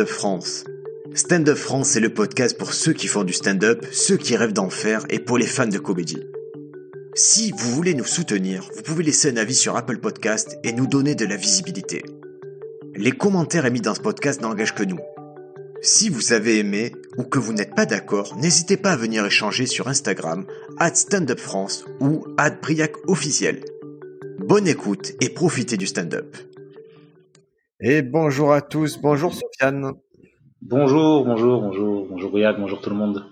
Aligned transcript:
Stand 0.00 0.08
Up 0.08 0.14
France. 0.16 0.64
Stand 1.12 1.48
Up 1.50 1.58
France, 1.58 1.88
c'est 1.90 2.00
le 2.00 2.14
podcast 2.14 2.56
pour 2.56 2.72
ceux 2.72 2.94
qui 2.94 3.06
font 3.06 3.22
du 3.22 3.34
stand-up, 3.34 3.84
ceux 3.92 4.16
qui 4.16 4.34
rêvent 4.34 4.54
d'en 4.54 4.70
faire 4.70 5.04
et 5.10 5.18
pour 5.18 5.36
les 5.36 5.46
fans 5.46 5.66
de 5.66 5.76
comédie. 5.76 6.22
Si 7.12 7.52
vous 7.52 7.70
voulez 7.72 7.92
nous 7.92 8.06
soutenir, 8.06 8.66
vous 8.74 8.80
pouvez 8.80 9.04
laisser 9.04 9.30
un 9.30 9.36
avis 9.36 9.54
sur 9.54 9.76
Apple 9.76 9.98
Podcast 9.98 10.56
et 10.64 10.72
nous 10.72 10.86
donner 10.86 11.14
de 11.14 11.26
la 11.26 11.36
visibilité. 11.36 12.02
Les 12.94 13.12
commentaires 13.12 13.66
émis 13.66 13.82
dans 13.82 13.94
ce 13.94 14.00
podcast 14.00 14.40
n'engagent 14.40 14.74
que 14.74 14.84
nous. 14.84 15.00
Si 15.82 16.08
vous 16.08 16.32
avez 16.32 16.58
aimé 16.58 16.92
ou 17.18 17.24
que 17.24 17.38
vous 17.38 17.52
n'êtes 17.52 17.74
pas 17.74 17.84
d'accord, 17.84 18.34
n'hésitez 18.38 18.78
pas 18.78 18.92
à 18.92 18.96
venir 18.96 19.26
échanger 19.26 19.66
sur 19.66 19.88
Instagram, 19.88 20.46
at 20.78 20.94
standupfrance 20.94 21.84
ou 22.00 22.24
at 22.38 22.52
briac 22.52 22.94
officiel. 23.06 23.60
Bonne 24.38 24.66
écoute 24.66 25.12
et 25.20 25.28
profitez 25.28 25.76
du 25.76 25.86
stand-up. 25.86 26.38
Et 27.82 28.02
bonjour 28.02 28.52
à 28.52 28.60
tous, 28.60 28.98
bonjour 28.98 29.32
Sofiane. 29.32 29.92
Bonjour, 30.60 31.24
bonjour, 31.24 31.62
bonjour, 31.62 32.06
bonjour 32.10 32.30
Briac, 32.30 32.58
bonjour 32.58 32.82
tout 32.82 32.90
le 32.90 32.96
monde. 32.96 33.24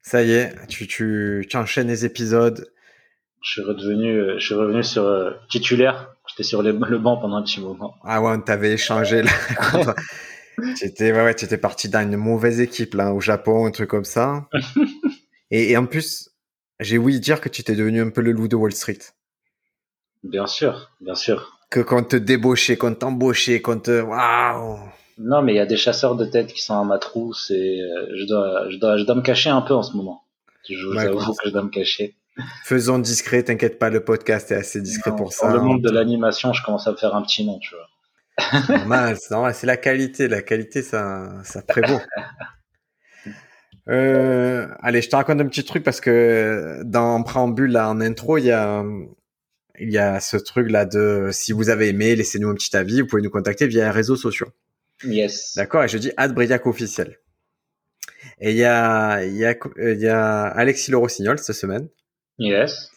Ça 0.00 0.22
y 0.22 0.30
est, 0.30 0.54
tu, 0.68 0.86
tu, 0.86 1.44
tu 1.50 1.56
enchaînes 1.56 1.88
les 1.88 2.04
épisodes. 2.04 2.70
Je 3.42 3.50
suis 3.50 3.62
redevenu, 3.62 4.38
je 4.38 4.46
suis 4.46 4.54
revenu 4.54 4.84
sur 4.84 5.02
euh, 5.02 5.32
titulaire. 5.50 6.14
J'étais 6.28 6.44
sur 6.44 6.62
le 6.62 6.72
banc 6.72 7.16
pendant 7.16 7.34
un 7.34 7.42
petit 7.42 7.60
moment. 7.60 7.96
Ah 8.04 8.22
ouais, 8.22 8.30
on 8.30 8.40
t'avait 8.40 8.74
échangé 8.74 9.22
là. 9.24 9.32
tu 10.76 10.84
étais, 10.84 11.10
ouais, 11.10 11.24
ouais, 11.24 11.32
étais 11.32 11.58
parti 11.58 11.88
dans 11.88 12.02
une 12.02 12.16
mauvaise 12.16 12.60
équipe 12.60 12.94
là 12.94 13.12
au 13.12 13.20
Japon, 13.20 13.66
un 13.66 13.72
truc 13.72 13.90
comme 13.90 14.04
ça. 14.04 14.48
et, 15.50 15.72
et 15.72 15.76
en 15.76 15.86
plus, 15.86 16.30
j'ai 16.78 16.96
ouï 16.96 17.18
dire 17.18 17.40
que 17.40 17.48
tu 17.48 17.60
étais 17.60 17.74
devenu 17.74 18.00
un 18.02 18.10
peu 18.10 18.20
le 18.20 18.30
loup 18.30 18.46
de 18.46 18.54
Wall 18.54 18.72
Street. 18.72 19.00
Bien 20.22 20.46
sûr, 20.46 20.92
bien 21.00 21.16
sûr. 21.16 21.53
Que 21.74 21.80
quand 21.80 22.04
te 22.04 22.14
débauchait, 22.14 22.76
quand 22.76 22.96
t'embauchait, 22.96 23.60
quand 23.60 23.82
te, 23.82 24.00
waouh. 24.00 24.78
Non, 25.18 25.42
mais 25.42 25.54
il 25.54 25.56
y 25.56 25.58
a 25.58 25.66
des 25.66 25.76
chasseurs 25.76 26.14
de 26.14 26.24
tête 26.24 26.52
qui 26.52 26.62
sont 26.62 26.78
à 26.78 26.84
ma 26.84 26.98
trousse 26.98 27.50
et 27.50 27.80
euh, 27.80 28.06
je 28.16 28.26
dois, 28.26 28.70
je 28.70 28.76
dois, 28.76 28.96
je 28.96 29.02
dois 29.02 29.16
me 29.16 29.22
cacher 29.22 29.50
un 29.50 29.60
peu 29.60 29.74
en 29.74 29.82
ce 29.82 29.96
moment. 29.96 30.22
Je 30.70 30.86
vous 30.86 30.96
avoue 30.96 31.32
que 31.32 31.48
je 31.48 31.50
dois 31.50 31.64
me 31.64 31.70
cacher. 31.70 32.14
Faisons 32.62 33.00
discret, 33.00 33.42
t'inquiète 33.42 33.80
pas, 33.80 33.90
le 33.90 34.04
podcast 34.04 34.52
est 34.52 34.54
assez 34.54 34.80
discret 34.80 35.16
pour 35.16 35.32
ça. 35.32 35.48
Dans 35.48 35.54
le 35.54 35.62
monde 35.62 35.82
de 35.82 35.90
l'animation, 35.90 36.52
je 36.52 36.62
commence 36.62 36.86
à 36.86 36.92
me 36.92 36.96
faire 36.96 37.16
un 37.16 37.22
petit 37.22 37.44
nom, 37.44 37.58
tu 37.58 37.74
vois. 37.74 38.76
normal, 38.78 39.16
c'est 39.52 39.66
la 39.66 39.76
qualité, 39.76 40.28
la 40.28 40.42
qualité, 40.42 40.80
ça, 40.80 41.42
ça 41.42 41.60
prévaut. 41.62 42.00
Euh, 43.86 44.66
allez, 44.80 45.02
je 45.02 45.10
te 45.10 45.16
raconte 45.16 45.42
un 45.42 45.46
petit 45.46 45.62
truc 45.62 45.84
parce 45.84 46.00
que 46.00 46.80
dans 46.86 47.22
préambule, 47.22 47.72
là, 47.72 47.90
en 47.90 48.00
intro, 48.00 48.38
il 48.38 48.46
y 48.46 48.50
a, 48.50 48.82
il 49.78 49.90
y 49.90 49.98
a 49.98 50.20
ce 50.20 50.36
truc 50.36 50.70
là 50.70 50.84
de 50.84 51.30
si 51.32 51.52
vous 51.52 51.68
avez 51.68 51.88
aimé, 51.88 52.14
laissez-nous 52.14 52.48
un 52.48 52.54
petit 52.54 52.76
avis, 52.76 53.00
vous 53.00 53.06
pouvez 53.06 53.22
nous 53.22 53.30
contacter 53.30 53.66
via 53.66 53.84
les 53.84 53.90
réseaux 53.90 54.16
sociaux. 54.16 54.48
Yes. 55.02 55.54
D'accord, 55.56 55.84
et 55.84 55.88
je 55.88 55.98
dis 55.98 56.12
Briac 56.34 56.66
officiel. 56.66 57.18
Et 58.40 58.52
il 58.52 58.56
y 58.56 58.64
a, 58.64 59.24
il 59.24 59.36
y 59.36 59.44
a, 59.44 59.54
il 59.78 60.00
y 60.00 60.08
a 60.08 60.44
Alexis 60.44 60.90
Le 60.90 60.98
Rossignol 60.98 61.38
cette 61.38 61.56
semaine. 61.56 61.88
Yes. 62.38 62.90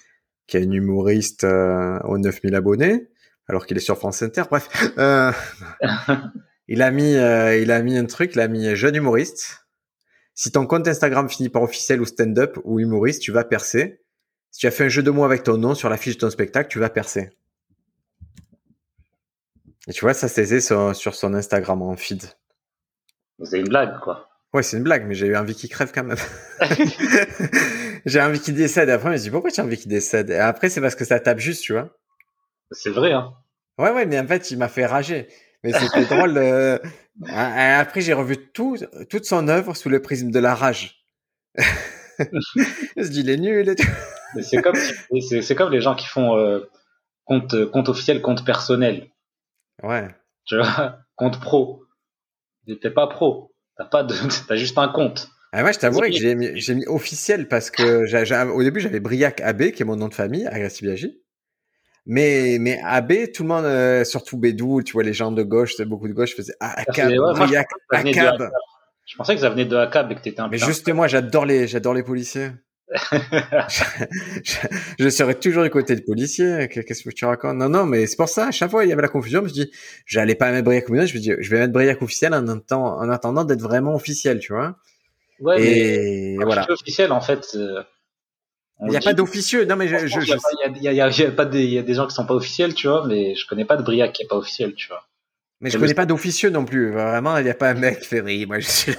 Qui 0.48 0.58
est 0.58 0.66
un 0.66 0.72
humoriste 0.72 1.44
euh, 1.44 2.00
aux 2.03 2.17
9000 2.17 2.55
abonnés, 2.55 3.08
alors 3.48 3.66
qu'il 3.66 3.78
est 3.78 3.81
sur 3.81 3.98
France 3.98 4.22
Inter. 4.22 4.44
Bref, 4.50 4.70
euh, 4.98 5.31
il 6.67 6.81
a 6.81 6.92
mis, 6.92 7.16
euh, 7.16 7.58
il 7.58 7.72
a 7.72 7.81
mis 7.81 7.98
un 7.98 8.05
truc, 8.05 8.31
il 8.36 8.39
a 8.39 8.48
mis 8.48 8.75
jeune 8.75 8.95
humoriste. 8.95 9.67
Si 10.33 10.52
ton 10.52 10.66
compte 10.67 10.88
Instagram 10.88 11.30
finit 11.30 11.50
par 11.50 11.64
officiel 11.64 12.00
ou 12.00 12.05
stand-up 12.05 12.58
ou 12.64 12.80
humoriste, 12.80 13.22
tu 13.22 13.31
vas 13.31 13.44
percer. 13.44 14.02
Si 14.58 14.61
tu 14.61 14.66
as 14.66 14.72
fait 14.72 14.86
un 14.86 14.89
jeu 14.89 15.03
de 15.03 15.11
mots 15.11 15.23
avec 15.23 15.44
ton 15.44 15.55
nom 15.55 15.75
sur 15.75 15.88
la 15.88 15.97
fiche 15.97 16.16
de 16.16 16.22
ton 16.22 16.31
spectacle, 16.31 16.67
tu 16.67 16.80
vas 16.80 16.89
percer. 16.89 17.30
Et 19.88 19.94
tu 19.94 20.02
vois, 20.02 20.16
ça 20.16 20.27
c'est 20.27 20.59
sur, 20.61 20.95
sur 20.95 21.14
son 21.14 21.36
Instagram 21.36 21.80
en 21.83 21.95
feed. 21.95 22.23
C'est 23.44 23.59
une 23.59 23.67
blague, 23.67 23.99
quoi. 23.99 24.30
Ouais, 24.55 24.64
c'est 24.64 24.77
une 24.77 24.83
blague, 24.83 25.05
mais 25.05 25.14
j'ai 25.14 25.27
eu 25.27 25.38
envie 25.38 25.53
qu'il 25.53 25.69
crève 25.69 25.91
quand 25.94 26.03
même. 26.03 26.17
j'ai 28.08 28.19
envie 28.19 28.39
qu'il 28.39 28.55
décède. 28.55 28.89
Après, 28.89 29.09
je 29.09 29.14
me 29.14 29.19
dis 29.19 29.30
pourquoi 29.30 29.52
tu 29.52 29.61
as 29.61 29.64
envie 29.64 29.77
qu'il 29.77 29.91
décède? 29.91 30.31
Et 30.31 30.39
après, 30.39 30.69
c'est 30.69 30.81
parce 30.81 30.95
que 30.95 31.05
ça 31.05 31.20
tape 31.20 31.37
juste, 31.37 31.61
tu 31.61 31.73
vois. 31.73 31.95
C'est 32.71 32.89
vrai, 32.89 33.11
hein. 33.11 33.36
Ouais, 33.77 33.92
ouais, 33.92 34.08
mais 34.08 34.20
en 34.20 34.26
fait, 34.26 34.49
il 34.49 34.58
m'a 34.58 34.70
fait 34.70 34.87
rager. 34.87 35.27
Mais 35.64 35.71
c'était 35.71 36.05
drôle. 36.15 36.36
Euh, 36.36 36.80
après, 37.31 38.02
j'ai 38.02 38.14
revu 38.14 38.37
tout, 38.37 38.76
toute 39.08 39.26
son 39.26 39.49
œuvre 39.49 39.76
sous 39.76 39.89
le 39.89 40.02
prisme 40.02 40.31
de 40.31 40.39
la 40.39 40.55
rage. 40.55 41.05
je 41.58 43.08
dis, 43.08 43.20
il 43.20 43.30
est 43.30 43.37
nul 43.37 43.70
et 43.70 43.76
tout. 43.76 43.86
C'est 44.42 44.61
comme, 44.61 44.76
c'est 45.21 45.55
comme 45.55 45.71
les 45.71 45.82
gens 45.82 45.95
qui 45.95 46.08
font 46.08 46.38
euh, 46.38 46.70
compte, 47.26 47.65
compte 47.71 47.89
officiel, 47.89 48.21
compte 48.21 48.45
personnel. 48.45 49.10
Ouais. 49.83 50.08
Tu 50.45 50.58
vois, 50.58 50.99
compte 51.15 51.39
pro. 51.39 51.83
T'es 52.82 52.92
pas 52.92 53.08
pro. 53.08 53.54
T'as 53.77 53.86
pas 53.86 54.04
de, 54.04 54.14
t'as 54.48 54.55
juste 54.55 54.77
un 54.77 54.87
compte. 54.87 55.30
Ah 55.54 55.64
ouais, 55.64 55.71
je 55.71 55.80
t'avouerais 55.80 56.11
que 56.11 56.17
j'ai 56.17 56.36
mis, 56.36 56.60
j'ai 56.60 56.76
mis 56.76 56.86
officiel 56.87 57.48
parce 57.48 57.71
que 57.71 58.52
au 58.52 58.64
début 58.64 58.82
j'avais 58.82 58.99
Briac 58.99 59.39
AB 59.42 59.71
qui 59.71 59.82
est 59.82 59.86
mon 59.86 59.95
nom 59.95 60.10
de 60.10 60.14
famille, 60.14 60.45
Agressif 60.45 60.86
Mais, 62.05 62.58
mais 62.60 62.82
AB, 62.83 63.32
tout 63.33 63.43
le 63.43 63.49
monde, 63.49 63.64
euh, 63.64 64.04
surtout 64.04 64.37
Bédou, 64.37 64.83
tu 64.83 64.93
vois, 64.93 65.04
les 65.04 65.14
gens 65.14 65.32
de 65.32 65.43
gauche, 65.43 65.80
beaucoup 65.82 66.10
de 66.10 66.14
gauche, 66.14 66.36
faisaient 66.36 66.55
ah, 66.60 66.82
ACAB, 66.82 67.14
Briac, 67.36 67.70
ACAB. 67.92 68.49
Je 69.05 69.16
pensais 69.16 69.36
que 69.36 69.42
ça 69.42 69.49
venait 69.49 69.66
de 69.66 69.77
ACAB 69.77 70.11
et 70.11 70.16
que 70.16 70.21
t'étais 70.21 70.42
un 70.42 70.49
Mais 70.49 70.58
juste 70.58 70.87
moi, 70.89 71.08
j'adore 71.08 71.45
les, 71.45 71.66
j'adore 71.66 71.93
les 71.93 72.04
policiers. 72.04 72.49
Je, 74.99 75.09
serais 75.09 75.36
toujours 75.36 75.64
du 75.64 75.70
côté 75.70 75.95
des 75.95 76.02
policiers. 76.02 76.70
Qu'est-ce 76.70 77.03
que 77.03 77.09
tu 77.09 77.25
racontes? 77.25 77.58
Non, 77.58 77.67
non, 77.67 77.86
mais 77.86 78.08
c'est 78.08 78.15
pour 78.15 78.30
ça. 78.30 78.48
À 78.48 78.52
chaque 78.52 78.71
fois, 78.71 78.86
il 78.86 78.89
y 78.89 78.93
avait 78.93 79.02
la 79.02 79.09
confusion. 79.09 79.42
Je 79.42 79.45
me 79.45 79.49
dis, 79.49 79.70
j'allais 80.05 80.36
pas 80.36 80.52
mettre 80.52 80.64
Briac 80.65 80.89
officiel. 80.89 81.08
Je 81.08 81.15
me 81.15 81.20
dis, 81.20 81.33
je 81.37 81.49
vais 81.49 81.59
mettre 81.59 81.73
Briac 81.73 82.02
officiel 82.02 82.33
en, 82.33 82.48
attendant, 82.48 82.98
en 82.98 83.09
attendant 83.09 83.43
d'être 83.43 83.61
vraiment 83.61 83.93
officiel, 83.93 84.39
tu 84.39 84.53
vois? 84.53 84.77
Ouais, 85.42 85.61
et 85.61 86.37
mais 86.37 86.45
voilà. 86.45 86.65
officiel, 86.70 87.11
en 87.11 87.21
fait. 87.21 87.55
Euh, 87.55 87.83
il 88.81 88.89
n'y 88.89 88.98
a 88.98 89.02
pas 89.02 89.14
d'officieux. 89.14 89.65
Non, 89.65 89.75
mais 89.75 89.87
je, 89.87 90.08
je, 90.08 90.19
il 90.21 90.27
y 90.27 90.87
a, 90.87 90.93
y 90.93 91.02
a, 91.02 91.09
y 91.09 91.23
a, 91.23 91.31
pas 91.31 91.45
des, 91.45 91.64
il 91.64 91.73
y 91.73 91.80
a 91.80 91.83
des 91.83 91.93
gens 91.93 92.08
qui 92.08 92.15
sont 92.15 92.25
pas 92.25 92.36
officiels, 92.36 92.73
tu 92.73 92.87
vois, 92.87 93.05
mais 93.05 93.36
je 93.36 93.45
connais 93.48 93.65
pas 93.65 93.75
de 93.75 93.83
Briac 93.83 94.14
qui 94.14 94.23
est 94.23 94.27
pas 94.27 94.37
officiel, 94.37 94.75
tu 94.75 94.87
vois. 94.87 95.04
Mais 95.59 95.71
je 95.71 95.77
connais 95.77 95.95
pas 95.95 96.05
d'officieux 96.05 96.52
non 96.52 96.65
plus. 96.65 96.92
Vraiment, 96.92 97.37
il 97.37 97.43
n'y 97.43 97.49
a 97.49 97.55
pas 97.55 97.69
un 97.69 97.73
mec 97.73 97.99
qui 97.99 98.08
fait 98.08 98.21
rire. 98.21 98.48
Moi, 98.48 98.59
je 98.59 98.67
suis 98.69 98.93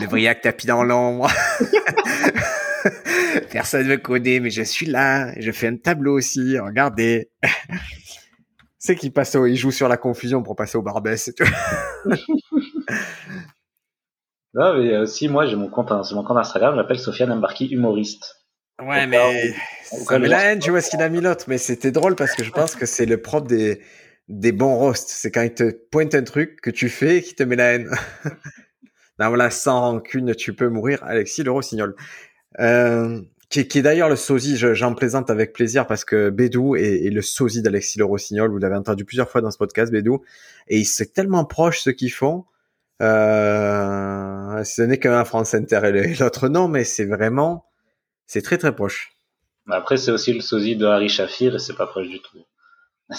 le 0.00 0.06
Briac 0.06 0.40
tapis 0.40 0.66
dans 0.66 0.82
l'ombre. 0.82 1.30
Personne 3.70 3.86
ne 3.86 3.92
veut 3.92 3.98
coder, 3.98 4.40
mais 4.40 4.48
je 4.48 4.62
suis 4.62 4.86
là. 4.86 5.38
Je 5.38 5.52
fais 5.52 5.66
un 5.66 5.76
tableau 5.76 6.16
aussi. 6.16 6.58
Regardez. 6.58 7.30
C'est 8.78 8.96
qu'il 8.96 9.12
passe 9.12 9.34
au, 9.34 9.44
il 9.44 9.56
joue 9.56 9.72
sur 9.72 9.88
la 9.88 9.98
confusion 9.98 10.42
pour 10.42 10.56
passer 10.56 10.78
au 10.78 10.82
Barbès 10.82 11.28
et 11.28 11.34
tout. 11.34 11.44
non, 14.54 14.78
mais 14.78 14.96
aussi, 14.96 15.28
moi, 15.28 15.46
j'ai 15.46 15.56
mon 15.56 15.68
compte, 15.68 15.90
mon 16.12 16.24
compte 16.24 16.38
Instagram, 16.38 16.72
je 16.72 16.80
m'appelle 16.80 16.98
Sofiane 16.98 17.30
Embarki, 17.30 17.66
humoriste. 17.66 18.46
Ouais, 18.82 19.06
mais 19.06 19.52
ça 19.82 20.18
met 20.18 20.28
la 20.28 20.44
haine, 20.44 20.60
tu 20.60 20.70
vois 20.70 20.80
ce 20.80 20.88
qu'il 20.88 21.02
a 21.02 21.10
mis 21.10 21.20
l'autre. 21.20 21.44
Mais 21.48 21.58
c'était 21.58 21.90
drôle 21.90 22.16
parce 22.16 22.34
que 22.34 22.44
je 22.44 22.50
pense 22.50 22.74
que 22.74 22.86
c'est 22.86 23.04
le 23.04 23.20
propre 23.20 23.48
des, 23.48 23.82
des 24.28 24.52
bons 24.52 24.76
roasts. 24.76 25.10
C'est 25.10 25.30
quand 25.30 25.42
il 25.42 25.52
te 25.52 25.70
pointe 25.90 26.14
un 26.14 26.22
truc 26.22 26.62
que 26.62 26.70
tu 26.70 26.88
fais 26.88 27.18
et 27.18 27.22
qui 27.22 27.34
te 27.34 27.42
met 27.42 27.56
la 27.56 27.74
haine. 27.74 27.90
non, 29.18 29.28
voilà, 29.28 29.50
sans 29.50 29.78
rancune, 29.78 30.34
tu 30.34 30.54
peux 30.54 30.70
mourir, 30.70 31.04
Alexis 31.04 31.42
le 31.42 31.50
Rossignol. 31.50 31.94
Euh, 32.60 33.20
qui, 33.50 33.66
qui, 33.66 33.78
est 33.78 33.82
d'ailleurs 33.82 34.08
le 34.08 34.16
sosie, 34.16 34.56
j'en 34.56 34.94
plaisante 34.94 35.30
avec 35.30 35.52
plaisir 35.52 35.86
parce 35.86 36.04
que 36.04 36.30
Bédou 36.30 36.76
est, 36.76 37.10
le 37.10 37.22
sosie 37.22 37.62
d'Alexis 37.62 37.98
Le 37.98 38.04
Rossignol, 38.04 38.50
vous 38.50 38.58
l'avez 38.58 38.76
entendu 38.76 39.04
plusieurs 39.04 39.30
fois 39.30 39.40
dans 39.40 39.50
ce 39.50 39.58
podcast, 39.58 39.90
Bédou, 39.90 40.22
et 40.68 40.84
c'est 40.84 41.12
tellement 41.12 41.44
proche 41.44 41.80
ce 41.80 41.90
qu'ils 41.90 42.12
font. 42.12 42.44
Euh, 43.00 44.64
ce 44.64 44.82
n'est 44.82 44.98
qu'un 44.98 45.24
France 45.24 45.54
Inter 45.54 45.80
et 45.84 46.14
l'autre 46.16 46.48
non, 46.48 46.68
mais 46.68 46.84
c'est 46.84 47.06
vraiment, 47.06 47.64
c'est 48.26 48.42
très 48.42 48.58
très 48.58 48.74
proche. 48.74 49.12
Après, 49.70 49.96
c'est 49.96 50.10
aussi 50.10 50.32
le 50.32 50.40
sosie 50.40 50.76
de 50.76 50.86
Harry 50.86 51.08
Shafir 51.08 51.54
et 51.54 51.58
c'est 51.58 51.76
pas 51.76 51.86
proche 51.86 52.08
du 52.08 52.20
tout. 52.20 52.44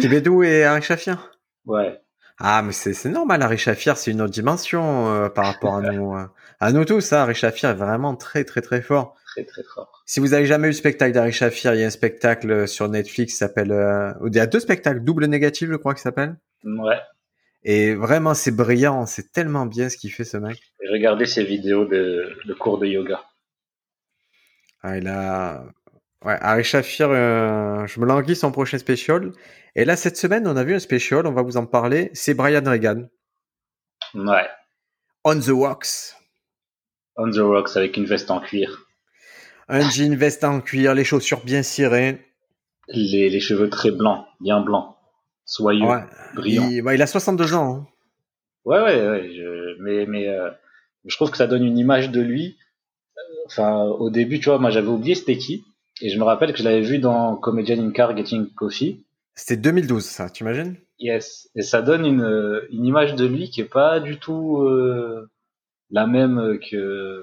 Qui 0.00 0.08
Bédou 0.08 0.42
et 0.42 0.64
Harry 0.64 0.82
Shafir? 0.82 1.30
Ouais. 1.66 2.00
Ah, 2.40 2.62
mais 2.62 2.72
c'est 2.72 3.08
normal, 3.08 3.42
Harry 3.42 3.58
Shafir, 3.58 3.96
c'est 3.96 4.12
une 4.12 4.22
autre 4.22 4.32
dimension 4.32 5.12
euh, 5.12 5.28
par 5.28 5.46
rapport 5.46 5.74
à 5.74 5.82
nous. 5.82 6.16
Euh. 6.16 6.24
À 6.60 6.72
nous 6.72 6.84
tous, 6.84 7.12
hein, 7.12 7.18
Harry 7.18 7.34
Shafir 7.34 7.70
est 7.70 7.74
vraiment 7.74 8.14
très 8.14 8.44
très 8.44 8.60
très 8.60 8.80
fort. 8.80 9.16
Très 9.26 9.44
très 9.44 9.62
fort. 9.62 10.02
Si 10.06 10.20
vous 10.20 10.34
avez 10.34 10.46
jamais 10.46 10.68
eu 10.68 10.70
le 10.70 10.76
spectacle 10.76 11.12
d'Harry 11.12 11.32
Shafir, 11.32 11.74
il 11.74 11.80
y 11.80 11.84
a 11.84 11.86
un 11.86 11.90
spectacle 11.90 12.68
sur 12.68 12.88
Netflix 12.88 13.32
qui 13.32 13.38
s'appelle... 13.38 13.72
Euh... 13.72 14.12
Il 14.24 14.34
y 14.34 14.40
a 14.40 14.46
deux 14.46 14.60
spectacles, 14.60 15.00
Double 15.00 15.26
Négatif, 15.26 15.68
je 15.68 15.76
crois 15.76 15.94
qu'il 15.94 16.02
s'appelle. 16.02 16.36
Ouais. 16.64 16.98
Et 17.64 17.94
vraiment, 17.94 18.34
c'est 18.34 18.52
brillant, 18.52 19.04
c'est 19.06 19.32
tellement 19.32 19.66
bien 19.66 19.88
ce 19.88 19.96
qu'il 19.96 20.12
fait 20.12 20.24
ce 20.24 20.36
mec. 20.36 20.60
Regardez 20.90 21.26
ses 21.26 21.44
vidéos 21.44 21.86
de, 21.86 22.32
de 22.46 22.54
cours 22.54 22.78
de 22.78 22.86
yoga. 22.86 23.20
Ah, 24.82 24.96
il 24.96 25.08
a... 25.08 25.64
Ouais, 26.24 26.36
Harry 26.40 26.64
Shafir, 26.64 27.10
euh, 27.10 27.86
je 27.86 28.00
me 28.00 28.06
languis 28.06 28.34
son 28.34 28.50
prochain 28.50 28.78
special. 28.78 29.30
Et 29.76 29.84
là, 29.84 29.96
cette 29.96 30.16
semaine, 30.16 30.48
on 30.48 30.56
a 30.56 30.64
vu 30.64 30.74
un 30.74 30.80
special, 30.80 31.26
on 31.26 31.32
va 31.32 31.42
vous 31.42 31.56
en 31.56 31.66
parler. 31.66 32.10
C'est 32.12 32.34
Brian 32.34 32.64
Regan. 32.64 33.08
Ouais. 34.14 34.48
On 35.24 35.38
the 35.38 35.50
Rocks. 35.50 36.14
On 37.16 37.30
the 37.30 37.38
Rocks 37.38 37.76
avec 37.76 37.96
une 37.96 38.06
veste 38.06 38.30
en 38.30 38.40
cuir. 38.40 38.86
Un 39.68 39.88
jean, 39.90 40.16
veste 40.16 40.44
en 40.44 40.60
cuir, 40.60 40.94
les 40.94 41.04
chaussures 41.04 41.44
bien 41.44 41.62
cirées. 41.62 42.24
Les, 42.88 43.28
les 43.28 43.40
cheveux 43.40 43.68
très 43.68 43.90
blancs, 43.90 44.24
bien 44.40 44.60
blancs. 44.60 44.96
Soyeux, 45.44 45.86
brillants. 46.34 46.68
Il, 46.70 46.94
il, 46.94 47.02
a 47.02 47.06
62 47.06 47.54
ans. 47.54 47.76
Hein. 47.76 47.86
Ouais, 48.64 48.80
ouais, 48.80 49.08
ouais. 49.08 49.32
Je, 49.34 49.82
mais 49.82 50.06
mais 50.06 50.28
euh, 50.28 50.50
je 51.04 51.14
trouve 51.16 51.30
que 51.30 51.36
ça 51.36 51.46
donne 51.46 51.64
une 51.64 51.78
image 51.78 52.10
de 52.10 52.20
lui. 52.20 52.58
Enfin, 53.46 53.82
au 53.82 54.10
début, 54.10 54.40
tu 54.40 54.46
vois, 54.46 54.58
moi 54.58 54.70
j'avais 54.70 54.88
oublié 54.88 55.14
c'était 55.14 55.38
qui. 55.38 55.64
Et 56.00 56.10
je 56.10 56.18
me 56.18 56.24
rappelle 56.24 56.52
que 56.52 56.58
je 56.58 56.64
l'avais 56.64 56.82
vu 56.82 56.98
dans 56.98 57.36
Comedian 57.36 57.78
in 57.78 57.90
Car 57.90 58.16
Getting 58.16 58.48
Coffee. 58.54 59.04
C'était 59.34 59.56
2012, 59.56 60.04
ça, 60.04 60.30
tu 60.30 60.42
imagines 60.42 60.76
Yes. 60.98 61.48
Et 61.54 61.62
ça 61.62 61.80
donne 61.80 62.04
une, 62.04 62.66
une 62.70 62.84
image 62.84 63.14
de 63.14 63.24
lui 63.24 63.50
qui 63.50 63.60
est 63.60 63.70
pas 63.72 64.00
du 64.00 64.18
tout 64.18 64.62
euh, 64.62 65.30
la 65.90 66.06
même 66.06 66.58
que, 66.58 67.22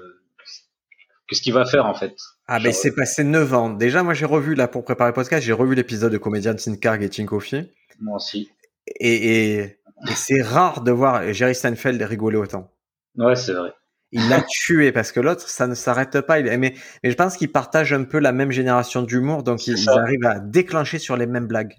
que 1.28 1.34
ce 1.34 1.42
qu'il 1.42 1.52
va 1.52 1.66
faire 1.66 1.86
en 1.86 1.94
fait. 1.94 2.14
Ah, 2.46 2.58
ben 2.60 2.72
c'est 2.72 2.94
passé 2.94 3.24
9 3.24 3.54
ans. 3.54 3.70
Déjà, 3.70 4.02
moi 4.02 4.14
j'ai 4.14 4.24
revu, 4.24 4.54
là, 4.54 4.68
pour 4.68 4.84
préparer 4.84 5.10
le 5.10 5.14
podcast, 5.14 5.44
j'ai 5.44 5.52
revu 5.52 5.74
l'épisode 5.74 6.12
de 6.12 6.18
Comedian 6.18 6.54
in 6.66 6.76
Car 6.76 7.00
Getting 7.00 7.26
Coffee. 7.26 7.70
Moi 8.00 8.16
aussi. 8.16 8.50
Et, 8.86 9.58
et, 9.58 9.78
c'est 10.14 10.42
rare 10.42 10.82
de 10.82 10.92
voir 10.92 11.32
Jerry 11.32 11.54
Seinfeld 11.54 12.00
rigoler 12.02 12.36
autant. 12.36 12.70
Ouais, 13.16 13.34
c'est 13.34 13.54
vrai. 13.54 13.72
Il 14.16 14.30
l'a 14.30 14.42
tué 14.48 14.92
parce 14.92 15.12
que 15.12 15.20
l'autre, 15.20 15.46
ça 15.48 15.66
ne 15.66 15.74
s'arrête 15.74 16.22
pas. 16.22 16.40
mais, 16.40 16.56
mais 16.56 17.10
je 17.10 17.14
pense 17.14 17.36
qu'ils 17.36 17.52
partagent 17.52 17.92
un 17.92 18.04
peu 18.04 18.18
la 18.18 18.32
même 18.32 18.50
génération 18.50 19.02
d'humour, 19.02 19.42
donc 19.42 19.66
ils, 19.66 19.88
arrivent 19.88 20.24
à 20.24 20.40
déclencher 20.40 20.98
sur 20.98 21.16
les 21.16 21.26
mêmes 21.26 21.46
blagues. 21.46 21.74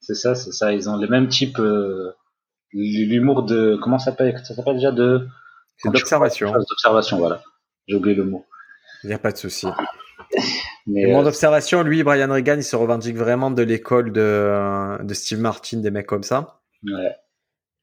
C'est 0.00 0.14
ça, 0.14 0.34
c'est 0.34 0.52
ça. 0.52 0.72
Ils 0.72 0.90
ont 0.90 0.96
le 0.96 1.06
même 1.06 1.28
type, 1.28 1.58
euh, 1.60 2.12
l'humour 2.72 3.44
de, 3.44 3.78
comment 3.80 3.98
ça 3.98 4.10
s'appelle, 4.10 4.36
ça 4.44 4.54
s'appelle 4.54 4.74
déjà 4.74 4.90
de, 4.90 5.28
d'observation. 5.84 6.52
D'observation, 6.52 7.18
voilà. 7.18 7.40
J'ai 7.86 7.94
oublié 7.94 8.16
le 8.16 8.24
mot. 8.24 8.44
Il 9.04 9.08
n'y 9.08 9.14
a 9.14 9.18
pas 9.18 9.30
de 9.30 9.38
souci. 9.38 9.68
Mais 10.88 11.06
mon 11.06 11.24
euh, 11.24 11.28
observation, 11.28 11.82
lui, 11.82 12.02
Brian 12.02 12.32
Regan, 12.32 12.58
il 12.58 12.64
se 12.64 12.74
revendique 12.74 13.16
vraiment 13.16 13.52
de 13.52 13.62
l'école 13.62 14.12
de, 14.12 15.02
de 15.04 15.14
Steve 15.14 15.38
Martin, 15.38 15.78
des 15.78 15.92
mecs 15.92 16.06
comme 16.06 16.24
ça. 16.24 16.60
Ouais. 16.82 17.14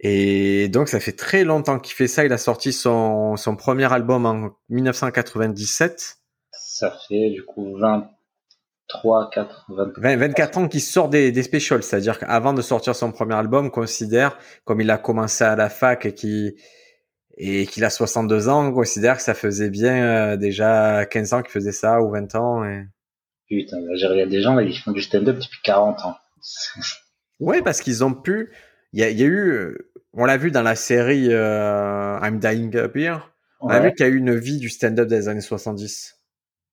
Et 0.05 0.67
donc, 0.67 0.89
ça 0.89 1.00
fait 1.00 1.13
très 1.13 1.45
longtemps 1.45 1.79
qu'il 1.79 1.95
fait 1.95 2.07
ça. 2.07 2.25
Il 2.25 2.33
a 2.33 2.38
sorti 2.38 2.73
son, 2.73 3.38
son 3.38 3.55
premier 3.55 3.91
album 3.91 4.25
en 4.25 4.51
1997. 4.67 6.17
Ça 6.51 6.94
fait 7.07 7.29
du 7.29 7.44
coup 7.45 7.77
23, 7.77 9.29
4, 9.31 9.65
24 9.95 10.57
ans 10.57 10.67
qu'il 10.67 10.81
sort 10.81 11.07
des, 11.07 11.31
des 11.31 11.44
specials. 11.44 11.83
C'est-à-dire 11.83 12.19
qu'avant 12.19 12.53
de 12.53 12.61
sortir 12.61 12.97
son 12.97 13.13
premier 13.13 13.35
album, 13.35 13.71
considère, 13.71 14.38
comme 14.65 14.81
il 14.81 14.91
a 14.91 14.97
commencé 14.97 15.45
à 15.45 15.55
la 15.55 15.69
fac 15.69 16.05
et 16.05 16.13
qu'il 16.13 16.55
et 17.38 17.65
qu'il 17.65 17.83
a 17.83 17.89
62 17.89 18.50
ans, 18.50 18.67
on 18.67 18.73
considère 18.73 19.17
que 19.17 19.23
ça 19.23 19.33
faisait 19.33 19.69
bien 19.69 20.03
euh, 20.03 20.38
déjà 20.38 21.05
15 21.05 21.33
ans 21.33 21.41
qu'il 21.41 21.51
faisait 21.51 21.71
ça 21.71 22.01
ou 22.01 22.11
20 22.11 22.35
ans. 22.35 22.63
Et... 22.65 22.83
Putain, 23.47 23.77
il 23.79 24.17
y 24.17 24.21
a 24.21 24.25
des 24.25 24.41
gens 24.41 24.53
là, 24.53 24.65
qui 24.65 24.77
font 24.77 24.91
du 24.91 25.01
stand-up 25.01 25.38
depuis 25.38 25.59
40 25.63 26.05
ans. 26.05 26.15
ouais, 27.39 27.61
parce 27.61 27.81
qu'ils 27.81 28.03
ont 28.03 28.13
pu. 28.13 28.51
Il 28.91 29.00
y 29.00 29.03
a, 29.03 29.09
y 29.09 29.23
a, 29.23 29.25
eu, 29.25 29.75
on 30.13 30.25
l'a 30.25 30.38
vu 30.38 30.51
dans 30.51 30.62
la 30.62 30.75
série 30.75 31.27
euh, 31.30 32.19
I'm 32.21 32.39
Dying 32.39 32.75
Up 32.77 32.95
Here. 32.95 33.30
On 33.60 33.69
a 33.69 33.80
vu 33.80 33.94
qu'il 33.94 34.06
y 34.06 34.10
a 34.10 34.12
eu 34.12 34.18
une 34.18 34.36
vie 34.36 34.57
du 34.57 34.69
stand-up 34.69 35.07
des 35.07 35.30
années 35.30 35.42
70. 35.42 36.19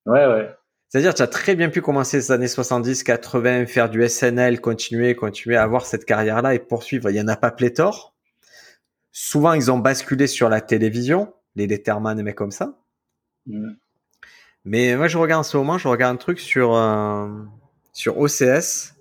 Ouais, 0.06 0.26
ouais. 0.26 0.50
C'est-à-dire, 0.88 1.14
tu 1.14 1.22
as 1.22 1.28
très 1.28 1.54
bien 1.54 1.68
pu 1.68 1.80
commencer 1.80 2.16
les 2.16 2.32
années 2.32 2.48
70, 2.48 3.04
80, 3.04 3.66
faire 3.66 3.88
du 3.88 4.06
SNL, 4.06 4.60
continuer, 4.60 5.14
continuer 5.14 5.56
à 5.56 5.62
avoir 5.62 5.86
cette 5.86 6.04
carrière-là 6.04 6.54
et 6.54 6.58
poursuivre. 6.58 7.08
Il 7.10 7.16
y 7.16 7.20
en 7.20 7.28
a 7.28 7.36
pas 7.36 7.52
pléthore. 7.52 8.16
Souvent, 9.12 9.52
ils 9.52 9.70
ont 9.70 9.78
basculé 9.78 10.26
sur 10.26 10.48
la 10.48 10.60
télévision, 10.60 11.32
les 11.54 11.68
Letterman 11.68 12.18
et 12.18 12.22
mecs 12.24 12.34
comme 12.34 12.50
ça. 12.50 12.76
Mm. 13.46 13.74
Mais 14.64 14.96
moi, 14.96 15.06
je 15.06 15.16
regarde 15.16 15.40
en 15.40 15.44
ce 15.44 15.56
moment, 15.56 15.78
je 15.78 15.86
regarde 15.86 16.14
un 16.14 16.18
truc 16.18 16.40
sur, 16.40 16.74
euh, 16.74 17.28
sur 17.92 18.18
OCS. 18.18 18.94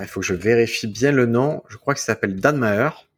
Il 0.00 0.06
faut 0.06 0.20
que 0.20 0.26
je 0.26 0.34
vérifie 0.34 0.86
bien 0.86 1.12
le 1.12 1.26
nom. 1.26 1.62
Je 1.68 1.76
crois 1.76 1.94
que 1.94 2.00
ça 2.00 2.06
s'appelle 2.06 2.36
Dan 2.36 2.56
Maher. 2.56 3.08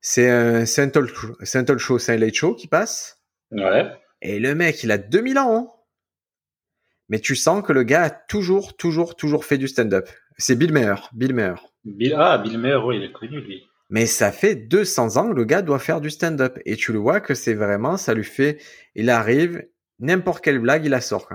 C'est 0.00 0.28
un, 0.28 0.64
un, 0.64 0.88
talk 0.88 1.06
show, 1.06 1.36
c'est 1.42 1.58
un 1.58 1.64
talk 1.64 1.78
show, 1.78 1.98
c'est 1.98 2.12
un 2.12 2.16
late 2.18 2.34
show 2.34 2.54
qui 2.54 2.66
passe. 2.66 3.22
Ouais. 3.50 3.90
Et 4.20 4.38
le 4.38 4.54
mec, 4.54 4.82
il 4.82 4.90
a 4.90 4.98
2000 4.98 5.38
ans. 5.38 5.56
Hein. 5.56 5.70
Mais 7.08 7.20
tu 7.20 7.36
sens 7.36 7.62
que 7.62 7.72
le 7.72 7.84
gars 7.84 8.02
a 8.02 8.10
toujours, 8.10 8.76
toujours, 8.76 9.16
toujours 9.16 9.44
fait 9.44 9.58
du 9.58 9.68
stand-up. 9.68 10.08
C'est 10.36 10.56
Bill 10.56 10.72
Maher. 10.72 11.10
Bill 11.12 11.34
Maher. 11.34 11.56
Bill, 11.84 12.14
ah, 12.18 12.38
Bill 12.38 12.58
Maher, 12.58 12.84
oui, 12.84 12.96
il 12.96 13.04
est 13.04 13.12
connu, 13.12 13.40
lui. 13.40 13.64
Mais 13.90 14.06
ça 14.06 14.32
fait 14.32 14.54
200 14.56 15.16
ans 15.16 15.30
que 15.30 15.34
le 15.34 15.44
gars 15.44 15.62
doit 15.62 15.78
faire 15.78 16.00
du 16.00 16.10
stand-up. 16.10 16.58
Et 16.64 16.76
tu 16.76 16.92
le 16.92 16.98
vois 16.98 17.20
que 17.20 17.34
c'est 17.34 17.54
vraiment, 17.54 17.96
ça 17.96 18.14
lui 18.14 18.24
fait, 18.24 18.58
il 18.94 19.10
arrive, 19.10 19.66
n'importe 20.00 20.42
quelle 20.42 20.58
blague, 20.58 20.84
il 20.84 20.90
la 20.90 21.00
sort. 21.00 21.28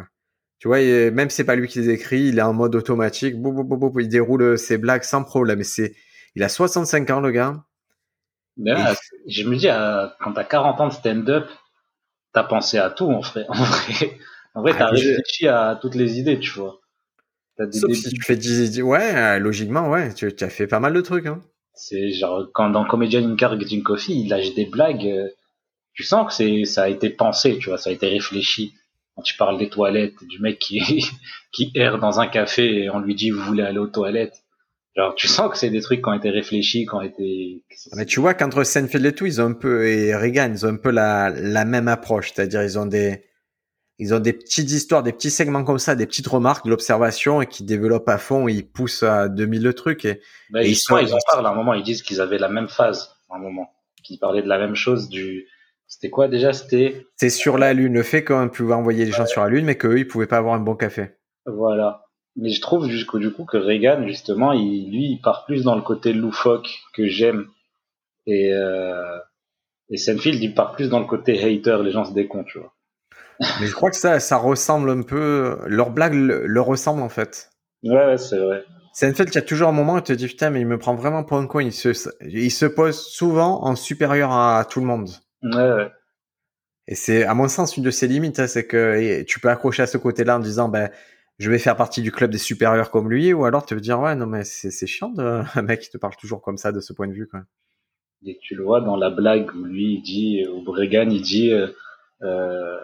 Tu 0.60 0.68
vois, 0.68 0.80
même 0.80 1.30
c'est 1.30 1.46
pas 1.46 1.56
lui 1.56 1.68
qui 1.68 1.80
les 1.80 1.90
écrit, 1.90 2.28
il 2.28 2.40
est 2.40 2.44
en 2.44 2.54
mode 2.54 2.76
automatique, 2.76 3.36
il 3.36 4.10
déroule 4.10 4.58
ses 4.58 4.78
blagues 4.78 5.04
sans 5.04 5.24
problème. 5.24 5.64
c'est, 5.64 5.96
il 6.36 6.44
a 6.44 6.50
65 6.50 7.10
ans, 7.10 7.22
le 7.22 7.32
gars. 7.32 7.64
Ben, 8.58 8.94
je 9.26 9.44
me 9.44 9.56
dis, 9.56 9.70
euh, 9.70 10.08
quand 10.20 10.34
t'as 10.34 10.44
40 10.44 10.82
ans 10.82 10.88
de 10.90 10.94
stand-up, 10.94 11.48
t'as 12.34 12.44
pensé 12.44 12.78
à 12.78 12.90
tout, 12.90 13.06
en 13.06 13.22
vrai. 13.22 13.46
En 13.56 13.64
vrai, 13.64 14.18
en 14.56 14.62
vrai 14.62 14.74
t'as 14.78 14.88
ah, 14.88 14.90
réfléchi 14.90 15.48
à 15.48 15.78
toutes 15.80 15.96
les 15.96 16.20
idées, 16.20 16.40
tu 16.40 16.52
vois. 16.52 16.80
Sauf 17.72 17.94
si 17.94 18.10
tu 18.10 18.22
fais 18.22 18.36
10, 18.36 18.82
ouais, 18.82 19.40
logiquement, 19.40 19.90
ouais, 19.90 20.14
tu, 20.14 20.34
tu, 20.36 20.44
as 20.44 20.50
fait 20.50 20.66
pas 20.66 20.80
mal 20.80 20.92
de 20.94 21.02
trucs, 21.02 21.28
hein. 21.28 21.42
C'est 21.74 22.12
genre 22.12 22.48
quand 22.54 22.70
dans 22.70 22.84
Comedian 22.84 23.24
in 23.24 23.36
Car 23.36 23.58
Getting 23.60 23.84
Coffee, 23.84 24.22
il 24.22 24.30
lâche 24.30 24.54
des 24.56 24.66
blagues. 24.66 25.06
Euh, 25.06 25.30
tu 25.94 26.04
sens 26.04 26.28
que 26.28 26.34
c'est 26.34 26.66
ça 26.66 26.84
a 26.84 26.90
été 26.90 27.10
pensé, 27.10 27.58
tu 27.58 27.70
vois, 27.70 27.78
ça 27.78 27.90
a 27.90 27.94
été 27.94 28.08
réfléchi. 28.10 28.74
Quand 29.20 29.24
tu 29.24 29.36
parles 29.36 29.58
des 29.58 29.68
toilettes, 29.68 30.24
du 30.24 30.40
mec 30.40 30.60
qui 30.60 30.80
qui 31.52 31.74
erre 31.76 32.00
dans 32.00 32.22
un 32.22 32.28
café 32.28 32.84
et 32.84 32.90
on 32.90 33.00
lui 33.00 33.16
dit 33.16 33.32
vous 33.32 33.42
voulez 33.42 33.64
aller 33.64 33.78
aux 33.78 33.88
toilettes? 33.88 34.46
Genre, 34.96 35.14
tu 35.14 35.28
sens 35.28 35.52
que 35.52 35.58
c'est 35.58 35.70
des 35.70 35.82
trucs 35.82 36.02
qui 36.02 36.08
ont 36.08 36.14
été 36.14 36.30
réfléchis, 36.30 36.86
qui 36.86 36.96
ont 36.96 37.02
été. 37.02 37.66
Mais 37.98 38.06
tu 38.06 38.22
vois 38.22 38.34
qu'entre 38.34 38.64
Seinfeld 38.64 39.06
et 39.06 39.14
tout, 39.14 39.26
ils 39.26 39.42
ont 39.42 39.48
un 39.48 39.54
peu 39.54 39.86
et 39.86 40.16
Reagan, 40.16 40.54
ils 40.54 40.66
ont 40.66 40.70
un 40.70 40.78
peu 40.78 40.90
la 40.90 41.32
la 41.32 41.66
même 41.66 41.90
approche, 41.90 42.32
c'est-à-dire 42.34 42.64
ils 42.64 42.80
ont 42.80 42.86
des 42.86 43.26
ils 43.98 44.14
ont 44.14 44.20
des 44.20 44.32
petites 44.32 44.72
histoires, 44.72 45.04
des 45.04 45.12
petits 45.12 45.32
segments 45.32 45.66
comme 45.66 45.80
ça, 45.80 45.96
des 45.96 46.06
petites 46.06 46.28
remarques, 46.28 46.64
de 46.64 46.70
l'observation 46.70 47.42
et 47.42 47.48
qui 47.48 47.66
développent 47.66 48.08
à 48.08 48.20
fond, 48.20 48.48
ils 48.48 48.66
poussent 48.66 49.04
à 49.04 49.28
2000 49.28 49.62
le 49.62 49.74
truc. 49.74 50.06
Et, 50.06 50.22
ils, 50.54 50.78
sont, 50.78 50.98
ils 50.98 51.14
en 51.14 51.18
parlent 51.30 51.46
à 51.46 51.50
un 51.50 51.56
moment, 51.56 51.74
ils 51.74 51.84
disent 51.84 52.04
qu'ils 52.04 52.22
avaient 52.22 52.38
la 52.38 52.48
même 52.48 52.70
phase 52.70 53.18
à 53.30 53.36
un 53.36 53.40
moment, 53.40 53.74
qu'ils 54.02 54.18
parlaient 54.18 54.44
de 54.44 54.48
la 54.48 54.60
même 54.60 54.76
chose 54.76 55.10
du. 55.10 55.46
C'était 55.90 56.10
quoi 56.10 56.30
déjà? 56.30 56.54
C'était. 56.54 57.08
C'est 57.18 57.30
sur 57.30 57.58
la 57.58 57.74
Lune, 57.74 57.94
le 57.94 58.04
fait 58.04 58.24
qu'on 58.24 58.48
pouvait 58.48 58.76
envoyer 58.76 59.04
les 59.04 59.12
gens 59.12 59.26
sur 59.26 59.42
la 59.42 59.50
Lune, 59.50 59.66
mais 59.66 59.76
qu'eux, 59.76 60.00
ils 60.00 60.08
pouvaient 60.08 60.28
pas 60.28 60.38
avoir 60.38 60.54
un 60.54 60.60
bon 60.60 60.76
café. 60.76 61.10
Voilà. 61.46 62.06
Mais 62.38 62.52
je 62.52 62.62
trouve 62.62 62.88
du 62.88 63.06
coup, 63.06 63.20
du 63.20 63.34
coup 63.34 63.44
que 63.44 63.58
Reagan, 63.58 64.08
justement, 64.08 64.54
il, 64.54 64.92
lui, 64.92 65.12
il 65.12 65.20
part 65.22 65.46
plus 65.46 65.64
dans 65.64 65.76
le 65.76 65.82
côté 65.82 66.14
loufoque 66.14 66.70
que 66.94 67.08
j'aime. 67.08 67.48
Et, 68.28 68.54
euh, 68.54 69.18
et 69.90 69.98
Senfield, 69.98 70.42
il 70.42 70.54
part 70.54 70.74
plus 70.74 70.90
dans 70.90 71.00
le 71.00 71.06
côté 71.06 71.44
hater, 71.44 71.84
les 71.84 71.92
gens 71.92 72.06
se 72.06 72.14
décomptent, 72.14 72.48
tu 72.48 72.60
vois. 72.60 72.74
Mais 73.60 73.68
je 73.68 73.74
crois 73.74 73.90
que 73.90 73.96
ça, 73.96 74.20
ça 74.20 74.38
ressemble 74.38 74.90
un 74.90 75.02
peu. 75.02 75.58
Leur 75.66 75.92
blague 75.92 76.14
le, 76.14 76.62
ressemble 76.62 77.02
en 77.02 77.10
fait. 77.10 77.50
Ouais, 77.84 78.18
c'est 78.18 78.38
vrai. 78.38 78.64
Fait 78.94 79.14
qu'il 79.14 79.36
y 79.36 79.38
a 79.38 79.42
toujours 79.42 79.70
un 79.70 79.74
moment 79.74 79.94
où 79.94 80.02
tu 80.02 80.12
te 80.12 80.14
dis 80.14 80.28
putain, 80.28 80.50
mais 80.50 80.60
il 80.60 80.68
me 80.68 80.78
prend 80.78 80.94
vraiment 80.94 81.24
pour 81.24 81.38
un 81.38 81.48
coin. 81.48 81.64
Il 81.64 81.72
se, 81.72 81.90
il 82.22 82.52
se 82.52 82.66
pose 82.66 83.00
souvent 83.00 83.64
en 83.64 83.76
supérieur 83.76 84.32
à, 84.32 84.66
tout 84.70 84.82
le 84.82 84.86
monde. 84.86 85.10
Ouais, 85.44 85.74
ouais. 85.74 85.92
Et 86.88 86.96
c'est, 86.96 87.24
à 87.24 87.34
mon 87.34 87.48
sens, 87.48 87.78
une 87.78 87.84
de 87.84 87.92
ses 87.92 88.08
limites, 88.08 88.40
hein, 88.40 88.48
c'est 88.48 88.66
que 88.66 89.22
tu 89.24 89.40
peux 89.40 89.50
accrocher 89.50 89.84
à 89.84 89.88
ce 89.88 89.98
côté-là 89.98 90.38
en 90.38 90.40
disant, 90.40 90.70
ben, 90.70 90.90
je 91.38 91.50
vais 91.50 91.60
faire 91.60 91.76
partie 91.76 92.02
du 92.02 92.12
club 92.12 92.32
des 92.32 92.38
supérieurs 92.38 92.92
comme 92.92 93.10
lui, 93.10 93.32
ou 93.32 93.46
alors 93.46 93.66
tu 93.66 93.76
veux 93.76 93.82
dire, 93.82 94.00
ouais, 94.00 94.16
non, 94.16 94.26
mais 94.26 94.44
c'est, 94.44 94.88
chiant 94.88 95.10
de, 95.10 95.44
un 95.56 95.62
mec 95.62 95.82
qui 95.82 95.90
te 95.90 95.98
parle 95.98 96.16
toujours 96.16 96.42
comme 96.42 96.58
ça 96.58 96.72
de 96.72 96.80
ce 96.80 96.94
point 96.94 97.08
de 97.08 97.14
vue, 97.14 97.28
quoi. 97.28 97.42
Et 98.26 98.38
tu 98.42 98.56
le 98.56 98.64
vois 98.64 98.82
dans 98.82 98.98
la 98.98 99.10
blague 99.10 99.50
où 99.56 99.64
lui, 99.64 99.94
il 99.94 100.02
dit, 100.02 100.46
où 100.48 100.62
Bregan, 100.62 101.10
il 101.10 101.22
dit, 101.22 101.54
euh, 101.54 101.68
euh 102.22 102.78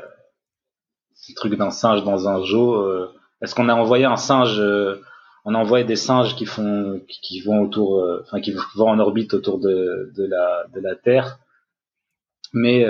le 1.30 1.36
truc 1.36 1.56
d'un 1.56 1.72
singe 1.72 2.04
dans 2.04 2.28
un 2.28 2.44
zoo. 2.44 2.76
Euh, 2.76 3.12
est-ce 3.42 3.56
qu'on 3.56 3.70
a 3.70 3.74
envoyé 3.74 4.06
un 4.06 4.18
singe 4.18 4.60
euh, 4.60 5.02
On 5.46 5.54
a 5.56 5.58
envoyé 5.58 5.86
des 5.86 5.96
singes 5.96 6.36
qui 6.36 6.46
font, 6.46 7.02
qui, 7.08 7.42
vont 7.42 7.62
autour, 7.62 8.00
euh, 8.00 8.22
enfin 8.24 8.42
qui 8.42 8.54
vont 8.76 8.88
en 8.90 9.00
orbite 9.00 9.34
autour 9.34 9.60
de, 9.60 10.12
de 10.16 10.26
la 10.26 10.66
de 10.74 10.80
la 10.80 10.96
Terre, 10.96 11.40
mais 12.56 12.86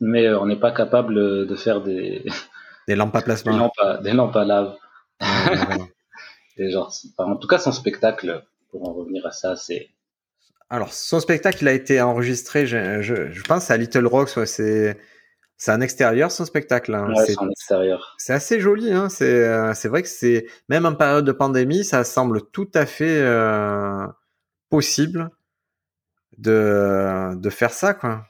mais 0.00 0.34
on 0.34 0.46
n'est 0.46 0.58
pas 0.58 0.72
capable 0.72 1.46
de 1.46 1.54
faire 1.54 1.80
des 1.80 2.24
des 2.88 2.96
lampes 2.96 3.14
à 3.14 3.22
plasma, 3.22 3.52
des 3.52 3.58
lampes 3.58 3.78
à, 3.78 3.96
des 3.98 4.12
lampes 4.12 4.36
à 4.36 4.44
lave. 4.44 4.76
genre, 6.58 6.92
en 7.18 7.36
tout 7.36 7.46
cas, 7.46 7.58
son 7.58 7.70
spectacle, 7.70 8.42
pour 8.70 8.88
en 8.88 8.92
revenir 8.92 9.24
à 9.24 9.30
ça, 9.30 9.54
c'est 9.54 9.90
alors, 10.72 10.94
son 10.94 11.20
spectacle, 11.20 11.58
il 11.60 11.68
a 11.68 11.74
été 11.74 12.00
enregistré, 12.00 12.66
je, 12.66 13.02
je, 13.02 13.30
je 13.30 13.42
pense, 13.42 13.70
à 13.70 13.76
Little 13.76 14.06
Rock, 14.06 14.30
c'est 14.46 14.96
c'est 15.58 15.70
un 15.70 15.80
extérieur 15.80 16.32
son 16.32 16.44
spectacle. 16.44 16.94
Hein. 16.94 17.12
Ouais, 17.14 17.26
c'est 17.26 17.38
un 17.38 17.48
extérieur. 17.48 18.16
C'est 18.18 18.32
assez 18.32 18.58
joli. 18.58 18.90
Hein. 18.90 19.08
C'est 19.08 19.46
euh, 19.46 19.74
c'est 19.74 19.88
vrai 19.88 20.02
que 20.02 20.08
c'est 20.08 20.46
même 20.68 20.86
en 20.86 20.94
période 20.94 21.24
de 21.24 21.30
pandémie, 21.30 21.84
ça 21.84 22.04
semble 22.04 22.40
tout 22.50 22.70
à 22.74 22.86
fait 22.86 23.20
euh, 23.20 24.06
possible 24.70 25.30
de 26.38 27.34
de 27.36 27.50
faire 27.50 27.72
ça 27.72 27.94
quoi. 27.94 28.24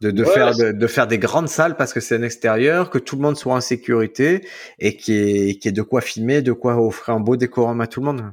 De, 0.00 0.10
de 0.10 0.24
faire 0.24 0.56
de, 0.56 0.72
de, 0.72 0.86
faire 0.86 1.06
des 1.06 1.18
grandes 1.18 1.50
salles 1.50 1.76
parce 1.76 1.92
que 1.92 2.00
c'est 2.00 2.16
un 2.16 2.22
extérieur, 2.22 2.88
que 2.88 2.96
tout 2.98 3.16
le 3.16 3.22
monde 3.22 3.36
soit 3.36 3.52
en 3.52 3.60
sécurité 3.60 4.46
et 4.78 4.96
qui 4.96 5.12
est 5.12 5.60
qui 5.60 5.68
est 5.68 5.72
de 5.72 5.82
quoi 5.82 6.00
filmer, 6.00 6.40
de 6.40 6.52
quoi 6.52 6.80
offrir 6.80 7.16
un 7.16 7.20
beau 7.20 7.36
décorum 7.36 7.82
à 7.82 7.86
tout 7.86 8.00
le 8.00 8.06
monde. 8.06 8.32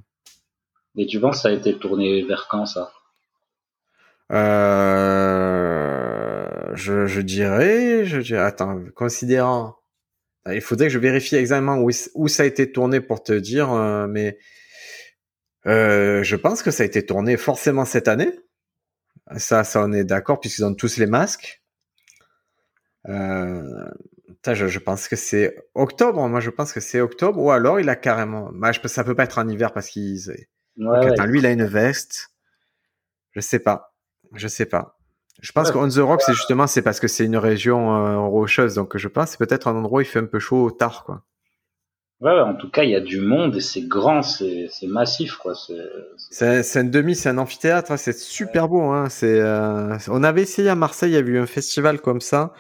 Et 0.96 1.06
tu 1.08 1.20
penses 1.20 1.42
ça 1.42 1.50
a 1.50 1.52
été 1.52 1.78
tourné 1.78 2.24
vers 2.24 2.48
quand 2.50 2.66
ça? 2.66 2.94
Euh, 4.32 5.58
je, 6.74 7.06
je 7.06 7.22
dirais, 7.22 8.06
je 8.06 8.20
dirais, 8.20 8.42
attends, 8.42 8.82
considérant, 8.96 9.76
il 10.52 10.62
faudrait 10.62 10.88
que 10.88 10.94
je 10.94 11.00
vérifie 11.00 11.36
exactement 11.36 11.78
où, 11.78 11.90
où 12.16 12.28
ça 12.28 12.44
a 12.44 12.46
été 12.46 12.72
tourné 12.72 13.02
pour 13.02 13.24
te 13.24 13.34
dire, 13.34 13.72
euh, 13.72 14.08
mais 14.08 14.38
euh, 15.66 16.24
je 16.24 16.36
pense 16.36 16.64
que 16.64 16.72
ça 16.72 16.84
a 16.84 16.86
été 16.86 17.06
tourné 17.06 17.38
forcément 17.38 17.86
cette 17.86 18.08
année. 18.08 18.32
Ça, 19.36 19.64
ça 19.64 19.84
on 19.84 19.92
est 19.92 20.06
d'accord 20.06 20.40
puisqu'ils 20.40 20.64
ont 20.64 20.74
tous 20.74 20.98
les 20.98 21.06
masques. 21.06 21.62
Euh, 23.10 23.86
je, 24.46 24.68
je, 24.68 24.80
pense 24.80 25.08
que 25.08 25.16
c'est 25.16 25.58
octobre. 25.76 26.28
Moi, 26.28 26.40
je 26.40 26.50
pense 26.50 26.74
que 26.74 26.80
c'est 26.80 27.02
octobre. 27.02 27.42
Ou 27.42 27.52
alors, 27.52 27.80
il 27.80 27.90
a 27.90 27.96
carrément. 27.96 28.50
Bah, 28.54 28.72
je, 28.72 28.86
ça 28.88 29.04
peut 29.04 29.16
pas 29.16 29.24
être 29.24 29.40
en 29.40 29.48
hiver 29.48 29.74
parce 29.74 29.90
qu'il. 29.90 30.20
Ouais, 30.78 31.06
attends, 31.08 31.26
lui, 31.26 31.40
il 31.40 31.46
a 31.46 31.52
une 31.52 31.66
veste. 31.66 32.30
Je 33.32 33.42
sais 33.42 33.60
pas. 33.60 33.94
Je 34.34 34.48
sais 34.48 34.66
pas. 34.66 34.98
Je 35.42 35.52
pense 35.52 35.72
que 35.72 35.96
the 35.96 36.00
Rock, 36.00 36.22
c'est 36.24 36.34
justement, 36.34 36.66
c'est 36.66 36.82
parce 36.82 37.00
que 37.00 37.08
c'est 37.08 37.26
une 37.26 37.38
région 37.38 37.96
euh, 37.96 38.20
rocheuse. 38.20 38.74
Donc, 38.74 38.98
je 38.98 39.08
pense 39.08 39.32
c'est 39.32 39.38
peut-être 39.38 39.68
un 39.68 39.76
endroit 39.76 40.00
où 40.00 40.02
il 40.02 40.06
fait 40.06 40.20
un 40.20 40.26
peu 40.26 40.40
chaud 40.40 40.72
tard, 40.72 41.04
quoi. 41.04 41.24
Ouais, 42.20 42.32
en 42.32 42.56
tout 42.56 42.70
cas, 42.72 42.84
il 42.84 42.90
y 42.90 42.96
a 42.96 43.00
du 43.00 43.20
monde 43.20 43.56
et 43.56 43.62
c'est 43.62 43.84
grand, 43.84 44.24
c'est 44.24 44.70
massif, 44.88 45.36
quoi. 45.36 45.54
C'est 46.32 46.80
un 46.80 46.84
demi, 46.84 47.16
c'est 47.16 47.30
un 47.30 47.38
amphithéâtre, 47.38 47.92
hein, 47.92 47.98
c'est 47.98 48.18
super 48.18 48.68
beau. 48.70 48.82
Hein. 48.82 49.08
C'est, 49.10 49.40
euh... 49.40 49.96
on 50.08 50.24
avait 50.24 50.42
essayé 50.42 50.70
à 50.70 50.76
Marseille, 50.76 51.12
il 51.12 51.14
y 51.14 51.18
a 51.18 51.20
eu 51.20 51.38
un 51.38 51.46
festival 51.46 52.02
comme 52.02 52.22
ça 52.22 52.54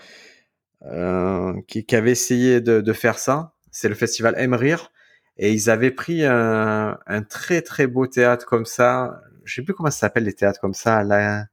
euh, 0.85 1.53
qui, 1.67 1.85
qui, 1.85 1.95
avait 1.95 2.11
essayé 2.11 2.61
de, 2.61 2.81
de 2.81 2.93
faire 2.93 3.17
ça. 3.17 3.53
C'est 3.71 3.89
le 3.89 3.95
festival 3.95 4.35
Emrir 4.37 4.91
et 5.37 5.51
ils 5.51 5.71
avaient 5.71 5.91
pris 5.91 6.23
un, 6.23 6.99
un, 7.07 7.21
très 7.23 7.61
très 7.63 7.87
beau 7.87 8.05
théâtre 8.05 8.45
comme 8.45 8.65
ça. 8.65 9.21
Je 9.43 9.55
sais 9.55 9.63
plus 9.63 9.73
comment 9.73 9.89
ça 9.89 9.99
s'appelle 10.01 10.25
les 10.25 10.33
théâtres 10.33 10.59
comme 10.59 10.75
ça. 10.75 11.03
Là, 11.03 11.45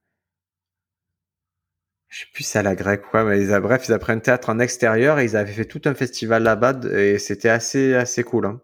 je 2.14 2.20
sais 2.20 2.26
plus 2.32 2.44
c'est 2.44 2.60
à 2.60 2.62
la 2.62 2.76
grecque 2.76 3.02
quoi, 3.10 3.24
mais 3.24 3.42
ils 3.42 3.60
bref, 3.60 3.86
ils 3.88 3.92
un 3.92 4.18
théâtre 4.20 4.48
en 4.48 4.60
extérieur 4.60 5.18
et 5.18 5.24
ils 5.24 5.36
avaient 5.36 5.52
fait 5.52 5.64
tout 5.64 5.80
un 5.84 5.94
festival 5.94 6.44
là-bas 6.44 6.74
et 6.92 7.18
c'était 7.18 7.48
assez 7.48 7.94
assez 7.94 8.22
cool. 8.22 8.46
Hein. 8.46 8.60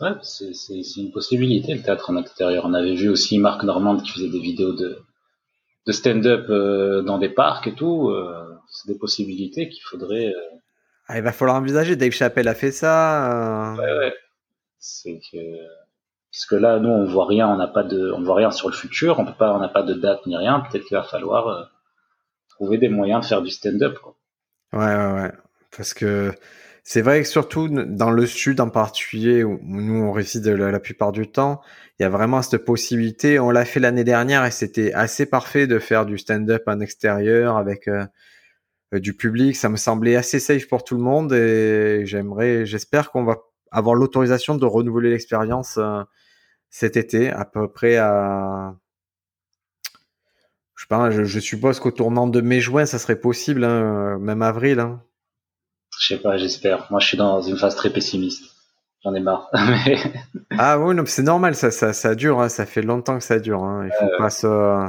Ouais, 0.00 0.14
c'est 0.22 0.50
une 0.96 1.12
possibilité 1.12 1.74
le 1.74 1.82
théâtre 1.82 2.10
en 2.10 2.16
extérieur. 2.16 2.64
On 2.66 2.74
avait 2.74 2.96
vu 2.96 3.08
aussi 3.08 3.38
Marc 3.38 3.62
Normand 3.62 3.98
qui 3.98 4.10
faisait 4.10 4.30
des 4.30 4.40
vidéos 4.40 4.72
de 4.72 4.98
de 5.86 5.92
stand-up 5.92 6.46
euh, 6.50 7.02
dans 7.02 7.18
des 7.18 7.28
parcs 7.28 7.68
et 7.68 7.74
tout. 7.74 8.08
Euh, 8.08 8.56
c'est 8.68 8.92
des 8.92 8.98
possibilités 8.98 9.68
qu'il 9.68 9.82
faudrait. 9.84 10.30
Euh, 10.30 10.56
ah, 11.06 11.18
il 11.18 11.22
va 11.22 11.30
falloir 11.30 11.56
envisager. 11.56 11.94
Dave 11.94 12.10
Chappelle 12.10 12.48
a 12.48 12.56
fait 12.56 12.72
ça. 12.72 13.76
Ouais, 13.78 13.98
ouais. 13.98 14.14
C'est 14.80 15.20
que 15.30 15.38
parce 16.32 16.46
que 16.46 16.56
là, 16.56 16.80
nous, 16.80 16.90
on 16.90 17.04
voit 17.04 17.28
rien, 17.28 17.46
on 17.46 17.56
n'a 17.56 17.68
pas 17.68 17.84
de, 17.84 18.10
on 18.10 18.24
voit 18.24 18.34
rien 18.34 18.50
sur 18.50 18.68
le 18.68 18.74
futur, 18.74 19.20
on 19.20 19.24
peut 19.24 19.38
pas, 19.38 19.54
on 19.54 19.60
n'a 19.60 19.68
pas 19.68 19.84
de 19.84 19.94
date 19.94 20.26
ni 20.26 20.36
rien. 20.36 20.64
Peut-être 20.68 20.84
qu'il 20.84 20.96
va 20.96 21.04
falloir 21.04 21.70
trouver 22.54 22.78
des 22.78 22.88
moyens 22.88 23.22
de 23.22 23.26
faire 23.26 23.42
du 23.42 23.50
stand-up. 23.50 23.98
Ouais, 24.72 24.80
ouais, 24.80 25.12
ouais. 25.12 25.32
Parce 25.76 25.94
que 25.94 26.32
c'est 26.84 27.00
vrai 27.00 27.22
que 27.22 27.28
surtout 27.28 27.68
dans 27.68 28.10
le 28.10 28.26
sud 28.26 28.60
en 28.60 28.68
particulier, 28.68 29.42
où 29.42 29.58
nous 29.62 30.02
on 30.02 30.12
réside 30.12 30.46
la, 30.46 30.80
plupart 30.80 31.12
du 31.12 31.30
temps, 31.30 31.62
il 31.98 32.02
y 32.02 32.06
a 32.06 32.10
vraiment 32.10 32.42
cette 32.42 32.64
possibilité. 32.64 33.38
On 33.38 33.50
l'a 33.50 33.64
fait 33.64 33.80
l'année 33.80 34.04
dernière 34.04 34.44
et 34.44 34.50
c'était 34.50 34.92
assez 34.92 35.26
parfait 35.26 35.66
de 35.66 35.78
faire 35.78 36.04
du 36.06 36.18
stand-up 36.18 36.62
en 36.66 36.80
extérieur 36.80 37.56
avec 37.56 37.88
euh, 37.88 38.06
du 38.92 39.14
public. 39.14 39.56
Ça 39.56 39.68
me 39.68 39.76
semblait 39.76 40.16
assez 40.16 40.38
safe 40.38 40.68
pour 40.68 40.84
tout 40.84 40.96
le 40.96 41.02
monde 41.02 41.32
et 41.32 42.02
j'aimerais, 42.04 42.66
j'espère 42.66 43.10
qu'on 43.10 43.24
va 43.24 43.38
avoir 43.70 43.94
l'autorisation 43.94 44.54
de 44.56 44.66
renouveler 44.66 45.10
l'expérience 45.10 45.78
euh, 45.78 46.02
cet 46.68 46.96
été, 46.96 47.30
à 47.30 47.44
peu 47.44 47.68
près 47.68 47.96
à 47.96 48.76
je, 50.90 51.38
suppose 51.40 51.80
qu'au 51.80 51.90
tournant 51.90 52.26
de 52.26 52.40
mai-juin, 52.40 52.86
ça 52.86 52.98
serait 52.98 53.18
possible, 53.18 53.64
hein, 53.64 54.18
même 54.18 54.42
avril. 54.42 54.80
Hein. 54.80 55.02
Je 55.98 56.14
sais 56.14 56.20
pas, 56.20 56.36
j'espère. 56.36 56.86
Moi, 56.90 57.00
je 57.00 57.06
suis 57.06 57.16
dans 57.16 57.40
une 57.40 57.56
phase 57.56 57.76
très 57.76 57.90
pessimiste. 57.90 58.44
J'en 59.02 59.14
ai 59.14 59.20
marre. 59.20 59.50
ah 60.58 60.78
oui, 60.78 60.96
c'est 61.06 61.22
normal, 61.22 61.54
ça, 61.54 61.70
ça, 61.70 61.92
ça 61.92 62.14
dure. 62.14 62.40
Hein. 62.40 62.48
Ça 62.48 62.66
fait 62.66 62.82
longtemps 62.82 63.18
que 63.18 63.24
ça 63.24 63.38
dure. 63.38 63.62
Hein. 63.62 63.86
Il 63.86 63.92
faut 63.98 64.10
pas 64.18 64.30
se. 64.30 64.46
Euh, 64.46 64.88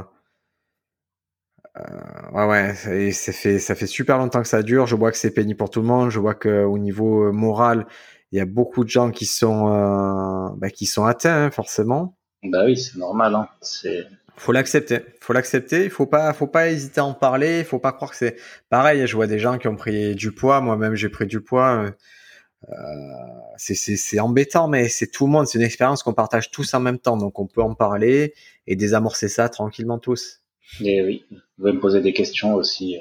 ouais, 2.32 2.46
ouais, 2.46 3.12
ça 3.12 3.32
fait, 3.32 3.58
ça 3.58 3.74
fait 3.74 3.86
super 3.86 4.16
longtemps 4.16 4.40
que 4.40 4.48
ça 4.48 4.62
dure. 4.62 4.86
Je 4.86 4.96
vois 4.96 5.12
que 5.12 5.18
c'est 5.18 5.32
pénible 5.32 5.58
pour 5.58 5.70
tout 5.70 5.80
le 5.80 5.86
monde. 5.86 6.10
Je 6.10 6.18
vois 6.18 6.34
qu'au 6.34 6.78
niveau 6.78 7.30
moral, 7.32 7.86
il 8.32 8.38
y 8.38 8.40
a 8.40 8.46
beaucoup 8.46 8.84
de 8.84 8.88
gens 8.88 9.10
qui 9.10 9.26
sont, 9.26 9.68
euh, 9.68 10.48
bah, 10.56 10.70
qui 10.70 10.86
sont 10.86 11.04
atteints, 11.04 11.46
hein, 11.46 11.50
forcément. 11.50 12.16
Bah 12.42 12.64
oui, 12.64 12.76
c'est 12.78 12.98
normal. 12.98 13.34
Hein. 13.34 13.48
C'est 13.60 14.06
faut 14.36 14.52
l'accepter. 14.52 15.00
Faut 15.20 15.32
l'accepter. 15.32 15.84
Il 15.84 15.90
faut 15.90 16.06
pas, 16.06 16.32
faut 16.32 16.46
pas 16.46 16.68
hésiter 16.70 17.00
à 17.00 17.04
en 17.04 17.14
parler. 17.14 17.60
Il 17.60 17.64
faut 17.64 17.78
pas 17.78 17.92
croire 17.92 18.10
que 18.10 18.16
c'est 18.16 18.36
pareil. 18.68 19.06
Je 19.06 19.16
vois 19.16 19.26
des 19.26 19.38
gens 19.38 19.58
qui 19.58 19.68
ont 19.68 19.76
pris 19.76 20.14
du 20.14 20.32
poids. 20.32 20.60
Moi-même, 20.60 20.94
j'ai 20.94 21.08
pris 21.08 21.26
du 21.26 21.40
poids. 21.40 21.90
Euh, 22.68 22.72
c'est 23.56 24.20
embêtant, 24.20 24.68
mais 24.68 24.88
c'est 24.88 25.06
tout 25.06 25.26
le 25.26 25.32
monde. 25.32 25.46
C'est 25.46 25.58
une 25.58 25.64
expérience 25.64 26.02
qu'on 26.02 26.14
partage 26.14 26.50
tous 26.50 26.74
en 26.74 26.80
même 26.80 26.98
temps. 26.98 27.16
Donc, 27.16 27.38
on 27.38 27.46
peut 27.46 27.62
en 27.62 27.74
parler 27.74 28.34
et 28.66 28.76
désamorcer 28.76 29.28
ça 29.28 29.48
tranquillement 29.48 29.98
tous. 29.98 30.42
Et 30.80 31.02
oui, 31.02 31.24
vous 31.30 31.38
pouvez 31.58 31.72
me 31.72 31.80
poser 31.80 32.00
des 32.00 32.12
questions 32.12 32.54
aussi 32.54 32.98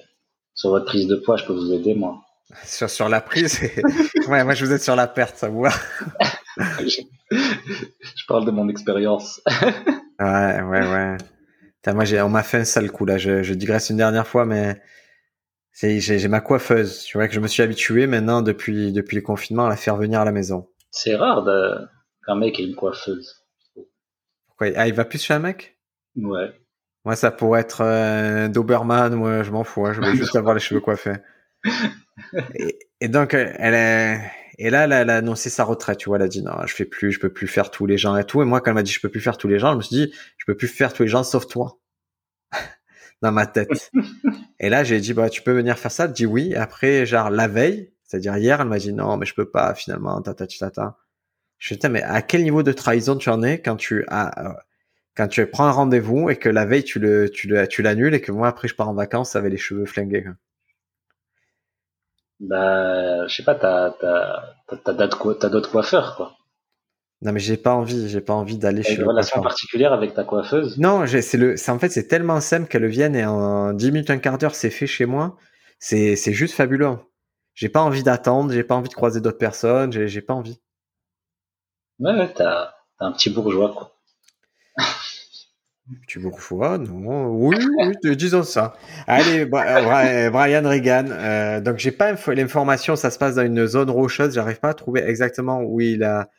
sur 0.53 0.69
votre 0.69 0.85
prise 0.85 1.07
de 1.07 1.15
poids. 1.15 1.37
Je 1.37 1.45
peux 1.45 1.53
vous 1.53 1.73
aider, 1.73 1.95
moi. 1.95 2.21
Sur, 2.63 2.91
sur 2.91 3.09
la 3.09 3.21
prise, 3.21 3.59
ouais, 4.27 4.43
moi 4.43 4.53
je 4.53 4.63
vous 4.63 4.71
aide 4.71 4.79
sur 4.79 4.95
la 4.95 5.07
perte, 5.07 5.35
ça 5.35 5.49
vous 5.49 5.61
va? 5.61 5.71
je 6.57 8.25
parle 8.27 8.45
de 8.45 8.51
mon 8.51 8.69
expérience. 8.69 9.41
Ouais, 10.17 10.61
ouais, 10.61 10.79
ouais. 10.79 11.93
moi, 11.93 12.03
on 12.23 12.29
m'a 12.29 12.41
fait 12.41 12.59
un 12.59 12.63
sale 12.63 12.89
coup 12.89 13.03
là. 13.03 13.17
Je, 13.17 13.43
je 13.43 13.53
digresse 13.53 13.89
une 13.89 13.97
dernière 13.97 14.25
fois, 14.25 14.45
mais 14.45 14.81
j'ai, 15.73 16.27
ma 16.29 16.39
coiffeuse. 16.39 17.03
Tu 17.03 17.17
vois 17.17 17.27
que 17.27 17.33
je 17.33 17.41
me 17.41 17.47
suis 17.47 17.61
habitué 17.61 18.07
maintenant 18.07 18.41
depuis 18.41 18.93
depuis 18.93 19.15
le 19.15 19.21
confinement 19.21 19.65
à 19.65 19.69
la 19.69 19.75
faire 19.75 19.97
venir 19.97 20.21
à 20.21 20.25
la 20.25 20.31
maison. 20.31 20.69
C'est 20.89 21.15
rare 21.15 21.45
qu'un 22.25 22.35
mec 22.35 22.61
ait 22.61 22.63
une 22.63 22.75
coiffeuse. 22.75 23.43
Pourquoi? 24.47 24.67
Ah, 24.77 24.87
il 24.87 24.93
va 24.93 25.03
plus 25.03 25.21
chez 25.21 25.33
un 25.33 25.39
mec? 25.39 25.77
Ouais. 26.15 26.53
Moi, 27.03 27.17
ça 27.17 27.29
pourrait 27.29 27.59
être 27.59 27.81
euh, 27.81 28.47
Doberman. 28.47 29.13
Moi, 29.15 29.43
je 29.43 29.51
m'en 29.51 29.65
fous. 29.65 29.85
Hein. 29.85 29.91
Je 29.91 29.99
veux 29.99 30.13
juste 30.15 30.37
avoir 30.37 30.53
les 30.53 30.61
cheveux 30.61 30.79
coiffés. 30.79 31.17
Et, 32.53 32.79
et 33.01 33.07
donc, 33.09 33.33
elle 33.33 33.73
est 33.73 34.31
et 34.57 34.69
là, 34.69 34.85
elle 34.85 35.09
a 35.09 35.17
annoncé 35.17 35.49
sa 35.49 35.63
retraite, 35.63 35.97
tu 35.97 36.09
vois, 36.09 36.17
elle 36.17 36.23
a 36.23 36.27
dit 36.27 36.43
non, 36.43 36.53
je 36.65 36.73
fais 36.73 36.85
plus, 36.85 37.11
je 37.11 37.19
peux 37.19 37.31
plus 37.31 37.47
faire 37.47 37.71
tous 37.71 37.85
les 37.85 37.97
gens 37.97 38.15
et 38.15 38.23
tout. 38.23 38.41
Et 38.41 38.45
moi, 38.45 38.61
quand 38.61 38.71
elle 38.71 38.75
m'a 38.75 38.83
dit 38.83 38.91
je 38.91 38.99
peux 39.01 39.09
plus 39.09 39.21
faire 39.21 39.37
tous 39.37 39.47
les 39.47 39.59
gens, 39.59 39.71
je 39.71 39.77
me 39.77 39.81
suis 39.81 39.95
dit 39.95 40.13
je 40.37 40.45
peux 40.45 40.55
plus 40.55 40.67
faire 40.67 40.93
tous 40.93 41.03
les 41.03 41.09
gens 41.09 41.23
sauf 41.23 41.47
toi. 41.47 41.79
Dans 43.21 43.31
ma 43.31 43.47
tête. 43.47 43.91
et 44.59 44.69
là, 44.69 44.83
j'ai 44.83 44.99
dit 44.99 45.13
bah 45.13 45.29
tu 45.29 45.41
peux 45.41 45.53
venir 45.53 45.77
faire 45.77 45.91
ça. 45.91 46.05
Elle 46.05 46.13
dit 46.13 46.25
oui. 46.25 46.55
Après, 46.55 47.05
genre 47.05 47.29
la 47.29 47.47
veille, 47.47 47.91
c'est-à-dire 48.03 48.37
hier, 48.37 48.61
elle 48.61 48.67
m'a 48.67 48.77
dit 48.77 48.93
non, 48.93 49.17
mais 49.17 49.25
je 49.25 49.33
peux 49.33 49.49
pas 49.49 49.73
finalement. 49.75 50.21
Tata, 50.21 50.47
tata. 50.47 50.97
Je 51.57 51.75
dis 51.75 51.89
mais 51.89 52.03
à 52.03 52.21
quel 52.21 52.43
niveau 52.43 52.63
de 52.63 52.71
trahison 52.71 53.15
tu 53.17 53.29
en 53.29 53.41
es 53.43 53.61
quand 53.61 53.77
tu 53.77 54.05
as 54.07 54.47
euh, 54.47 54.53
quand 55.15 55.27
tu 55.27 55.45
prends 55.47 55.65
un 55.65 55.71
rendez-vous 55.71 56.29
et 56.29 56.35
que 56.35 56.49
la 56.49 56.65
veille 56.65 56.83
tu 56.83 56.99
le 56.99 57.29
tu 57.29 57.47
le 57.47 57.67
tu 57.67 57.81
l'annules 57.81 58.13
et 58.13 58.21
que 58.21 58.31
moi 58.31 58.47
après 58.49 58.67
je 58.67 58.75
pars 58.75 58.89
en 58.89 58.93
vacances 58.93 59.35
avec 59.35 59.51
les 59.51 59.57
cheveux 59.57 59.85
flingués. 59.85 60.23
Quoi. 60.23 60.33
Bah, 62.39 63.27
je 63.27 63.35
sais 63.35 63.43
pas, 63.43 63.55
t'as, 63.55 63.91
t'as, 64.83 64.93
d'autres 64.93 65.71
coiffeurs, 65.71 66.15
quoi. 66.15 66.35
Non, 67.21 67.31
mais 67.31 67.39
j'ai 67.39 67.57
pas 67.57 67.73
envie, 67.73 68.09
j'ai 68.09 68.21
pas 68.21 68.33
envie 68.33 68.57
d'aller 68.57 68.83
chez 68.83 68.95
une 68.95 69.03
relation 69.03 69.41
particulière 69.41 69.93
avec 69.93 70.13
ta 70.13 70.23
coiffeuse? 70.25 70.77
Non, 70.77 71.05
c'est 71.07 71.37
le, 71.37 71.55
en 71.69 71.79
fait, 71.79 71.89
c'est 71.89 72.07
tellement 72.07 72.41
simple 72.41 72.67
qu'elle 72.67 72.85
vienne 72.87 73.15
et 73.15 73.25
en 73.25 73.73
10 73.73 73.91
minutes, 73.91 74.09
un 74.09 74.17
quart 74.17 74.37
d'heure, 74.37 74.53
c'est 74.53 74.69
fait 74.69 74.85
chez 74.85 75.05
moi. 75.05 75.37
C'est, 75.79 76.15
c'est 76.15 76.33
juste 76.33 76.55
fabuleux. 76.55 76.97
J'ai 77.53 77.69
pas 77.69 77.81
envie 77.81 78.03
d'attendre, 78.03 78.51
j'ai 78.51 78.63
pas 78.63 78.75
envie 78.75 78.89
de 78.89 78.93
croiser 78.93 79.21
d'autres 79.21 79.37
personnes, 79.37 79.93
j'ai, 79.93 80.07
j'ai 80.09 80.21
pas 80.21 80.33
envie. 80.33 80.59
Ouais, 81.99 82.13
ouais, 82.13 82.33
t'as, 82.33 82.73
t'as 82.99 83.05
un 83.05 83.13
petit 83.13 83.29
bourgeois, 83.29 83.73
quoi. 83.73 83.95
Tu 86.07 86.19
bourgeois, 86.19 86.79
non 86.79 87.27
Oui, 87.27 87.57
oui, 87.77 88.15
disons 88.15 88.41
ça. 88.41 88.73
Allez, 89.05 89.41
euh, 89.41 89.49
euh, 89.53 90.29
Brian 90.31 90.67
Regan. 90.67 91.11
Euh, 91.11 91.61
donc, 91.61 91.77
j'ai 91.77 91.91
pas 91.91 92.13
l'information. 92.27 92.95
Ça 92.95 93.11
se 93.11 93.19
passe 93.19 93.35
dans 93.35 93.45
une 93.45 93.67
zone 93.67 93.91
rocheuse. 93.91 94.33
J'arrive 94.33 94.59
pas 94.59 94.69
à 94.69 94.73
trouver 94.73 95.01
exactement 95.01 95.61
où 95.61 95.81
il 95.81 96.03
a 96.03 96.29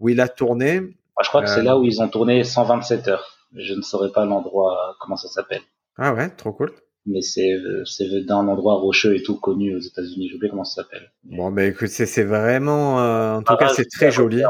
où 0.00 0.10
il 0.10 0.20
a 0.20 0.28
tourné. 0.28 0.82
je 1.22 1.28
crois 1.28 1.42
que 1.42 1.48
c'est 1.48 1.62
là 1.62 1.78
où 1.78 1.84
ils 1.84 2.02
ont 2.02 2.08
tourné 2.08 2.44
127 2.44 3.08
heures. 3.08 3.38
Je 3.54 3.74
ne 3.74 3.82
saurais 3.82 4.12
pas 4.12 4.24
l'endroit, 4.24 4.96
comment 5.00 5.16
ça 5.16 5.28
s'appelle. 5.28 5.62
Ah 5.96 6.14
ouais, 6.14 6.28
trop 6.30 6.52
cool. 6.52 6.72
Mais 7.06 7.22
c'est 7.22 7.54
c'est 7.86 8.06
dans 8.26 8.40
un 8.40 8.48
endroit 8.48 8.74
rocheux 8.74 9.16
et 9.16 9.22
tout 9.22 9.40
connu 9.40 9.74
aux 9.74 9.80
États-Unis. 9.80 10.28
J'ai 10.28 10.36
oublié 10.36 10.50
comment 10.50 10.64
ça 10.64 10.82
s'appelle. 10.82 11.10
Bon, 11.24 11.50
mais 11.50 11.68
écoute, 11.68 11.88
c'est 11.88 12.24
vraiment, 12.24 12.96
en 13.36 13.42
tout 13.42 13.56
cas, 13.56 13.68
c'est 13.70 13.88
très 13.88 14.10
joli. 14.10 14.42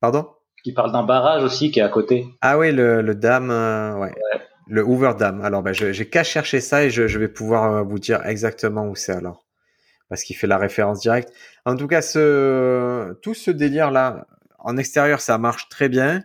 Pardon? 0.00 0.33
Qui 0.64 0.72
parle 0.72 0.92
d'un 0.92 1.04
barrage 1.04 1.44
aussi 1.44 1.70
qui 1.70 1.78
est 1.78 1.82
à 1.82 1.88
côté. 1.90 2.26
Ah 2.40 2.58
oui, 2.58 2.72
le, 2.72 3.02
le 3.02 3.14
dam, 3.14 3.50
euh, 3.50 3.96
ouais. 3.98 4.12
Le 4.66 4.82
Hoover 4.82 5.12
Dam. 5.18 5.42
Alors, 5.42 5.62
ben, 5.62 5.74
j'ai 5.74 6.08
qu'à 6.08 6.24
chercher 6.24 6.60
ça 6.60 6.84
et 6.84 6.90
je, 6.90 7.06
je, 7.06 7.18
vais 7.18 7.28
pouvoir 7.28 7.64
euh, 7.70 7.82
vous 7.82 7.98
dire 7.98 8.24
exactement 8.24 8.88
où 8.88 8.96
c'est 8.96 9.12
alors. 9.12 9.44
Parce 10.08 10.24
qu'il 10.24 10.36
fait 10.36 10.46
la 10.46 10.56
référence 10.56 11.00
directe. 11.00 11.30
En 11.66 11.76
tout 11.76 11.86
cas, 11.86 12.00
ce, 12.00 13.12
tout 13.20 13.34
ce 13.34 13.50
délire-là, 13.50 14.26
en 14.58 14.78
extérieur, 14.78 15.20
ça 15.20 15.36
marche 15.36 15.68
très 15.68 15.90
bien. 15.90 16.22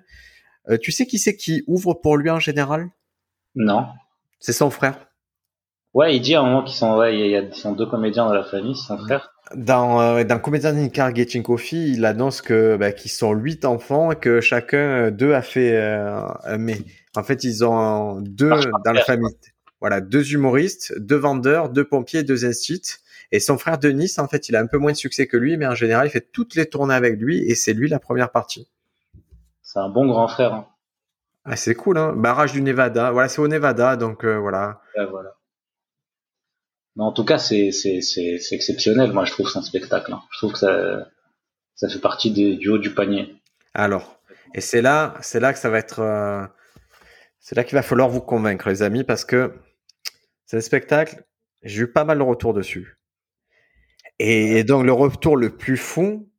Euh, 0.69 0.77
tu 0.77 0.93
sais 0.93 1.05
qui 1.05 1.19
c'est 1.19 1.35
qui 1.35 1.63
ouvre 1.67 1.93
pour 1.93 2.15
lui 2.15 2.29
en 2.29 2.39
général? 2.39 2.87
Non. 3.55 3.87
C'est 4.39 4.53
son 4.53 4.69
frère. 4.69 5.08
Ouais, 5.93 6.15
il 6.15 6.21
dit 6.21 6.35
à 6.35 6.41
un 6.41 6.43
moment 6.43 6.63
qu'ils 6.63 6.75
sont, 6.75 6.97
ouais, 6.97 7.17
il 7.17 7.29
y 7.31 7.35
a, 7.35 7.41
ils 7.41 7.55
sont 7.55 7.73
deux 7.73 7.87
comédiens 7.87 8.25
dans 8.25 8.33
la 8.33 8.43
famille, 8.43 8.75
c'est 8.75 8.87
son 8.87 8.97
frère. 8.97 9.31
Dans, 9.55 9.99
euh, 10.01 10.23
dans 10.23 10.39
in 10.39 10.89
Car 10.89 11.15
Getting 11.15 11.41
Coffee, 11.41 11.93
il 11.93 12.05
annonce 12.05 12.41
que 12.41 12.77
bah, 12.77 12.91
qu'ils 12.91 13.09
sont 13.09 13.33
huit 13.33 13.65
enfants 13.65 14.11
et 14.11 14.15
que 14.15 14.41
chacun 14.41 14.77
euh, 14.77 15.11
deux 15.11 15.33
a 15.33 15.41
fait. 15.41 15.75
Euh, 15.75 16.21
mais 16.59 16.77
en 17.15 17.23
fait, 17.23 17.43
ils 17.43 17.65
ont 17.65 18.21
deux 18.21 18.49
Marche 18.49 18.67
dans 18.85 18.91
la 18.91 19.01
famille. 19.01 19.35
Voilà, 19.81 20.01
deux 20.01 20.33
humoristes, 20.33 20.93
deux 20.99 21.15
vendeurs, 21.15 21.69
deux 21.69 21.85
pompiers, 21.85 22.21
deux 22.23 22.45
instituts. 22.45 22.99
Et 23.31 23.39
son 23.39 23.57
frère 23.57 23.77
Denis, 23.77 24.13
en 24.17 24.27
fait, 24.27 24.49
il 24.49 24.55
a 24.55 24.59
un 24.59 24.67
peu 24.67 24.77
moins 24.77 24.91
de 24.91 24.97
succès 24.97 25.25
que 25.25 25.37
lui, 25.37 25.57
mais 25.57 25.65
en 25.65 25.75
général, 25.75 26.07
il 26.07 26.09
fait 26.09 26.31
toutes 26.31 26.55
les 26.55 26.67
tournées 26.67 26.95
avec 26.95 27.19
lui 27.19 27.39
et 27.49 27.55
c'est 27.55 27.73
lui 27.73 27.87
la 27.87 27.99
première 27.99 28.31
partie. 28.31 28.67
C'est 29.61 29.79
un 29.79 29.89
bon 29.89 30.07
grand 30.07 30.27
frère. 30.27 30.53
Hein. 30.53 30.67
Ah, 31.45 31.55
c'est 31.55 31.75
cool, 31.75 31.97
hein. 31.97 32.13
Barrage 32.15 32.51
du 32.51 32.61
Nevada. 32.61 33.11
Voilà, 33.11 33.29
c'est 33.29 33.39
au 33.39 33.47
Nevada, 33.47 33.95
donc 33.95 34.23
euh, 34.23 34.37
voilà. 34.37 34.81
Ouais, 34.97 35.05
voilà. 35.05 35.35
Mais 36.95 37.03
en 37.03 37.11
tout 37.11 37.25
cas, 37.25 37.37
c'est 37.37 37.71
c'est 37.71 38.01
c'est 38.01 38.39
c'est 38.39 38.55
exceptionnel. 38.55 39.11
Moi, 39.13 39.25
je 39.25 39.31
trouve 39.31 39.47
son 39.49 39.61
spectacle. 39.61 40.11
hein. 40.13 40.21
Je 40.31 40.37
trouve 40.37 40.53
que 40.53 40.59
ça 40.59 41.07
ça 41.75 41.87
fait 41.87 41.99
partie 41.99 42.31
du 42.31 42.69
haut 42.69 42.77
du 42.77 42.93
panier. 42.93 43.35
Alors, 43.73 44.19
et 44.53 44.61
c'est 44.61 44.81
là, 44.81 45.15
c'est 45.21 45.39
là 45.39 45.53
que 45.53 45.59
ça 45.59 45.69
va 45.69 45.77
être, 45.77 45.99
euh, 45.99 46.45
c'est 47.39 47.55
là 47.55 47.63
qu'il 47.63 47.75
va 47.75 47.81
falloir 47.81 48.09
vous 48.09 48.21
convaincre, 48.21 48.69
les 48.69 48.81
amis, 48.81 49.03
parce 49.03 49.23
que 49.23 49.55
c'est 50.45 50.57
un 50.57 50.61
spectacle. 50.61 51.23
J'ai 51.61 51.83
eu 51.83 51.87
pas 51.91 52.03
mal 52.03 52.17
de 52.17 52.23
retours 52.23 52.53
dessus. 52.53 52.97
Et, 54.17 54.63
donc 54.63 54.85
le 54.85 54.91
retour 54.91 55.37
le 55.37 55.55
plus 55.55 55.77
fou, 55.77 56.29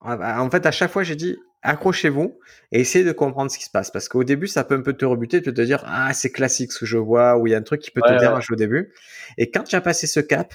en 0.00 0.50
fait, 0.50 0.64
à 0.64 0.70
chaque 0.70 0.90
fois, 0.90 1.02
j'ai 1.02 1.16
dit 1.16 1.36
accrochez-vous 1.62 2.38
et 2.72 2.80
essayez 2.80 3.04
de 3.04 3.12
comprendre 3.12 3.50
ce 3.50 3.58
qui 3.58 3.64
se 3.64 3.70
passe, 3.70 3.90
parce 3.90 4.08
qu'au 4.08 4.24
début, 4.24 4.46
ça 4.48 4.64
peut 4.64 4.74
un 4.74 4.82
peu 4.82 4.92
te 4.94 5.04
rebuter, 5.04 5.40
de 5.40 5.50
te 5.50 5.60
dire 5.60 5.82
ah 5.86 6.12
c'est 6.14 6.32
classique 6.32 6.72
ce 6.72 6.80
que 6.80 6.86
je 6.86 6.98
vois, 6.98 7.36
ou 7.38 7.46
il 7.46 7.50
y 7.50 7.54
a 7.54 7.58
un 7.58 7.62
truc 7.62 7.80
qui 7.82 7.90
peut 7.90 8.02
Ouais, 8.02 8.08
te 8.08 8.12
ouais. 8.12 8.18
déranger 8.18 8.52
au 8.52 8.56
début. 8.56 8.92
Et 9.38 9.50
quand 9.50 9.64
tu 9.64 9.76
as 9.76 9.80
passé 9.80 10.06
ce 10.06 10.20
cap, 10.20 10.54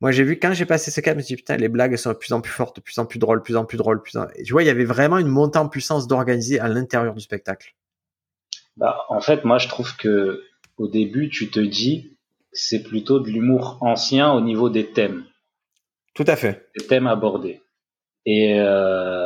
moi 0.00 0.10
j'ai 0.12 0.24
vu 0.24 0.38
quand 0.38 0.52
j'ai 0.52 0.66
passé 0.66 0.90
ce 0.90 1.00
cap, 1.00 1.14
je 1.14 1.18
me 1.18 1.22
suis 1.22 1.34
dit 1.36 1.42
putain 1.42 1.56
les 1.56 1.68
blagues 1.68 1.96
sont 1.96 2.10
de 2.12 2.16
plus 2.16 2.32
en 2.32 2.40
plus 2.40 2.52
fortes, 2.52 2.76
de 2.76 2.80
plus 2.82 2.98
en 2.98 3.06
plus 3.06 3.18
drôles, 3.18 3.38
de 3.38 3.44
plus 3.44 3.56
en 3.56 3.64
plus 3.64 3.78
drôles, 3.78 4.02
plus 4.02 4.16
en... 4.18 4.26
Et 4.36 4.42
tu 4.42 4.52
vois, 4.52 4.62
il 4.62 4.66
y 4.66 4.70
avait 4.70 4.84
vraiment 4.84 5.18
une 5.18 5.28
montée 5.28 5.58
en 5.58 5.68
puissance 5.68 6.06
d'organiser 6.08 6.60
à 6.60 6.68
l'intérieur 6.68 7.14
du 7.14 7.20
spectacle. 7.20 7.74
Bah, 8.76 8.98
en 9.08 9.20
fait, 9.20 9.44
moi, 9.44 9.58
je 9.58 9.68
trouve 9.68 9.96
que 9.96 10.42
au 10.76 10.88
début, 10.88 11.28
tu 11.30 11.50
te 11.50 11.60
dis 11.60 12.16
c'est 12.52 12.82
plutôt 12.82 13.20
de 13.20 13.28
l'humour 13.30 13.78
ancien 13.80 14.32
au 14.32 14.40
niveau 14.40 14.68
des 14.68 14.90
thèmes, 14.92 15.24
Tout 16.14 16.24
à 16.26 16.36
fait. 16.36 16.68
des 16.78 16.86
thèmes 16.86 17.06
abordés. 17.06 17.60
Et 18.26 18.58
euh, 18.58 19.23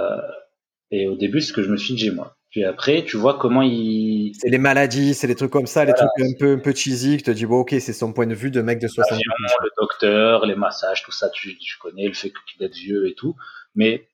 et 0.91 1.07
au 1.09 1.17
début, 1.17 1.41
c'est 1.41 1.49
ce 1.49 1.53
que 1.53 1.63
je 1.63 1.71
me 1.71 1.77
suis 1.77 1.95
dit 1.95 2.11
moi. 2.11 2.35
Puis 2.51 2.65
après, 2.65 3.05
tu 3.05 3.19
vois 3.19 3.39
comment 3.39 3.61
il 3.63 4.33
C'est 4.41 4.49
les 4.49 4.57
maladies, 4.59 5.13
c'est 5.13 5.27
les 5.27 5.35
trucs 5.35 5.51
comme 5.51 5.67
ça, 5.67 5.85
les 5.85 5.93
trucs 5.93 6.09
un 6.19 6.33
peu 6.39 6.53
un 6.55 6.59
peu 6.59 6.75
cheesy 6.75 7.19
que 7.19 7.23
tu 7.25 7.25
te 7.25 7.31
dis 7.31 7.45
bon 7.45 7.59
ok 7.61 7.75
c'est 7.79 7.93
son 7.93 8.15
point 8.15 8.27
de 8.27 8.35
vue 8.35 8.51
de 8.51 8.63
mec 8.63 8.79
de 8.81 8.89
60 8.89 9.13
ans. 9.19 9.21
le 9.63 9.71
docteur, 9.77 10.47
les 10.47 10.55
massages, 10.55 11.03
tout 11.03 11.13
ça, 11.13 11.29
tu, 11.29 11.59
tu 11.59 11.77
connais, 11.79 12.07
le 12.07 12.15
fait 12.15 12.31
qu'il 12.31 12.65
est 12.65 12.75
vieux 12.75 13.07
et 13.07 13.15
tout. 13.15 13.37
Mais 13.75 14.09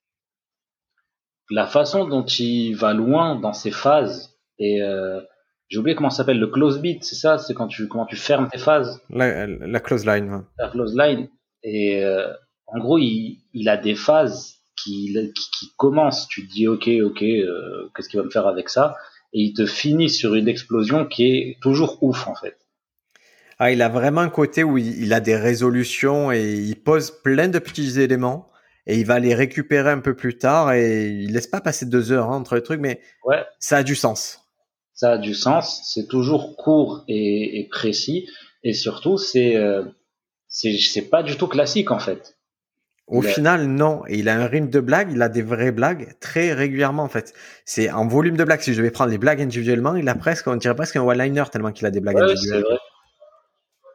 la 1.50 1.66
façon 1.66 2.06
dont 2.08 2.24
il 2.24 2.74
va 2.74 2.92
loin 2.92 3.36
dans 3.36 3.52
ses 3.52 3.70
phases, 3.70 4.36
et 4.58 4.82
euh, 4.82 5.20
j'ai 5.68 5.78
oublié 5.78 5.94
comment 5.94 6.10
ça 6.10 6.18
s'appelle, 6.18 6.40
le 6.40 6.48
close 6.48 6.80
beat, 6.80 7.04
c'est 7.04 7.14
ça? 7.14 7.38
C'est 7.38 7.54
quand 7.54 7.68
tu, 7.68 7.86
comment 7.86 8.06
tu 8.06 8.16
fermes 8.16 8.48
tes 8.48 8.58
phases, 8.58 9.00
La, 9.10 9.46
la 9.46 9.80
close 9.80 10.04
line. 10.06 10.28
ouais. 10.32 10.40
la 10.58 10.68
close 10.70 10.96
line. 10.96 11.28
Et 11.62 12.04
euh, 12.04 12.32
en 12.66 12.78
gros, 12.80 12.98
il, 12.98 13.44
il 13.52 13.68
a 13.68 13.76
des 13.76 13.94
phases 13.94 14.56
qui, 14.76 15.12
qui, 15.34 15.50
qui 15.58 15.72
commencent. 15.76 16.28
Tu 16.28 16.46
te 16.46 16.52
dis, 16.52 16.66
ok, 16.68 16.88
ok, 17.04 17.22
euh, 17.22 17.90
qu'est-ce 17.94 18.08
qu'il 18.08 18.18
va 18.20 18.24
me 18.26 18.30
faire 18.30 18.46
avec 18.46 18.68
ça? 18.68 18.96
Et 19.32 19.40
il 19.42 19.52
te 19.54 19.66
finit 19.66 20.10
sur 20.10 20.34
une 20.34 20.48
explosion 20.48 21.06
qui 21.06 21.26
est 21.26 21.58
toujours 21.60 22.02
ouf, 22.02 22.26
en 22.28 22.34
fait. 22.34 22.56
Ah, 23.58 23.70
il 23.72 23.82
a 23.82 23.88
vraiment 23.88 24.20
un 24.22 24.28
côté 24.30 24.64
où 24.64 24.78
il, 24.78 25.02
il 25.02 25.12
a 25.12 25.20
des 25.20 25.36
résolutions 25.36 26.32
et 26.32 26.54
il 26.54 26.76
pose 26.76 27.12
plein 27.22 27.48
de 27.48 27.58
petits 27.58 28.00
éléments 28.00 28.48
et 28.86 28.98
il 28.98 29.06
va 29.06 29.20
les 29.20 29.34
récupérer 29.34 29.90
un 29.90 30.00
peu 30.00 30.14
plus 30.14 30.36
tard 30.38 30.72
et 30.72 31.08
il 31.08 31.32
laisse 31.32 31.46
pas 31.46 31.60
passer 31.60 31.86
deux 31.86 32.10
heures 32.12 32.30
hein, 32.30 32.36
entre 32.36 32.56
les 32.56 32.62
trucs, 32.62 32.80
mais 32.80 33.00
Ouais, 33.24 33.42
ça 33.60 33.78
a 33.78 33.82
du 33.82 33.94
sens. 33.94 34.40
ça 34.92 35.12
a 35.12 35.18
du 35.18 35.34
sens, 35.34 35.82
c'est 35.92 36.08
toujours 36.08 36.56
court 36.56 37.04
et, 37.08 37.60
et 37.60 37.68
précis, 37.68 38.28
et 38.64 38.72
surtout 38.74 39.18
c'est 39.18 39.56
euh, 39.56 39.84
c'est 40.48 41.08
pas 41.10 41.22
du 41.22 41.36
tout 41.36 41.48
classique 41.48 41.90
en 41.90 41.98
fait. 41.98 42.33
Au 43.06 43.20
final, 43.20 43.66
non. 43.66 44.02
Et 44.08 44.18
il 44.18 44.28
a 44.30 44.36
un 44.40 44.46
rythme 44.46 44.70
de 44.70 44.80
blagues, 44.80 45.10
il 45.12 45.20
a 45.20 45.28
des 45.28 45.42
vraies 45.42 45.72
blagues 45.72 46.14
très 46.20 46.52
régulièrement 46.54 47.02
en 47.02 47.08
fait. 47.08 47.34
C'est 47.66 47.90
en 47.90 48.06
volume 48.08 48.36
de 48.36 48.44
blagues. 48.44 48.60
Si 48.62 48.72
je 48.72 48.80
vais 48.82 48.90
prendre 48.90 49.10
les 49.10 49.18
blagues 49.18 49.42
individuellement, 49.42 49.94
il 49.94 50.08
a 50.08 50.14
presque, 50.14 50.46
on 50.46 50.56
dirait 50.56 50.74
presque 50.74 50.96
un 50.96 51.02
one-liner 51.02 51.44
tellement 51.52 51.72
qu'il 51.72 51.86
a 51.86 51.90
des 51.90 52.00
blagues 52.00 52.16
Ouais, 52.16 52.22
individuelles. 52.22 52.62
vrai. 52.62 52.78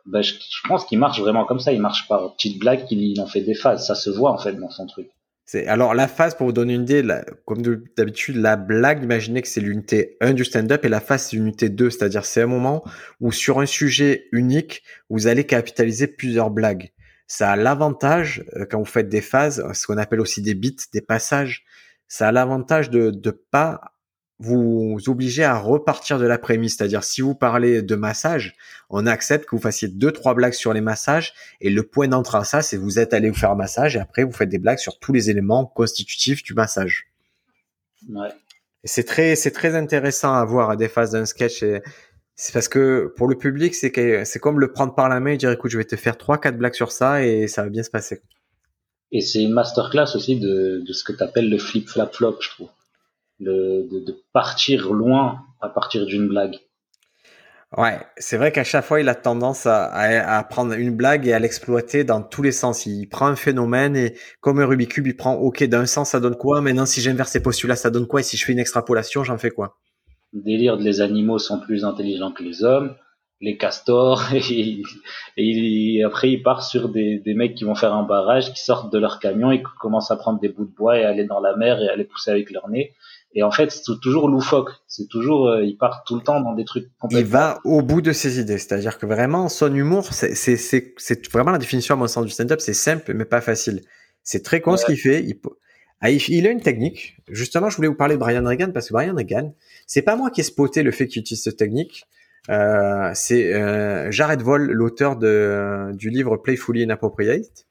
Ben, 0.06 0.22
je, 0.22 0.34
je 0.34 0.68
pense 0.68 0.86
qu'il 0.86 0.98
marche 1.00 1.20
vraiment 1.20 1.46
comme 1.46 1.60
ça, 1.60 1.72
il 1.72 1.82
marche 1.82 2.08
par 2.08 2.34
petites 2.36 2.60
blagues, 2.60 2.86
qu'il 2.86 3.02
il 3.02 3.20
en 3.22 3.28
fait 3.28 3.42
des 3.42 3.54
phases, 3.56 3.86
ça 3.86 3.96
se 3.96 4.10
voit 4.10 4.32
en 4.32 4.38
fait 4.38 4.54
dans 4.54 4.70
son 4.70 4.88
truc. 4.88 5.08
C'est 5.46 5.66
alors 5.68 5.96
la 5.96 6.08
phase 6.08 6.36
pour 6.36 6.46
vous 6.48 6.54
donner 6.54 6.76
une 6.76 6.84
idée, 6.84 7.02
la- 7.02 7.26
comme 7.46 7.62
de- 7.64 7.84
d'habitude, 7.98 8.36
la 8.36 8.56
blague, 8.56 9.04
imaginez 9.04 9.42
que 9.42 9.48
c'est 9.48 9.62
l'unité 9.62 10.18
1 10.22 10.34
du 10.34 10.46
stand-up 10.46 10.86
et 10.86 10.90
la 10.90 11.00
phase 11.00 11.24
c'est 11.24 11.36
l'unité 11.38 11.70
2, 11.70 11.90
c'est-à-dire 11.90 12.26
c'est 12.26 12.42
un 12.44 12.48
moment 12.48 12.84
où 13.20 13.32
sur 13.32 13.60
un 13.60 13.66
sujet 13.66 14.28
unique, 14.32 14.84
vous 15.10 15.26
allez 15.28 15.46
capitaliser 15.46 16.06
plusieurs 16.08 16.52
blagues. 16.52 16.92
Ça 17.30 17.52
a 17.52 17.56
l'avantage 17.56 18.44
euh, 18.56 18.66
quand 18.70 18.80
vous 18.80 18.86
faites 18.86 19.08
des 19.08 19.22
phases, 19.22 19.64
ce 19.74 19.88
qu'on 19.88 19.98
appelle 19.98 20.20
aussi 20.20 20.42
des 20.42 20.56
beats, 20.56 20.84
des 20.92 21.02
passages, 21.02 21.64
ça 22.08 22.28
a 22.28 22.32
l'avantage 22.32 22.90
de 22.90 23.12
de 23.12 23.32
pas 23.32 23.94
vous 24.40 24.98
obliger 25.08 25.44
à 25.44 25.58
repartir 25.58 26.18
de 26.18 26.26
la 26.26 26.38
prémisse, 26.38 26.78
c'est-à-dire 26.78 27.04
si 27.04 27.22
vous 27.22 27.36
parlez 27.36 27.82
de 27.82 27.96
massage, 27.96 28.56
on 28.90 29.06
accepte 29.06 29.46
que 29.46 29.56
vous 29.56 29.62
fassiez 29.62 29.90
deux 29.90 30.12
trois 30.12 30.34
blagues 30.34 30.54
sur 30.54 30.74
les 30.74 30.82
massages 30.82 31.34
et 31.62 31.70
le 31.70 31.84
point 31.84 32.08
d'entrée 32.08 32.40
à 32.40 32.44
ça, 32.44 32.62
c'est 32.62 32.78
vous 32.78 33.00
êtes 33.00 33.14
allé 33.14 33.30
vous 33.30 33.36
faire 33.38 33.52
un 33.52 33.56
massage 33.56 33.96
et 33.96 34.00
après 34.00 34.24
vous 34.24 34.32
faites 34.32 34.50
des 34.50 34.58
blagues 34.58 34.80
sur 34.80 34.98
tous 34.98 35.14
les 35.14 35.30
éléments 35.30 35.66
constitutifs 35.66 36.42
du 36.42 36.54
massage. 36.54 37.08
Ouais. 38.10 38.30
C'est 38.86 39.04
très, 39.04 39.36
c'est 39.36 39.52
très 39.52 39.76
intéressant 39.76 40.34
à 40.34 40.46
voir 40.46 40.70
à 40.70 40.76
des 40.78 40.88
phases 40.88 41.12
d'un 41.12 41.26
sketch. 41.26 41.64
Et 41.64 41.82
c'est 42.42 42.54
parce 42.54 42.70
que 42.70 43.14
pour 43.18 43.28
le 43.28 43.38
public, 43.38 43.76
c'est 43.76 44.40
comme 44.40 44.62
le 44.62 44.72
prendre 44.72 44.96
par 44.96 45.10
la 45.10 45.20
main 45.20 45.32
et 45.32 45.38
dire 45.38 45.52
écoute, 45.52 45.70
je 45.72 45.78
vais 45.78 45.84
te 45.84 45.98
faire 45.98 46.18
trois, 46.18 46.38
quatre 46.38 46.58
blagues 46.58 46.74
sur 46.74 46.94
ça 46.94 47.22
et 47.22 47.50
ça 47.50 47.64
va 47.64 47.70
bien 47.70 47.84
se 47.84 47.90
passer. 47.90 48.22
Et 49.12 49.20
c'est 49.20 49.44
une 49.44 49.52
masterclass 49.52 50.16
aussi 50.16 50.40
de, 50.40 50.82
de 50.88 50.94
ce 50.94 51.04
que 51.04 51.12
tu 51.12 51.22
appelles 51.22 51.50
le 51.50 51.58
flip-flap-flop, 51.58 52.38
je 52.40 52.50
trouve. 52.52 52.70
Le, 53.42 53.90
de, 53.92 54.00
de 54.00 54.24
partir 54.32 54.94
loin 54.94 55.42
à 55.60 55.68
partir 55.68 56.06
d'une 56.06 56.30
blague. 56.30 56.56
Ouais, 57.76 58.00
c'est 58.16 58.38
vrai 58.38 58.54
qu'à 58.54 58.64
chaque 58.64 58.86
fois, 58.86 59.02
il 59.02 59.10
a 59.10 59.16
tendance 59.16 59.66
à, 59.66 59.88
à, 59.88 60.38
à 60.38 60.44
prendre 60.46 60.74
une 60.76 60.96
blague 60.96 61.28
et 61.28 61.34
à 61.34 61.40
l'exploiter 61.40 62.06
dans 62.06 62.22
tous 62.22 62.42
les 62.42 62.54
sens. 62.54 62.86
Il 62.86 63.08
prend 63.08 63.28
un 63.28 63.36
phénomène 63.36 63.98
et 63.98 64.16
comme 64.40 64.62
un 64.62 64.66
Rubik's 64.66 64.94
Cube, 64.94 65.08
il 65.08 65.18
prend, 65.18 65.34
ok, 65.34 65.66
d'un 65.66 65.86
sens, 65.86 66.12
ça 66.12 66.22
donne 66.22 66.38
quoi? 66.38 66.62
Maintenant, 66.62 66.86
si 66.86 67.02
j'inverse 67.02 67.32
ces 67.32 67.42
postulats, 67.42 67.76
ça 67.76 67.90
donne 67.90 68.08
quoi? 68.08 68.22
Et 68.22 68.24
si 68.24 68.38
je 68.38 68.46
fais 68.46 68.54
une 68.54 68.60
extrapolation, 68.60 69.26
j'en 69.26 69.38
fais 69.38 69.52
quoi? 69.52 69.78
Délire 70.34 70.78
de 70.78 70.84
les 70.84 71.02
animaux 71.02 71.40
sont 71.40 71.60
plus 71.60 71.86
intelligents 71.86 72.32
que 72.32 72.44
les 72.44 72.64
hommes, 72.64 72.96
les 73.42 73.58
castors, 73.58 74.24
et, 74.34 74.82
et 75.38 76.04
après 76.04 76.32
il 76.32 76.44
part 76.44 76.64
sur 76.64 76.90
des, 76.90 77.20
des 77.20 77.34
mecs 77.34 77.56
qui 77.56 77.64
vont 77.64 77.76
faire 77.76 77.94
un 77.94 78.04
barrage, 78.04 78.54
qui 78.54 78.64
sortent 78.64 78.92
de 78.92 79.00
leur 79.00 79.20
camion 79.20 79.52
et 79.52 79.60
qui 79.60 79.70
commencent 79.80 80.12
à 80.12 80.18
prendre 80.18 80.40
des 80.40 80.50
bouts 80.50 80.66
de 80.66 80.76
bois 80.76 80.98
et 81.00 81.04
aller 81.04 81.26
dans 81.26 81.40
la 81.40 81.56
mer 81.56 81.82
et 81.82 81.90
aller 81.90 82.04
pousser 82.04 82.32
avec 82.32 82.52
leur 82.52 82.70
nez. 82.70 82.94
Et 83.34 83.44
en 83.44 83.52
fait, 83.52 83.72
c'est 83.72 83.84
toujours 84.02 84.28
loufoque. 84.28 84.72
C'est 84.88 85.08
toujours, 85.08 85.50
euh, 85.50 85.64
ils 85.64 85.78
partent 85.78 86.06
tout 86.08 86.16
le 86.16 86.22
temps 86.22 86.42
dans 86.42 86.54
des 86.54 86.66
trucs 86.66 86.86
il 86.86 87.00
complètement. 87.00 87.30
va 87.30 87.60
au 87.64 87.82
bout 87.82 88.02
de 88.02 88.12
ses 88.12 88.40
idées. 88.40 88.58
C'est-à-dire 88.58 88.98
que 88.98 89.06
vraiment, 89.06 89.50
son 89.50 89.74
humour, 89.74 90.14
c'est, 90.14 90.34
c'est, 90.34 90.58
c'est, 90.58 90.96
c'est 90.98 91.32
vraiment 91.32 91.52
la 91.52 91.60
définition 91.60 91.94
à 91.94 91.98
mon 91.98 92.08
sens 92.08 92.26
du 92.26 92.32
stand-up. 92.32 92.60
C'est 92.60 92.74
simple, 92.74 93.14
mais 93.14 93.26
pas 93.26 93.42
facile. 93.42 93.82
C'est 94.24 94.44
très 94.44 94.62
con 94.62 94.78
ce 94.78 94.86
qu'il 94.86 94.98
fait. 94.98 95.24
Il, 95.24 95.40
il, 96.08 96.22
il 96.30 96.48
a 96.48 96.52
une 96.52 96.62
technique. 96.62 97.18
Justement, 97.30 97.70
je 97.70 97.76
voulais 97.76 97.90
vous 97.90 97.96
parler 97.96 98.16
de 98.16 98.20
Brian 98.20 98.46
Regan 98.46 98.72
parce 98.72 98.88
que 98.88 98.94
Brian 98.94 99.16
Regan, 99.16 99.54
c'est 99.86 100.02
pas 100.02 100.16
moi 100.16 100.30
qui 100.32 100.42
ai 100.42 100.44
spoté 100.44 100.84
le 100.84 100.92
fait 100.92 101.08
qu'il 101.08 101.22
utilise 101.22 101.44
cette 101.44 101.58
technique. 101.58 102.06
Euh, 102.50 103.12
c'est 103.14 103.54
euh, 103.54 104.10
Jared 104.12 104.42
Voll, 104.42 104.72
l'auteur 104.72 105.18
de, 105.18 105.92
du 105.94 106.10
livre 106.10 106.38
Playfully 106.38 106.84
Inappropriate. 106.84 107.66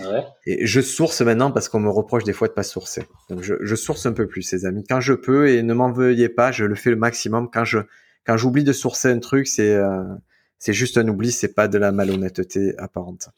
Ouais. 0.00 0.24
Et 0.46 0.66
je 0.66 0.80
source 0.80 1.20
maintenant 1.20 1.52
parce 1.52 1.68
qu'on 1.68 1.80
me 1.80 1.90
reproche 1.90 2.24
des 2.24 2.32
fois 2.32 2.48
de 2.48 2.52
pas 2.52 2.62
sourcer. 2.62 3.02
Donc 3.28 3.42
je, 3.42 3.54
je 3.60 3.74
source 3.76 4.06
un 4.06 4.12
peu 4.12 4.26
plus, 4.26 4.50
les 4.52 4.64
amis. 4.64 4.84
Quand 4.88 5.00
je 5.00 5.12
peux, 5.12 5.48
et 5.48 5.62
ne 5.62 5.74
m'en 5.74 5.92
veuillez 5.92 6.28
pas, 6.28 6.52
je 6.52 6.64
le 6.64 6.74
fais 6.74 6.90
le 6.90 6.96
maximum. 6.96 7.50
Quand 7.52 7.64
je 7.64 7.78
quand 8.26 8.36
j'oublie 8.36 8.64
de 8.64 8.72
sourcer 8.72 9.08
un 9.08 9.18
truc, 9.18 9.46
c'est 9.46 9.74
euh, 9.74 10.02
c'est 10.58 10.72
juste 10.72 10.98
un 10.98 11.08
oubli, 11.08 11.32
c'est 11.32 11.54
pas 11.54 11.68
de 11.68 11.78
la 11.78 11.92
malhonnêteté 11.92 12.74
apparente. 12.78 13.30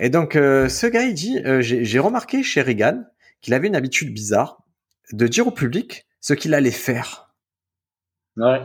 Et 0.00 0.08
donc 0.10 0.36
euh, 0.36 0.68
ce 0.68 0.86
gars, 0.86 1.02
il 1.02 1.14
dit, 1.14 1.38
euh, 1.44 1.60
j'ai 1.60 1.98
remarqué 1.98 2.42
chez 2.42 2.62
Reagan 2.62 3.04
qu'il 3.40 3.54
avait 3.54 3.68
une 3.68 3.76
habitude 3.76 4.12
bizarre 4.12 4.62
de 5.12 5.26
dire 5.26 5.46
au 5.46 5.50
public 5.50 6.06
ce 6.20 6.34
qu'il 6.34 6.54
allait 6.54 6.70
faire. 6.70 7.34
Ouais. 8.36 8.62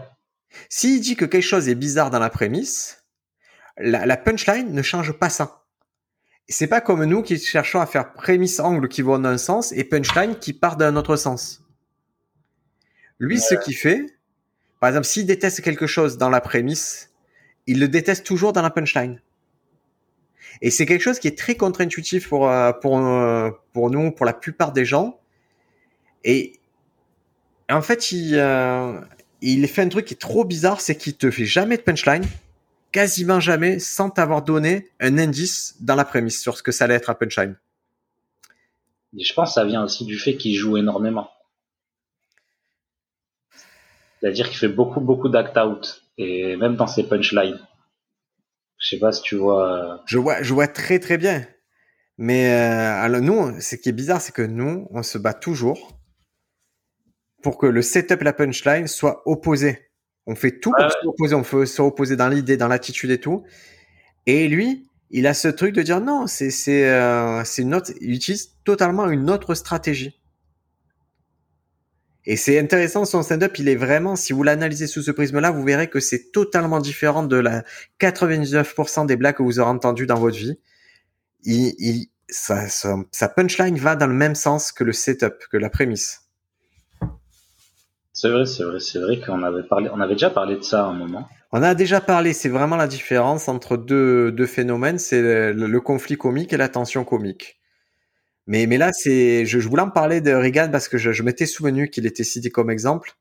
S'il 0.69 1.01
dit 1.01 1.15
que 1.15 1.25
quelque 1.25 1.41
chose 1.43 1.67
est 1.67 1.75
bizarre 1.75 2.09
dans 2.09 2.19
la 2.19 2.29
prémisse, 2.29 3.05
la, 3.77 4.05
la 4.05 4.17
punchline 4.17 4.71
ne 4.71 4.81
change 4.81 5.11
pas 5.13 5.29
ça. 5.29 5.65
C'est 6.47 6.67
pas 6.67 6.79
comme 6.79 7.03
nous 7.03 7.23
qui 7.23 7.37
cherchons 7.37 7.81
à 7.81 7.85
faire 7.85 8.13
prémisse 8.13 8.59
angle 8.61 8.87
qui 8.87 9.01
vont 9.01 9.19
dans 9.19 9.29
un 9.29 9.37
sens 9.37 9.73
et 9.73 9.83
punchline 9.83 10.39
qui 10.39 10.53
part 10.53 10.77
d'un 10.77 10.95
autre 10.95 11.17
sens. 11.17 11.61
Lui, 13.19 13.39
ce 13.41 13.55
qu'il 13.55 13.75
fait, 13.75 14.05
Par 14.79 14.89
exemple, 14.89 15.05
s'il 15.07 15.25
déteste 15.25 15.61
quelque 15.61 15.87
chose 15.87 16.17
dans 16.17 16.29
la 16.29 16.41
prémisse, 16.41 17.11
il 17.65 17.79
le 17.79 17.87
déteste 17.87 18.25
toujours 18.25 18.53
dans 18.53 18.61
la 18.61 18.69
punchline. 18.69 19.19
Et 20.61 20.71
c'est 20.71 20.85
quelque 20.85 21.01
chose 21.01 21.19
qui 21.19 21.27
est 21.27 21.37
très 21.37 21.55
contre-intuitif 21.55 22.29
pour 22.29 22.49
euh, 22.49 22.71
pour 22.73 22.97
euh, 22.97 23.51
pour 23.73 23.89
nous, 23.89 24.11
pour 24.11 24.25
la 24.25 24.33
plupart 24.33 24.73
des 24.73 24.85
gens. 24.85 25.19
Et 26.23 26.59
en 27.69 27.81
fait, 27.81 28.11
il 28.11 28.35
euh, 28.35 28.99
il 29.41 29.67
fait 29.67 29.83
un 29.83 29.89
truc 29.89 30.05
qui 30.05 30.13
est 30.15 30.17
trop 30.17 30.45
bizarre, 30.45 30.81
c'est 30.81 30.95
qu'il 30.95 31.15
te 31.15 31.29
fait 31.29 31.45
jamais 31.45 31.77
de 31.77 31.83
punchline, 31.83 32.25
quasiment 32.91 33.39
jamais, 33.39 33.79
sans 33.79 34.09
t'avoir 34.09 34.41
donné 34.41 34.89
un 34.99 35.17
indice 35.17 35.75
dans 35.79 35.95
la 35.95 36.05
prémisse 36.05 36.41
sur 36.41 36.57
ce 36.57 36.63
que 36.63 36.71
ça 36.71 36.85
allait 36.85 36.95
être 36.95 37.09
un 37.09 37.13
punchline. 37.13 37.55
je 39.17 39.33
pense 39.33 39.49
que 39.49 39.53
ça 39.53 39.65
vient 39.65 39.83
aussi 39.83 40.05
du 40.05 40.17
fait 40.17 40.37
qu'il 40.37 40.55
joue 40.55 40.77
énormément. 40.77 41.29
C'est-à-dire 44.19 44.49
qu'il 44.49 44.57
fait 44.57 44.67
beaucoup, 44.67 44.99
beaucoup 44.99 45.29
d'act-out. 45.29 46.03
Et 46.17 46.55
même 46.55 46.75
dans 46.75 46.87
ses 46.87 47.03
punchlines. 47.03 47.59
Je 48.79 48.89
sais 48.89 48.99
pas 48.99 49.11
si 49.11 49.21
tu 49.21 49.35
vois. 49.35 49.95
Euh, 49.95 49.97
je 50.05 50.17
vois, 50.17 50.41
je 50.41 50.53
vois 50.53 50.67
très, 50.67 50.99
très 50.99 51.17
bien. 51.17 51.45
Mais 52.17 52.49
euh, 52.49 53.01
alors 53.01 53.21
nous, 53.21 53.59
ce 53.59 53.75
qui 53.75 53.89
est 53.89 53.93
bizarre, 53.93 54.21
c'est 54.21 54.33
que 54.33 54.41
nous, 54.41 54.87
on 54.91 55.03
se 55.03 55.17
bat 55.17 55.33
toujours 55.33 55.99
pour 57.43 57.57
que 57.57 57.67
le 57.67 57.81
setup 57.81 58.21
et 58.21 58.25
la 58.25 58.33
punchline 58.33 58.87
soient 58.87 59.21
opposés. 59.25 59.91
On 60.25 60.35
fait 60.35 60.59
tout 60.59 60.71
pour 60.71 60.91
se 60.91 61.07
opposer. 61.07 61.35
On 61.35 61.43
fait 61.43 61.65
se 61.65 61.81
opposer 61.81 62.15
dans 62.15 62.27
l'idée, 62.27 62.57
dans 62.57 62.67
l'attitude 62.67 63.11
et 63.11 63.19
tout. 63.19 63.43
Et 64.25 64.47
lui, 64.47 64.89
il 65.09 65.25
a 65.27 65.33
ce 65.33 65.47
truc 65.47 65.73
de 65.73 65.81
dire 65.81 66.01
non, 66.01 66.27
c'est 66.27 66.49
c'est 66.49 66.89
euh, 66.89 67.43
c'est 67.45 67.61
une 67.61 67.73
autre. 67.73 67.91
Il 68.01 68.13
utilise 68.13 68.55
totalement 68.63 69.09
une 69.09 69.29
autre 69.29 69.55
stratégie. 69.55 70.19
Et 72.29 72.35
c'est 72.35 72.59
intéressant, 72.59 73.05
son 73.05 73.23
stand-up, 73.23 73.57
il 73.57 73.69
est 73.69 73.77
vraiment, 73.77 74.17
si 74.17 74.33
vous 74.33 74.43
l'analysez 74.43 74.85
sous 74.85 75.01
ce 75.01 75.11
prisme-là, 75.11 75.49
vous 75.49 75.63
verrez 75.63 75.89
que 75.89 76.01
c'est 76.01 76.33
totalement 76.33 76.81
différent 76.81 77.23
de 77.23 77.37
la 77.37 77.63
99% 78.01 79.05
des 79.05 79.15
blagues 79.15 79.37
que 79.37 79.43
vous 79.43 79.61
aurez 79.61 79.69
entendues 79.69 80.07
dans 80.07 80.19
votre 80.19 80.35
vie. 80.35 80.59
Il, 81.43 81.73
il, 81.79 82.07
sa, 82.27 82.67
sa, 82.67 83.29
punchline 83.29 83.77
va 83.77 83.95
dans 83.95 84.07
le 84.07 84.13
même 84.13 84.35
sens 84.35 84.73
que 84.73 84.83
le 84.83 84.91
setup, 84.91 85.35
que 85.49 85.55
la 85.55 85.69
prémisse. 85.69 86.27
C'est 88.11 88.29
vrai, 88.29 88.45
c'est 88.45 88.65
vrai, 88.65 88.81
c'est 88.81 88.99
vrai 88.99 89.21
qu'on 89.21 89.41
avait 89.43 89.63
parlé, 89.63 89.89
on 89.93 90.01
avait 90.01 90.15
déjà 90.15 90.29
parlé 90.29 90.57
de 90.57 90.63
ça 90.63 90.83
à 90.83 90.89
un 90.89 90.93
moment. 90.93 91.29
On 91.53 91.63
a 91.63 91.75
déjà 91.75 92.01
parlé, 92.01 92.33
c'est 92.33 92.49
vraiment 92.49 92.75
la 92.75 92.87
différence 92.87 93.47
entre 93.47 93.77
deux, 93.77 94.33
deux 94.33 94.47
phénomènes, 94.47 94.99
c'est 94.99 95.21
le, 95.21 95.53
le, 95.53 95.79
conflit 95.79 96.17
comique 96.17 96.51
et 96.51 96.57
la 96.57 96.67
tension 96.67 97.05
comique. 97.05 97.56
Mais, 98.47 98.65
mais 98.65 98.77
là, 98.77 98.91
c'est, 98.93 99.45
je, 99.45 99.59
voulais 99.59 99.81
en 99.81 99.89
parler 99.89 100.21
de 100.21 100.31
Reagan 100.31 100.69
parce 100.71 100.87
que 100.87 100.97
je, 100.97 101.21
m'étais 101.21 101.45
souvenu 101.45 101.89
qu'il 101.89 102.05
était 102.05 102.23
cité 102.23 102.49
comme 102.49 102.69
exemple. 102.69 103.11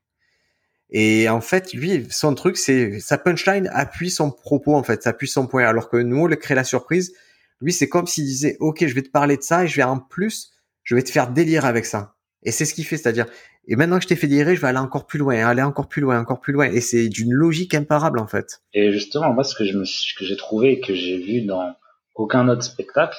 Et 0.89 1.27
en 1.27 1.41
fait, 1.41 1.73
lui, 1.73 2.07
son 2.09 2.33
truc, 2.33 2.55
c'est 2.55 3.01
sa 3.01 3.17
punchline 3.17 3.69
appuie 3.73 4.09
son 4.09 4.31
propos, 4.31 4.73
en 4.73 4.83
fait, 4.83 5.03
ça 5.03 5.09
appuie 5.09 5.27
son 5.27 5.45
point. 5.45 5.65
Alors 5.65 5.89
que 5.89 5.97
nous, 5.97 6.27
le 6.27 6.37
crée 6.37 6.55
la 6.55 6.63
surprise, 6.63 7.13
lui, 7.59 7.73
c'est 7.73 7.89
comme 7.89 8.07
s'il 8.07 8.23
disait, 8.23 8.55
OK, 8.61 8.85
je 8.87 8.95
vais 8.95 9.01
te 9.01 9.09
parler 9.09 9.35
de 9.35 9.41
ça 9.41 9.65
et 9.65 9.67
je 9.67 9.75
vais 9.75 9.83
en 9.83 9.99
plus, 9.99 10.53
je 10.83 10.95
vais 10.95 11.03
te 11.03 11.11
faire 11.11 11.29
délire 11.29 11.65
avec 11.65 11.85
ça. 11.85 12.15
Et 12.43 12.51
c'est 12.51 12.63
ce 12.63 12.73
qu'il 12.73 12.85
fait, 12.85 12.95
c'est-à-dire, 12.95 13.25
et 13.67 13.75
maintenant 13.75 13.97
que 13.97 14.03
je 14.03 14.07
t'ai 14.07 14.15
fait 14.15 14.27
délirer, 14.27 14.55
je 14.55 14.61
vais 14.61 14.67
aller 14.67 14.77
encore 14.77 15.05
plus 15.05 15.19
loin, 15.19 15.45
aller 15.45 15.61
encore 15.61 15.89
plus 15.89 16.01
loin, 16.01 16.17
encore 16.17 16.39
plus 16.39 16.53
loin. 16.53 16.71
Et 16.71 16.79
c'est 16.79 17.09
d'une 17.09 17.33
logique 17.33 17.73
imparable, 17.73 18.19
en 18.19 18.27
fait. 18.27 18.61
Et 18.73 18.93
justement, 18.93 19.33
moi, 19.33 19.43
ce 19.43 19.55
que 19.55 19.65
j'ai 19.65 20.37
trouvé 20.37 20.73
et 20.73 20.79
que 20.79 20.95
j'ai 20.95 21.17
vu 21.17 21.41
dans 21.41 21.75
aucun 22.15 22.47
autre 22.47 22.63
spectacle, 22.63 23.17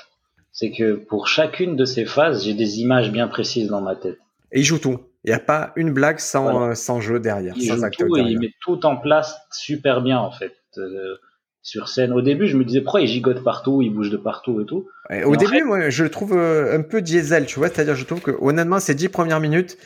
c'est 0.58 0.72
que 0.72 0.94
pour 0.94 1.28
chacune 1.28 1.76
de 1.76 1.84
ces 1.84 2.04
phases, 2.04 2.44
j'ai 2.44 2.52
des 2.52 2.80
images 2.80 3.12
bien 3.12 3.28
précises 3.28 3.68
dans 3.68 3.80
ma 3.80 3.94
tête. 3.94 4.18
Et 4.50 4.58
il 4.58 4.64
joue 4.64 4.80
tout. 4.80 4.98
Il 5.22 5.30
n'y 5.30 5.34
a 5.34 5.38
pas 5.38 5.72
une 5.76 5.92
blague 5.92 6.18
sans, 6.18 6.70
euh, 6.70 6.74
sans 6.74 7.00
jeu 7.00 7.20
derrière. 7.20 7.54
Il 7.56 7.68
joue 7.68 7.88
tout 7.96 8.16
et 8.16 8.22
il 8.22 8.40
met 8.40 8.50
tout 8.60 8.84
en 8.84 8.96
place 8.96 9.36
super 9.52 10.02
bien 10.02 10.18
en 10.18 10.32
fait. 10.32 10.56
Euh, 10.76 11.14
sur 11.62 11.88
scène. 11.88 12.12
Au 12.12 12.22
début, 12.22 12.48
je 12.48 12.56
me 12.56 12.64
disais 12.64 12.80
pourquoi 12.80 13.02
il 13.02 13.08
gigote 13.08 13.44
partout, 13.44 13.82
il 13.82 13.90
bouge 13.90 14.10
de 14.10 14.16
partout 14.16 14.60
et 14.60 14.64
tout. 14.64 14.88
au 15.26 15.36
début, 15.36 15.62
moi, 15.64 15.90
je 15.90 16.02
le 16.02 16.10
trouve 16.10 16.32
euh, 16.32 16.76
un 16.76 16.82
peu 16.82 17.02
diesel, 17.02 17.46
tu 17.46 17.58
vois. 17.58 17.68
C'est-à-dire, 17.68 17.94
je 17.94 18.04
trouve 18.04 18.20
que 18.20 18.30
honnêtement, 18.40 18.80
ces 18.80 18.94
dix 18.94 19.08
premières 19.08 19.40
minutes, 19.40 19.76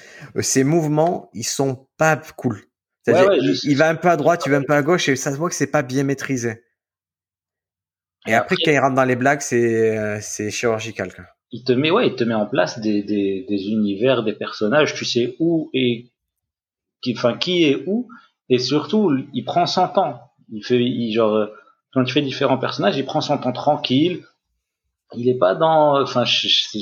ces 0.41 0.65
mouvements, 0.65 1.29
ils 1.35 1.45
sont 1.45 1.87
pas 1.99 2.17
cool. 2.37 2.61
C'est-à-dire, 3.03 3.33
il, 3.33 3.59
il, 3.65 3.77
va 3.77 3.89
un 3.89 3.97
peu 3.97 4.09
à 4.09 4.17
droite, 4.17 4.45
il 4.47 4.53
va 4.53 4.59
un 4.59 4.63
peu 4.63 4.75
à 4.75 4.83
gauche, 4.83 5.09
et 5.09 5.17
ça 5.17 5.33
se 5.33 5.37
voit 5.37 5.49
que 5.49 5.57
c'est 5.57 5.67
pas 5.67 5.83
bien 5.83 6.05
maîtrisé. 6.05 6.63
Et 8.27 8.35
après, 8.35 8.57
quand 8.57 8.71
il 8.71 8.79
rentre 8.79 8.95
dans 8.95 9.05
les 9.05 9.17
blagues, 9.17 9.41
c'est 9.41 9.99
euh, 9.99 10.19
c'est 10.21 10.51
chirurgical. 10.51 11.13
Quoi. 11.13 11.25
Il 11.51 11.65
te 11.65 11.73
met 11.73 11.91
ouais, 11.91 12.09
il 12.09 12.15
te 12.15 12.25
met 12.25 12.35
en 12.35 12.47
place 12.47 12.79
des, 12.79 13.03
des, 13.03 13.45
des 13.49 13.69
univers, 13.69 14.23
des 14.23 14.33
personnages. 14.33 14.95
Tu 14.95 15.05
sais 15.05 15.37
où 15.39 15.71
et 15.75 16.11
qui, 17.03 17.15
enfin 17.17 17.37
qui 17.37 17.65
est 17.65 17.83
où, 17.87 18.09
et 18.49 18.59
surtout, 18.59 19.13
il 19.35 19.45
prend 19.45 19.67
son 19.67 19.89
temps. 19.89 20.21
Il 20.53 20.65
fait, 20.65 20.79
il, 20.81 21.13
genre, 21.13 21.35
euh, 21.35 21.47
quand 21.93 22.05
tu 22.05 22.13
fais 22.13 22.23
différents 22.23 22.59
personnages, 22.59 22.97
il 22.97 23.05
prend 23.05 23.21
son 23.21 23.39
temps 23.39 23.53
tranquille. 23.53 24.25
Il 25.15 25.29
est 25.29 25.39
pas 25.39 25.55
dans, 25.55 26.01
enfin, 26.01 26.25
je, 26.25 26.49
je, 26.49 26.79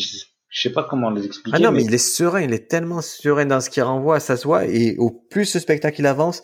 je 0.49 0.61
sais 0.61 0.71
pas 0.71 0.85
comment 0.85 1.11
les 1.11 1.25
expliquer. 1.25 1.57
Ah 1.57 1.61
non, 1.61 1.73
mais... 1.73 1.85
il 1.85 1.95
est 1.95 1.99
serein. 1.99 2.43
Il 2.43 2.53
est 2.53 2.69
tellement 2.69 3.01
serein 3.01 3.47
dans 3.47 3.61
ce 3.61 3.71
qu'il 3.71 3.83
renvoie, 3.83 4.21
ça 4.21 4.37
se 4.37 4.45
voit. 4.45 4.67
Et 4.67 4.97
au 4.99 5.11
plus 5.11 5.47
ce 5.47 5.59
spectacle 5.59 6.01
il 6.01 6.07
avance, 6.07 6.43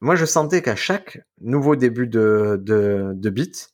moi 0.00 0.16
je 0.16 0.24
sentais 0.24 0.60
qu'à 0.60 0.76
chaque 0.76 1.20
nouveau 1.40 1.76
début 1.76 2.08
de 2.08 2.60
de, 2.62 3.12
de 3.14 3.30
beat, 3.30 3.70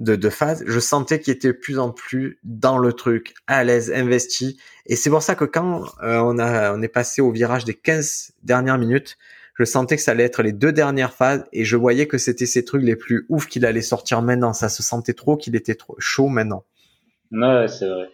de, 0.00 0.16
de 0.16 0.30
phase, 0.30 0.64
je 0.66 0.80
sentais 0.80 1.20
qu'il 1.20 1.34
était 1.34 1.48
de 1.48 1.52
plus 1.52 1.78
en 1.78 1.90
plus 1.90 2.38
dans 2.42 2.78
le 2.78 2.92
truc, 2.92 3.34
à 3.46 3.62
l'aise, 3.62 3.92
investi. 3.94 4.58
Et 4.86 4.96
c'est 4.96 5.10
pour 5.10 5.22
ça 5.22 5.34
que 5.34 5.44
quand 5.44 5.84
euh, 6.02 6.18
on, 6.18 6.38
a, 6.38 6.74
on 6.74 6.82
est 6.82 6.88
passé 6.88 7.20
au 7.20 7.30
virage 7.30 7.64
des 7.64 7.74
15 7.74 8.32
dernières 8.42 8.78
minutes, 8.78 9.18
je 9.54 9.64
sentais 9.64 9.96
que 9.96 10.02
ça 10.02 10.12
allait 10.12 10.24
être 10.24 10.42
les 10.42 10.52
deux 10.52 10.72
dernières 10.72 11.12
phases 11.12 11.44
et 11.52 11.64
je 11.64 11.76
voyais 11.76 12.06
que 12.06 12.16
c'était 12.16 12.46
ces 12.46 12.64
trucs 12.64 12.82
les 12.82 12.96
plus 12.96 13.26
ouf 13.28 13.46
qu'il 13.46 13.66
allait 13.66 13.82
sortir 13.82 14.22
maintenant. 14.22 14.54
Ça 14.54 14.70
se 14.70 14.82
sentait 14.82 15.12
trop 15.12 15.36
qu'il 15.36 15.54
était 15.54 15.74
trop 15.74 15.96
chaud 15.98 16.28
maintenant. 16.28 16.64
Ouais, 17.30 17.68
c'est 17.68 17.88
vrai. 17.88 18.08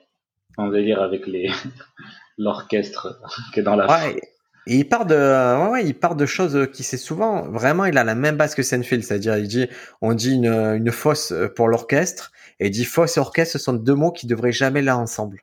On 0.58 0.68
délire 0.68 1.00
avec 1.00 1.28
les 1.28 1.48
l'orchestre 2.38 3.20
qui 3.54 3.60
est 3.60 3.62
dans 3.62 3.76
la 3.76 3.86
ouais, 3.86 4.20
et 4.66 4.76
il 4.76 4.88
part 4.88 5.06
de, 5.06 5.14
ouais, 5.14 5.70
ouais, 5.70 5.86
il 5.86 5.94
part 5.94 6.16
de 6.16 6.26
choses 6.26 6.68
qui 6.72 6.82
c'est 6.82 6.96
souvent, 6.96 7.48
vraiment, 7.48 7.84
il 7.84 7.96
a 7.98 8.04
la 8.04 8.14
même 8.14 8.36
base 8.36 8.54
que 8.54 8.62
Senfield, 8.62 9.04
c'est-à-dire, 9.04 9.36
il 9.36 9.48
dit, 9.48 9.68
on 10.00 10.14
dit 10.14 10.34
une, 10.34 10.46
une 10.46 10.90
fosse 10.90 11.32
pour 11.54 11.68
l'orchestre, 11.68 12.32
et 12.58 12.66
il 12.66 12.70
dit 12.70 12.84
fosse 12.84 13.16
et 13.16 13.20
orchestre, 13.20 13.52
ce 13.52 13.58
sont 13.58 13.74
deux 13.74 13.94
mots 13.94 14.12
qui 14.12 14.26
devraient 14.26 14.52
jamais 14.52 14.80
aller 14.80 14.90
ensemble. 14.90 15.40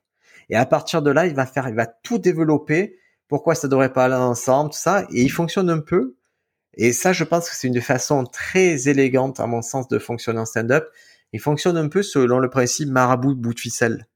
Et 0.50 0.56
à 0.56 0.66
partir 0.66 1.02
de 1.02 1.12
là, 1.12 1.26
il 1.26 1.34
va 1.34 1.46
faire, 1.46 1.68
il 1.70 1.76
va 1.76 1.86
tout 1.86 2.18
développer, 2.18 2.98
pourquoi 3.28 3.56
ça 3.56 3.68
devrait 3.68 3.94
pas 3.94 4.06
aller 4.06 4.16
ensemble, 4.16 4.72
tout 4.72 4.78
ça, 4.78 5.08
et 5.12 5.22
il 5.22 5.32
fonctionne 5.32 5.70
un 5.70 5.80
peu. 5.80 6.16
Et 6.76 6.92
ça, 6.92 7.14
je 7.14 7.24
pense 7.24 7.50
que 7.50 7.56
c'est 7.56 7.68
une 7.68 7.82
façon 7.82 8.26
très 8.26 8.88
élégante, 8.88 9.40
à 9.40 9.48
mon 9.48 9.62
sens, 9.62 9.88
de 9.88 10.00
fonctionner 10.00 10.40
en 10.40 10.46
stand-up. 10.46 10.88
Il 11.32 11.40
fonctionne 11.40 11.78
un 11.78 11.88
peu 11.88 12.04
selon 12.04 12.40
le 12.40 12.50
principe 12.50 12.90
marabout 12.90 13.36
bout 13.36 13.54
de 13.54 13.60
ficelle. 13.60 14.08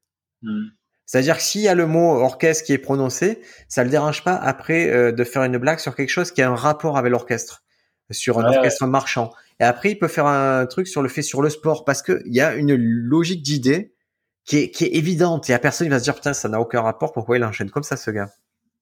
Hmm. 0.42 0.68
C'est-à-dire 1.08 1.38
que 1.38 1.42
s'il 1.42 1.62
y 1.62 1.70
a 1.70 1.74
le 1.74 1.88
mot 1.88 2.16
orchestre 2.16 2.66
qui 2.66 2.74
est 2.74 2.78
prononcé, 2.78 3.42
ça 3.70 3.84
le 3.86 3.90
dérange 3.90 4.26
pas 4.26 4.36
après 4.36 4.92
euh, 4.92 5.14
de 5.14 5.24
faire 5.24 5.42
une 5.44 5.58
blague 5.58 5.80
sur 5.80 5.96
quelque 5.96 6.10
chose 6.10 6.32
qui 6.32 6.42
a 6.42 6.52
un 6.52 6.56
rapport 6.56 6.98
avec 6.98 7.10
l'orchestre, 7.12 7.64
sur 8.12 8.40
un 8.40 8.46
orchestre 8.46 8.86
marchand. 8.86 9.32
Et 9.62 9.64
après, 9.64 9.92
il 9.92 9.96
peut 10.00 10.10
faire 10.10 10.28
un 10.28 10.66
truc 10.66 10.86
sur 10.86 11.02
le 11.02 11.08
fait 11.08 11.22
sur 11.22 11.42
le 11.42 11.50
sport 11.50 11.86
parce 11.86 12.02
que 12.02 12.22
il 12.26 12.36
y 12.36 12.42
a 12.42 12.56
une 12.56 12.76
logique 12.76 13.42
d'idée 13.42 13.96
qui 14.44 14.58
est, 14.58 14.70
qui 14.70 14.84
est 14.84 14.96
évidente. 14.96 15.50
Et 15.50 15.54
à 15.54 15.60
personne, 15.60 15.88
il 15.88 15.90
va 15.90 16.00
se 16.00 16.04
dire 16.04 16.14
putain, 16.14 16.34
ça 16.34 16.50
n'a 16.50 16.60
aucun 16.60 16.82
rapport. 16.82 17.14
Pourquoi 17.14 17.38
il 17.38 17.44
enchaîne 17.46 17.70
comme 17.70 17.84
ça, 17.84 17.96
ce 17.96 18.12
gars? 18.12 18.30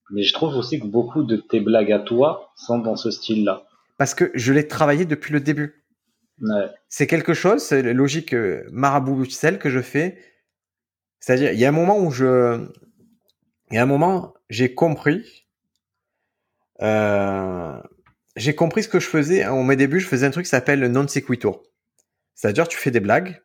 Mais 0.10 0.24
je 0.24 0.34
trouve 0.34 0.56
aussi 0.56 0.80
que 0.80 0.88
beaucoup 0.88 1.24
de 1.24 1.38
tes 1.38 1.60
blagues 1.60 1.92
à 1.92 2.00
toi 2.00 2.52
sont 2.56 2.80
dans 2.80 2.96
ce 2.96 3.12
style-là. 3.12 3.68
Parce 3.98 4.16
que 4.16 4.32
je 4.34 4.52
l'ai 4.52 4.68
travaillé 4.68 5.06
depuis 5.06 5.32
le 5.32 5.40
début. 5.40 5.86
Ouais. 6.42 6.70
C'est 6.90 7.08
quelque 7.08 7.34
chose, 7.34 7.62
c'est 7.62 7.84
la 7.84 7.94
logique 7.94 8.34
euh, 8.34 8.64
marabout 8.72 9.24
que 9.60 9.70
je 9.70 9.82
fais 9.82 10.18
c'est-à-dire, 11.26 11.54
il 11.54 11.60
y 11.60 11.66
a 11.66 11.70
un 11.70 11.72
moment 11.72 11.98
où 11.98 12.12
je, 12.12 12.68
il 13.72 13.76
y 13.76 13.80
a 13.80 13.82
un 13.82 13.88
moment, 13.88 14.36
j'ai 14.52 14.76
compris, 14.76 15.48
euh, 16.84 17.82
j'ai 18.36 18.54
compris 18.54 18.84
ce 18.84 18.90
que 18.90 19.00
je 19.00 19.08
faisais. 19.08 19.48
Au 19.48 19.64
mes 19.64 19.76
débuts, 19.76 20.00
je 20.00 20.08
faisais 20.08 20.28
un 20.28 20.30
truc 20.30 20.46
qui 20.46 20.52
s'appelle 20.52 20.86
non 20.86 21.08
sequitur. 21.08 21.64
C'est-à-dire, 22.36 22.68
tu 22.68 22.78
fais 22.78 22.92
des 22.92 23.00
blagues 23.00 23.42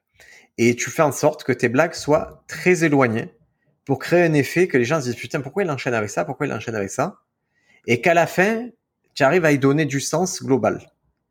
et 0.58 0.76
tu 0.76 0.90
fais 0.90 1.00
en 1.00 1.10
sorte 1.10 1.42
que 1.42 1.52
tes 1.52 1.70
blagues 1.70 1.94
soient 1.94 2.44
très 2.48 2.84
éloignées 2.84 3.34
pour 3.86 3.98
créer 3.98 4.24
un 4.24 4.34
effet 4.34 4.68
que 4.68 4.76
les 4.76 4.84
gens 4.84 5.00
se 5.00 5.06
disent 5.06 5.16
putain, 5.16 5.40
pourquoi 5.40 5.62
il 5.62 5.70
enchaîne 5.70 5.94
avec 5.94 6.10
ça? 6.10 6.26
Pourquoi 6.26 6.46
il 6.46 6.52
enchaîne 6.52 6.74
avec 6.74 6.90
ça? 6.90 7.20
Et 7.86 8.02
qu'à 8.02 8.12
la 8.12 8.26
fin, 8.26 8.68
tu 9.14 9.22
arrives 9.22 9.46
à 9.46 9.52
y 9.52 9.58
donner 9.58 9.86
du 9.86 10.00
sens 10.00 10.42
global 10.42 10.86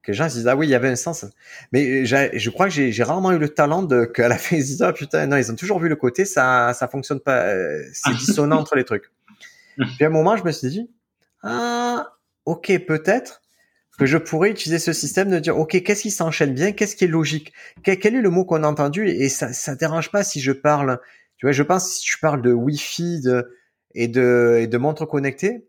que 0.10 0.14
les 0.14 0.18
gens 0.18 0.30
se 0.30 0.36
disent 0.36 0.48
ah 0.48 0.56
oui 0.56 0.68
il 0.68 0.70
y 0.72 0.76
avait 0.76 0.90
un 0.90 0.96
sens. 0.96 1.26
Mais 1.72 2.06
je 2.06 2.50
crois 2.50 2.68
que 2.68 2.74
j'ai 2.74 3.04
rarement 3.04 3.32
eu 3.32 3.38
le 3.38 3.50
talent 3.50 3.84
de 3.84 4.06
qu'à 4.06 4.28
la 4.28 4.38
fin 4.38 4.56
ils 4.56 4.62
se 4.64 4.68
disent 4.68 4.82
ah 4.82 4.94
putain 4.94 5.28
non 5.28 5.38
ils 5.38 5.52
ont 5.52 5.56
toujours 5.56 5.80
vu 5.80 5.88
le 5.88 5.96
côté 5.96 6.26
ça 6.26 6.74
ça 6.74 6.88
fonctionne 6.88 7.20
pas 7.20 7.44
euh, 7.48 7.84
c'est 7.94 8.14
dissonant 8.18 8.58
entre 8.58 8.76
les 8.76 8.86
trucs. 8.86 9.12
Puis 9.78 10.04
à 10.04 10.08
un 10.08 10.10
moment 10.10 10.36
je 10.36 10.44
me 10.44 10.52
suis 10.52 10.70
dit 10.70 10.90
ah 11.44 12.08
ok 12.46 12.86
peut-être 12.86 13.42
que 13.98 14.06
je 14.06 14.18
pourrais 14.18 14.50
utiliser 14.50 14.80
ce 14.80 14.94
système 14.94 15.30
de 15.30 15.40
dire 15.40 15.58
ok 15.58 15.84
qu'est-ce 15.84 16.04
qui 16.04 16.12
s'enchaîne 16.12 16.54
bien 16.54 16.72
qu'est-ce 16.72 16.96
qui 16.96 17.06
est 17.06 17.08
logique? 17.08 17.54
Quel, 17.84 18.16
est 18.16 18.22
le 18.22 18.30
mot 18.30 18.46
qu'on 18.46 18.64
a 18.64 18.68
entendu? 18.68 19.08
Et 19.08 19.30
ça 19.30 19.54
ça 19.54 19.76
dérange 19.76 20.12
pas 20.12 20.24
si 20.24 20.42
je 20.42 20.52
parle. 20.52 21.00
Tu 21.38 21.46
vois 21.46 21.54
je 21.54 21.64
pense 21.64 21.90
si 21.92 22.02
tu 22.02 22.18
parles 22.20 22.42
de 22.42 22.52
wifi 22.52 23.22
de 23.22 23.56
et 23.94 24.08
de 24.08 24.58
et 24.60 24.68
de 24.68 24.78
montre 24.78 25.06
connectée 25.06 25.69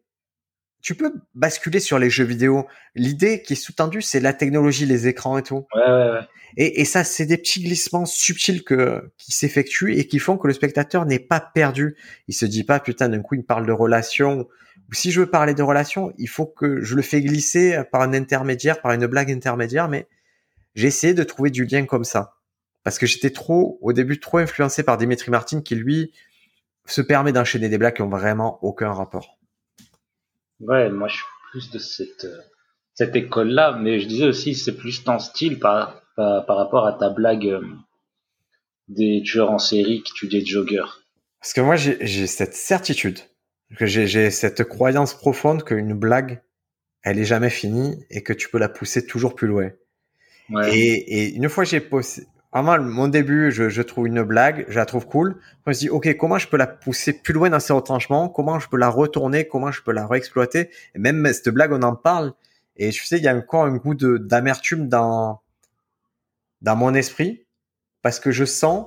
tu 0.82 0.94
peux 0.94 1.12
basculer 1.34 1.80
sur 1.80 1.98
les 1.98 2.10
jeux 2.10 2.24
vidéo. 2.24 2.66
L'idée 2.94 3.42
qui 3.42 3.52
est 3.54 3.56
sous-tendue, 3.56 4.02
c'est 4.02 4.20
la 4.20 4.32
technologie, 4.32 4.86
les 4.86 5.08
écrans 5.08 5.38
et 5.38 5.42
tout. 5.42 5.66
Ouais, 5.74 5.82
ouais, 5.82 6.10
ouais. 6.12 6.20
Et, 6.56 6.80
et 6.80 6.84
ça, 6.84 7.04
c'est 7.04 7.26
des 7.26 7.36
petits 7.36 7.62
glissements 7.62 8.06
subtils 8.06 8.64
que, 8.64 9.12
qui 9.18 9.32
s'effectuent 9.32 9.96
et 9.96 10.06
qui 10.06 10.18
font 10.18 10.36
que 10.36 10.48
le 10.48 10.52
spectateur 10.52 11.06
n'est 11.06 11.18
pas 11.20 11.40
perdu. 11.40 11.96
Il 12.28 12.34
se 12.34 12.46
dit 12.46 12.64
pas, 12.64 12.80
putain, 12.80 13.08
d'un 13.08 13.20
coup, 13.20 13.34
il 13.34 13.42
me 13.42 13.44
parle 13.44 13.66
de 13.66 13.72
relations. 13.72 14.48
Ou 14.88 14.94
si 14.94 15.12
je 15.12 15.20
veux 15.20 15.30
parler 15.30 15.54
de 15.54 15.62
relations, 15.62 16.12
il 16.18 16.28
faut 16.28 16.46
que 16.46 16.82
je 16.82 16.96
le 16.96 17.02
fais 17.02 17.20
glisser 17.20 17.80
par 17.92 18.00
un 18.00 18.12
intermédiaire, 18.12 18.80
par 18.80 18.92
une 18.92 19.06
blague 19.06 19.30
intermédiaire, 19.30 19.88
mais 19.88 20.08
j'ai 20.74 20.88
essayé 20.88 21.14
de 21.14 21.22
trouver 21.22 21.50
du 21.50 21.64
lien 21.64 21.84
comme 21.84 22.04
ça. 22.04 22.34
Parce 22.82 22.98
que 22.98 23.06
j'étais 23.06 23.30
trop, 23.30 23.78
au 23.82 23.92
début, 23.92 24.18
trop 24.18 24.38
influencé 24.38 24.82
par 24.82 24.96
Dimitri 24.96 25.30
Martin 25.30 25.60
qui, 25.60 25.74
lui, 25.74 26.12
se 26.86 27.02
permet 27.02 27.32
d'enchaîner 27.32 27.68
des 27.68 27.78
blagues 27.78 27.96
qui 27.96 28.02
ont 28.02 28.08
vraiment 28.08 28.58
aucun 28.64 28.92
rapport. 28.92 29.38
Ouais, 30.60 30.90
moi 30.90 31.08
je 31.08 31.16
suis 31.16 31.24
plus 31.50 31.70
de 31.70 31.78
cette, 31.78 32.24
euh, 32.24 32.38
cette 32.94 33.16
école-là, 33.16 33.76
mais 33.80 34.00
je 34.00 34.06
disais 34.06 34.26
aussi 34.26 34.54
c'est 34.54 34.76
plus 34.76 35.02
ton 35.04 35.18
style 35.18 35.58
par, 35.58 36.02
par, 36.16 36.44
par 36.46 36.56
rapport 36.56 36.86
à 36.86 36.92
ta 36.92 37.08
blague 37.10 37.46
euh, 37.46 37.62
des 38.88 39.22
tueurs 39.24 39.50
en 39.50 39.58
série 39.58 40.02
qui 40.02 40.12
tuent 40.12 40.28
des 40.28 40.44
joggers. 40.44 40.84
Parce 41.40 41.54
que 41.54 41.60
moi 41.60 41.76
j'ai 41.76 42.26
cette 42.26 42.54
certitude, 42.54 43.18
que 43.76 43.86
j'ai 43.86 44.30
cette 44.30 44.64
croyance 44.64 45.14
profonde 45.14 45.64
qu'une 45.64 45.94
blague, 45.94 46.42
elle 47.02 47.18
est 47.18 47.24
jamais 47.24 47.50
finie 47.50 48.04
et 48.10 48.22
que 48.22 48.34
tu 48.34 48.50
peux 48.50 48.58
la 48.58 48.68
pousser 48.68 49.06
toujours 49.06 49.34
plus 49.34 49.48
loin. 49.48 49.70
Ouais. 50.50 50.76
Et, 50.76 51.22
et, 51.22 51.34
une 51.34 51.48
fois 51.48 51.64
j'ai 51.64 51.80
posé, 51.80 52.26
avant 52.52 52.80
mon 52.80 53.06
début, 53.06 53.52
je, 53.52 53.68
je, 53.68 53.82
trouve 53.82 54.08
une 54.08 54.22
blague, 54.22 54.64
je 54.68 54.76
la 54.76 54.86
trouve 54.86 55.06
cool. 55.06 55.36
Je 55.66 55.70
me 55.70 55.74
dis, 55.74 55.88
ok, 55.88 56.16
comment 56.16 56.38
je 56.38 56.48
peux 56.48 56.56
la 56.56 56.66
pousser 56.66 57.12
plus 57.12 57.32
loin 57.32 57.50
dans 57.50 57.60
ses 57.60 57.72
retranchements? 57.72 58.28
Comment 58.28 58.58
je 58.58 58.68
peux 58.68 58.76
la 58.76 58.88
retourner? 58.88 59.46
Comment 59.46 59.70
je 59.70 59.82
peux 59.82 59.92
la 59.92 60.06
réexploiter? 60.06 60.70
Et 60.94 60.98
même 60.98 61.24
cette 61.32 61.50
blague, 61.50 61.72
on 61.72 61.82
en 61.82 61.94
parle. 61.94 62.32
Et 62.76 62.90
je 62.90 63.04
sais, 63.04 63.18
il 63.18 63.24
y 63.24 63.28
a 63.28 63.36
encore 63.36 63.64
un 63.64 63.76
goût 63.76 63.94
d'amertume 63.94 64.88
dans 64.88 65.42
dans 66.60 66.76
mon 66.76 66.92
esprit 66.94 67.46
parce 68.02 68.20
que 68.20 68.30
je 68.30 68.44
sens 68.44 68.86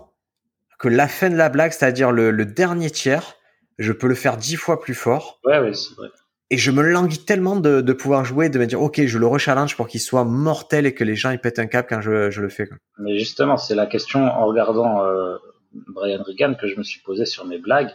que 0.77 0.87
la 0.87 1.07
fin 1.07 1.29
de 1.29 1.35
la 1.35 1.49
blague, 1.49 1.71
c'est-à-dire 1.71 2.11
le, 2.11 2.31
le, 2.31 2.45
dernier 2.45 2.91
tiers, 2.91 3.35
je 3.79 3.91
peux 3.91 4.07
le 4.07 4.15
faire 4.15 4.37
dix 4.37 4.57
fois 4.57 4.79
plus 4.81 4.93
fort. 4.93 5.39
Ouais, 5.45 5.59
ouais, 5.59 5.73
c'est 5.73 5.95
vrai 5.95 6.09
et 6.53 6.57
je 6.57 6.69
me 6.69 6.83
languis 6.83 7.25
tellement 7.25 7.55
de, 7.55 7.81
de, 7.81 7.93
pouvoir 7.93 8.25
jouer, 8.25 8.47
de 8.47 8.59
me 8.59 8.67
dire 8.67 8.79
ok, 8.79 9.03
je 9.07 9.17
le 9.17 9.25
rechallenge 9.25 9.75
pour 9.75 9.87
qu'il 9.87 9.99
soit 9.99 10.23
mortel 10.23 10.85
et 10.85 10.93
que 10.93 11.03
les 11.03 11.15
gens 11.15 11.31
ils 11.31 11.39
pètent 11.39 11.57
un 11.57 11.65
cap 11.65 11.87
quand 11.89 11.99
je, 11.99 12.29
je 12.29 12.41
le 12.41 12.49
fais. 12.49 12.67
Quoi. 12.67 12.77
Mais 12.99 13.17
justement, 13.17 13.57
c'est 13.57 13.73
la 13.73 13.87
question 13.87 14.19
en 14.19 14.45
regardant 14.45 15.03
euh, 15.03 15.37
Brian 15.71 16.21
Regan 16.21 16.55
que 16.55 16.67
je 16.67 16.77
me 16.77 16.83
suis 16.83 17.01
posé 17.01 17.25
sur 17.25 17.45
mes 17.45 17.57
blagues, 17.57 17.89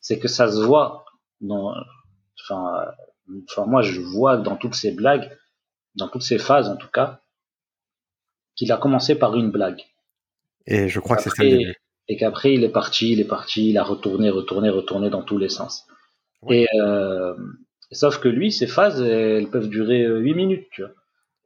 c'est 0.00 0.18
que 0.18 0.26
ça 0.26 0.50
se 0.50 0.60
voit 0.60 1.04
dans, 1.40 1.72
enfin, 2.42 2.86
enfin 3.48 3.66
moi 3.66 3.82
je 3.82 4.00
vois 4.00 4.36
dans 4.36 4.56
toutes 4.56 4.74
ces 4.74 4.90
blagues, 4.90 5.30
dans 5.94 6.08
toutes 6.08 6.24
ces 6.24 6.38
phases 6.38 6.68
en 6.68 6.76
tout 6.76 6.90
cas, 6.92 7.20
qu'il 8.56 8.72
a 8.72 8.78
commencé 8.78 9.14
par 9.14 9.36
une 9.36 9.52
blague. 9.52 9.80
Et 10.66 10.88
je 10.88 10.98
crois 10.98 11.18
que 11.18 11.22
c'est 11.22 11.30
ça 11.30 11.44
le 11.44 11.50
début. 11.50 11.74
Et 12.08 12.16
qu'après 12.16 12.52
il 12.52 12.64
est 12.64 12.72
parti, 12.72 13.12
il 13.12 13.20
est 13.20 13.28
parti, 13.28 13.70
il 13.70 13.78
a 13.78 13.84
retourné, 13.84 14.28
retourné, 14.28 14.70
retourné 14.70 15.08
dans 15.08 15.22
tous 15.22 15.38
les 15.38 15.48
sens. 15.48 15.86
Et 16.50 16.66
euh, 16.74 17.36
Sauf 17.92 18.18
que 18.18 18.28
lui, 18.28 18.50
ses 18.50 18.66
phases, 18.66 19.00
elles 19.00 19.48
peuvent 19.48 19.68
durer 19.68 20.06
8 20.06 20.34
minutes, 20.34 20.66
tu 20.70 20.82
vois. 20.82 20.92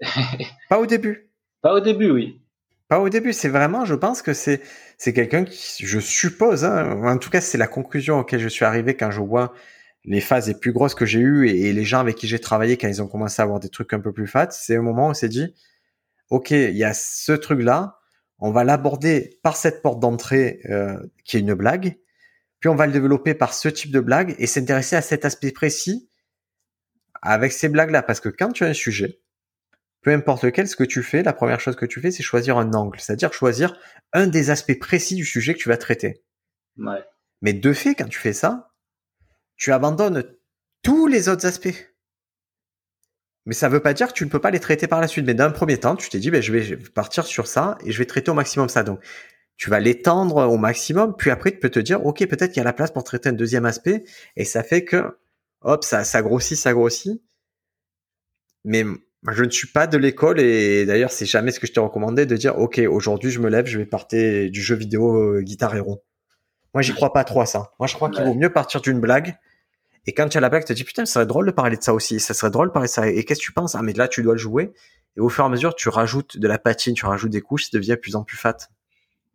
Pas 0.68 0.78
au 0.78 0.86
début. 0.86 1.30
Pas 1.62 1.74
au 1.74 1.80
début, 1.80 2.10
oui. 2.10 2.40
Pas 2.88 3.00
au 3.00 3.08
début, 3.08 3.32
c'est 3.32 3.48
vraiment, 3.48 3.84
je 3.84 3.94
pense 3.94 4.22
que 4.22 4.32
c'est 4.32 4.62
c'est 4.96 5.12
quelqu'un 5.12 5.44
qui, 5.44 5.84
je 5.84 5.98
suppose, 5.98 6.64
hein, 6.64 7.02
en 7.04 7.18
tout 7.18 7.30
cas, 7.30 7.40
c'est 7.40 7.58
la 7.58 7.66
conclusion 7.66 8.20
auquel 8.20 8.40
je 8.40 8.48
suis 8.48 8.64
arrivé 8.64 8.94
quand 8.94 9.10
je 9.10 9.20
vois 9.20 9.52
les 10.04 10.20
phases 10.20 10.46
les 10.46 10.54
plus 10.54 10.72
grosses 10.72 10.94
que 10.94 11.04
j'ai 11.04 11.18
eues 11.18 11.48
et, 11.48 11.72
les 11.72 11.84
gens 11.84 11.98
avec 11.98 12.14
qui 12.14 12.28
j'ai 12.28 12.38
travaillé 12.38 12.76
quand 12.76 12.86
ils 12.86 13.02
ont 13.02 13.08
commencé 13.08 13.42
à 13.42 13.44
avoir 13.44 13.58
des 13.58 13.68
trucs 13.68 13.92
un 13.92 14.00
peu 14.00 14.12
plus 14.12 14.28
fat. 14.28 14.48
C'est 14.52 14.76
un 14.76 14.82
moment 14.82 15.08
où 15.08 15.10
on 15.10 15.14
s'est 15.14 15.28
dit, 15.28 15.52
ok, 16.30 16.52
il 16.52 16.76
y 16.76 16.84
a 16.84 16.94
ce 16.94 17.32
truc-là, 17.32 17.98
on 18.38 18.52
va 18.52 18.62
l'aborder 18.62 19.38
par 19.42 19.56
cette 19.56 19.82
porte 19.82 19.98
d'entrée 19.98 20.60
euh, 20.70 20.96
qui 21.24 21.36
est 21.36 21.40
une 21.40 21.54
blague, 21.54 21.96
puis 22.60 22.68
on 22.68 22.76
va 22.76 22.86
le 22.86 22.92
développer 22.92 23.34
par 23.34 23.52
ce 23.52 23.68
type 23.68 23.90
de 23.90 24.00
blague 24.00 24.36
et 24.38 24.46
s'intéresser 24.46 24.94
à 24.94 25.02
cet 25.02 25.24
aspect 25.24 25.50
précis 25.50 26.08
avec 27.26 27.52
ces 27.52 27.68
blagues-là, 27.68 28.02
parce 28.02 28.20
que 28.20 28.28
quand 28.28 28.52
tu 28.52 28.64
as 28.64 28.68
un 28.68 28.74
sujet, 28.74 29.20
peu 30.02 30.12
importe 30.12 30.44
lequel, 30.44 30.68
ce 30.68 30.76
que 30.76 30.84
tu 30.84 31.02
fais, 31.02 31.22
la 31.22 31.32
première 31.32 31.60
chose 31.60 31.76
que 31.76 31.86
tu 31.86 32.00
fais, 32.00 32.10
c'est 32.10 32.22
choisir 32.22 32.58
un 32.58 32.72
angle, 32.72 32.98
c'est-à-dire 33.00 33.32
choisir 33.32 33.76
un 34.12 34.26
des 34.26 34.50
aspects 34.50 34.78
précis 34.78 35.16
du 35.16 35.24
sujet 35.24 35.54
que 35.54 35.58
tu 35.58 35.68
vas 35.68 35.76
traiter. 35.76 36.22
Ouais. 36.78 37.04
Mais 37.42 37.52
de 37.52 37.72
fait, 37.72 37.94
quand 37.94 38.08
tu 38.08 38.18
fais 38.18 38.32
ça, 38.32 38.70
tu 39.56 39.72
abandonnes 39.72 40.24
tous 40.82 41.06
les 41.06 41.28
autres 41.28 41.46
aspects. 41.46 41.92
Mais 43.46 43.54
ça 43.54 43.68
ne 43.68 43.74
veut 43.74 43.80
pas 43.80 43.94
dire 43.94 44.08
que 44.08 44.12
tu 44.12 44.24
ne 44.24 44.30
peux 44.30 44.40
pas 44.40 44.50
les 44.50 44.60
traiter 44.60 44.86
par 44.86 45.00
la 45.00 45.08
suite. 45.08 45.24
Mais 45.24 45.34
d'un 45.34 45.50
premier 45.50 45.78
temps, 45.78 45.96
tu 45.96 46.08
t'es 46.08 46.18
dit, 46.18 46.30
ben, 46.30 46.42
je 46.42 46.52
vais 46.52 46.76
partir 46.76 47.24
sur 47.24 47.46
ça 47.46 47.78
et 47.84 47.92
je 47.92 47.98
vais 47.98 48.06
traiter 48.06 48.30
au 48.30 48.34
maximum 48.34 48.68
ça. 48.68 48.82
Donc, 48.82 49.00
tu 49.56 49.70
vas 49.70 49.80
l'étendre 49.80 50.48
au 50.48 50.58
maximum, 50.58 51.16
puis 51.16 51.30
après, 51.30 51.50
tu 51.50 51.58
peux 51.58 51.70
te 51.70 51.78
dire, 51.78 52.04
OK, 52.04 52.18
peut-être 52.26 52.52
qu'il 52.52 52.58
y 52.58 52.60
a 52.60 52.64
la 52.64 52.72
place 52.72 52.90
pour 52.90 53.04
traiter 53.04 53.30
un 53.30 53.32
deuxième 53.32 53.64
aspect, 53.64 54.04
et 54.36 54.44
ça 54.44 54.62
fait 54.62 54.84
que 54.84 55.16
hop, 55.62 55.84
ça, 55.84 56.04
ça 56.04 56.22
grossit, 56.22 56.56
ça 56.56 56.72
grossit. 56.72 57.22
Mais 58.64 58.84
je 59.32 59.44
ne 59.44 59.50
suis 59.50 59.68
pas 59.68 59.86
de 59.86 59.96
l'école 59.96 60.40
et 60.40 60.86
d'ailleurs, 60.86 61.10
c'est 61.10 61.26
jamais 61.26 61.50
ce 61.50 61.60
que 61.60 61.66
je 61.66 61.72
t'ai 61.72 61.80
recommandé 61.80 62.26
de 62.26 62.36
dire, 62.36 62.58
OK, 62.58 62.78
aujourd'hui, 62.78 63.30
je 63.30 63.40
me 63.40 63.48
lève, 63.48 63.66
je 63.66 63.78
vais 63.78 63.86
partir 63.86 64.50
du 64.50 64.62
jeu 64.62 64.74
vidéo 64.74 65.16
euh, 65.16 65.42
Guitar 65.42 65.74
Hero. 65.74 66.02
Moi, 66.74 66.82
j'y 66.82 66.92
crois 66.92 67.12
pas 67.12 67.24
trop 67.24 67.40
à 67.40 67.46
ça. 67.46 67.72
Moi, 67.78 67.86
je 67.86 67.94
crois 67.94 68.10
qu'il 68.10 68.24
vaut 68.24 68.34
mieux 68.34 68.52
partir 68.52 68.80
d'une 68.80 69.00
blague. 69.00 69.36
Et 70.06 70.12
quand 70.12 70.28
tu 70.28 70.36
as 70.38 70.40
la 70.40 70.48
blague, 70.48 70.62
tu 70.62 70.68
te 70.68 70.72
dis, 70.74 70.84
putain, 70.84 71.06
ça 71.06 71.14
serait 71.14 71.26
drôle 71.26 71.46
de 71.46 71.50
parler 71.50 71.76
de 71.76 71.82
ça 71.82 71.94
aussi. 71.94 72.20
Ça 72.20 72.34
serait 72.34 72.50
drôle 72.50 72.68
de 72.68 72.72
parler 72.72 72.86
de 72.86 72.92
ça. 72.92 73.08
Et 73.08 73.24
qu'est-ce 73.24 73.40
que 73.40 73.46
tu 73.46 73.52
penses? 73.52 73.74
Ah, 73.74 73.82
mais 73.82 73.92
là, 73.92 74.08
tu 74.08 74.22
dois 74.22 74.34
le 74.34 74.38
jouer. 74.38 74.72
Et 75.16 75.20
au 75.20 75.28
fur 75.28 75.44
et 75.44 75.46
à 75.46 75.50
mesure, 75.50 75.74
tu 75.74 75.88
rajoutes 75.88 76.38
de 76.38 76.46
la 76.46 76.58
patine, 76.58 76.94
tu 76.94 77.06
rajoutes 77.06 77.30
des 77.30 77.40
couches, 77.40 77.64
ça 77.64 77.70
devient 77.72 77.92
de 77.92 77.96
plus 77.96 78.14
en 78.14 78.22
plus 78.22 78.36
fat. 78.36 78.56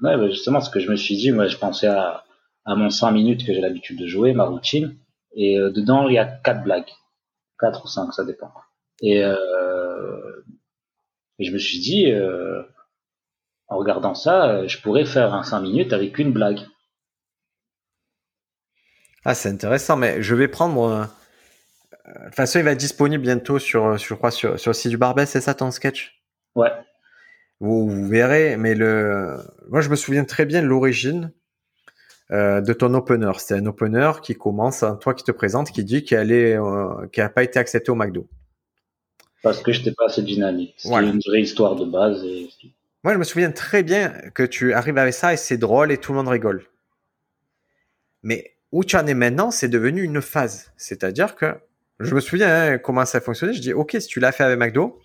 Ouais, 0.02 0.16
bah 0.18 0.30
justement, 0.30 0.62
ce 0.62 0.70
que 0.70 0.80
je 0.80 0.90
me 0.90 0.96
suis 0.96 1.18
dit, 1.18 1.32
moi, 1.32 1.48
je 1.48 1.58
pensais 1.58 1.88
à, 1.88 2.24
à 2.66 2.76
mon 2.76 2.90
5 2.90 3.12
minutes 3.12 3.46
que 3.46 3.54
j'ai 3.54 3.62
l'habitude 3.62 4.00
de 4.00 4.08
jouer, 4.08 4.34
ma 4.34 4.46
routine. 4.46 4.96
Et 5.34 5.58
euh, 5.58 5.72
dedans, 5.72 6.08
il 6.08 6.16
y 6.16 6.18
a 6.18 6.26
quatre 6.26 6.64
blagues. 6.64 6.90
Quatre 7.60 7.86
ou 7.86 7.88
cinq, 7.88 8.12
ça 8.14 8.26
dépend. 8.26 8.52
Et, 9.02 9.24
euh, 9.24 10.44
et 11.40 11.46
je 11.46 11.52
me 11.54 11.58
suis 11.58 11.80
dit, 11.80 12.12
euh, 12.12 12.64
en 13.68 13.78
regardant 13.78 14.16
ça, 14.16 14.68
je 14.68 14.78
pourrais 14.80 15.06
faire 15.06 15.34
un 15.34 15.44
5 15.44 15.62
minutes 15.62 15.94
avec 15.94 16.18
une 16.20 16.32
blague. 16.32 16.60
Ah, 19.24 19.36
c'est 19.36 19.50
intéressant, 19.50 19.98
mais 19.98 20.22
je 20.22 20.36
vais 20.36 20.48
prendre. 20.48 21.08
De 22.08 22.26
toute 22.26 22.36
façon, 22.36 22.60
il 22.60 22.66
va 22.66 22.72
être 22.72 22.80
disponible 22.80 23.24
bientôt 23.24 23.60
sur, 23.60 23.98
je 23.98 24.14
crois, 24.16 24.32
sur, 24.32 24.60
sur 24.60 24.72
le 24.72 24.74
site 24.74 24.92
du 24.92 24.98
Barbès, 24.98 25.30
c'est 25.30 25.42
ça 25.42 25.54
ton 25.54 25.72
sketch? 25.72 26.22
Ouais. 26.56 26.72
Vous, 27.60 27.88
vous, 27.88 28.08
verrez, 28.08 28.58
mais 28.58 28.74
le. 28.74 29.38
Moi, 29.70 29.82
je 29.82 29.90
me 29.90 29.96
souviens 29.96 30.26
très 30.26 30.46
bien 30.46 30.64
de 30.64 30.68
l'origine. 30.68 31.32
Euh, 32.32 32.62
de 32.62 32.72
ton 32.72 32.94
opener. 32.94 33.32
C'est 33.40 33.56
un 33.56 33.66
opener 33.66 34.12
qui 34.24 34.36
commence, 34.36 34.86
toi 35.02 35.14
qui 35.14 35.24
te 35.26 35.34
présente, 35.34 35.70
qui 35.72 35.84
dit 35.84 36.04
qu'il 36.04 36.18
euh, 36.18 37.08
n'a 37.18 37.30
pas 37.30 37.44
été 37.44 37.60
accepté 37.60 37.92
au 37.92 37.96
McDo. 37.96 38.26
Parce 39.44 39.62
que 39.62 39.74
je 39.74 39.80
n'étais 39.80 39.92
pas 39.92 40.06
assez 40.06 40.22
dynamique. 40.22 40.76
C'est 40.78 40.90
une 40.90 41.20
vraie 41.28 41.42
histoire 41.42 41.76
de 41.76 41.84
base. 41.84 42.24
Et... 42.24 42.50
Moi, 43.04 43.14
je 43.14 43.18
me 43.20 43.26
souviens 43.26 43.52
très 43.52 43.84
bien 43.84 44.12
que 44.34 44.44
tu 44.44 44.72
arrives 44.72 44.98
avec 44.98 45.14
ça 45.14 45.34
et 45.34 45.38
c'est 45.38 45.58
drôle 45.58 45.92
et 45.92 45.98
tout 45.98 46.14
le 46.14 46.20
monde 46.20 46.30
rigole. 46.30 46.64
Mais 48.24 48.56
où 48.72 48.86
tu 48.86 48.96
en 48.96 49.06
es 49.08 49.14
maintenant, 49.14 49.52
c'est 49.52 49.68
devenu 49.68 50.02
une 50.02 50.22
phase. 50.22 50.72
C'est-à-dire 50.78 51.36
que 51.36 51.56
je 52.00 52.16
me 52.16 52.22
souviens 52.22 52.48
hein, 52.48 52.78
comment 52.78 53.06
ça 53.06 53.20
fonctionnait. 53.20 53.54
Je 53.54 53.62
dis, 53.62 53.74
OK, 53.74 53.98
si 54.00 54.08
tu 54.08 54.22
l'as 54.22 54.32
fait 54.32 54.46
avec 54.46 54.58
McDo, 54.58 55.02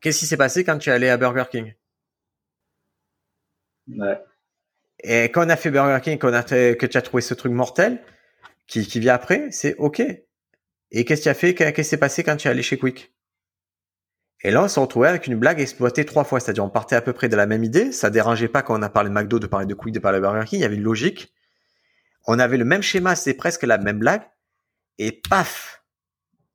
qu'est-ce 0.00 0.18
qui 0.18 0.26
s'est 0.26 0.36
passé 0.36 0.64
quand 0.64 0.78
tu 0.78 0.90
es 0.90 0.92
allé 0.92 1.08
à 1.08 1.16
Burger 1.16 1.44
King? 1.48 1.74
Ouais. 3.86 4.18
Et 5.04 5.24
quand 5.24 5.46
on 5.46 5.50
a 5.50 5.56
fait 5.56 5.70
Burger 5.70 6.00
King, 6.02 6.18
qu'on 6.18 6.32
a 6.32 6.42
que 6.42 6.86
tu 6.86 6.96
as 6.96 7.02
trouvé 7.02 7.20
ce 7.20 7.34
truc 7.34 7.52
mortel, 7.52 8.02
qui, 8.66 8.86
qui 8.86 8.98
vient 8.98 9.14
après, 9.14 9.48
c'est 9.50 9.74
OK. 9.76 10.02
Et 10.90 11.04
qu'est-ce 11.04 11.20
que 11.20 11.24
tu 11.24 11.28
as 11.28 11.34
fait 11.34 11.54
Qu'est-ce 11.54 11.72
qui 11.72 11.84
s'est 11.84 11.98
passé 11.98 12.24
quand 12.24 12.36
tu 12.36 12.48
es 12.48 12.50
allé 12.50 12.62
chez 12.62 12.78
Quick? 12.78 13.14
Et 14.42 14.50
là, 14.50 14.64
on 14.64 14.68
s'est 14.68 14.80
retrouvé 14.80 15.08
avec 15.08 15.26
une 15.26 15.36
blague 15.36 15.60
exploitée 15.60 16.04
trois 16.04 16.24
fois. 16.24 16.40
C'est-à-dire, 16.40 16.64
on 16.64 16.70
partait 16.70 16.96
à 16.96 17.00
peu 17.00 17.12
près 17.12 17.28
de 17.28 17.36
la 17.36 17.46
même 17.46 17.64
idée. 17.64 17.92
Ça 17.92 18.10
dérangeait 18.10 18.48
pas 18.48 18.62
quand 18.62 18.78
on 18.78 18.82
a 18.82 18.88
parlé 18.88 19.10
de 19.10 19.14
McDo, 19.14 19.38
de 19.38 19.46
parler 19.46 19.66
de 19.66 19.74
Quick, 19.74 19.94
de 19.94 20.00
parler 20.00 20.18
de 20.18 20.22
Burger 20.22 20.46
King. 20.46 20.58
Il 20.58 20.62
y 20.62 20.66
avait 20.66 20.76
une 20.76 20.82
logique. 20.82 21.32
On 22.26 22.38
avait 22.38 22.56
le 22.56 22.64
même 22.64 22.82
schéma, 22.82 23.14
c'est 23.14 23.34
presque 23.34 23.62
la 23.62 23.78
même 23.78 23.98
blague. 23.98 24.22
Et 24.98 25.12
paf 25.28 25.84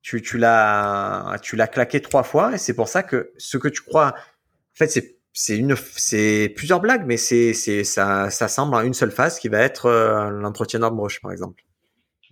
tu, 0.02 0.22
tu 0.22 0.38
l'as 0.38 1.36
tu 1.42 1.56
l'as 1.56 1.66
claqué 1.66 2.00
trois 2.00 2.22
fois 2.22 2.54
et 2.54 2.58
c'est 2.58 2.74
pour 2.74 2.88
ça 2.88 3.02
que 3.02 3.32
ce 3.36 3.58
que 3.58 3.68
tu 3.68 3.82
crois 3.82 4.14
en 4.16 4.74
fait 4.74 4.88
c'est 4.88 5.19
c'est 5.32 5.56
une, 5.56 5.76
c'est 5.96 6.52
plusieurs 6.56 6.80
blagues, 6.80 7.04
mais 7.06 7.16
c'est, 7.16 7.54
c'est, 7.54 7.84
ça, 7.84 8.30
ça 8.30 8.48
semble 8.48 8.74
à 8.76 8.84
une 8.84 8.94
seule 8.94 9.12
phase 9.12 9.38
qui 9.38 9.48
va 9.48 9.60
être 9.60 9.86
euh, 9.86 10.30
l'entretien 10.30 10.80
d'embauche, 10.80 11.20
par 11.20 11.32
exemple. 11.32 11.62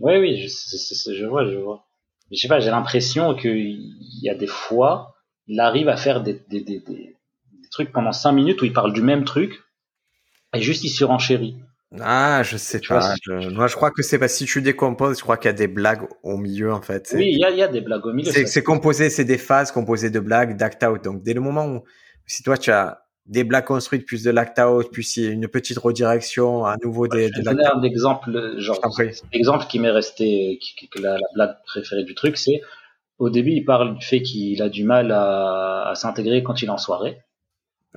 Oui, 0.00 0.16
oui, 0.18 0.36
je, 0.36 1.12
je 1.14 1.24
vois, 1.24 1.44
je 1.50 1.56
vois. 1.56 1.84
Je 2.30 2.36
sais 2.38 2.48
pas, 2.48 2.60
j'ai 2.60 2.70
l'impression 2.70 3.34
qu'il 3.34 3.80
y 4.22 4.28
a 4.28 4.34
des 4.34 4.46
fois, 4.46 5.14
il 5.46 5.60
arrive 5.60 5.88
à 5.88 5.96
faire 5.96 6.22
des, 6.22 6.34
des, 6.48 6.60
des, 6.60 6.80
des, 6.80 7.16
trucs 7.70 7.92
pendant 7.92 8.12
cinq 8.12 8.32
minutes 8.32 8.62
où 8.62 8.64
il 8.64 8.72
parle 8.72 8.92
du 8.92 9.02
même 9.02 9.24
truc 9.24 9.60
et 10.54 10.62
juste 10.62 10.84
il 10.84 10.88
surenchérit. 10.88 11.56
Ah, 12.00 12.42
je 12.42 12.56
sais 12.56 12.80
pas. 12.80 13.14
moi, 13.26 13.66
je 13.66 13.74
crois 13.74 13.90
que 13.90 14.02
c'est 14.02 14.18
pas 14.18 14.28
si 14.28 14.44
tu 14.44 14.60
décomposes, 14.60 15.18
je 15.18 15.22
crois 15.22 15.38
qu'il 15.38 15.48
y 15.48 15.54
a 15.54 15.56
des 15.56 15.68
blagues 15.68 16.06
au 16.22 16.36
milieu, 16.36 16.72
en 16.72 16.82
fait. 16.82 17.10
Oui, 17.14 17.30
il 17.32 17.38
y 17.38 17.44
a, 17.44 17.50
y 17.50 17.62
a, 17.62 17.68
des 17.68 17.80
blagues 17.80 18.04
au 18.04 18.12
milieu. 18.12 18.30
C'est 18.30 18.62
composé, 18.62 19.08
c'est 19.08 19.24
des 19.24 19.38
phases 19.38 19.72
composées 19.72 20.10
de 20.10 20.20
blagues, 20.20 20.56
d'act 20.56 20.82
out. 20.84 21.02
Donc, 21.02 21.22
dès 21.22 21.32
le 21.32 21.40
moment 21.40 21.66
où, 21.66 21.84
si 22.28 22.44
toi, 22.44 22.56
tu 22.56 22.70
as 22.70 23.02
des 23.26 23.42
blagues 23.42 23.64
construites, 23.64 24.06
plus 24.06 24.22
de 24.22 24.30
l'act 24.30 24.60
out, 24.60 24.88
puis 24.92 25.06
une 25.16 25.48
petite 25.48 25.78
redirection, 25.78 26.64
à 26.64 26.76
nouveau 26.82 27.08
des, 27.08 27.28
je 27.28 27.38
vais 27.38 27.42
donner 27.42 27.66
un 27.66 27.82
exemple, 27.82 28.58
genre, 28.58 28.80
l'exemple 29.32 29.66
qui 29.66 29.80
m'est 29.80 29.90
resté, 29.90 30.58
qui, 30.62 30.88
la, 31.00 31.14
la, 31.14 31.26
blague 31.34 31.56
préférée 31.66 32.04
du 32.04 32.14
truc, 32.14 32.36
c'est, 32.38 32.62
au 33.18 33.28
début, 33.28 33.50
il 33.50 33.64
parle 33.64 33.98
du 33.98 34.06
fait 34.06 34.22
qu'il 34.22 34.62
a 34.62 34.68
du 34.68 34.84
mal 34.84 35.10
à, 35.10 35.88
à 35.88 35.94
s'intégrer 35.96 36.44
quand 36.44 36.62
il 36.62 36.66
est 36.66 36.70
en 36.70 36.78
soirée. 36.78 37.18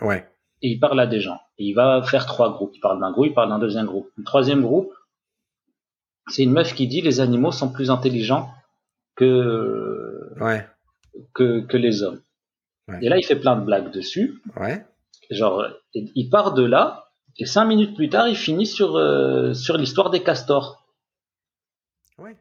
Ouais 0.01 0.25
et 0.61 0.69
il 0.69 0.79
parle 0.79 0.99
à 0.99 1.07
des 1.07 1.19
gens. 1.19 1.39
Et 1.57 1.65
il 1.65 1.73
va 1.73 2.01
faire 2.03 2.25
trois 2.25 2.51
groupes. 2.51 2.71
Il 2.75 2.79
parle 2.79 2.99
d'un 2.99 3.11
groupe, 3.11 3.27
il 3.27 3.33
parle 3.33 3.49
d'un 3.49 3.59
deuxième 3.59 3.85
groupe. 3.85 4.09
Le 4.15 4.23
troisième 4.23 4.61
groupe, 4.61 4.93
c'est 6.27 6.43
une 6.43 6.51
meuf 6.51 6.73
qui 6.73 6.87
dit 6.87 7.01
les 7.01 7.19
animaux 7.19 7.51
sont 7.51 7.71
plus 7.71 7.89
intelligents 7.89 8.49
que, 9.15 10.33
ouais. 10.39 10.65
que, 11.33 11.61
que 11.61 11.77
les 11.77 12.03
hommes. 12.03 12.21
Et 13.01 13.09
là, 13.09 13.17
il 13.17 13.23
fait 13.23 13.35
plein 13.35 13.55
de 13.55 13.65
blagues 13.65 13.91
dessus. 13.91 14.41
Ouais. 14.59 14.85
Genre, 15.29 15.65
il 15.93 16.29
part 16.29 16.53
de 16.53 16.63
là, 16.63 17.11
et 17.37 17.45
cinq 17.45 17.65
minutes 17.65 17.95
plus 17.95 18.09
tard, 18.09 18.27
il 18.27 18.35
finit 18.35 18.65
sur, 18.65 18.97
euh, 18.97 19.53
sur 19.53 19.77
l'histoire 19.77 20.09
des 20.09 20.21
castors. 20.21 20.85
Ouais. 22.17 22.35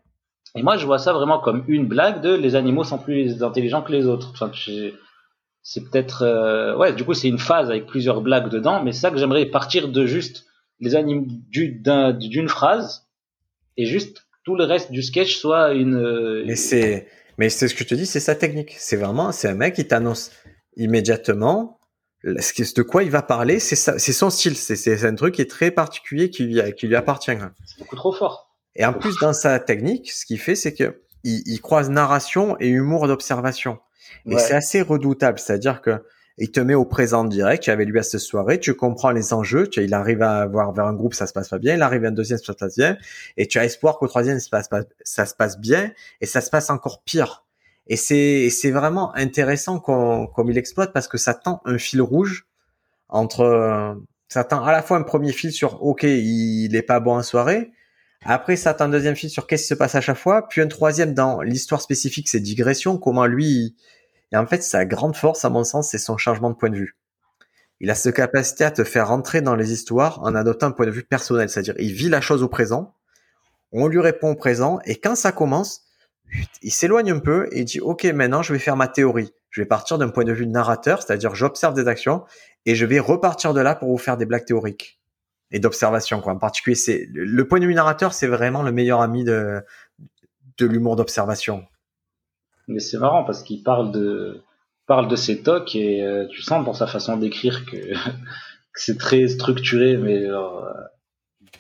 Et 0.57 0.63
moi, 0.63 0.77
je 0.77 0.87
vois 0.87 0.99
ça 0.99 1.13
vraiment 1.13 1.39
comme 1.39 1.65
une 1.69 1.87
blague 1.87 2.21
de 2.21 2.35
les 2.35 2.57
animaux 2.57 2.85
sont 2.85 2.99
plus 2.99 3.43
intelligents 3.43 3.83
que 3.83 3.93
les 3.93 4.07
autres. 4.07 4.31
Enfin, 4.33 4.51
c'est 5.63 5.89
peut-être 5.89 6.23
euh, 6.23 6.77
ouais 6.77 6.93
du 6.95 7.05
coup 7.05 7.13
c'est 7.15 7.29
une 7.29 7.39
phase 7.39 7.71
avec 7.71 7.87
plusieurs 7.87 8.23
blagues 8.23 8.49
dedans 8.49 8.83
mais 8.83 8.93
c'est 8.93 9.01
ça 9.01 9.11
que 9.11 9.19
j'aimerais 9.19 9.45
partir 9.47 9.89
de 9.89 10.07
juste 10.07 10.47
les 10.81 10.97
animaux 10.97 11.27
d'une 11.51 12.49
phrase 12.49 13.07
et 13.77 13.85
juste 13.85 14.27
tout 14.45 14.57
le 14.57 14.65
reste 14.65 14.91
du 14.91 15.03
sketch 15.03 15.37
soit 15.37 15.75
une 15.75 16.45
mais 16.47 16.57
c'est 16.57 17.07
mais 17.41 17.49
c'est 17.49 17.69
ce 17.69 17.75
que 17.75 17.85
je 17.85 17.89
te 17.89 17.95
dis 17.95 18.05
c'est 18.05 18.21
sa 18.21 18.35
technique. 18.35 18.77
C'est 18.79 18.97
vraiment 18.97 19.33
c'est 19.33 19.49
un 19.49 19.55
mec 19.55 19.75
qui 19.75 19.87
t'annonce 19.87 20.31
immédiatement 20.77 21.81
ce 22.23 22.75
de 22.75 22.83
quoi 22.83 23.03
il 23.03 23.11
va 23.11 23.23
parler. 23.23 23.59
C'est 23.59 23.77
son 24.13 24.29
style. 24.29 24.57
C'est 24.57 25.05
un 25.07 25.15
truc 25.15 25.37
qui 25.37 25.41
est 25.41 25.51
très 25.51 25.71
particulier 25.71 26.29
qui 26.29 26.45
lui 26.45 26.61
qui 26.75 26.87
lui 26.87 26.97
appartient 26.97 27.31
c'est 27.65 27.79
beaucoup 27.79 27.97
trop 27.97 28.13
fort. 28.13 28.55
Et 28.77 28.85
en 28.85 28.93
plus 28.93 29.17
dans 29.23 29.33
sa 29.33 29.59
technique 29.59 30.11
ce 30.11 30.27
qu'il 30.27 30.39
fait 30.39 30.55
c'est 30.55 30.75
que 30.75 31.01
il 31.25 31.61
croise 31.63 31.89
narration 31.89 32.59
et 32.61 32.69
humour 32.69 33.09
d'observation. 33.09 33.79
Et 34.27 34.37
c'est 34.37 34.55
assez 34.55 34.83
redoutable, 34.83 35.39
c'est-à-dire 35.39 35.81
que 35.81 36.03
il 36.41 36.51
te 36.51 36.59
met 36.59 36.75
au 36.75 36.87
présent 36.87 37.25
direct. 37.25 37.63
Tu 37.63 37.71
avais 37.71 37.85
lui 37.85 37.99
à 37.99 38.03
cette 38.03 38.21
soirée, 38.21 38.59
tu 38.59 38.75
comprends 38.75 39.11
les 39.11 39.33
enjeux. 39.33 39.69
Tu, 39.69 39.85
il 39.85 39.93
arrive 39.93 40.23
à 40.23 40.39
avoir 40.39 40.73
vers 40.73 40.87
un 40.87 40.95
groupe, 40.95 41.15
ça 41.15 41.27
se 41.27 41.33
passe 41.33 41.51
pas 41.51 41.59
bien. 41.59 41.75
Il 41.75 41.83
arrive 41.83 42.05
à 42.07 42.09
un 42.09 42.13
deuxième, 42.13 42.39
ça 42.39 42.47
se 42.47 42.53
passe 42.53 42.77
bien. 42.77 42.97
Et 43.37 43.47
tu 43.47 43.59
as 43.59 43.65
espoir 43.65 43.99
qu'au 43.99 44.09
troisième, 44.09 44.41
ça 44.41 44.45
se 44.45 44.51
passe 44.51 44.69
pas, 44.69 44.83
ça 45.05 45.27
se 45.27 45.35
passe 45.35 45.61
bien. 45.61 45.93
Et 46.23 46.27
ça 46.27 46.41
se 46.41 46.49
passe 46.49 46.71
encore 46.71 47.03
pire. 47.05 47.45
Et 47.87 47.97
c'est, 47.97 48.49
c'est 48.51 48.71
vraiment 48.71 49.15
intéressant 49.15 49.81
comme 49.81 50.51
il 50.51 50.57
exploite 50.57 50.93
parce 50.93 51.09
que 51.09 51.19
ça 51.19 51.35
tend 51.35 51.61
un 51.67 51.77
fil 51.77 52.01
rouge 52.01 52.47
entre, 53.09 53.99
ça 54.29 54.45
tend 54.45 54.65
à 54.65 54.73
la 54.73 54.83
fois 54.83 54.97
un 54.97 55.03
premier 55.03 55.33
fil 55.33 55.53
sur, 55.53 55.83
OK, 55.83 56.05
il 56.05 56.75
est 56.75 56.83
pas 56.83 57.01
bon 57.01 57.17
en 57.17 57.23
soirée. 57.23 57.71
Après, 58.25 58.57
ça 58.57 58.75
tend 58.75 58.85
un 58.85 58.91
deuxième 58.91 59.17
fil 59.17 59.31
sur 59.31 59.47
qu'est-ce 59.47 59.63
qui 59.63 59.69
se 59.69 59.75
passe 59.75 59.95
à 59.95 60.01
chaque 60.01 60.19
fois. 60.19 60.47
Puis 60.49 60.61
un 60.61 60.69
troisième 60.69 61.15
dans 61.15 61.41
l'histoire 61.43 61.81
spécifique, 61.81 62.29
c'est 62.29 62.41
digression, 62.41 62.97
comment 62.97 63.27
lui, 63.27 63.75
et 64.33 64.37
en 64.37 64.47
fait, 64.47 64.63
sa 64.63 64.85
grande 64.85 65.17
force, 65.17 65.45
à 65.45 65.51
mon 65.51 65.65
sens, 65.65 65.91
c'est 65.91 65.99
son 65.99 66.17
changement 66.17 66.51
de 66.51 66.55
point 66.55 66.71
de 66.71 66.77
vue. 66.77 66.97
Il 67.81 67.91
a 67.91 67.95
cette 67.95 68.15
capacité 68.15 68.65
à 68.65 68.71
te 68.71 68.85
faire 68.85 69.09
rentrer 69.09 69.41
dans 69.41 69.57
les 69.57 69.73
histoires 69.73 70.23
en 70.23 70.35
adoptant 70.35 70.67
un 70.67 70.73
point 70.73 70.87
de 70.87 70.91
vue 70.91 71.03
personnel, 71.03 71.49
c'est-à-dire 71.49 71.75
il 71.79 71.93
vit 71.93 72.11
la 72.11 72.21
chose 72.21 72.43
au 72.43 72.49
présent, 72.49 72.95
on 73.73 73.87
lui 73.87 74.01
répond 74.01 74.33
au 74.33 74.35
présent, 74.35 74.81
et 74.85 74.97
quand 74.97 75.15
ça 75.15 75.33
commence, 75.33 75.83
il 76.63 76.73
s'éloigne 76.73 77.11
un 77.11 77.19
peu 77.19 77.49
et 77.53 77.65
dit 77.65 77.81
ok 77.81 78.05
maintenant 78.05 78.43
je 78.43 78.53
vais 78.53 78.59
faire 78.59 78.77
ma 78.77 78.89
théorie, 78.89 79.33
je 79.51 79.63
vais 79.63 79.67
partir 79.67 79.99
d'un 79.99 80.11
point 80.11 80.25
de 80.25 80.33
vue 80.33 80.47
narrateur, 80.47 81.03
c'est-à-dire 81.03 81.35
j'observe 81.35 81.75
des 81.75 81.89
actions 81.89 82.25
et 82.67 82.75
je 82.75 82.87
vais 82.87 83.01
repartir 83.01 83.55
de 83.55 83.61
là 83.61 83.75
pour 83.75 83.89
vous 83.89 83.99
faire 83.99 84.17
des 84.17 84.27
blagues 84.27 84.45
théoriques 84.45 85.01
et 85.51 85.59
d'observation 85.59 86.21
quoi. 86.21 86.35
En 86.35 86.39
particulier 86.39 86.77
c'est 86.77 87.09
le 87.13 87.49
point 87.49 87.59
de 87.59 87.67
vue 87.67 87.75
narrateur 87.75 88.13
c'est 88.15 88.29
vraiment 88.29 88.63
le 88.63 88.73
meilleur 88.73 89.01
ami 89.01 89.25
de 89.25 89.65
de 90.59 90.67
l'humour 90.67 90.97
d'observation. 90.97 91.65
Mais 92.71 92.81
c'est 92.81 92.99
marrant 92.99 93.25
parce 93.25 93.43
qu'il 93.43 93.63
parle 93.63 93.93
de 93.93 94.43
parle 94.91 95.07
de 95.07 95.15
ses 95.15 95.43
tocs 95.43 95.77
et 95.77 96.03
euh, 96.03 96.27
tu 96.33 96.43
sens 96.43 96.65
dans 96.65 96.73
sa 96.73 96.89
façon 96.89 97.17
d'écrire 97.17 97.65
que, 97.65 97.77
c'est 98.75 98.99
très 98.99 99.29
structuré 99.29 99.97
mais 99.97 100.25
euh, 100.25 100.41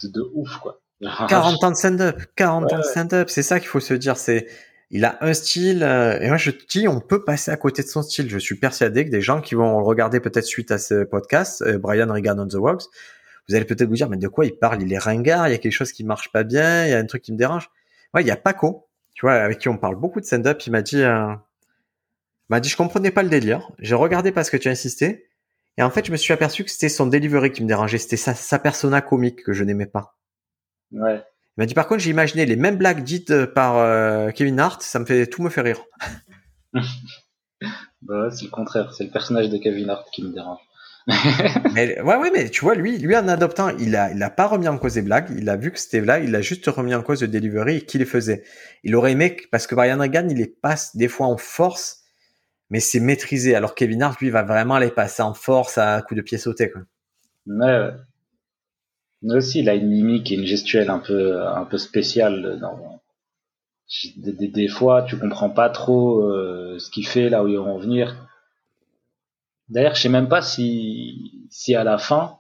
de, 0.03 0.23
ouf 0.35 0.57
quoi. 0.57 0.81
40 1.29 1.63
ans 1.63 1.71
de 1.71 1.77
stand-up, 1.77 2.21
40 2.35 2.73
ans 2.73 2.79
de 2.79 2.83
stand-up, 2.83 3.31
c'est 3.31 3.45
ça 3.45 3.61
qu'il 3.61 3.69
faut 3.69 3.79
se 3.79 3.95
dire, 3.95 4.17
c'est 4.17 4.49
il 4.91 5.05
a 5.05 5.17
un 5.21 5.33
style 5.33 5.85
euh, 5.85 6.19
et 6.21 6.27
moi 6.27 6.39
je 6.39 6.51
te 6.51 6.67
dis 6.67 6.89
on 6.89 7.01
peut 7.01 7.23
passer 7.23 7.53
à 7.53 7.57
côté 7.57 7.83
de 7.85 7.89
son 7.89 8.03
style. 8.03 8.29
Je 8.29 8.39
suis 8.39 8.57
persuadé 8.57 9.05
que 9.05 9.11
des 9.11 9.21
gens 9.21 9.41
qui 9.41 9.55
vont 9.55 9.81
regarder 9.85 10.19
peut-être 10.19 10.45
suite 10.45 10.73
à 10.73 10.79
ce 10.79 11.05
podcast 11.05 11.65
Brian 11.79 12.13
Regan 12.13 12.41
on 12.41 12.49
the 12.49 12.55
Walks, 12.55 12.83
vous 13.49 13.55
allez 13.55 13.65
peut-être 13.65 13.89
vous 13.89 13.95
dire 13.95 14.09
mais 14.09 14.17
de 14.17 14.27
quoi 14.27 14.45
il 14.45 14.57
parle? 14.57 14.83
Il 14.83 14.93
est 14.93 14.99
ringard, 14.99 15.47
il 15.47 15.53
y 15.53 15.55
a 15.55 15.59
quelque 15.59 15.71
chose 15.71 15.93
qui 15.93 16.03
marche 16.03 16.33
pas 16.33 16.43
bien, 16.43 16.85
il 16.87 16.91
y 16.91 16.95
a 16.95 16.99
un 16.99 17.07
truc 17.07 17.23
qui 17.23 17.33
me 17.33 17.39
dérange. 17.39 17.71
Ouais, 18.13 18.23
il 18.23 18.27
y 18.27 18.33
a 18.33 18.37
Paco 18.37 18.90
tu 19.21 19.27
vois, 19.27 19.35
avec 19.35 19.59
qui 19.59 19.69
on 19.69 19.77
parle 19.77 19.97
beaucoup 19.97 20.19
de 20.19 20.25
stand-up, 20.25 20.63
il 20.67 20.71
m'a 20.71 20.81
dit, 20.81 21.03
euh, 21.03 21.35
m'a 22.49 22.59
dit, 22.59 22.71
je 22.71 22.77
comprenais 22.79 23.11
pas 23.11 23.23
le 23.23 23.29
délire. 23.29 23.71
J'ai 23.79 23.95
regardé 23.95 24.33
parce 24.33 24.49
que 24.49 24.57
tu 24.57 24.69
as 24.69 24.71
insisté. 24.71 25.29
Et 25.77 25.83
en 25.83 25.91
fait, 25.91 26.07
je 26.07 26.11
me 26.11 26.17
suis 26.17 26.33
aperçu 26.33 26.65
que 26.65 26.71
c'était 26.71 26.89
son 26.89 27.07
delivery 27.07 27.53
qui 27.53 27.63
me 27.63 27.69
dérangeait. 27.69 27.99
C'était 27.99 28.17
sa, 28.17 28.35
sa 28.35 28.59
persona 28.59 29.03
comique 29.03 29.43
que 29.43 29.53
je 29.53 29.63
n'aimais 29.63 29.85
pas. 29.85 30.17
Ouais. 30.93 31.17
Il 31.19 31.59
m'a 31.61 31.67
dit, 31.67 31.75
par 31.75 31.87
contre, 31.87 32.01
j'ai 32.01 32.09
imaginé 32.09 32.47
les 32.47 32.57
mêmes 32.57 32.79
blagues 32.79 33.03
dites 33.03 33.45
par 33.45 33.77
euh, 33.77 34.31
Kevin 34.31 34.59
Hart. 34.59 34.81
Ça 34.81 34.99
me 34.99 35.05
fait 35.05 35.27
tout 35.27 35.43
me 35.43 35.51
fait 35.51 35.61
rire. 35.61 35.85
bah, 38.01 38.31
c'est 38.31 38.47
le 38.47 38.51
contraire. 38.51 38.95
C'est 38.95 39.05
le 39.05 39.11
personnage 39.11 39.51
de 39.51 39.59
Kevin 39.59 39.91
Hart 39.91 40.09
qui 40.11 40.23
me 40.25 40.33
dérange. 40.33 40.61
mais, 41.75 42.01
ouais, 42.01 42.17
ouais, 42.17 42.31
mais 42.33 42.49
tu 42.49 42.61
vois, 42.63 42.75
lui, 42.75 42.99
lui 42.99 43.17
en 43.17 43.29
adoptant, 43.29 43.71
il 43.79 43.97
a, 43.97 44.13
il 44.13 44.23
a 44.23 44.31
pas 44.31 44.47
remis 44.47 44.69
en 44.69 44.79
cause 44.79 44.95
des 44.95 45.03
blagues. 45.03 45.29
Il 45.37 45.49
a 45.49 45.57
vu 45.57 45.73
que 45.73 45.79
c'était 45.79 46.01
là, 46.01 46.19
il 46.19 46.35
a 46.35 46.41
juste 46.41 46.67
remis 46.67 46.95
en 46.95 47.03
cause 47.03 47.23
le 47.23 47.29
delivery 47.29 47.77
et 47.77 47.81
qui 47.83 47.99
les 47.99 48.05
faisait. 48.05 48.45
Il 48.85 48.95
aurait 48.97 49.13
aimé, 49.13 49.37
parce 49.51 49.67
que 49.67 49.75
Brian 49.75 49.99
Regan, 49.99 50.29
il 50.31 50.39
les 50.39 50.47
passe 50.47 50.97
des 50.97 51.09
fois 51.09 51.27
en 51.27 51.37
force, 51.37 52.03
mais 52.71 52.81
c'est 52.81 53.01
maîtrisé. 53.01 53.55
Alors 53.55 53.75
Kevin 53.75 54.03
Hart, 54.03 54.21
lui, 54.21 54.31
va 54.31 54.43
vraiment 54.43 54.79
les 54.79 54.91
passer 54.91 55.23
en 55.23 55.35
force 55.35 55.79
à 55.79 56.03
coup 56.03 56.15
de 56.15 56.23
pied 56.23 56.39
sauté, 56.39 56.71
quoi. 56.71 56.83
Mais, 57.47 57.89
mais 59.23 59.35
aussi, 59.35 59.61
il 59.61 59.69
a 59.69 59.75
une 59.75 59.89
mimique 59.89 60.31
et 60.31 60.35
une 60.35 60.47
gestuelle 60.47 60.91
un 60.91 60.99
peu, 60.99 61.43
un 61.47 61.65
peu 61.65 61.79
spéciale 61.79 62.59
dans, 62.61 63.01
des, 64.17 64.49
des, 64.49 64.69
fois, 64.69 65.03
tu 65.03 65.19
comprends 65.19 65.51
pas 65.51 65.69
trop 65.69 66.21
euh, 66.21 66.79
ce 66.79 66.91
qu'il 66.91 67.07
fait, 67.07 67.29
là 67.29 67.43
où 67.43 67.49
ils 67.49 67.59
vont 67.59 67.79
venir. 67.79 68.30
D'ailleurs, 69.71 69.95
je 69.95 70.03
sais 70.03 70.09
même 70.09 70.29
pas 70.29 70.43
si, 70.43 71.47
si 71.49 71.75
à 71.75 71.85
la 71.85 71.97
fin, 71.97 72.39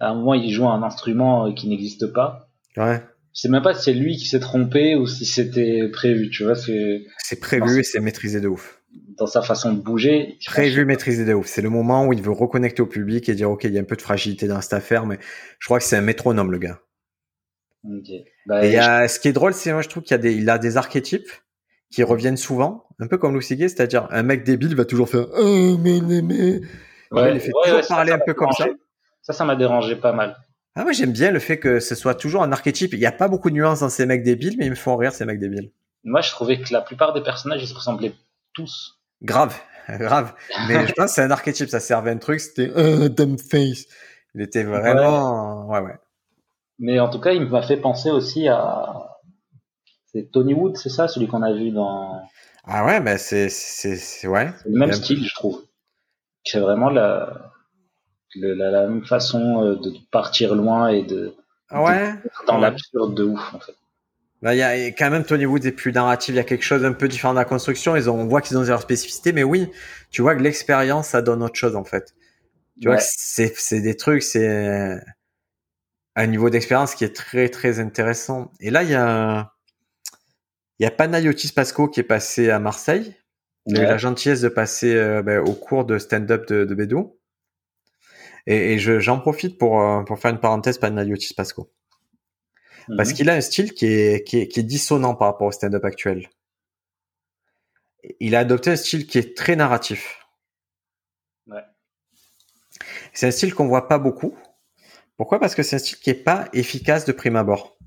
à 0.00 0.10
un 0.10 0.14
moment, 0.14 0.34
il 0.34 0.50
joue 0.52 0.68
un 0.68 0.82
instrument 0.82 1.52
qui 1.52 1.68
n'existe 1.68 2.12
pas. 2.12 2.48
Ouais. 2.76 3.02
Je 3.34 3.40
sais 3.40 3.48
même 3.48 3.62
pas 3.62 3.74
si 3.74 3.84
c'est 3.84 3.94
lui 3.94 4.16
qui 4.16 4.26
s'est 4.26 4.40
trompé 4.40 4.94
ou 4.94 5.06
si 5.06 5.24
c'était 5.24 5.88
prévu, 5.90 6.28
tu 6.28 6.44
vois. 6.44 6.54
C'est 6.54 7.40
prévu 7.40 7.80
et 7.80 7.82
c'est 7.82 8.00
maîtrisé 8.00 8.40
de 8.40 8.48
ouf. 8.48 8.80
Dans 9.16 9.26
sa 9.26 9.40
façon 9.40 9.72
de 9.72 9.80
bouger. 9.80 10.36
Prévu, 10.44 10.84
maîtrisé 10.84 11.24
de 11.24 11.32
ouf. 11.32 11.46
C'est 11.46 11.62
le 11.62 11.70
moment 11.70 12.06
où 12.06 12.12
il 12.12 12.20
veut 12.20 12.32
reconnecter 12.32 12.82
au 12.82 12.86
public 12.86 13.28
et 13.30 13.34
dire, 13.34 13.50
OK, 13.50 13.64
il 13.64 13.72
y 13.72 13.78
a 13.78 13.80
un 13.80 13.84
peu 13.84 13.96
de 13.96 14.02
fragilité 14.02 14.46
dans 14.46 14.60
cette 14.60 14.74
affaire, 14.74 15.06
mais 15.06 15.18
je 15.58 15.66
crois 15.66 15.78
que 15.78 15.84
c'est 15.84 15.96
un 15.96 16.02
métronome, 16.02 16.52
le 16.52 16.58
gars. 16.58 16.80
Bah, 18.46 18.64
et 18.64 19.08
ce 19.08 19.18
qui 19.18 19.28
est 19.28 19.32
drôle, 19.32 19.54
c'est 19.54 19.72
moi, 19.72 19.80
je 19.80 19.88
trouve 19.88 20.02
qu'il 20.02 20.14
a 20.14 20.18
des, 20.18 20.34
il 20.34 20.48
a 20.50 20.58
des 20.58 20.76
archétypes 20.76 21.28
qui 21.92 22.02
reviennent 22.02 22.36
souvent, 22.36 22.86
un 22.98 23.06
peu 23.06 23.18
comme 23.18 23.34
Louis 23.34 23.44
c'est-à-dire 23.44 24.08
un 24.10 24.22
mec 24.22 24.44
débile 24.44 24.74
va 24.74 24.84
toujours 24.84 25.08
faire 25.08 25.26
oh 25.38 25.76
mais 25.78 26.00
mais 26.00 26.60
ouais, 27.10 27.34
il 27.34 27.40
fait 27.40 27.52
toujours 27.64 27.86
parler 27.86 28.12
un 28.12 28.18
peu 28.18 28.34
comme 28.34 28.52
ça. 28.52 28.66
Ça, 29.20 29.32
ça 29.32 29.44
m'a 29.44 29.54
dérangé 29.54 29.94
pas 29.94 30.12
mal. 30.12 30.36
Ah 30.74 30.84
ouais, 30.84 30.94
j'aime 30.94 31.12
bien 31.12 31.30
le 31.30 31.38
fait 31.38 31.58
que 31.58 31.80
ce 31.80 31.94
soit 31.94 32.14
toujours 32.14 32.42
un 32.42 32.50
archétype. 32.50 32.92
Il 32.94 32.98
n'y 32.98 33.06
a 33.06 33.12
pas 33.12 33.28
beaucoup 33.28 33.50
de 33.50 33.54
nuances 33.54 33.80
dans 33.80 33.90
ces 33.90 34.06
mecs 34.06 34.22
débiles, 34.22 34.56
mais 34.58 34.66
ils 34.66 34.70
me 34.70 34.74
font 34.74 34.96
rire 34.96 35.12
ces 35.12 35.24
mecs 35.24 35.38
débiles. 35.38 35.70
Moi, 36.02 36.22
je 36.22 36.30
trouvais 36.30 36.60
que 36.60 36.72
la 36.72 36.80
plupart 36.80 37.12
des 37.12 37.22
personnages, 37.22 37.62
ils 37.62 37.68
se 37.68 37.74
ressemblaient 37.74 38.14
tous. 38.54 38.98
Grave, 39.20 39.56
grave. 39.88 40.34
Mais 40.66 40.86
je 40.86 40.92
pense 40.94 41.06
que 41.06 41.12
c'est 41.12 41.22
un 41.22 41.30
archétype, 41.30 41.68
ça 41.68 41.78
servait 41.78 42.10
à 42.10 42.14
un 42.14 42.18
truc, 42.18 42.40
c'était 42.40 42.72
un 42.74 43.08
dumb 43.08 43.38
face. 43.38 43.84
Il 44.34 44.40
était 44.40 44.64
vraiment, 44.64 45.68
ouais, 45.68 45.80
ouais. 45.80 45.96
Mais 46.78 46.98
en 46.98 47.10
tout 47.10 47.20
cas, 47.20 47.32
il 47.32 47.46
m'a 47.46 47.62
fait 47.62 47.76
penser 47.76 48.10
aussi 48.10 48.48
à, 48.48 49.11
c'est 50.14 50.30
Tony 50.30 50.54
Wood, 50.54 50.76
c'est 50.76 50.90
ça, 50.90 51.08
celui 51.08 51.26
qu'on 51.26 51.42
a 51.42 51.52
vu 51.52 51.70
dans. 51.70 52.22
Ah 52.64 52.84
ouais, 52.84 53.00
bah 53.00 53.18
c'est 53.18 53.48
c'est 53.48 54.28
ouais. 54.28 54.50
le 54.66 54.78
même 54.78 54.92
style, 54.92 55.26
je 55.26 55.34
trouve. 55.34 55.64
C'est 56.44 56.60
vraiment 56.60 56.90
la, 56.90 57.52
la, 58.34 58.86
même 58.86 59.04
façon 59.04 59.64
euh, 59.64 59.76
de 59.76 59.92
partir 60.10 60.54
loin 60.54 60.88
et 60.88 61.02
de. 61.02 61.34
Ah 61.70 61.82
ouais? 61.82 62.14
dans 62.46 62.58
l'absurde 62.58 63.14
de 63.14 63.24
ouf 63.24 63.54
en 63.54 63.60
fait. 63.60 63.72
Il 64.44 64.56
y 64.56 64.62
a 64.62 64.74
quand 64.88 65.08
même 65.08 65.24
Tony 65.24 65.46
Wood 65.46 65.64
est 65.64 65.72
plus 65.72 65.92
narratif, 65.92 66.34
il 66.34 66.36
y 66.36 66.40
a 66.40 66.44
quelque 66.44 66.64
chose 66.64 66.84
un 66.84 66.92
peu 66.92 67.06
différent 67.06 67.32
de 67.32 67.38
la 67.38 67.44
construction. 67.44 67.94
Ils 67.94 68.10
ont, 68.10 68.20
on 68.20 68.26
voit 68.26 68.40
qu'ils 68.40 68.58
ont 68.58 68.62
leur 68.62 68.82
spécificité, 68.82 69.32
mais 69.32 69.44
oui, 69.44 69.70
tu 70.10 70.20
vois 70.20 70.34
que 70.34 70.42
l'expérience 70.42 71.08
ça 71.08 71.22
donne 71.22 71.44
autre 71.44 71.54
chose 71.54 71.76
en 71.76 71.84
fait. 71.84 72.12
Tu 72.80 72.88
vois 72.88 72.96
que 72.96 73.04
c'est 73.06 73.54
c'est 73.56 73.80
des 73.80 73.96
trucs, 73.96 74.22
c'est 74.22 75.00
un 76.16 76.26
niveau 76.26 76.50
d'expérience 76.50 76.94
qui 76.94 77.04
est 77.04 77.14
très 77.14 77.48
très 77.48 77.78
intéressant. 77.78 78.50
Et 78.60 78.70
là, 78.70 78.82
il 78.82 78.90
y 78.90 78.94
a, 78.94 79.51
il 80.82 80.84
y 80.84 80.88
a 80.88 80.90
Panayotis 80.90 81.52
Pasco 81.52 81.86
qui 81.86 82.00
est 82.00 82.02
passé 82.02 82.50
à 82.50 82.58
Marseille. 82.58 83.14
Il 83.66 83.78
a 83.78 83.82
eu 83.82 83.84
la 83.84 83.98
gentillesse 83.98 84.40
de 84.40 84.48
passer 84.48 84.96
euh, 84.96 85.22
ben, 85.22 85.38
au 85.38 85.52
cours 85.52 85.84
de 85.84 85.96
stand-up 85.96 86.48
de, 86.48 86.64
de 86.64 86.74
Bédou. 86.74 87.20
Et, 88.48 88.72
et 88.72 88.78
j'en 88.80 89.20
profite 89.20 89.58
pour, 89.58 89.80
euh, 89.80 90.02
pour 90.02 90.18
faire 90.18 90.32
une 90.32 90.40
parenthèse 90.40 90.78
Panayotis 90.78 91.34
Pasco. 91.34 91.70
Parce 92.96 93.10
Mhm. 93.10 93.14
qu'il 93.14 93.30
a 93.30 93.34
un 93.34 93.40
style 93.40 93.74
qui 93.74 93.86
est, 93.86 94.26
qui 94.26 94.38
est, 94.40 94.48
qui 94.48 94.58
est 94.58 94.64
dissonant 94.64 95.14
par 95.14 95.28
rapport 95.28 95.46
au 95.46 95.52
stand-up 95.52 95.84
actuel. 95.84 96.28
Il 98.18 98.34
a 98.34 98.40
adopté 98.40 98.70
un 98.70 98.76
style 98.76 99.06
qui 99.06 99.18
est 99.18 99.36
très 99.36 99.54
narratif. 99.54 100.26
Ouais. 101.46 101.62
C'est 103.12 103.28
un 103.28 103.30
style 103.30 103.54
qu'on 103.54 103.68
voit 103.68 103.86
pas 103.86 104.00
beaucoup. 104.00 104.36
Pourquoi? 105.16 105.38
Parce 105.38 105.54
que 105.54 105.62
c'est 105.62 105.76
un 105.76 105.78
style 105.78 105.98
qui 105.98 106.10
est 106.10 106.24
pas 106.24 106.48
efficace 106.52 107.04
de 107.04 107.12
prime 107.12 107.36
abord. 107.36 107.78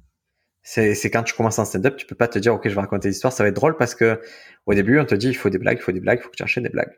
C'est 0.67 1.11
quand 1.11 1.21
tu 1.21 1.35
commences 1.35 1.59
en 1.59 1.65
stand-up, 1.65 1.95
tu 1.95 2.07
peux 2.07 2.15
pas 2.15 2.27
te 2.27 2.39
dire 2.39 2.55
ok 2.55 2.67
je 2.67 2.73
vais 2.73 2.81
raconter 2.81 3.07
l'histoire, 3.09 3.31
ça 3.31 3.43
va 3.43 3.49
être 3.49 3.55
drôle 3.55 3.77
parce 3.77 3.93
que 3.93 4.19
au 4.65 4.73
début 4.73 4.99
on 4.99 5.05
te 5.05 5.13
dit 5.13 5.29
il 5.29 5.35
faut 5.35 5.51
des 5.51 5.59
blagues, 5.59 5.77
il 5.79 5.83
faut 5.83 5.91
des 5.91 5.99
blagues, 5.99 6.17
il 6.19 6.23
faut 6.23 6.31
que 6.31 6.35
tu 6.35 6.41
achètes 6.41 6.63
des 6.63 6.69
blagues. 6.69 6.91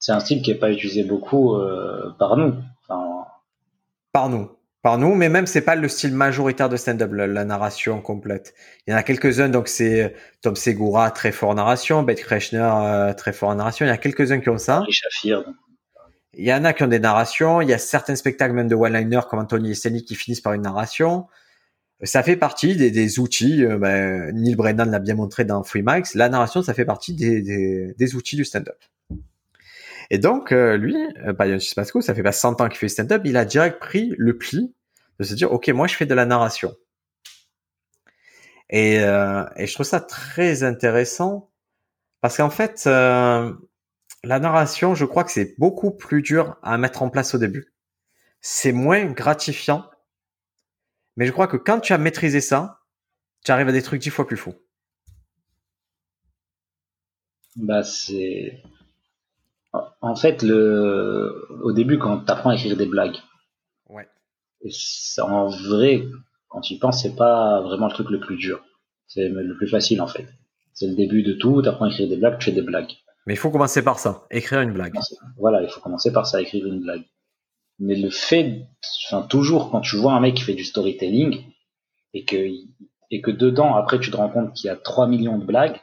C'est 0.00 0.10
un 0.10 0.18
style 0.18 0.42
qui 0.42 0.50
est 0.50 0.58
pas 0.58 0.72
utilisé 0.72 1.04
beaucoup 1.04 1.54
euh, 1.54 2.10
par 2.18 2.36
nous. 2.36 2.54
Enfin, 2.82 3.24
Par 4.12 4.28
nous, 4.28 4.50
par 4.82 4.98
nous, 4.98 5.14
mais 5.14 5.28
même 5.28 5.46
c'est 5.46 5.60
pas 5.60 5.76
le 5.76 5.86
style 5.88 6.14
majoritaire 6.14 6.68
de 6.68 6.76
stand-up, 6.76 7.12
la, 7.12 7.28
la 7.28 7.44
narration 7.44 8.00
complète. 8.02 8.54
Il 8.86 8.90
y 8.90 8.94
en 8.94 8.96
a 8.96 9.04
quelques-uns, 9.04 9.50
donc 9.50 9.68
c'est 9.68 10.12
Tom 10.42 10.56
Segura 10.56 11.12
très 11.12 11.30
fort 11.30 11.50
en 11.50 11.54
narration, 11.54 12.02
Beth 12.02 12.20
Kreshner 12.20 12.58
euh, 12.58 13.14
très 13.14 13.32
fort 13.32 13.50
en 13.50 13.54
narration. 13.54 13.86
Il 13.86 13.88
y 13.88 13.92
en 13.92 13.94
a 13.94 13.98
quelques-uns 13.98 14.40
qui 14.40 14.48
ont 14.48 14.58
ça. 14.58 14.82
Shafir, 14.90 15.44
Il 16.34 16.44
y 16.44 16.52
en 16.52 16.64
a 16.64 16.72
qui 16.72 16.82
ont 16.82 16.88
des 16.88 16.98
narrations. 16.98 17.60
Il 17.60 17.68
y 17.68 17.72
a 17.72 17.78
certains 17.78 18.16
spectacles 18.16 18.52
même 18.52 18.68
de 18.68 18.74
one-liner 18.74 19.20
comme 19.30 19.38
Anthony 19.38 19.70
Esteni 19.70 20.04
qui 20.04 20.16
finissent 20.16 20.40
par 20.40 20.54
une 20.54 20.62
narration. 20.62 21.28
Ça 22.02 22.22
fait 22.22 22.36
partie 22.36 22.76
des, 22.76 22.90
des 22.90 23.18
outils. 23.18 23.64
euh, 23.64 23.78
ben, 23.78 24.32
Neil 24.34 24.54
Brennan 24.54 24.90
l'a 24.90 24.98
bien 24.98 25.14
montré 25.14 25.44
dans 25.44 25.62
Free 25.62 25.82
Mics. 25.84 26.14
La 26.14 26.28
narration, 26.28 26.62
ça 26.62 26.74
fait 26.74 26.84
partie 26.84 27.14
des, 27.14 27.40
des, 27.42 27.94
des 27.94 28.14
outils 28.14 28.36
du 28.36 28.44
stand-up. 28.44 28.78
Et 30.10 30.18
donc, 30.18 30.52
euh, 30.52 30.76
lui, 30.76 30.96
euh, 31.26 31.32
Pasco, 31.32 32.00
ça 32.00 32.14
fait 32.14 32.22
pas 32.22 32.32
100 32.32 32.60
ans 32.60 32.68
qu'il 32.68 32.78
fait 32.78 32.86
du 32.86 32.92
stand-up, 32.92 33.22
il 33.24 33.36
a 33.36 33.44
direct 33.44 33.80
pris 33.80 34.14
le 34.18 34.36
pli 34.36 34.74
de 35.18 35.24
se 35.24 35.34
dire, 35.34 35.52
OK, 35.52 35.68
moi, 35.68 35.86
je 35.86 35.94
fais 35.94 36.06
de 36.06 36.14
la 36.14 36.26
narration. 36.26 36.74
Et, 38.70 39.00
euh, 39.00 39.44
et 39.56 39.66
je 39.66 39.74
trouve 39.74 39.86
ça 39.86 40.00
très 40.00 40.62
intéressant 40.62 41.50
parce 42.20 42.36
qu'en 42.36 42.50
fait, 42.50 42.84
euh, 42.86 43.52
la 44.24 44.40
narration, 44.40 44.94
je 44.94 45.04
crois 45.04 45.24
que 45.24 45.30
c'est 45.30 45.54
beaucoup 45.58 45.92
plus 45.92 46.22
dur 46.22 46.56
à 46.62 46.76
mettre 46.78 47.02
en 47.02 47.10
place 47.10 47.34
au 47.34 47.38
début. 47.38 47.72
C'est 48.40 48.72
moins 48.72 49.04
gratifiant. 49.06 49.84
Mais 51.16 51.26
je 51.26 51.32
crois 51.32 51.46
que 51.46 51.56
quand 51.56 51.80
tu 51.80 51.92
as 51.92 51.98
maîtrisé 51.98 52.40
ça, 52.40 52.80
tu 53.44 53.50
arrives 53.52 53.68
à 53.68 53.72
des 53.72 53.82
trucs 53.82 54.00
dix 54.02 54.10
fois 54.10 54.26
plus 54.26 54.36
fous. 54.36 54.54
bah 57.56 57.82
c'est. 57.82 58.62
En 60.00 60.16
fait, 60.16 60.42
le... 60.42 61.46
au 61.62 61.72
début, 61.72 61.98
quand 61.98 62.24
tu 62.24 62.32
apprends 62.32 62.50
à 62.50 62.54
écrire 62.54 62.76
des 62.76 62.86
blagues, 62.86 63.16
Ouais. 63.88 64.08
en 65.20 65.48
vrai, 65.48 66.04
quand 66.48 66.60
tu 66.62 66.74
y 66.74 66.78
penses, 66.78 67.02
c'est 67.02 67.14
pas 67.16 67.60
vraiment 67.62 67.86
le 67.88 67.92
truc 67.92 68.10
le 68.10 68.20
plus 68.20 68.36
dur. 68.36 68.64
C'est 69.06 69.28
le 69.28 69.54
plus 69.56 69.68
facile 69.68 70.00
en 70.00 70.06
fait. 70.06 70.26
C'est 70.72 70.86
le 70.86 70.94
début 70.94 71.22
de 71.22 71.34
tout, 71.34 71.62
tu 71.62 71.68
apprends 71.68 71.86
à 71.86 71.88
écrire 71.88 72.08
des 72.08 72.16
blagues, 72.16 72.38
tu 72.38 72.46
fais 72.46 72.52
des 72.52 72.62
blagues. 72.62 72.90
Mais 73.26 73.34
il 73.34 73.36
faut 73.36 73.50
commencer 73.50 73.82
par 73.82 73.98
ça, 73.98 74.26
écrire 74.30 74.60
une 74.60 74.72
blague. 74.72 74.98
Voilà, 75.38 75.62
il 75.62 75.68
faut 75.68 75.80
commencer 75.80 76.12
par 76.12 76.26
ça, 76.26 76.40
écrire 76.40 76.66
une 76.66 76.80
blague. 76.80 77.02
Mais 77.78 77.94
le 77.94 78.10
fait, 78.10 78.62
enfin, 79.06 79.22
toujours 79.22 79.70
quand 79.70 79.80
tu 79.80 79.96
vois 79.96 80.12
un 80.12 80.20
mec 80.20 80.34
qui 80.34 80.42
fait 80.42 80.54
du 80.54 80.64
storytelling 80.64 81.44
et 82.14 82.24
que, 82.24 82.36
et 83.10 83.20
que 83.20 83.30
dedans, 83.30 83.74
après, 83.76 84.00
tu 84.00 84.10
te 84.10 84.16
rends 84.16 84.30
compte 84.30 84.54
qu'il 84.54 84.68
y 84.68 84.70
a 84.70 84.76
3 84.76 85.06
millions 85.06 85.38
de 85.38 85.44
blagues, 85.44 85.80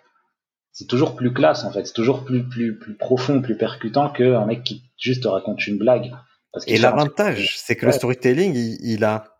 c'est 0.72 0.88
toujours 0.88 1.16
plus 1.16 1.32
classe 1.32 1.64
en 1.64 1.72
fait, 1.72 1.86
c'est 1.86 1.94
toujours 1.94 2.26
plus, 2.26 2.48
plus, 2.50 2.80
plus 2.80 2.96
profond, 2.96 3.42
plus 3.42 3.58
percutant 3.58 4.10
qu'un 4.10 4.46
mec 4.46 4.64
qui 4.64 4.82
juste 4.98 5.24
te 5.24 5.28
raconte 5.28 5.68
une 5.68 5.78
blague. 5.78 6.12
Parce 6.52 6.68
Et 6.68 6.78
l'avantage, 6.78 7.58
c'est 7.58 7.76
que 7.76 7.86
le 7.86 7.92
storytelling, 7.92 8.56
il, 8.56 8.78
il 8.82 9.04
a 9.04 9.34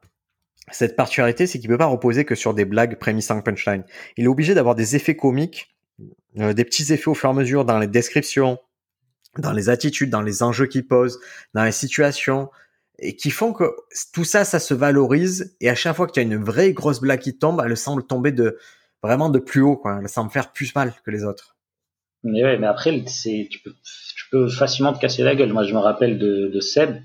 cette 0.72 0.96
particularité, 0.96 1.48
c'est 1.48 1.60
qu'il 1.60 1.70
peut 1.70 1.78
pas 1.78 1.86
reposer 1.86 2.26
que 2.26 2.36
sur 2.36 2.54
des 2.54 2.66
blagues 2.66 2.98
prémices 2.98 3.32
en 3.32 3.42
punchline. 3.42 3.84
Il 4.18 4.26
est 4.26 4.28
obligé 4.28 4.54
d'avoir 4.54 4.76
des 4.76 4.96
effets 4.96 5.16
comiques, 5.16 5.76
euh, 6.40 6.54
des 6.54 6.66
petits 6.66 6.92
effets 6.94 7.10
au 7.10 7.14
fur 7.14 7.30
et 7.30 7.32
à 7.32 7.36
mesure 7.36 7.66
dans 7.66 7.80
les 7.80 7.88
descriptions, 7.88 8.58
dans 9.38 9.52
les 9.52 9.70
attitudes, 9.70 10.10
dans 10.10 10.22
les 10.22 10.44
enjeux 10.44 10.68
qu'il 10.68 10.88
pose, 10.88 11.20
dans 11.54 11.64
les 11.64 11.72
situations, 11.72 12.50
et 13.00 13.16
qui 13.16 13.32
font 13.32 13.54
que 13.54 13.66
tout 14.14 14.24
ça, 14.24 14.46
ça 14.46 14.60
se 14.60 14.74
valorise. 14.74 15.56
Et 15.60 15.70
à 15.70 15.76
chaque 15.76 15.96
fois 15.96 16.08
qu'il 16.08 16.22
y 16.22 16.26
a 16.26 16.36
une 16.36 16.44
vraie 16.44 16.74
grosse 16.74 17.02
blague 17.02 17.20
qui 17.20 17.38
tombe, 17.38 17.62
elle 17.66 17.76
semble 17.76 18.06
tomber 18.06 18.32
de 18.32 18.58
vraiment 19.02 19.30
de 19.30 19.40
plus 19.40 19.62
haut, 19.62 19.76
quoi. 19.76 20.00
Elle 20.02 20.08
semble 20.08 20.32
faire 20.32 20.52
plus 20.52 20.74
mal 20.76 20.94
que 21.04 21.12
les 21.12 21.24
autres. 21.24 21.56
Mais 22.24 22.44
ouais, 22.44 22.58
mais 22.58 22.68
après, 22.68 23.04
tu 23.04 23.60
peux, 24.32 24.48
facilement 24.48 24.94
te 24.94 25.00
casser 25.00 25.24
la 25.24 25.36
gueule. 25.36 25.52
Moi, 25.52 25.64
je 25.64 25.74
me 25.74 25.80
rappelle 25.80 26.18
de, 26.18 26.60
Seb, 26.62 27.02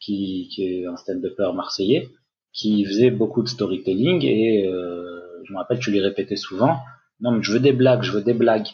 qui, 0.00 0.48
qui 0.52 0.64
est 0.64 0.86
un 0.86 0.96
stand-upper 0.96 1.52
marseillais, 1.54 2.08
qui 2.52 2.84
faisait 2.84 3.10
beaucoup 3.10 3.42
de 3.42 3.48
storytelling 3.48 4.24
et 4.24 4.66
euh, 4.66 5.20
je 5.44 5.52
me 5.52 5.58
rappelle, 5.58 5.78
tu 5.78 5.92
lui 5.92 6.00
répétais 6.00 6.36
souvent, 6.36 6.80
non, 7.20 7.32
mais 7.32 7.42
je 7.42 7.52
veux 7.52 7.60
des 7.60 7.72
blagues, 7.72 8.02
je 8.02 8.10
veux 8.10 8.22
des 8.22 8.34
blagues. 8.34 8.68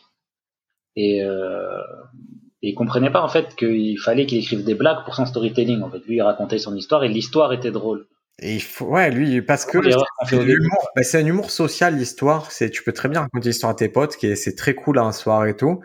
Et, 0.95 1.22
euh, 1.22 1.82
et 2.62 2.70
il 2.70 2.74
comprenait 2.74 3.11
pas, 3.11 3.22
en 3.22 3.28
fait, 3.28 3.54
qu'il 3.57 3.98
fallait 3.98 4.26
qu'il 4.26 4.38
écrive 4.38 4.64
des 4.64 4.74
blagues 4.74 5.04
pour 5.04 5.14
son 5.14 5.26
storytelling. 5.26 5.82
En 5.82 5.90
fait, 5.90 6.00
lui, 6.07 6.16
il 6.16 6.22
racontait 6.22 6.59
son 6.59 6.74
histoire 6.74 7.04
et 7.04 7.09
l'histoire 7.09 7.52
était 7.52 7.70
drôle. 7.70 8.07
Et 8.38 8.57
il 8.57 8.62
faut, 8.62 8.86
ouais, 8.86 9.11
lui, 9.11 9.40
parce 9.42 9.64
que 9.64 9.78
fait 10.26 11.02
c'est 11.02 11.18
un 11.18 11.26
humour 11.26 11.50
social, 11.50 11.96
l'histoire. 11.96 12.50
C'est, 12.50 12.70
tu 12.70 12.82
peux 12.82 12.92
très 12.92 13.09
bien 13.09 13.20
raconter 13.20 13.48
l'histoire 13.48 13.72
à 13.72 13.74
tes 13.74 13.88
potes, 13.88 14.16
qui 14.16 14.26
est, 14.26 14.36
c'est 14.36 14.54
très 14.54 14.74
cool 14.74 14.98
en 14.98 15.12
soir 15.12 15.46
et 15.46 15.57
tout. 15.57 15.80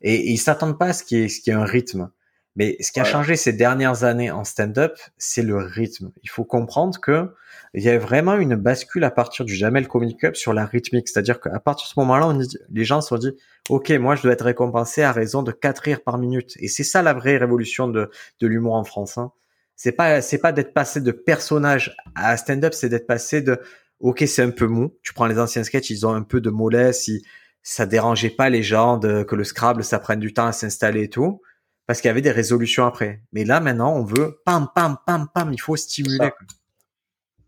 Et, 0.00 0.14
et 0.14 0.30
ils 0.30 0.38
s'attendent 0.38 0.78
pas 0.78 0.86
à 0.86 0.92
ce 0.92 1.04
qui 1.04 1.16
est, 1.16 1.28
ce 1.28 1.40
qui 1.40 1.50
est 1.50 1.54
un 1.54 1.64
rythme. 1.64 2.10
Mais 2.56 2.76
ce 2.80 2.92
qui 2.92 3.00
a 3.00 3.04
Ouais. 3.04 3.08
changé 3.08 3.36
ces 3.36 3.52
dernières 3.54 4.04
années 4.04 4.30
en 4.30 4.44
stand-up, 4.44 4.94
c'est 5.16 5.42
le 5.42 5.56
rythme. 5.56 6.10
Il 6.22 6.28
faut 6.28 6.44
comprendre 6.44 7.00
que 7.00 7.30
il 7.74 7.82
y 7.82 7.88
a 7.88 7.98
vraiment 7.98 8.34
une 8.34 8.54
bascule 8.56 9.04
à 9.04 9.10
partir 9.10 9.46
du 9.46 9.54
Jamel 9.54 9.88
Comedy 9.88 10.16
Club 10.16 10.34
sur 10.34 10.52
la 10.52 10.66
rythmique. 10.66 11.08
C'est-à-dire 11.08 11.40
qu'à 11.40 11.58
partir 11.60 11.86
de 11.86 11.92
ce 11.94 11.98
moment-là, 12.00 12.36
les 12.70 12.84
gens 12.84 13.00
se 13.00 13.08
sont 13.08 13.16
dit, 13.16 13.32
OK, 13.70 13.88
moi, 13.92 14.14
je 14.14 14.22
dois 14.22 14.32
être 14.32 14.44
récompensé 14.44 15.02
à 15.02 15.12
raison 15.12 15.42
de 15.42 15.52
4 15.52 15.78
rires 15.78 16.02
par 16.02 16.18
minute. 16.18 16.52
Et 16.60 16.68
c'est 16.68 16.84
ça 16.84 17.00
la 17.00 17.14
vraie 17.14 17.38
révolution 17.38 17.88
de, 17.88 18.10
de 18.40 18.46
l'humour 18.46 18.74
en 18.74 18.84
France. 18.84 19.16
Hein. 19.16 19.32
C'est 19.76 19.92
pas, 19.92 20.20
c'est 20.20 20.36
pas 20.38 20.52
d'être 20.52 20.74
passé 20.74 21.00
de 21.00 21.12
personnage 21.12 21.96
à 22.14 22.36
stand-up, 22.36 22.74
c'est 22.74 22.90
d'être 22.90 23.06
passé 23.06 23.40
de, 23.40 23.58
OK, 24.00 24.22
c'est 24.26 24.42
un 24.42 24.50
peu 24.50 24.66
mou. 24.66 24.94
Tu 25.02 25.14
prends 25.14 25.26
les 25.26 25.38
anciens 25.38 25.64
sketchs, 25.64 25.88
ils 25.88 26.06
ont 26.06 26.12
un 26.12 26.22
peu 26.22 26.40
de 26.42 26.50
mollesse, 26.50 27.08
ils- 27.08 27.22
ça 27.62 27.86
dérangeait 27.86 28.30
pas 28.30 28.50
les 28.50 28.62
gens 28.62 28.98
de, 28.98 29.22
que 29.22 29.36
le 29.36 29.44
Scrabble, 29.44 29.84
ça 29.84 29.98
prenne 29.98 30.20
du 30.20 30.34
temps 30.34 30.46
à 30.46 30.52
s'installer 30.52 31.04
et 31.04 31.08
tout. 31.08 31.40
Parce 31.86 32.00
qu'il 32.00 32.08
y 32.08 32.10
avait 32.10 32.22
des 32.22 32.30
résolutions 32.30 32.86
après. 32.86 33.22
Mais 33.32 33.44
là, 33.44 33.60
maintenant, 33.60 33.94
on 33.94 34.04
veut 34.04 34.40
pam, 34.44 34.68
pam, 34.74 34.96
pam, 35.06 35.28
pam, 35.34 35.52
il 35.52 35.60
faut 35.60 35.76
stimuler. 35.76 36.18
Ça. 36.18 36.32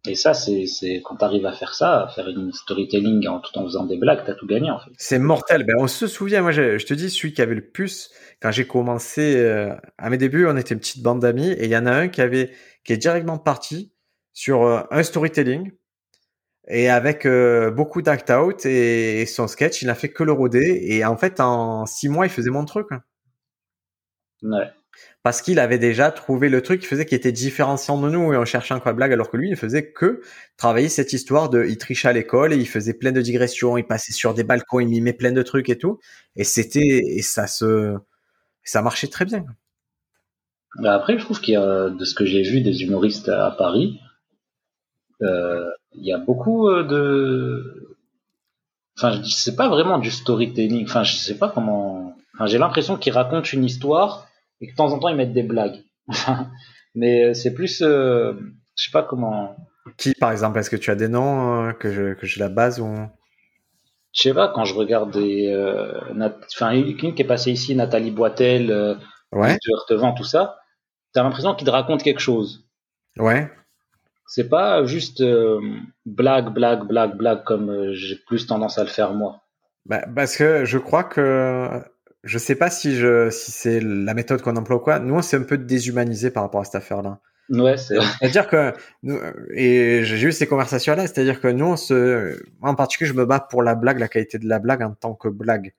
Et 0.07 0.16
ça, 0.16 0.35
c'est, 0.35 0.66
c'est 0.66 1.01
quand 1.03 1.16
t'arrives 1.16 1.47
à 1.47 1.53
faire 1.53 1.72
ça, 1.72 2.03
à 2.03 2.09
faire 2.09 2.28
une 2.28 2.53
storytelling 2.53 3.26
en 3.26 3.41
tout 3.41 3.57
en 3.59 3.64
faisant 3.64 3.87
des 3.87 3.97
blagues, 3.97 4.22
t'as 4.26 4.35
tout 4.35 4.47
gagné, 4.47 4.70
en 4.70 4.78
fait. 4.78 4.91
C'est 4.99 5.18
mortel. 5.18 5.64
Ben, 5.64 5.76
on 5.78 5.87
se 5.87 6.07
souvient, 6.07 6.43
moi, 6.43 6.51
je, 6.53 6.76
je 6.76 6.85
te 6.85 6.93
dis, 6.93 7.09
celui 7.09 7.32
qui 7.32 7.41
avait 7.41 7.55
le 7.55 7.66
plus, 7.66 8.11
quand 8.43 8.51
j'ai 8.51 8.66
commencé, 8.66 9.37
euh, 9.37 9.74
à 9.97 10.11
mes 10.11 10.18
débuts, 10.18 10.47
on 10.47 10.59
était 10.59 10.74
une 10.74 10.80
petite 10.80 11.03
bande 11.03 11.20
d'amis, 11.20 11.53
et 11.53 11.64
il 11.64 11.70
y 11.70 11.76
en 11.76 11.87
a 11.87 11.93
un 11.93 12.09
qui 12.09 12.20
avait, 12.20 12.53
qui 12.85 12.93
est 12.93 12.99
directement 12.99 13.39
parti 13.39 13.93
sur 14.35 14.64
euh, 14.64 14.82
un 14.91 15.03
storytelling, 15.03 15.72
et 16.68 16.91
avec 16.91 17.24
euh, 17.24 17.70
beaucoup 17.70 18.03
d'act 18.03 18.28
out, 18.28 18.66
et, 18.66 19.22
et 19.22 19.26
son 19.26 19.49
sketch, 19.49 19.80
il 19.80 19.87
n'a 19.87 19.95
fait 19.95 20.11
que 20.11 20.22
le 20.22 20.32
roder, 20.32 20.82
et 20.87 21.03
en 21.07 21.16
fait, 21.16 21.41
en 21.41 21.87
six 21.87 22.11
mois, 22.11 22.26
il 22.26 22.30
faisait 22.30 22.51
mon 22.51 22.66
truc. 22.66 22.89
hein. 22.91 23.03
Ouais. 24.45 24.70
Parce 25.24 25.42
qu'il 25.42 25.59
avait 25.59 25.78
déjà 25.78 26.12
trouvé 26.12 26.49
le 26.49 26.62
truc 26.62 26.82
qui 26.82 26.86
faisait 26.86 27.07
qui 27.07 27.14
était 27.14 27.32
différenciant 27.32 28.01
de 28.01 28.09
nous, 28.11 28.32
et 28.32 28.36
on 28.36 28.45
cherchait 28.45 28.74
encore 28.74 28.95
blague, 28.95 29.12
alors 29.12 29.30
que 29.30 29.36
lui, 29.36 29.49
il 29.49 29.53
ne 29.53 29.57
faisait 29.57 29.90
que 29.90 30.20
travailler 30.57 30.88
cette 30.88 31.12
histoire 31.12 31.49
de, 31.51 31.64
il 31.64 31.78
trichait 31.78 32.09
à 32.09 32.12
l'école, 32.12 32.53
et 32.53 32.57
il 32.57 32.68
faisait 32.68 32.95
plein 32.95 33.11
de 33.11 33.20
digressions, 33.20 33.76
il 33.76 33.84
passait 33.84 34.12
sur 34.12 34.34
des 34.34 34.45
balcons, 34.45 34.80
il 34.80 34.88
mimait 34.88 35.14
plein 35.14 35.32
de 35.32 35.42
trucs 35.42 35.70
et 35.70 35.78
tout, 35.78 35.99
et 36.36 36.45
c'était, 36.45 36.80
et 36.80 37.22
ça 37.22 37.47
se, 37.47 37.97
ça 38.62 38.82
marchait 38.82 39.09
très 39.09 39.24
bien. 39.24 39.45
Mais 40.78 40.88
après, 40.88 41.18
je 41.18 41.24
trouve 41.24 41.40
qu'il 41.40 41.55
y 41.55 41.57
a, 41.57 41.88
de 41.88 42.05
ce 42.05 42.14
que 42.14 42.24
j'ai 42.24 42.42
vu 42.42 42.61
des 42.61 42.82
humoristes 42.82 43.28
à 43.28 43.51
Paris, 43.51 43.99
euh, 45.22 45.70
il 45.95 46.05
y 46.05 46.12
a 46.12 46.18
beaucoup 46.18 46.68
euh, 46.68 46.82
de. 46.82 47.97
Enfin, 48.97 49.22
je 49.22 49.28
c'est 49.30 49.57
pas 49.57 49.68
vraiment 49.68 49.99
du 49.99 50.11
storytelling. 50.11 50.84
Enfin, 50.84 51.03
je 51.05 51.14
sais 51.14 51.38
pas 51.38 51.49
comment. 51.49 52.16
Enfin, 52.34 52.47
j'ai 52.47 52.59
l'impression 52.59 52.97
qu'ils 52.97 53.12
racontent 53.12 53.49
une 53.53 53.64
histoire 53.64 54.26
et 54.61 54.66
que 54.66 54.72
de 54.72 54.76
temps 54.76 54.92
en 54.92 54.98
temps 54.98 55.09
ils 55.09 55.16
mettent 55.16 55.32
des 55.32 55.42
blagues. 55.42 55.82
Mais 56.94 57.24
euh, 57.24 57.34
c'est 57.34 57.55
plus. 57.55 57.82
euh, 57.82 58.34
je 58.76 58.84
sais 58.84 58.90
pas 58.92 59.02
comment. 59.02 59.57
Qui, 59.98 60.14
par 60.14 60.32
exemple, 60.32 60.59
est-ce 60.59 60.70
que 60.70 60.76
tu 60.76 60.90
as 60.90 60.94
des 60.94 61.09
noms 61.09 61.66
euh, 61.68 61.72
que 61.72 61.92
je, 61.92 62.14
que 62.14 62.26
j'ai 62.26 62.40
la 62.40 62.48
base 62.48 62.80
ou? 62.80 62.94
Je 64.12 64.22
sais 64.22 64.34
pas, 64.34 64.48
quand 64.55 64.64
je 64.64 64.74
regarde 64.74 65.11
des. 65.12 65.48
Euh, 65.52 66.00
enfin, 66.52 66.70
une 66.70 66.96
qui 66.96 67.22
est 67.22 67.26
passée 67.26 67.50
ici, 67.50 67.74
Nathalie 67.74 68.12
Boitel, 68.12 68.70
Ouais, 69.32 69.55
de 69.55 69.72
Heurtevent, 69.74 70.14
tout 70.14 70.22
ça, 70.24 70.57
t'as 71.12 71.24
l'impression 71.24 71.55
qu'ils 71.55 71.66
te 71.66 71.72
racontent 71.72 72.02
quelque 72.05 72.20
chose. 72.20 72.64
ouais. 73.18 73.50
C'est 74.26 74.48
pas 74.48 74.84
juste 74.86 75.22
blague, 76.07 76.48
blague, 76.55 76.86
blague, 76.88 77.16
blague 77.16 77.44
comme 77.44 77.92
j'ai 77.92 78.16
plus 78.26 78.46
tendance 78.46 78.78
à 78.78 78.82
le 78.84 78.88
faire 78.88 79.12
moi. 79.12 79.42
Bah, 79.84 80.02
parce 80.14 80.36
que 80.36 80.64
je 80.64 80.78
crois 80.78 81.05
que 81.05 81.68
je 82.24 82.38
sais 82.38 82.54
pas 82.54 82.70
si 82.70 82.96
je 82.96 83.30
si 83.30 83.52
c'est 83.52 83.80
la 83.80 84.14
méthode 84.14 84.42
qu'on 84.42 84.56
emploie 84.56 84.76
ou 84.76 84.80
quoi. 84.80 84.98
Nous, 84.98 85.14
on 85.14 85.22
s'est 85.22 85.36
un 85.36 85.42
peu 85.42 85.58
déshumanisé 85.58 86.30
par 86.30 86.42
rapport 86.42 86.60
à 86.60 86.64
cette 86.64 86.74
affaire-là. 86.76 87.20
Ouais, 87.50 87.76
c'est. 87.76 87.96
C'est-à-dire 88.20 88.48
que 88.48 88.72
nous, 89.02 89.18
et 89.52 90.00
j'ai 90.04 90.26
eu 90.28 90.32
ces 90.32 90.46
conversations-là, 90.46 91.02
c'est-à-dire 91.06 91.40
que 91.40 91.48
nous, 91.48 91.66
on 91.66 91.76
se, 91.76 92.42
moi 92.60 92.70
en 92.70 92.74
particulier, 92.74 93.08
je 93.10 93.14
me 93.14 93.26
bats 93.26 93.40
pour 93.40 93.62
la 93.62 93.74
blague, 93.74 93.98
la 93.98 94.08
qualité 94.08 94.38
de 94.38 94.48
la 94.48 94.58
blague 94.58 94.82
en 94.82 94.92
tant 94.94 95.14
que 95.14 95.28
blague. 95.28 95.74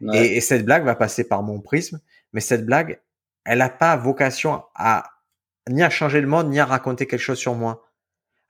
Ouais. 0.00 0.26
Et, 0.26 0.36
et 0.38 0.40
cette 0.40 0.64
blague 0.64 0.84
va 0.84 0.96
passer 0.96 1.22
par 1.24 1.42
mon 1.44 1.60
prisme, 1.60 2.00
mais 2.32 2.40
cette 2.40 2.66
blague, 2.66 3.00
elle 3.44 3.58
n'a 3.58 3.68
pas 3.68 3.96
vocation 3.96 4.64
à 4.74 5.04
ni 5.70 5.82
à 5.84 5.90
changer 5.90 6.20
le 6.20 6.26
monde, 6.26 6.50
ni 6.50 6.58
à 6.58 6.64
raconter 6.66 7.06
quelque 7.06 7.20
chose 7.20 7.38
sur 7.38 7.54
moi. 7.54 7.86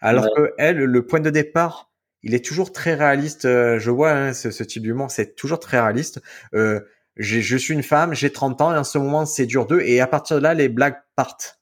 Alors 0.01 0.24
Ouais. 0.24 0.30
que 0.36 0.55
elle, 0.59 0.78
le 0.78 1.07
point 1.07 1.20
de 1.20 1.30
départ, 1.30 1.90
il 2.22 2.34
est 2.34 2.45
toujours 2.45 2.72
très 2.72 2.95
réaliste. 2.95 3.45
Euh, 3.45 3.78
Je 3.78 3.90
vois 3.90 4.12
hein, 4.12 4.32
ce, 4.32 4.51
ce 4.51 4.64
type 4.64 4.82
d'humour, 4.82 5.11
c'est 5.11 5.34
toujours 5.36 5.61
très 5.61 5.78
réaliste. 5.80 6.22
Euh, 6.55 6.80
je 7.17 7.57
suis 7.57 7.75
une 7.75 7.83
femme, 7.83 8.15
j'ai 8.15 8.31
30 8.31 8.61
ans, 8.61 8.75
et 8.75 8.79
en 8.79 8.85
ce 8.85 8.99
moment, 8.99 9.25
c'est 9.27 9.47
dur 9.47 9.67
d'eux, 9.67 9.81
et 9.83 10.01
à 10.01 10.07
partir 10.07 10.37
de 10.37 10.43
là, 10.43 10.55
les 10.55 10.69
blagues 10.69 10.97
partent. 11.17 11.61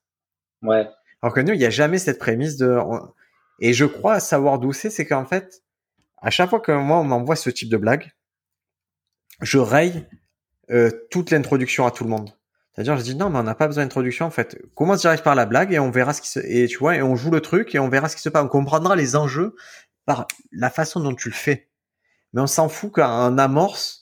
Ouais. 0.63 0.89
Alors 1.23 1.35
que 1.35 1.41
nous, 1.41 1.53
il 1.53 1.59
n'y 1.59 1.65
a 1.65 1.71
jamais 1.71 1.99
cette 1.99 2.19
prémisse 2.19 2.57
de. 2.57 2.79
Et 3.61 3.73
je 3.73 3.85
crois 3.85 4.19
savoir 4.19 4.59
d'où 4.59 4.73
c'est, 4.73 4.91
c'est 4.91 5.07
qu'en 5.07 5.25
fait, 5.25 5.63
à 6.21 6.31
chaque 6.31 6.51
fois 6.51 6.61
que 6.61 6.73
moi, 6.73 6.99
on 6.99 7.05
m'envoie 7.05 7.37
ce 7.37 7.51
type 7.51 7.69
de 7.69 7.77
blague, 7.77 8.13
je 9.41 9.59
raye 9.59 10.07
euh, 10.71 10.91
toute 11.11 11.31
l'introduction 11.31 11.87
à 11.87 11.91
tout 11.91 12.05
le 12.05 12.11
monde. 12.11 12.31
C'est-à-dire, 12.73 12.97
je 12.97 13.03
dis 13.03 13.15
non, 13.15 13.29
mais 13.29 13.39
on 13.39 13.43
n'a 13.43 13.55
pas 13.55 13.67
besoin 13.67 13.85
d'introduction 13.85 14.27
en 14.27 14.31
fait. 14.31 14.59
Commence 14.75 15.01
direct 15.01 15.23
par 15.23 15.35
la 15.35 15.45
blague 15.45 15.73
et 15.73 15.79
on 15.79 15.91
verra 15.91 16.15
ce 16.15 16.23
qui 16.23 16.29
se. 16.29 16.41
Et 16.41 16.67
tu 16.67 16.79
vois, 16.79 16.97
et 16.97 17.03
on 17.03 17.17
joue 17.17 17.31
le 17.31 17.41
truc 17.41 17.75
et 17.75 17.79
on 17.79 17.89
verra 17.89 18.09
ce 18.09 18.17
qui 18.17 18.23
se 18.23 18.29
passe. 18.29 18.43
On 18.45 18.49
comprendra 18.49 18.97
les 18.97 19.15
enjeux 19.15 19.55
par 20.07 20.27
la 20.51 20.71
façon 20.71 21.01
dont 21.01 21.15
tu 21.15 21.29
le 21.29 21.35
fais. 21.35 21.69
Mais 22.33 22.41
on 22.41 22.47
s'en 22.47 22.69
fout 22.69 22.93
qu'en 22.93 23.37
amorce, 23.37 24.02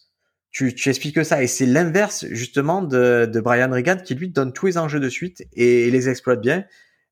tu, 0.51 0.74
tu 0.74 0.88
expliques 0.88 1.14
que 1.14 1.24
ça. 1.24 1.42
Et 1.42 1.46
c'est 1.46 1.66
l'inverse 1.66 2.26
justement 2.30 2.82
de, 2.82 3.26
de 3.32 3.40
Brian 3.40 3.70
Regan 3.70 4.03
qui 4.03 4.14
lui 4.14 4.28
donne 4.30 4.53
tous 4.53 4.66
les 4.66 4.78
enjeux 4.78 5.01
de 5.01 5.09
suite 5.09 5.42
et, 5.53 5.88
et 5.88 5.90
les 5.90 6.09
exploite 6.09 6.40
bien. 6.40 6.64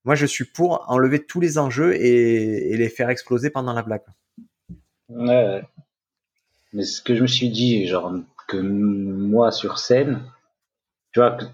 Moi, 0.04 0.14
je 0.14 0.26
suis 0.26 0.44
pour 0.44 0.84
enlever 0.90 1.24
tous 1.24 1.40
les 1.40 1.58
enjeux 1.58 1.94
et, 1.94 2.72
et 2.72 2.76
les 2.76 2.88
faire 2.88 3.10
exploser 3.10 3.50
pendant 3.50 3.72
la 3.72 3.82
blague. 3.82 4.02
Ouais, 5.08 5.26
ouais. 5.26 5.62
Mais 6.72 6.84
ce 6.84 7.00
que 7.02 7.14
je 7.14 7.22
me 7.22 7.26
suis 7.26 7.50
dit, 7.50 7.86
genre, 7.86 8.12
que 8.48 8.56
moi 8.58 9.50
sur 9.52 9.78
scène, 9.78 10.22
tu 11.12 11.20
vois, 11.20 11.32
que 11.32 11.44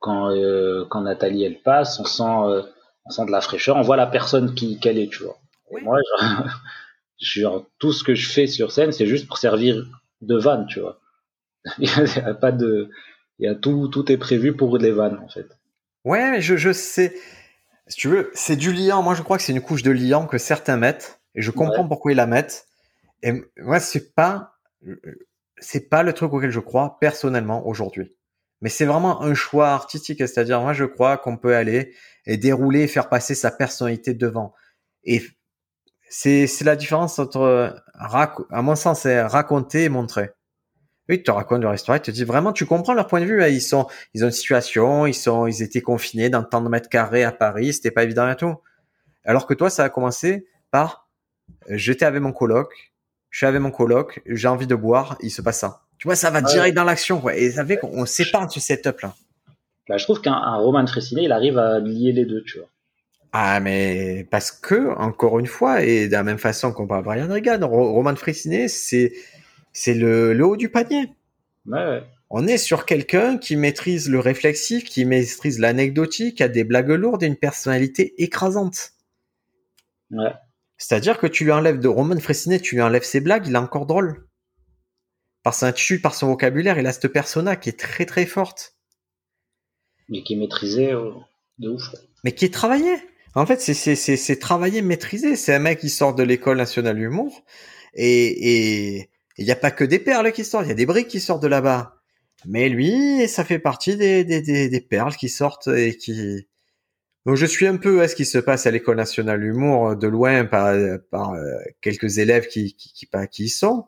quand, 0.00 0.30
euh, 0.30 0.84
quand 0.90 1.02
Nathalie 1.02 1.44
elle 1.44 1.60
passe, 1.62 1.98
on 2.00 2.04
sent, 2.04 2.22
euh, 2.24 2.62
on 3.06 3.10
sent 3.10 3.26
de 3.26 3.30
la 3.30 3.40
fraîcheur, 3.40 3.76
on 3.76 3.82
voit 3.82 3.96
la 3.96 4.06
personne 4.06 4.54
qui 4.54 4.78
qu'elle 4.78 4.98
est, 4.98 5.08
tu 5.10 5.22
vois. 5.24 5.38
Et 5.70 5.76
Oui. 5.76 5.82
moi, 5.82 5.98
genre, 6.20 6.48
genre, 7.18 7.66
tout 7.78 7.92
ce 7.92 8.04
que 8.04 8.14
je 8.14 8.28
fais 8.30 8.46
sur 8.46 8.72
scène, 8.72 8.92
c'est 8.92 9.06
juste 9.06 9.26
pour 9.26 9.38
servir 9.38 9.84
de 10.22 10.36
vanne, 10.36 10.66
tu 10.66 10.80
vois. 10.80 11.00
Il 11.78 11.88
y 11.88 12.18
a 12.20 12.34
pas 12.34 12.52
de, 12.52 12.90
il 13.38 13.46
y 13.46 13.48
a 13.48 13.54
tout, 13.54 13.88
tout 13.88 14.10
est 14.12 14.16
prévu 14.18 14.54
pour 14.56 14.78
les 14.78 14.92
vannes, 14.92 15.18
en 15.24 15.28
fait. 15.28 15.46
Ouais, 16.04 16.30
mais 16.30 16.40
je, 16.40 16.56
je 16.56 16.72
sais. 16.72 17.14
Si 17.86 17.96
tu 17.96 18.08
veux, 18.08 18.30
c'est 18.34 18.56
du 18.56 18.72
liant. 18.72 19.02
Moi, 19.02 19.14
je 19.14 19.22
crois 19.22 19.36
que 19.36 19.42
c'est 19.42 19.52
une 19.52 19.60
couche 19.60 19.82
de 19.82 19.90
liant 19.90 20.26
que 20.26 20.38
certains 20.38 20.76
mettent. 20.76 21.20
Et 21.34 21.42
je 21.42 21.50
comprends 21.50 21.82
Ouais. 21.82 21.88
pourquoi 21.88 22.12
ils 22.12 22.16
la 22.16 22.26
mettent. 22.26 22.66
Et 23.22 23.32
moi, 23.58 23.80
c'est 23.80 24.14
pas, 24.14 24.54
c'est 25.58 25.88
pas 25.88 26.02
le 26.02 26.12
truc 26.12 26.32
auquel 26.32 26.50
je 26.50 26.60
crois 26.60 26.98
personnellement 27.00 27.66
aujourd'hui. 27.66 28.14
Mais 28.60 28.68
c'est 28.68 28.84
vraiment 28.86 29.22
un 29.22 29.34
choix 29.34 29.70
artistique. 29.70 30.18
C'est-à-dire, 30.20 30.60
moi, 30.60 30.72
je 30.74 30.84
crois 30.84 31.16
qu'on 31.18 31.36
peut 31.36 31.56
aller 31.56 31.94
et 32.26 32.36
dérouler 32.36 32.82
et 32.82 32.88
faire 32.88 33.08
passer 33.08 33.34
sa 33.34 33.50
personnalité 33.50 34.14
devant. 34.14 34.54
Et 35.04 35.22
c'est, 36.08 36.46
c'est 36.46 36.64
la 36.64 36.76
différence 36.76 37.18
entre, 37.18 37.74
à 37.98 38.62
mon 38.62 38.76
sens, 38.76 39.00
c'est 39.02 39.22
raconter 39.22 39.84
et 39.84 39.88
montrer. 39.88 40.30
Oui, 41.08 41.18
tu 41.18 41.24
te 41.24 41.30
racontes 41.30 41.62
leur 41.62 41.74
histoire, 41.74 41.98
ils 41.98 42.00
te 42.00 42.10
disent 42.10 42.24
vraiment, 42.24 42.52
tu 42.52 42.64
comprends 42.64 42.94
leur 42.94 43.06
point 43.06 43.20
de 43.20 43.26
vue. 43.26 43.42
hein. 43.42 43.48
Ils 43.48 43.60
sont, 43.60 43.86
ils 44.14 44.22
ont 44.24 44.28
une 44.28 44.32
situation, 44.32 45.06
ils 45.06 45.14
sont, 45.14 45.46
ils 45.46 45.62
étaient 45.62 45.82
confinés 45.82 46.30
dans 46.30 46.42
tant 46.42 46.60
de 46.62 46.68
mètres 46.68 46.88
carrés 46.88 47.24
à 47.24 47.32
Paris, 47.32 47.74
c'était 47.74 47.90
pas 47.90 48.04
évident 48.04 48.30
et 48.30 48.36
tout. 48.36 48.54
Alors 49.24 49.46
que 49.46 49.52
toi, 49.54 49.68
ça 49.70 49.84
a 49.84 49.88
commencé 49.90 50.46
par, 50.70 51.08
euh, 51.70 51.74
j'étais 51.76 52.06
avec 52.06 52.22
mon 52.22 52.32
coloc, 52.32 52.92
je 53.30 53.38
suis 53.38 53.46
avec 53.46 53.60
mon 53.60 53.70
coloc, 53.70 54.22
j'ai 54.26 54.48
envie 54.48 54.66
de 54.66 54.74
boire, 54.74 55.18
il 55.20 55.30
se 55.30 55.42
passe 55.42 55.58
ça. 55.58 55.82
Tu 55.98 56.08
vois, 56.08 56.16
ça 56.16 56.30
va 56.30 56.38
Ouais. 56.40 56.44
direct 56.46 56.74
dans 56.76 56.84
l'action, 56.84 57.20
quoi. 57.20 57.34
Et 57.36 57.50
ça 57.50 57.64
fait 57.66 57.76
qu'on 57.76 58.06
sépare 58.06 58.46
de 58.46 58.52
ce 58.52 58.60
setup-là. 58.60 59.14
Là, 59.88 59.98
je 59.98 60.04
trouve 60.04 60.20
qu'un 60.22 60.32
un 60.32 60.56
Roman 60.56 60.86
Fressinet, 60.86 61.24
il 61.24 61.32
arrive 61.32 61.58
à 61.58 61.78
lier 61.80 62.12
les 62.12 62.24
deux, 62.24 62.42
tu 62.44 62.58
vois. 62.58 62.68
Ah, 63.32 63.60
mais 63.60 64.26
parce 64.30 64.52
que, 64.52 64.94
encore 64.96 65.38
une 65.38 65.46
fois, 65.46 65.82
et 65.82 66.06
de 66.06 66.12
la 66.12 66.22
même 66.22 66.38
façon 66.38 66.72
qu'on 66.72 66.86
parle 66.86 67.00
de 67.02 67.06
Brian 67.06 67.28
Regan, 67.28 67.62
Ro- 67.64 67.92
Roman 67.92 68.14
Fressinet, 68.16 68.68
c'est, 68.68 69.12
c'est 69.74 69.92
le, 69.94 70.32
le 70.32 70.46
haut 70.46 70.56
du 70.56 70.70
panier. 70.70 71.12
Ouais, 71.66 71.84
ouais. 71.84 72.02
On 72.30 72.46
est 72.46 72.56
sur 72.58 72.86
quelqu'un 72.86 73.36
qui 73.38 73.56
maîtrise 73.56 74.08
le 74.08 74.18
réflexif, 74.18 74.84
qui 74.84 75.04
maîtrise 75.04 75.58
l'anecdotique, 75.58 76.38
qui 76.38 76.42
a 76.42 76.48
des 76.48 76.64
blagues 76.64 76.88
lourdes 76.88 77.22
et 77.22 77.26
une 77.26 77.36
personnalité 77.36 78.14
écrasante. 78.22 78.92
Ouais. 80.10 80.32
C'est-à-dire 80.78 81.18
que 81.18 81.26
tu 81.26 81.44
lui 81.44 81.52
enlèves 81.52 81.78
de 81.78 81.88
Roman 81.88 82.18
Fressinet, 82.18 82.60
tu 82.60 82.74
lui 82.76 82.82
enlèves 82.82 83.04
ses 83.04 83.20
blagues, 83.20 83.46
il 83.46 83.54
est 83.54 83.58
encore 83.58 83.86
drôle. 83.86 84.26
Par 85.42 85.54
son 85.54 85.66
attitude, 85.66 86.02
par 86.02 86.14
son 86.14 86.28
vocabulaire, 86.28 86.78
il 86.78 86.86
a 86.86 86.92
cette 86.92 87.08
persona 87.08 87.56
qui 87.56 87.68
est 87.68 87.78
très 87.78 88.06
très 88.06 88.26
forte, 88.26 88.76
Mais 90.08 90.22
qui 90.22 90.34
est 90.34 90.36
maîtrisé 90.36 90.90
euh, 90.92 91.10
de 91.58 91.68
ouf. 91.68 91.82
mais 92.24 92.32
qui 92.32 92.46
est 92.46 92.52
travaillée. 92.54 92.96
En 93.34 93.46
fait, 93.46 93.60
c'est 93.60 93.74
c'est 93.74 93.96
c'est 93.96 94.16
c'est 94.16 94.38
travaillé, 94.38 94.80
maîtrisé. 94.82 95.36
C'est 95.36 95.54
un 95.54 95.58
mec 95.58 95.80
qui 95.80 95.90
sort 95.90 96.14
de 96.14 96.22
l'école 96.22 96.56
nationale 96.56 96.96
d'humour 96.96 97.44
et 97.94 98.96
et 98.98 99.10
il 99.38 99.44
n'y 99.44 99.50
a 99.50 99.56
pas 99.56 99.70
que 99.70 99.84
des 99.84 99.98
perles 99.98 100.32
qui 100.32 100.44
sortent, 100.44 100.66
il 100.66 100.68
y 100.68 100.72
a 100.72 100.74
des 100.74 100.86
briques 100.86 101.08
qui 101.08 101.20
sortent 101.20 101.42
de 101.42 101.48
là-bas. 101.48 101.96
Mais 102.46 102.68
lui, 102.68 103.26
ça 103.28 103.44
fait 103.44 103.58
partie 103.58 103.96
des, 103.96 104.22
des, 104.24 104.42
des, 104.42 104.68
des 104.68 104.80
perles 104.80 105.14
qui 105.16 105.28
sortent 105.28 105.68
et 105.68 105.96
qui. 105.96 106.46
Donc 107.26 107.36
je 107.36 107.46
suis 107.46 107.66
un 107.66 107.76
peu 107.76 108.02
à 108.02 108.08
ce 108.08 108.14
qui 108.14 108.26
se 108.26 108.36
passe 108.38 108.66
à 108.66 108.70
l'école 108.70 108.96
nationale 108.98 109.40
d'humour 109.40 109.96
de 109.96 110.06
loin 110.06 110.44
par, 110.44 110.74
par 111.10 111.32
euh, 111.32 111.54
quelques 111.80 112.18
élèves 112.18 112.48
qui 112.48 112.74
qui, 112.74 112.92
qui, 112.92 113.08
qui 113.30 113.44
y 113.44 113.48
sont. 113.48 113.86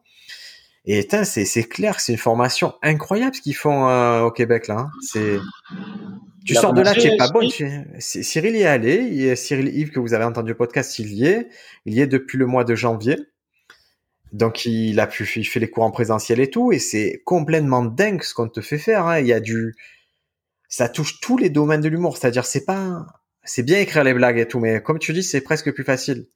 Et 0.88 1.06
c'est 1.24 1.64
clair 1.64 1.96
que 1.96 2.02
c'est 2.02 2.12
une 2.12 2.18
formation 2.18 2.74
incroyable 2.80 3.34
ce 3.34 3.40
qu'ils 3.42 3.56
font 3.56 3.88
euh, 3.88 4.22
au 4.22 4.30
Québec 4.30 4.68
là. 4.68 4.78
hein. 4.78 4.90
C'est 5.02 5.36
tu 6.46 6.54
sors 6.54 6.72
de 6.72 6.80
là, 6.80 6.94
tu 6.94 7.08
es 7.08 7.16
pas 7.16 7.28
bon. 7.28 7.40
Cyril 7.50 7.84
tu- 7.98 8.22
Cyril 8.22 8.54
y 8.56 8.60
est 8.60 8.66
allé. 8.66 8.94
Il 9.10 9.20
y 9.20 9.28
a 9.28 9.34
Cyril 9.36 9.68
Yves 9.76 9.90
que 9.90 9.98
vous 9.98 10.14
avez 10.14 10.24
entendu 10.24 10.52
au 10.52 10.54
podcast, 10.54 10.98
il 11.00 11.12
y 11.12 11.26
est. 11.26 11.48
Il 11.86 11.94
y 11.94 12.00
est 12.00 12.06
depuis 12.06 12.38
le 12.38 12.46
mois 12.46 12.62
de 12.62 12.76
janvier. 12.76 13.16
Donc 14.32 14.64
il 14.66 14.98
a 15.00 15.06
pu, 15.06 15.24
il 15.36 15.44
fait 15.44 15.60
les 15.60 15.70
cours 15.70 15.84
en 15.84 15.90
présentiel 15.90 16.40
et 16.40 16.50
tout, 16.50 16.72
et 16.72 16.78
c'est 16.78 17.22
complètement 17.24 17.84
dingue 17.84 18.22
ce 18.22 18.34
qu'on 18.34 18.48
te 18.48 18.60
fait 18.60 18.78
faire. 18.78 19.06
hein. 19.06 19.20
Il 19.20 19.26
y 19.26 19.32
a 19.32 19.40
du, 19.40 19.74
ça 20.68 20.88
touche 20.88 21.20
tous 21.20 21.38
les 21.38 21.50
domaines 21.50 21.80
de 21.80 21.88
l'humour. 21.88 22.16
C'est-à-dire 22.18 22.44
c'est 22.44 22.64
pas, 22.64 23.06
c'est 23.44 23.62
bien 23.62 23.78
écrire 23.80 24.04
les 24.04 24.14
blagues 24.14 24.38
et 24.38 24.48
tout, 24.48 24.60
mais 24.60 24.82
comme 24.82 24.98
tu 24.98 25.12
dis, 25.12 25.22
c'est 25.22 25.40
presque 25.40 25.72
plus 25.72 25.84
facile. 25.84 26.26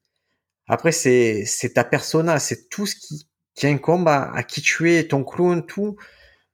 Après 0.68 0.92
c'est, 0.92 1.44
c'est 1.46 1.74
ta 1.74 1.84
persona, 1.84 2.38
c'est 2.38 2.68
tout 2.68 2.86
ce 2.86 2.94
qui, 2.94 3.28
qui 3.54 3.66
incombe 3.66 4.08
à, 4.08 4.42
qui 4.44 4.62
tu 4.62 4.92
es, 4.92 5.08
ton 5.08 5.24
clown, 5.24 5.66
tout, 5.66 5.96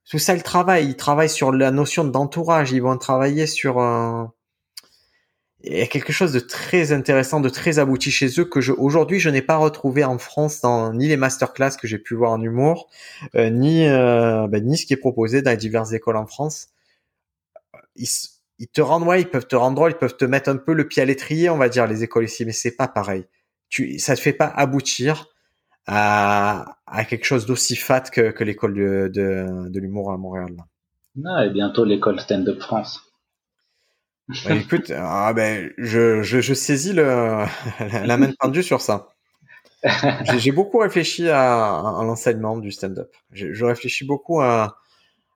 tout 0.08 0.18
ça 0.18 0.34
le 0.34 0.40
travail. 0.40 0.86
Ils 0.86 0.96
travaillent 0.96 1.28
sur 1.28 1.52
la 1.52 1.70
notion 1.70 2.04
d'entourage. 2.04 2.72
Ils 2.72 2.80
vont 2.82 2.96
travailler 2.96 3.46
sur 3.46 3.78
il 5.66 5.78
y 5.78 5.82
a 5.82 5.86
quelque 5.86 6.12
chose 6.12 6.32
de 6.32 6.38
très 6.38 6.92
intéressant, 6.92 7.40
de 7.40 7.48
très 7.48 7.78
abouti 7.78 8.10
chez 8.10 8.28
eux 8.38 8.44
que 8.44 8.70
aujourd'hui 8.72 9.18
je 9.18 9.30
n'ai 9.30 9.42
pas 9.42 9.56
retrouvé 9.56 10.04
en 10.04 10.18
France 10.18 10.60
dans 10.60 10.92
ni 10.92 11.08
les 11.08 11.16
masterclass 11.16 11.76
que 11.80 11.88
j'ai 11.88 11.98
pu 11.98 12.14
voir 12.14 12.30
en 12.30 12.40
humour, 12.40 12.88
euh, 13.34 13.50
ni 13.50 13.86
euh, 13.86 14.46
ben, 14.48 14.64
ni 14.64 14.78
ce 14.78 14.86
qui 14.86 14.92
est 14.92 14.98
proposé 14.98 15.42
dans 15.42 15.50
les 15.50 15.56
diverses 15.56 15.92
écoles 15.92 16.16
en 16.16 16.26
France. 16.26 16.68
Ils, 17.96 18.68
te 18.68 18.80
rendent, 18.80 19.04
ouais, 19.04 19.22
ils 19.22 19.28
peuvent 19.28 19.46
te 19.46 19.56
rendre 19.56 19.76
drôle, 19.76 19.92
ils 19.92 19.98
peuvent 19.98 20.16
te 20.16 20.24
mettre 20.24 20.48
un 20.50 20.56
peu 20.56 20.72
le 20.72 20.86
pied 20.86 21.02
à 21.02 21.04
l'étrier, 21.04 21.50
on 21.50 21.58
va 21.58 21.68
dire 21.68 21.86
les 21.86 22.04
écoles 22.04 22.24
ici, 22.24 22.44
mais 22.44 22.52
c'est 22.52 22.76
pas 22.76 22.88
pareil. 22.88 23.24
Tu, 23.68 23.98
ça 23.98 24.14
te 24.14 24.20
fait 24.20 24.32
pas 24.32 24.46
aboutir 24.46 25.28
à, 25.86 26.76
quelque 27.08 27.24
chose 27.24 27.46
d'aussi 27.46 27.76
fat 27.76 28.02
que, 28.02 28.44
l'école 28.44 28.74
de, 28.74 29.78
l'humour 29.78 30.12
à 30.12 30.16
Montréal. 30.16 30.54
là. 30.56 30.64
Ah, 31.24 31.46
et 31.46 31.50
bientôt 31.50 31.84
l'école 31.84 32.20
Stand-Up 32.20 32.60
France. 32.60 33.05
Bah, 34.28 34.54
écoute, 34.54 34.92
ah 34.94 35.32
ben, 35.32 35.72
je, 35.78 36.22
je, 36.22 36.40
je 36.40 36.54
saisis 36.54 36.92
le, 36.92 37.04
la 37.80 38.16
main 38.16 38.32
tendue 38.40 38.62
sur 38.62 38.80
ça. 38.80 39.08
J'ai 40.38 40.52
beaucoup 40.52 40.78
réfléchi 40.78 41.28
à, 41.28 41.78
à 41.78 42.02
l'enseignement 42.04 42.56
du 42.56 42.72
stand-up. 42.72 43.12
Je, 43.32 43.64
réfléchis 43.64 44.04
beaucoup 44.04 44.40
à, 44.40 44.78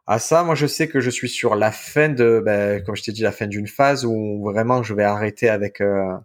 à 0.07 0.19
ça. 0.19 0.43
Moi, 0.43 0.55
je 0.55 0.67
sais 0.67 0.89
que 0.89 1.01
je 1.01 1.11
suis 1.11 1.29
sur 1.29 1.55
la 1.55 1.71
fin 1.71 2.09
de, 2.09 2.43
ben, 2.45 2.83
comme 2.83 2.97
je 2.97 3.03
t'ai 3.03 3.13
dit, 3.13 3.23
la 3.23 3.33
fin 3.33 3.47
d'une 3.47 3.69
phase 3.69 4.05
où 4.05 4.43
vraiment 4.45 4.83
je 4.83 4.95
vais 4.95 5.05
arrêter 5.05 5.49
avec, 5.49 5.81
euh, 5.81 6.17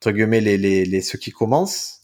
entre 0.00 0.12
guillemets, 0.12 0.40
les, 0.40 0.56
les, 0.56 0.84
les, 0.84 1.00
ceux 1.02 1.18
qui 1.18 1.30
commencent. 1.30 2.00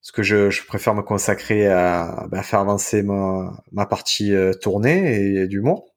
Parce 0.00 0.12
que 0.12 0.22
je, 0.22 0.48
je 0.48 0.64
préfère 0.64 0.94
me 0.94 1.02
consacrer 1.02 1.66
à, 1.68 2.26
ben, 2.30 2.38
à 2.38 2.42
faire 2.42 2.60
avancer 2.60 3.02
ma, 3.02 3.62
ma 3.72 3.84
partie 3.84 4.34
euh, 4.34 4.54
tournée 4.54 5.40
et, 5.42 5.46
d'humour. 5.46 5.94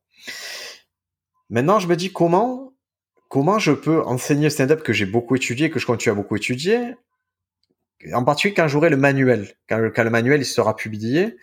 Maintenant, 1.50 1.80
je 1.80 1.88
me 1.88 1.96
dis 1.96 2.12
comment, 2.12 2.73
comment 3.34 3.58
je 3.58 3.72
peux 3.72 4.04
enseigner 4.04 4.44
le 4.44 4.50
stand-up 4.52 4.84
que 4.84 4.94
j'ai 4.94 5.08
beaucoup 5.08 5.36
étudié, 5.36 5.72
que 5.72 5.80
je 5.80 5.88
continue 5.88 6.12
à 6.12 6.16
beaucoup 6.16 6.36
étudier, 6.36 6.94
en 8.14 8.24
particulier 8.24 8.54
quand 8.54 8.68
j'aurai 8.68 8.92
le 8.92 8.98
manuel, 8.98 9.48
quand, 9.68 9.80
le 9.80 10.10
manuel 10.12 10.42
il 10.42 10.46
sera 10.46 10.76
publié, 10.76 11.36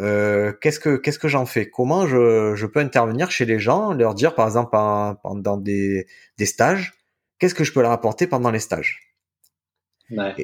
euh, 0.00 0.52
qu'est-ce 0.60 0.80
que 0.80 0.96
qu'est-ce 0.96 1.20
que 1.20 1.28
j'en 1.28 1.46
fais? 1.46 1.70
Comment 1.70 2.08
je, 2.08 2.56
je 2.56 2.66
peux 2.66 2.80
intervenir 2.80 3.30
chez 3.30 3.44
les 3.44 3.60
gens, 3.60 3.92
leur 3.92 4.14
dire 4.14 4.34
par 4.34 4.46
exemple 4.46 4.70
pendant 4.72 5.56
des, 5.56 6.08
des 6.38 6.46
stages, 6.46 6.94
qu'est-ce 7.38 7.54
que 7.54 7.62
je 7.62 7.72
peux 7.72 7.82
leur 7.82 7.92
apporter 7.92 8.26
pendant 8.26 8.50
les 8.50 8.58
stages? 8.58 9.14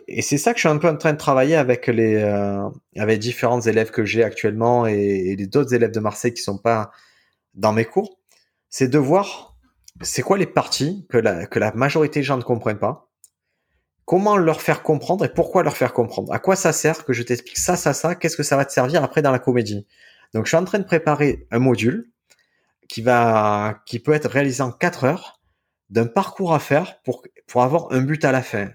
Et, 0.06 0.22
c'est 0.22 0.38
ça 0.38 0.52
que 0.52 0.58
je 0.58 0.60
suis 0.60 0.68
un 0.68 0.78
peu 0.78 0.88
en 0.88 0.96
train 0.96 1.12
de 1.12 1.18
travailler 1.18 1.56
avec 1.56 1.88
les 1.88 2.22
euh, 2.22 2.68
avec 2.96 3.18
différents 3.18 3.62
élèves 3.62 3.90
que 3.90 4.04
j'ai 4.04 4.22
actuellement 4.22 4.86
et, 4.86 4.92
et 4.92 5.34
les 5.34 5.48
d'autres 5.48 5.74
élèves 5.74 5.90
de 5.90 6.00
Marseille 6.00 6.34
qui 6.34 6.42
sont 6.42 6.58
pas 6.58 6.92
dans 7.54 7.72
mes 7.72 7.84
cours, 7.84 8.20
c'est 8.70 8.88
de 8.88 8.98
voir 8.98 9.53
c'est 10.02 10.22
quoi 10.22 10.38
les 10.38 10.46
parties 10.46 11.06
que 11.08 11.18
la 11.18 11.46
que 11.46 11.58
la 11.58 11.72
majorité 11.72 12.20
des 12.20 12.24
gens 12.24 12.36
ne 12.36 12.42
comprennent 12.42 12.78
pas? 12.78 13.10
Comment 14.04 14.36
leur 14.36 14.60
faire 14.60 14.82
comprendre 14.82 15.24
et 15.24 15.32
pourquoi 15.32 15.62
leur 15.62 15.76
faire 15.76 15.92
comprendre? 15.92 16.32
À 16.32 16.38
quoi 16.38 16.56
ça 16.56 16.72
sert 16.72 17.04
que 17.04 17.12
je 17.12 17.22
t'explique 17.22 17.58
ça, 17.58 17.76
ça, 17.76 17.94
ça, 17.94 18.14
qu'est-ce 18.14 18.36
que 18.36 18.42
ça 18.42 18.56
va 18.56 18.64
te 18.64 18.72
servir 18.72 19.02
après 19.02 19.22
dans 19.22 19.32
la 19.32 19.38
comédie? 19.38 19.86
Donc 20.34 20.44
je 20.44 20.50
suis 20.50 20.56
en 20.56 20.64
train 20.64 20.78
de 20.78 20.84
préparer 20.84 21.46
un 21.50 21.58
module 21.58 22.10
qui 22.88 23.02
va, 23.02 23.82
qui 23.86 23.98
peut 23.98 24.12
être 24.12 24.28
réalisé 24.28 24.62
en 24.62 24.72
4 24.72 25.04
heures 25.04 25.40
d'un 25.90 26.06
parcours 26.06 26.54
à 26.54 26.58
faire 26.58 27.00
pour, 27.02 27.22
pour 27.46 27.62
avoir 27.62 27.92
un 27.92 28.02
but 28.02 28.24
à 28.24 28.32
la 28.32 28.42
fin. 28.42 28.70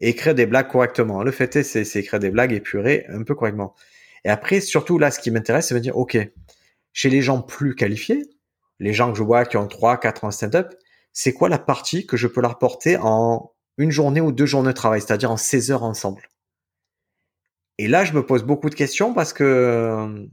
Et 0.00 0.08
écrire 0.08 0.34
des 0.34 0.46
blagues 0.46 0.68
correctement. 0.68 1.22
Le 1.22 1.30
fait 1.30 1.54
est, 1.56 1.62
c'est, 1.62 2.00
écrire 2.00 2.18
des 2.18 2.30
blagues 2.30 2.52
épurées 2.52 3.04
un 3.08 3.22
peu 3.22 3.34
correctement. 3.34 3.74
Et 4.24 4.30
après, 4.30 4.60
surtout 4.60 4.98
là, 4.98 5.10
ce 5.10 5.20
qui 5.20 5.30
m'intéresse, 5.30 5.68
c'est 5.68 5.74
de 5.74 5.78
me 5.78 5.82
dire, 5.82 5.96
OK, 5.96 6.18
chez 6.92 7.10
les 7.10 7.22
gens 7.22 7.40
plus 7.42 7.74
qualifiés, 7.74 8.24
les 8.82 8.92
gens 8.92 9.12
que 9.12 9.18
je 9.18 9.22
vois 9.22 9.44
qui 9.44 9.56
ont 9.56 9.68
3, 9.68 9.98
4 9.98 10.24
ans 10.24 10.30
stand-up, 10.32 10.74
c'est 11.12 11.32
quoi 11.32 11.48
la 11.48 11.58
partie 11.58 12.04
que 12.04 12.16
je 12.16 12.26
peux 12.26 12.40
leur 12.40 12.58
porter 12.58 12.96
en 12.96 13.52
une 13.78 13.90
journée 13.90 14.20
ou 14.20 14.32
deux 14.32 14.44
journées 14.44 14.70
de 14.70 14.74
travail, 14.74 15.00
c'est-à-dire 15.00 15.30
en 15.30 15.36
16 15.36 15.70
heures 15.70 15.84
ensemble? 15.84 16.28
Et 17.78 17.86
là, 17.86 18.04
je 18.04 18.12
me 18.12 18.26
pose 18.26 18.42
beaucoup 18.42 18.70
de 18.70 18.74
questions 18.74 19.14
parce 19.14 19.32
que 19.32 20.28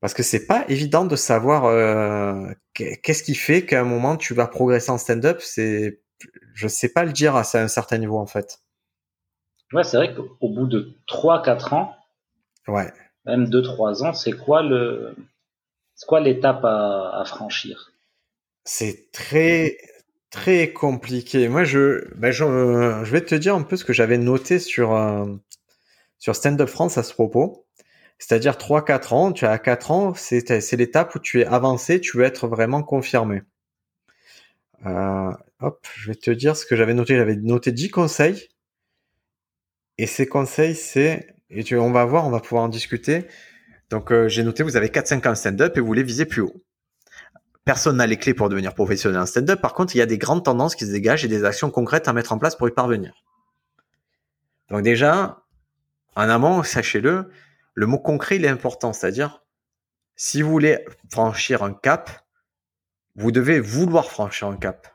parce 0.00 0.12
que 0.12 0.22
c'est 0.22 0.46
pas 0.46 0.66
évident 0.68 1.06
de 1.06 1.16
savoir 1.16 1.64
euh, 1.64 2.52
qu'est-ce 2.74 3.22
qui 3.22 3.34
fait 3.34 3.64
qu'à 3.64 3.80
un 3.80 3.84
moment 3.84 4.18
tu 4.18 4.34
vas 4.34 4.46
progresser 4.46 4.90
en 4.90 4.98
stand-up. 4.98 5.40
C'est 5.40 6.02
je 6.52 6.68
sais 6.68 6.90
pas 6.90 7.04
le 7.04 7.12
dire 7.12 7.36
à 7.36 7.42
un 7.54 7.68
certain 7.68 7.96
niveau 7.96 8.18
en 8.18 8.26
fait. 8.26 8.60
Ouais, 9.72 9.82
c'est 9.82 9.96
vrai 9.96 10.14
qu'au 10.14 10.48
bout 10.50 10.66
de 10.66 10.94
3-4 11.08 11.74
ans, 11.74 11.96
ouais. 12.68 12.92
même 13.24 13.46
2-3 13.46 14.04
ans, 14.04 14.12
c'est 14.12 14.32
quoi 14.32 14.62
le 14.62 15.16
c'est 15.94 16.06
quoi 16.06 16.20
l'étape 16.20 16.64
à, 16.64 17.22
franchir? 17.26 17.92
C'est 18.64 19.10
très 19.12 19.76
très 20.30 20.72
compliqué. 20.72 21.48
Moi, 21.48 21.64
je, 21.64 22.08
ben 22.16 22.32
je, 22.32 22.44
je, 23.04 23.10
vais 23.12 23.20
te 23.20 23.34
dire 23.34 23.54
un 23.54 23.62
peu 23.62 23.76
ce 23.76 23.84
que 23.84 23.92
j'avais 23.92 24.18
noté 24.18 24.58
sur, 24.58 24.94
euh, 24.94 25.26
sur 26.18 26.34
Stand 26.34 26.60
Up 26.60 26.68
France 26.68 26.98
à 26.98 27.04
ce 27.04 27.12
propos. 27.12 27.66
C'est-à-dire 28.18 28.54
3-4 28.54 29.14
ans, 29.14 29.32
tu 29.32 29.46
as 29.46 29.58
4 29.58 29.90
ans, 29.90 30.14
c'est, 30.14 30.60
c'est 30.60 30.76
l'étape 30.76 31.14
où 31.14 31.18
tu 31.18 31.40
es 31.40 31.46
avancé, 31.46 32.00
tu 32.00 32.16
veux 32.16 32.24
être 32.24 32.48
vraiment 32.48 32.82
confirmé. 32.82 33.42
Euh, 34.86 35.30
hop, 35.60 35.86
je 35.94 36.08
vais 36.08 36.14
te 36.14 36.30
dire 36.30 36.56
ce 36.56 36.66
que 36.66 36.76
j'avais 36.76 36.94
noté. 36.94 37.16
J'avais 37.16 37.36
noté 37.36 37.72
10 37.72 37.90
conseils. 37.90 38.48
Et 39.98 40.06
ces 40.06 40.26
conseils, 40.26 40.74
c'est, 40.74 41.34
et 41.50 41.62
tu, 41.64 41.76
on 41.76 41.92
va 41.92 42.04
voir, 42.04 42.26
on 42.26 42.30
va 42.30 42.40
pouvoir 42.40 42.64
en 42.64 42.68
discuter. 42.68 43.26
Donc, 43.90 44.10
euh, 44.10 44.28
j'ai 44.28 44.42
noté, 44.42 44.62
vous 44.62 44.76
avez 44.76 44.88
4-5 44.88 45.28
ans 45.28 45.34
stand-up 45.34 45.76
et 45.76 45.80
vous 45.80 45.86
voulez 45.86 46.02
viser 46.02 46.24
plus 46.24 46.42
haut 46.42 46.64
personne 47.64 47.96
n'a 47.96 48.06
les 48.06 48.16
clés 48.16 48.34
pour 48.34 48.48
devenir 48.48 48.74
professionnel 48.74 49.20
en 49.20 49.26
stand-up. 49.26 49.60
Par 49.60 49.74
contre, 49.74 49.94
il 49.96 49.98
y 49.98 50.02
a 50.02 50.06
des 50.06 50.18
grandes 50.18 50.44
tendances 50.44 50.74
qui 50.74 50.86
se 50.86 50.92
dégagent 50.92 51.24
et 51.24 51.28
des 51.28 51.44
actions 51.44 51.70
concrètes 51.70 52.08
à 52.08 52.12
mettre 52.12 52.32
en 52.32 52.38
place 52.38 52.56
pour 52.56 52.68
y 52.68 52.70
parvenir. 52.70 53.14
Donc 54.70 54.82
déjà, 54.82 55.42
en 56.16 56.28
amont, 56.28 56.62
sachez-le, 56.62 57.30
le 57.74 57.86
mot 57.86 57.98
concret, 57.98 58.36
il 58.36 58.44
est 58.44 58.48
important. 58.48 58.92
C'est-à-dire, 58.92 59.42
si 60.16 60.42
vous 60.42 60.50
voulez 60.50 60.84
franchir 61.10 61.62
un 61.62 61.72
cap, 61.72 62.10
vous 63.16 63.32
devez 63.32 63.60
vouloir 63.60 64.10
franchir 64.10 64.48
un 64.48 64.56
cap. 64.56 64.88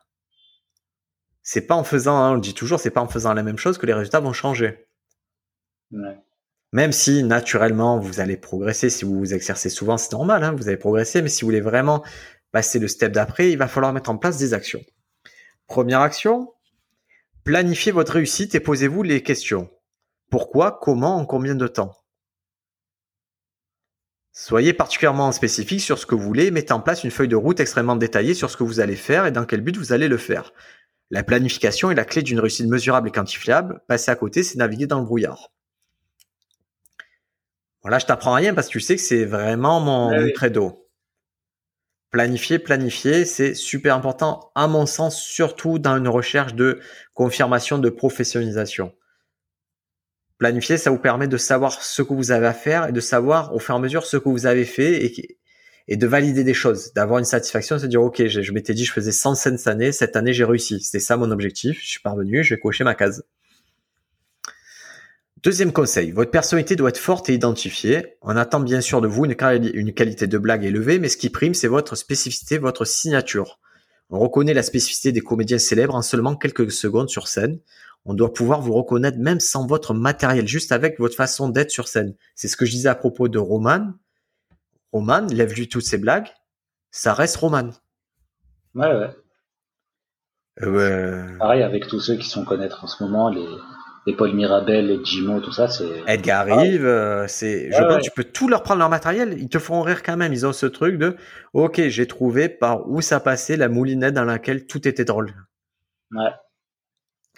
C'est 1.42 1.66
pas 1.66 1.76
en 1.76 1.84
faisant, 1.84 2.18
hein, 2.18 2.32
on 2.32 2.36
le 2.36 2.42
dit 2.42 2.54
toujours, 2.54 2.80
c'est 2.80 2.92
pas 2.92 3.02
en 3.02 3.08
faisant 3.08 3.34
la 3.34 3.44
même 3.44 3.58
chose 3.58 3.78
que 3.78 3.86
les 3.86 3.94
résultats 3.94 4.20
vont 4.20 4.34
changer. 4.34 4.88
Même 6.72 6.92
si 6.92 7.24
naturellement 7.24 8.00
vous 8.00 8.20
allez 8.20 8.38
progresser, 8.38 8.90
si 8.90 9.04
vous 9.04 9.18
vous 9.18 9.34
exercez 9.34 9.70
souvent, 9.70 9.98
c'est 9.98 10.12
normal, 10.12 10.44
hein, 10.44 10.54
vous 10.56 10.68
allez 10.68 10.78
progresser, 10.78 11.22
mais 11.22 11.30
si 11.30 11.42
vous 11.42 11.48
voulez 11.48 11.62
vraiment 11.62 12.04
passer 12.52 12.78
le 12.80 12.88
step 12.88 13.12
d'après, 13.12 13.52
il 13.52 13.58
va 13.58 13.68
falloir 13.68 13.92
mettre 13.92 14.10
en 14.10 14.18
place 14.18 14.38
des 14.38 14.54
actions. 14.54 14.82
Première 15.68 16.02
action, 16.02 16.54
planifiez 17.44 17.92
votre 17.92 18.14
réussite 18.14 18.54
et 18.54 18.60
posez-vous 18.60 19.02
les 19.02 19.24
questions. 19.24 19.70
Pourquoi, 20.30 20.80
comment, 20.80 21.18
en 21.18 21.26
combien 21.26 21.56
de 21.56 21.68
temps? 21.68 21.96
Soyez 24.32 24.74
particulièrement 24.74 25.32
spécifique 25.32 25.82
sur 25.82 25.98
ce 25.98 26.06
que 26.06 26.16
vous 26.16 26.24
voulez 26.24 26.52
mettez 26.52 26.72
en 26.72 26.80
place 26.80 27.04
une 27.04 27.12
feuille 27.12 27.28
de 27.28 27.36
route 27.36 27.60
extrêmement 27.60 27.96
détaillée 27.96 28.36
sur 28.36 28.50
ce 28.50 28.58
que 28.58 28.64
vous 28.64 28.80
allez 28.80 28.96
faire 28.96 29.26
et 29.26 29.32
dans 29.32 29.46
quel 29.46 29.62
but 29.62 29.76
vous 29.76 29.92
allez 29.92 30.08
le 30.08 30.18
faire. 30.18 30.54
La 31.10 31.24
planification 31.24 31.90
est 31.90 31.96
la 31.96 32.06
clé 32.06 32.22
d'une 32.22 32.40
réussite 32.40 32.68
mesurable 32.68 33.10
et 33.10 33.12
quantifiable. 33.12 33.82
Passer 33.88 34.12
à 34.12 34.16
côté, 34.16 34.44
c'est 34.44 34.58
naviguer 34.58 34.86
dans 34.86 35.00
le 35.00 35.06
brouillard. 35.06 35.50
Voilà, 37.82 38.00
je 38.00 38.06
t'apprends 38.06 38.34
rien 38.34 38.54
parce 38.54 38.68
que 38.68 38.74
tu 38.74 38.80
sais 38.80 38.96
que 38.96 39.02
c'est 39.02 39.26
vraiment 39.26 39.80
mon, 39.80 40.12
mon 40.12 40.32
credo. 40.32 40.86
Planifier, 42.12 42.58
planifier, 42.60 43.24
c'est 43.24 43.54
super 43.54 43.96
important, 43.96 44.52
à 44.56 44.68
mon 44.68 44.88
sens, 44.88 45.22
surtout 45.22 45.78
dans 45.78 45.96
une 45.96 46.08
recherche 46.08 46.56
de 46.56 46.80
confirmation 47.14 47.78
de 47.78 47.90
professionnalisation. 47.90 48.94
Planifier, 50.40 50.78
ça 50.78 50.90
vous 50.90 50.98
permet 50.98 51.28
de 51.28 51.38
savoir 51.38 51.84
ce 51.84 52.02
que 52.02 52.14
vous 52.14 52.32
avez 52.32 52.48
à 52.48 52.54
faire 52.54 52.88
et 52.88 52.92
de 52.92 53.00
savoir 53.00 53.54
au 53.54 53.60
fur 53.60 53.76
et 53.76 53.78
à 53.78 53.82
mesure 53.82 54.06
ce 54.06 54.18
que 54.18 54.30
vous 54.30 54.46
avez 54.46 54.66
fait 54.66 55.06
et, 55.06 55.38
et 55.88 55.98
de 55.98 56.08
valider 56.08 56.44
des 56.44 56.54
choses, 56.54 56.94
d'avoir 56.94 57.20
une 57.20 57.26
satisfaction, 57.26 57.76
de 57.76 57.82
se 57.82 57.86
dire, 57.88 58.02
OK, 58.02 58.26
je, 58.26 58.42
je 58.42 58.52
m'étais 58.54 58.74
dit, 58.74 58.86
je 58.86 58.94
faisais 58.94 59.12
100 59.12 59.36
scènes 59.36 59.58
cette 59.58 59.68
année, 59.68 59.92
cette 59.92 60.16
année, 60.16 60.34
j'ai 60.34 60.46
réussi. 60.46 60.82
C'était 60.82 61.00
ça 61.00 61.18
mon 61.18 61.30
objectif. 61.30 61.80
Je 61.82 61.90
suis 61.90 62.00
parvenu, 62.00 62.44
je 62.44 62.56
vais 62.56 62.60
cocher 62.60 62.84
ma 62.84 62.96
case. 62.96 63.24
Deuxième 65.42 65.72
conseil, 65.72 66.12
votre 66.12 66.32
personnalité 66.32 66.76
doit 66.76 66.90
être 66.90 66.98
forte 66.98 67.30
et 67.30 67.34
identifiée. 67.34 68.18
On 68.22 68.36
attend 68.36 68.60
bien 68.60 68.82
sûr 68.82 69.00
de 69.00 69.08
vous 69.08 69.24
une, 69.24 69.36
qualité 69.94 70.28
de 70.28 70.38
blague 70.38 70.66
élevée, 70.66 71.00
mais 71.00 71.08
ce 71.08 71.16
qui 71.16 71.30
prime, 71.30 71.54
c'est 71.54 71.70
votre 71.70 71.96
spécificité, 71.96 72.58
votre 72.58 72.84
signature. 72.84 73.60
On 74.10 74.20
reconnaît 74.20 74.54
la 74.54 74.64
spécificité 74.64 75.14
des 75.14 75.22
comédiens 75.22 75.58
célèbres 75.58 75.96
en 75.96 76.02
seulement 76.02 76.36
quelques 76.36 76.70
secondes 76.70 77.10
sur 77.10 77.30
scène. 77.30 77.60
On 78.04 78.14
doit 78.14 78.34
pouvoir 78.34 78.60
vous 78.60 78.74
reconnaître 78.74 79.18
même 79.18 79.40
sans 79.40 79.66
votre 79.66 79.94
matériel, 79.94 80.46
juste 80.46 80.74
avec 80.74 81.00
votre 81.00 81.16
façon 81.16 81.48
d'être 81.48 81.72
sur 81.72 81.88
scène. 81.88 82.16
C'est 82.36 82.50
ce 82.50 82.58
que 82.58 82.66
je 82.66 82.72
disais 82.72 82.90
à 82.90 82.96
propos 82.96 83.30
de 83.30 83.40
Roman. 83.40 83.94
Roman, 84.92 85.26
lève-lui 85.32 85.70
toutes 85.70 85.86
ses 85.86 86.00
blagues. 86.00 86.28
Ça 86.92 87.14
reste 87.14 87.38
Roman. 87.38 87.70
Ouais, 88.76 88.94
ouais. 88.94 89.16
Euh, 90.64 91.38
Pareil 91.38 91.64
avec 91.64 91.88
tous 91.88 92.02
ceux 92.02 92.18
qui 92.18 92.28
sont 92.28 92.44
connaître 92.44 92.84
en 92.84 92.88
ce 92.88 93.02
moment, 93.02 93.30
les, 93.30 93.48
les 94.06 94.16
Paul 94.16 94.34
Mirabel, 94.34 94.88
les 94.88 95.04
Jimo, 95.04 95.40
tout 95.42 95.52
ça, 95.52 95.68
c'est. 95.68 96.04
Edgar 96.08 96.46
Rive, 96.46 96.86
euh, 96.86 97.28
c'est. 97.28 97.72
Je 97.72 97.84
pense 97.84 98.04
tu 98.04 98.12
peux 98.12 98.24
tout 98.24 98.48
leur 98.48 98.64
prendre 98.64 98.80
leur 98.80 98.90
matériel, 98.90 99.36
ils 99.38 99.50
te 99.50 99.60
feront 99.60 99.82
rire 99.82 100.04
quand 100.04 100.18
même. 100.18 100.34
Ils 100.34 100.46
ont 100.46 100.54
ce 100.54 100.66
truc 100.66 100.98
de, 100.98 101.18
ok, 101.54 101.82
j'ai 101.88 102.08
trouvé 102.08 102.50
par 102.50 102.90
où 102.90 103.02
ça 103.02 103.20
passait 103.20 103.58
la 103.58 103.70
moulinette 103.70 104.14
dans 104.14 104.26
laquelle 104.26 104.66
tout 104.66 104.88
était 104.88 105.06
drôle. 105.06 105.34
Ouais. 106.12 106.32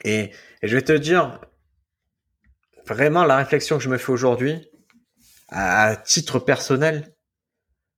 Et, 0.04 0.32
je 0.64 0.76
vais 0.76 0.82
te 0.82 0.94
dire, 0.94 1.40
vraiment 2.88 3.26
la 3.26 3.38
réflexion 3.38 3.78
que 3.78 3.84
je 3.84 3.90
me 3.90 3.98
fais 3.98 4.12
aujourd'hui, 4.12 4.70
à, 5.50 5.96
titre 5.96 6.40
personnel, 6.40 7.14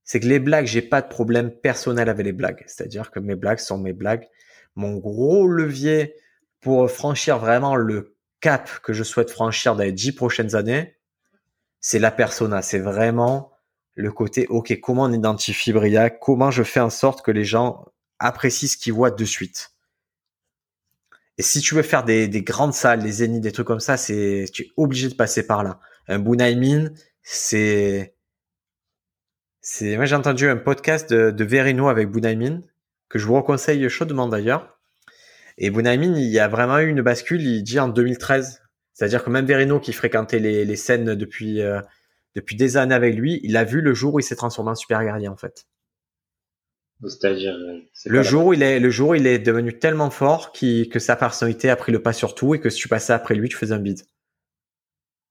c'est 0.02 0.20
que 0.20 0.26
les 0.26 0.38
blagues, 0.38 0.66
j'ai 0.66 0.82
pas 0.82 1.00
de 1.00 1.08
problème 1.08 1.50
personnel 1.50 2.08
avec 2.08 2.26
les 2.26 2.32
blagues. 2.32 2.62
C'est-à-dire 2.66 3.10
que 3.10 3.20
mes 3.20 3.36
blagues 3.36 3.58
sont 3.58 3.78
mes 3.78 3.92
blagues. 3.92 4.26
Mon 4.74 4.96
gros 4.96 5.46
levier 5.46 6.14
pour 6.60 6.90
franchir 6.90 7.38
vraiment 7.38 7.76
le 7.76 8.13
cap 8.44 8.68
que 8.82 8.92
je 8.92 9.02
souhaite 9.02 9.30
franchir 9.30 9.74
dans 9.74 9.82
les 9.82 9.90
dix 9.90 10.12
prochaines 10.12 10.54
années, 10.54 10.98
c'est 11.80 11.98
la 11.98 12.10
persona. 12.10 12.60
C'est 12.60 12.78
vraiment 12.78 13.52
le 13.94 14.12
côté, 14.12 14.46
OK, 14.48 14.78
comment 14.82 15.04
on 15.04 15.12
identifie 15.14 15.72
Briac? 15.72 16.18
Comment 16.20 16.50
je 16.50 16.62
fais 16.62 16.80
en 16.80 16.90
sorte 16.90 17.24
que 17.24 17.30
les 17.30 17.44
gens 17.44 17.86
apprécient 18.18 18.68
ce 18.68 18.76
qu'ils 18.76 18.92
voient 18.92 19.10
de 19.10 19.24
suite? 19.24 19.70
Et 21.38 21.42
si 21.42 21.62
tu 21.62 21.74
veux 21.74 21.80
faire 21.80 22.04
des, 22.04 22.28
grandes 22.42 22.74
salles, 22.74 23.02
des 23.02 23.12
zéniths, 23.12 23.40
des 23.40 23.50
trucs 23.50 23.66
comme 23.66 23.80
ça, 23.80 23.96
c'est, 23.96 24.44
tu 24.52 24.64
es 24.64 24.66
obligé 24.76 25.08
de 25.08 25.14
passer 25.14 25.46
par 25.46 25.64
là. 25.64 25.80
Un 26.06 26.18
Bunaimin, 26.18 26.90
c'est, 27.22 28.14
c'est, 29.62 29.96
moi 29.96 30.04
j'ai 30.04 30.16
entendu 30.16 30.46
un 30.50 30.58
podcast 30.58 31.10
de, 31.10 31.44
Verino 31.44 31.88
avec 31.88 32.10
Bunaimin, 32.10 32.60
que 33.08 33.18
je 33.18 33.24
vous 33.24 33.40
conseille 33.40 33.88
chaudement 33.88 34.28
d'ailleurs. 34.28 34.73
Et 35.58 35.70
Bunaimin, 35.70 36.16
il 36.16 36.30
y 36.30 36.38
a 36.38 36.48
vraiment 36.48 36.78
eu 36.78 36.88
une 36.88 37.02
bascule, 37.02 37.42
il 37.42 37.62
dit 37.62 37.78
en 37.78 37.88
2013. 37.88 38.62
C'est-à-dire 38.92 39.24
que 39.24 39.30
même 39.30 39.46
Verino, 39.46 39.80
qui 39.80 39.92
fréquentait 39.92 40.38
les, 40.38 40.64
les 40.64 40.76
scènes 40.76 41.14
depuis, 41.14 41.60
euh, 41.60 41.80
depuis 42.34 42.56
des 42.56 42.76
années 42.76 42.94
avec 42.94 43.14
lui, 43.14 43.40
il 43.42 43.56
a 43.56 43.64
vu 43.64 43.80
le 43.80 43.94
jour 43.94 44.14
où 44.14 44.20
il 44.20 44.22
s'est 44.22 44.36
transformé 44.36 44.70
en 44.70 44.74
super 44.74 45.02
guerrier, 45.02 45.28
en 45.28 45.36
fait. 45.36 45.66
C'est-à-dire. 47.02 47.56
Le 48.06 48.22
jour, 48.22 48.46
où 48.46 48.52
il 48.52 48.62
est, 48.62 48.80
le 48.80 48.90
jour 48.90 49.10
où 49.10 49.14
il 49.14 49.26
est 49.26 49.38
devenu 49.38 49.78
tellement 49.78 50.10
fort 50.10 50.52
que 50.52 50.98
sa 50.98 51.16
personnalité 51.16 51.70
a 51.70 51.76
pris 51.76 51.92
le 51.92 52.02
pas 52.02 52.12
sur 52.12 52.34
tout 52.34 52.54
et 52.54 52.60
que 52.60 52.70
si 52.70 52.78
tu 52.78 52.88
passais 52.88 53.12
après 53.12 53.34
lui, 53.34 53.48
tu 53.48 53.56
faisais 53.56 53.74
un 53.74 53.78
bide. 53.78 54.02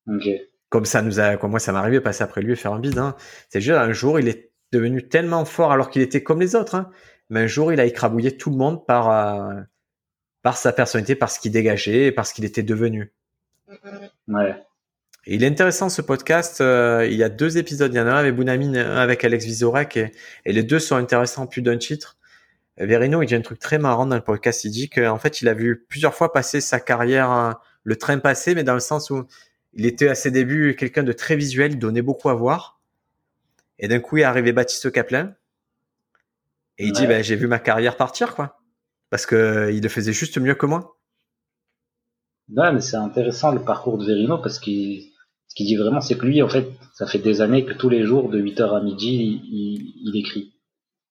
Ok. 0.07 0.27
Comme 0.69 0.85
ça 0.85 1.01
nous 1.01 1.19
a, 1.19 1.37
comme 1.37 1.51
moi, 1.51 1.59
ça 1.59 1.71
m'est 1.71 1.79
arrivé 1.79 1.97
de 1.97 2.03
passer 2.03 2.23
après 2.23 2.41
lui 2.41 2.53
et 2.53 2.55
faire 2.55 2.73
un 2.73 2.79
bide. 2.79 2.97
Hein. 2.97 3.15
C'est 3.49 3.61
juste 3.61 3.77
un 3.77 3.93
jour, 3.93 4.19
il 4.19 4.27
est 4.27 4.51
devenu 4.71 5.07
tellement 5.07 5.45
fort 5.45 5.71
alors 5.71 5.89
qu'il 5.89 6.01
était 6.01 6.23
comme 6.23 6.41
les 6.41 6.55
autres. 6.55 6.75
Hein. 6.75 6.89
Mais 7.29 7.41
un 7.41 7.47
jour, 7.47 7.71
il 7.71 7.79
a 7.79 7.85
écrabouillé 7.85 8.35
tout 8.35 8.49
le 8.49 8.57
monde 8.57 8.85
par, 8.85 9.09
euh, 9.09 9.61
par 10.43 10.57
sa 10.57 10.73
personnalité, 10.73 11.15
par 11.15 11.31
ce 11.31 11.39
qu'il 11.39 11.51
dégageait, 11.51 12.11
par 12.11 12.27
ce 12.27 12.33
qu'il 12.33 12.45
était 12.45 12.63
devenu. 12.63 13.11
Ouais. 14.27 14.55
il 15.25 15.43
est 15.43 15.47
intéressant 15.47 15.89
ce 15.89 16.01
podcast. 16.01 16.61
Euh, 16.61 17.07
il 17.09 17.17
y 17.17 17.23
a 17.23 17.29
deux 17.29 17.57
épisodes. 17.57 17.91
Il 17.91 17.97
y 17.97 17.99
en 17.99 18.07
a 18.07 18.11
un 18.11 18.17
avec 18.17 18.35
Bounamine, 18.35 18.77
un 18.77 18.97
avec 18.97 19.23
Alex 19.23 19.45
Vizorek, 19.45 19.97
et, 19.97 20.11
les 20.45 20.63
deux 20.63 20.79
sont 20.79 20.95
intéressants 20.95 21.47
plus 21.47 21.61
d'un 21.61 21.77
titre. 21.77 22.17
Verino, 22.77 23.21
il 23.21 23.27
dit 23.27 23.35
un 23.35 23.41
truc 23.41 23.59
très 23.59 23.79
marrant 23.79 24.05
dans 24.05 24.15
le 24.15 24.21
podcast. 24.21 24.65
Il 24.65 24.71
dit 24.71 24.89
qu'en 24.89 25.17
fait, 25.17 25.41
il 25.41 25.47
a 25.47 25.53
vu 25.53 25.85
plusieurs 25.87 26.13
fois 26.13 26.33
passer 26.33 26.59
sa 26.59 26.79
carrière, 26.79 27.29
hein, 27.29 27.59
le 27.83 27.95
train 27.95 28.17
passé, 28.19 28.53
mais 28.53 28.63
dans 28.63 28.73
le 28.73 28.79
sens 28.79 29.09
où 29.09 29.25
il 29.73 29.85
était 29.85 30.09
à 30.09 30.15
ses 30.15 30.29
débuts 30.29 30.75
quelqu'un 30.75 31.03
de 31.03 31.13
très 31.13 31.35
visuel, 31.35 31.73
il 31.73 31.79
donnait 31.79 32.01
beaucoup 32.01 32.29
à 32.29 32.33
voir. 32.33 32.81
Et 33.79 33.87
d'un 33.87 33.99
coup, 33.99 34.17
il 34.17 34.21
est 34.21 34.25
arrivé 34.25 34.51
Baptiste 34.51 34.91
Caplin. 34.91 35.35
Et 36.77 36.87
il 36.87 36.91
dit, 36.91 37.07
ben, 37.07 37.23
j'ai 37.23 37.35
vu 37.35 37.47
ma 37.47 37.59
carrière 37.59 37.95
partir, 37.95 38.35
quoi. 38.35 38.62
Parce 39.13 39.27
que 39.27 39.71
il 39.71 39.83
le 39.83 39.89
faisait 39.89 40.11
juste 40.11 40.39
mieux 40.39 40.55
que 40.55 40.65
moi. 40.65 40.97
Ouais, 42.49 42.73
mais 42.73 42.81
c'est 42.81 42.95
intéressant 42.95 43.51
le 43.51 43.61
parcours 43.61 43.99
de 43.99 44.07
Verino 44.07 44.39
parce 44.39 44.57
qu'il, 44.57 45.03
ce 45.47 45.53
qu'il 45.53 45.67
dit 45.67 45.75
vraiment, 45.75 46.01
c'est 46.01 46.17
que 46.17 46.25
lui, 46.25 46.41
en 46.41 46.49
fait, 46.49 46.65
ça 46.95 47.05
fait 47.05 47.19
des 47.19 47.39
années 47.39 47.63
que 47.63 47.73
tous 47.73 47.89
les 47.89 48.05
jours, 48.05 48.29
de 48.29 48.41
8h 48.41 48.75
à 48.75 48.81
midi, 48.81 49.39
il, 50.03 50.17
écrit. 50.17 50.55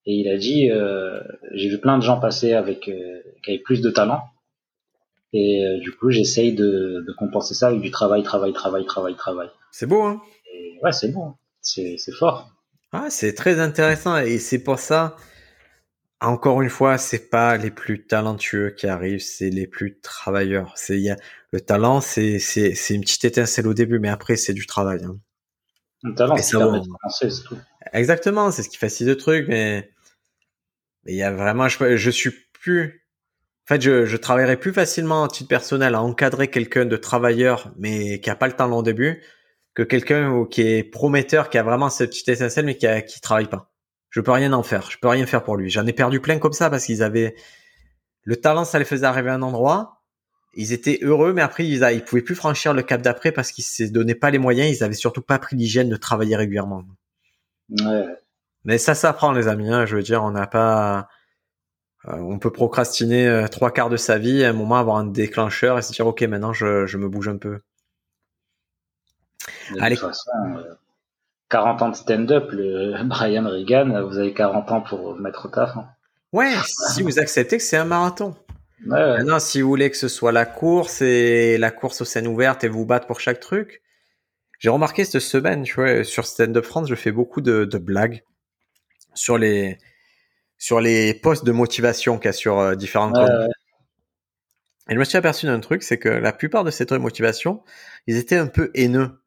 Et 0.04 0.14
il 0.16 0.28
a 0.28 0.36
dit, 0.36 0.68
euh, 0.68 1.20
j'ai 1.54 1.68
vu 1.68 1.78
plein 1.78 1.96
de 1.96 2.02
gens 2.02 2.18
passer 2.18 2.54
avec, 2.54 2.88
euh, 2.88 3.20
qui 3.44 3.52
avaient 3.52 3.60
plus 3.60 3.82
de 3.82 3.90
talent. 3.90 4.24
Et 5.32 5.64
euh, 5.64 5.78
du 5.78 5.92
coup, 5.92 6.10
j'essaye 6.10 6.56
de, 6.56 7.04
de, 7.06 7.12
compenser 7.16 7.54
ça 7.54 7.68
avec 7.68 7.82
du 7.82 7.92
travail, 7.92 8.24
travail, 8.24 8.52
travail, 8.52 8.84
travail, 8.84 9.14
travail. 9.14 9.48
C'est 9.70 9.86
beau, 9.86 10.02
hein 10.02 10.20
Ouais, 10.82 10.90
c'est 10.90 11.12
beau. 11.12 11.22
Hein. 11.22 11.36
C'est, 11.60 11.98
c'est 11.98 12.10
fort. 12.10 12.50
Ah, 12.90 13.10
c'est 13.10 13.34
très 13.34 13.60
intéressant 13.60 14.16
et 14.16 14.38
c'est 14.38 14.64
pour 14.64 14.80
ça 14.80 15.16
encore 16.22 16.62
une 16.62 16.70
fois, 16.70 16.98
c'est 16.98 17.30
pas 17.30 17.56
les 17.56 17.70
plus 17.70 18.06
talentueux 18.06 18.70
qui 18.70 18.86
arrivent, 18.86 19.20
c'est 19.20 19.50
les 19.50 19.66
plus 19.66 19.98
travailleurs. 20.00 20.72
C'est 20.76 20.98
y 20.98 21.10
a, 21.10 21.16
le 21.52 21.60
talent, 21.60 22.00
c'est 22.00 22.38
c'est 22.38 22.74
c'est 22.74 22.94
une 22.94 23.02
petite 23.02 23.24
étincelle 23.24 23.66
au 23.66 23.74
début, 23.74 23.98
mais 23.98 24.08
après 24.08 24.36
c'est 24.36 24.54
du 24.54 24.66
travail. 24.66 25.04
Hein. 25.04 25.18
Le 26.02 26.14
talent, 26.14 26.36
c'est 26.36 26.56
c'est 27.10 27.42
tout. 27.44 27.58
Exactement, 27.92 28.50
c'est 28.50 28.62
ce 28.62 28.68
qui 28.68 28.76
facilite 28.76 29.14
le 29.14 29.16
truc, 29.16 29.46
mais 29.48 29.90
il 31.06 31.16
y 31.16 31.22
a 31.22 31.32
vraiment, 31.32 31.68
je, 31.68 31.96
je 31.96 32.10
suis 32.10 32.32
plus. 32.52 33.04
En 33.66 33.74
fait, 33.74 33.80
je, 33.80 34.06
je 34.06 34.16
travaillerai 34.16 34.56
plus 34.56 34.72
facilement 34.72 35.22
en 35.22 35.28
titre 35.28 35.48
personnel 35.48 35.94
à 35.94 36.02
encadrer 36.02 36.48
quelqu'un 36.48 36.84
de 36.84 36.96
travailleur, 36.96 37.72
mais 37.78 38.20
qui 38.20 38.30
a 38.30 38.36
pas 38.36 38.48
le 38.48 38.54
talent 38.54 38.78
au 38.78 38.82
début, 38.82 39.22
que 39.74 39.82
quelqu'un 39.82 40.46
qui 40.50 40.62
est 40.62 40.82
prometteur, 40.84 41.50
qui 41.50 41.58
a 41.58 41.62
vraiment 41.62 41.88
cette 41.88 42.10
petite 42.10 42.28
étincelle, 42.28 42.66
mais 42.66 42.76
qui 42.76 42.86
a, 42.86 43.02
qui 43.02 43.20
travaille 43.20 43.48
pas 43.48 43.71
je 44.12 44.20
peux 44.20 44.30
rien 44.30 44.52
en 44.52 44.62
faire. 44.62 44.88
Je 44.90 44.98
peux 44.98 45.08
rien 45.08 45.26
faire 45.26 45.42
pour 45.42 45.56
lui. 45.56 45.70
J'en 45.70 45.86
ai 45.86 45.92
perdu 45.92 46.20
plein 46.20 46.38
comme 46.38 46.52
ça 46.52 46.70
parce 46.70 46.84
qu'ils 46.84 47.02
avaient 47.02 47.34
le 48.22 48.36
talent, 48.36 48.64
ça 48.64 48.78
les 48.78 48.84
faisait 48.84 49.06
arriver 49.06 49.30
à 49.30 49.34
un 49.34 49.42
endroit. 49.42 50.02
Ils 50.54 50.72
étaient 50.72 50.98
heureux, 51.02 51.32
mais 51.32 51.40
après 51.40 51.66
ils, 51.66 51.82
a... 51.82 51.92
ils 51.92 52.04
pouvaient 52.04 52.22
plus 52.22 52.34
franchir 52.34 52.74
le 52.74 52.82
cap 52.82 53.00
d'après 53.02 53.32
parce 53.32 53.50
qu'ils 53.50 53.64
se 53.64 53.84
donnaient 53.84 54.14
pas 54.14 54.30
les 54.30 54.38
moyens. 54.38 54.70
Ils 54.70 54.84
avaient 54.84 54.94
surtout 54.94 55.22
pas 55.22 55.38
pris 55.38 55.56
l'hygiène 55.56 55.88
de 55.88 55.96
travailler 55.96 56.36
régulièrement. 56.36 56.84
Ouais. 57.70 58.06
Mais 58.64 58.78
ça 58.78 58.94
s'apprend 58.94 59.32
les 59.32 59.48
amis. 59.48 59.72
Hein. 59.72 59.86
Je 59.86 59.96
veux 59.96 60.02
dire, 60.02 60.22
on 60.22 60.30
n'a 60.30 60.46
pas, 60.46 61.08
euh, 62.08 62.16
on 62.16 62.38
peut 62.38 62.52
procrastiner 62.52 63.26
euh, 63.26 63.48
trois 63.48 63.72
quarts 63.72 63.88
de 63.88 63.96
sa 63.96 64.18
vie, 64.18 64.44
à 64.44 64.50
un 64.50 64.52
moment 64.52 64.76
avoir 64.76 64.96
un 64.96 65.06
déclencheur 65.06 65.78
et 65.78 65.82
se 65.82 65.92
dire 65.92 66.06
ok 66.06 66.22
maintenant 66.22 66.52
je, 66.52 66.84
je 66.86 66.98
me 66.98 67.08
bouge 67.08 67.28
un 67.28 67.38
peu. 67.38 67.60
Allez. 69.80 69.96
Façon, 69.96 70.30
euh, 70.58 70.74
40 71.52 71.82
ans 71.82 71.88
de 71.90 71.96
stand-up, 71.96 72.50
le 72.50 73.04
Brian 73.04 73.44
Regan, 73.44 74.02
vous 74.08 74.18
avez 74.18 74.32
40 74.32 74.72
ans 74.72 74.80
pour 74.80 75.14
mettre 75.16 75.46
au 75.46 75.48
taf. 75.48 75.76
Hein. 75.76 75.86
Ouais, 76.32 76.54
si 76.94 77.02
vous 77.02 77.18
acceptez 77.18 77.58
que 77.58 77.62
c'est 77.62 77.76
un 77.76 77.84
marathon. 77.84 78.34
Ouais, 78.86 79.18
Maintenant, 79.18 79.38
si 79.38 79.60
vous 79.60 79.68
voulez 79.68 79.90
que 79.90 79.98
ce 79.98 80.08
soit 80.08 80.32
la 80.32 80.46
course 80.46 81.02
et 81.02 81.58
la 81.58 81.70
course 81.70 82.00
aux 82.00 82.04
scènes 82.06 82.26
ouvertes 82.26 82.64
et 82.64 82.68
vous 82.68 82.86
battre 82.86 83.06
pour 83.06 83.20
chaque 83.20 83.38
truc, 83.38 83.82
j'ai 84.58 84.70
remarqué 84.70 85.04
cette 85.04 85.20
semaine, 85.20 85.62
tu 85.62 85.74
vois, 85.74 86.04
sur 86.04 86.24
Stand 86.24 86.56
Up 86.56 86.64
France, 86.64 86.88
je 86.88 86.94
fais 86.94 87.12
beaucoup 87.12 87.42
de, 87.42 87.64
blagues 87.78 88.24
sur 89.14 89.36
les 89.36 89.78
sur 90.56 90.80
les 90.80 91.12
posts 91.12 91.44
de 91.44 91.52
motivation 91.52 92.16
qu'il 92.16 92.26
y 92.26 92.28
a 92.28 92.32
sur 92.32 92.58
euh, 92.58 92.74
différents 92.76 93.12
comptes. 93.12 93.30
Et 94.88 94.94
je 94.94 94.98
me 94.98 95.04
suis 95.04 95.18
aperçu 95.18 95.46
d'un 95.46 95.60
truc, 95.60 95.82
c'est 95.82 95.98
que 95.98 96.08
la 96.08 96.32
plupart 96.32 96.64
de 96.64 96.70
ces 96.70 96.86
trucs 96.86 96.98
de 96.98 97.02
motivation, 97.02 97.62
ils 98.06 98.16
étaient 98.16 98.36
un 98.36 98.46
peu 98.46 98.70
haineux 98.74 99.21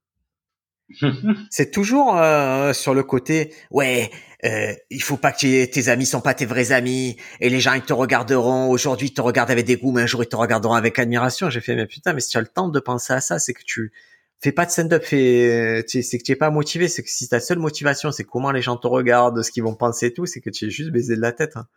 c'est 1.50 1.72
toujours 1.72 2.18
euh, 2.18 2.74
sur 2.74 2.94
le 2.94 3.04
côté 3.04 3.54
ouais 3.72 4.12
euh, 4.44 4.74
il 4.92 5.02
faut 5.02 5.18
pas 5.18 5.32
que 5.32 5.66
tes 5.66 5.90
amis 5.90 6.06
sont 6.06 6.22
pas 6.22 6.36
tes 6.36 6.46
vrais 6.46 6.72
amis 6.72 7.18
et 7.40 7.50
les 7.50 7.60
gens 7.60 7.74
ils 7.74 7.82
te 7.82 7.94
regarderont. 7.94 8.70
Aujourd'hui 8.70 9.08
ils 9.08 9.14
te 9.14 9.22
regardent 9.22 9.50
avec 9.50 9.66
dégoût 9.66 9.92
mais 9.92 10.04
un 10.04 10.06
jour 10.06 10.22
ils 10.24 10.30
te 10.30 10.36
regarderont 10.36 10.76
avec 10.76 11.00
admiration. 11.00 11.50
J'ai 11.50 11.62
fait 11.62 11.76
mais 11.76 11.88
putain 11.88 12.14
mais 12.14 12.20
si 12.20 12.30
tu 12.30 12.38
as 12.38 12.42
le 12.42 12.48
temps 12.48 12.70
de 12.70 12.80
penser 12.80 13.14
à 13.14 13.22
ça 13.22 13.40
c'est 13.40 13.54
que 13.54 13.64
tu 13.66 13.92
fais 14.40 14.52
pas 14.52 14.66
de 14.66 14.72
stand-up 14.72 15.04
c'est 15.04 15.84
que 15.88 16.24
tu 16.24 16.32
es 16.32 16.36
pas 16.36 16.52
motivé. 16.52 16.88
C'est 16.88 17.02
que 17.02 17.10
si 17.10 17.28
ta 17.28 17.40
seule 17.40 17.58
motivation 17.60 18.12
c'est 18.12 18.24
comment 18.24 18.52
les 18.52 18.62
gens 18.62 18.78
te 18.78 18.86
regardent 18.86 19.42
ce 19.42 19.50
qu'ils 19.50 19.64
vont 19.64 19.76
penser 19.76 20.08
et 20.08 20.14
tout 20.14 20.28
c'est 20.28 20.42
que 20.42 20.52
tu 20.52 20.66
es 20.66 20.70
juste 20.70 20.92
baisé 20.92 21.16
de 21.16 21.22
la 21.22 21.32
tête 21.32 21.58
hein. 21.58 21.68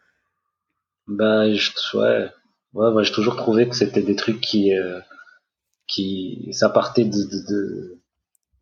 bah 1.07 1.51
je, 1.51 1.71
ouais. 1.97 2.27
Ouais, 2.75 3.05
j'ai 3.05 3.13
toujours 3.13 3.37
trouvé 3.37 3.67
que 3.67 3.75
c'était 3.75 4.03
des 4.03 4.17
trucs 4.17 4.43
qui 4.43 4.75
euh, 4.75 5.01
qui 5.87 6.51
ça 6.53 6.69
partait 6.69 7.05
de, 7.05 7.25
de 7.49 7.98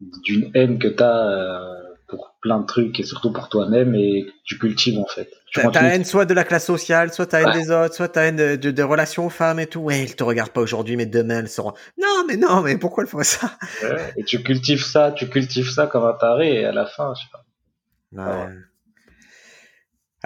d'une 0.01 0.51
haine 0.55 0.79
que 0.79 0.89
tu 0.89 1.03
as 1.03 1.29
euh, 1.29 1.75
pour 2.09 2.37
plein 2.41 2.61
de 2.61 2.67
trucs 2.67 3.01
et 3.01 3.03
surtout 3.03 3.33
pour 3.33 3.49
toi-même 3.49 3.95
et 3.95 4.27
que 4.27 4.33
tu 4.45 4.59
cultives 4.59 4.99
en 4.99 5.07
fait. 5.07 5.29
Ta 5.73 5.85
haine 5.85 6.05
soit 6.05 6.27
de 6.27 6.35
la 6.35 6.45
classe 6.45 6.67
sociale, 6.67 7.13
soit 7.13 7.27
ta 7.27 7.41
haine 7.41 7.59
des 7.59 7.71
autres, 7.71 7.95
soit 7.95 8.09
ta 8.09 8.23
haine 8.23 8.57
de, 8.57 8.71
de, 8.71 8.83
relations 8.83 9.27
aux 9.27 9.31
femmes 9.31 9.59
et 9.59 9.67
tout. 9.67 9.81
Ouais, 9.81 10.05
ils 10.05 10.15
te 10.15 10.23
regardent 10.23 10.51
pas 10.51 10.61
aujourd'hui, 10.61 10.97
mais 10.97 11.07
demain 11.07 11.41
elles 11.41 11.49
seront. 11.49 11.73
Non, 12.01 12.25
mais 12.29 12.37
non, 12.37 12.61
mais 12.61 12.77
pourquoi 12.77 13.05
elles 13.05 13.11
font 13.11 13.23
ça? 13.23 13.53
Et 14.17 14.25
tu 14.25 14.43
cultives 14.43 14.85
ça, 14.85 15.13
tu 15.13 15.29
cultives 15.29 15.71
ça 15.71 15.87
comme 15.87 16.05
un 16.05 16.13
taré 16.13 16.61
et 16.61 16.65
à 16.67 16.73
la 16.73 16.85
fin, 16.85 17.15
je 17.15 17.23
sais 17.23 17.29
pas. 17.33 17.45
Ouais. 18.13 18.53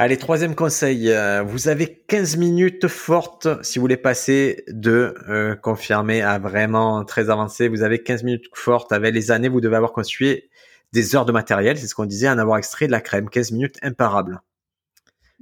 Allez, 0.03 0.17
troisième 0.17 0.55
conseil. 0.55 1.11
Euh, 1.11 1.43
vous 1.43 1.69
avez 1.69 1.95
15 2.09 2.39
minutes 2.39 2.89
fortes 2.89 3.63
si 3.63 3.79
vous 3.79 3.83
voulez 3.83 3.99
passer 3.99 4.65
de 4.69 5.15
euh, 5.29 5.55
confirmé 5.55 6.23
à 6.23 6.39
vraiment 6.39 7.05
très 7.05 7.29
avancé. 7.29 7.69
Vous 7.69 7.83
avez 7.83 8.03
15 8.03 8.23
minutes 8.23 8.47
fortes. 8.55 8.93
Avec 8.93 9.13
les 9.13 9.31
années, 9.31 9.51
vous 9.51 9.61
devez 9.61 9.77
avoir 9.77 9.93
constitué 9.93 10.49
des 10.95 11.15
heures 11.15 11.27
de 11.27 11.33
matériel. 11.33 11.77
C'est 11.77 11.87
ce 11.87 11.95
qu'on 11.95 12.07
disait, 12.07 12.31
en 12.31 12.39
avoir 12.39 12.57
extrait 12.57 12.87
de 12.87 12.93
la 12.93 13.03
crème. 13.03 13.29
15 13.29 13.53
minutes 13.53 13.77
imparables. 13.83 14.41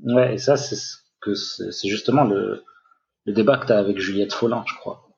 Ouais, 0.03 0.35
et 0.35 0.39
ça, 0.39 0.57
c'est 0.57 0.75
que 1.21 1.35
c'est 1.35 1.89
justement 1.89 2.25
le, 2.25 2.65
débat 3.29 3.59
que 3.59 3.67
tu 3.67 3.73
as 3.73 3.79
avec 3.79 4.01
Juliette 4.01 4.33
Follin, 4.33 4.65
je 4.67 4.75
crois. 4.75 5.09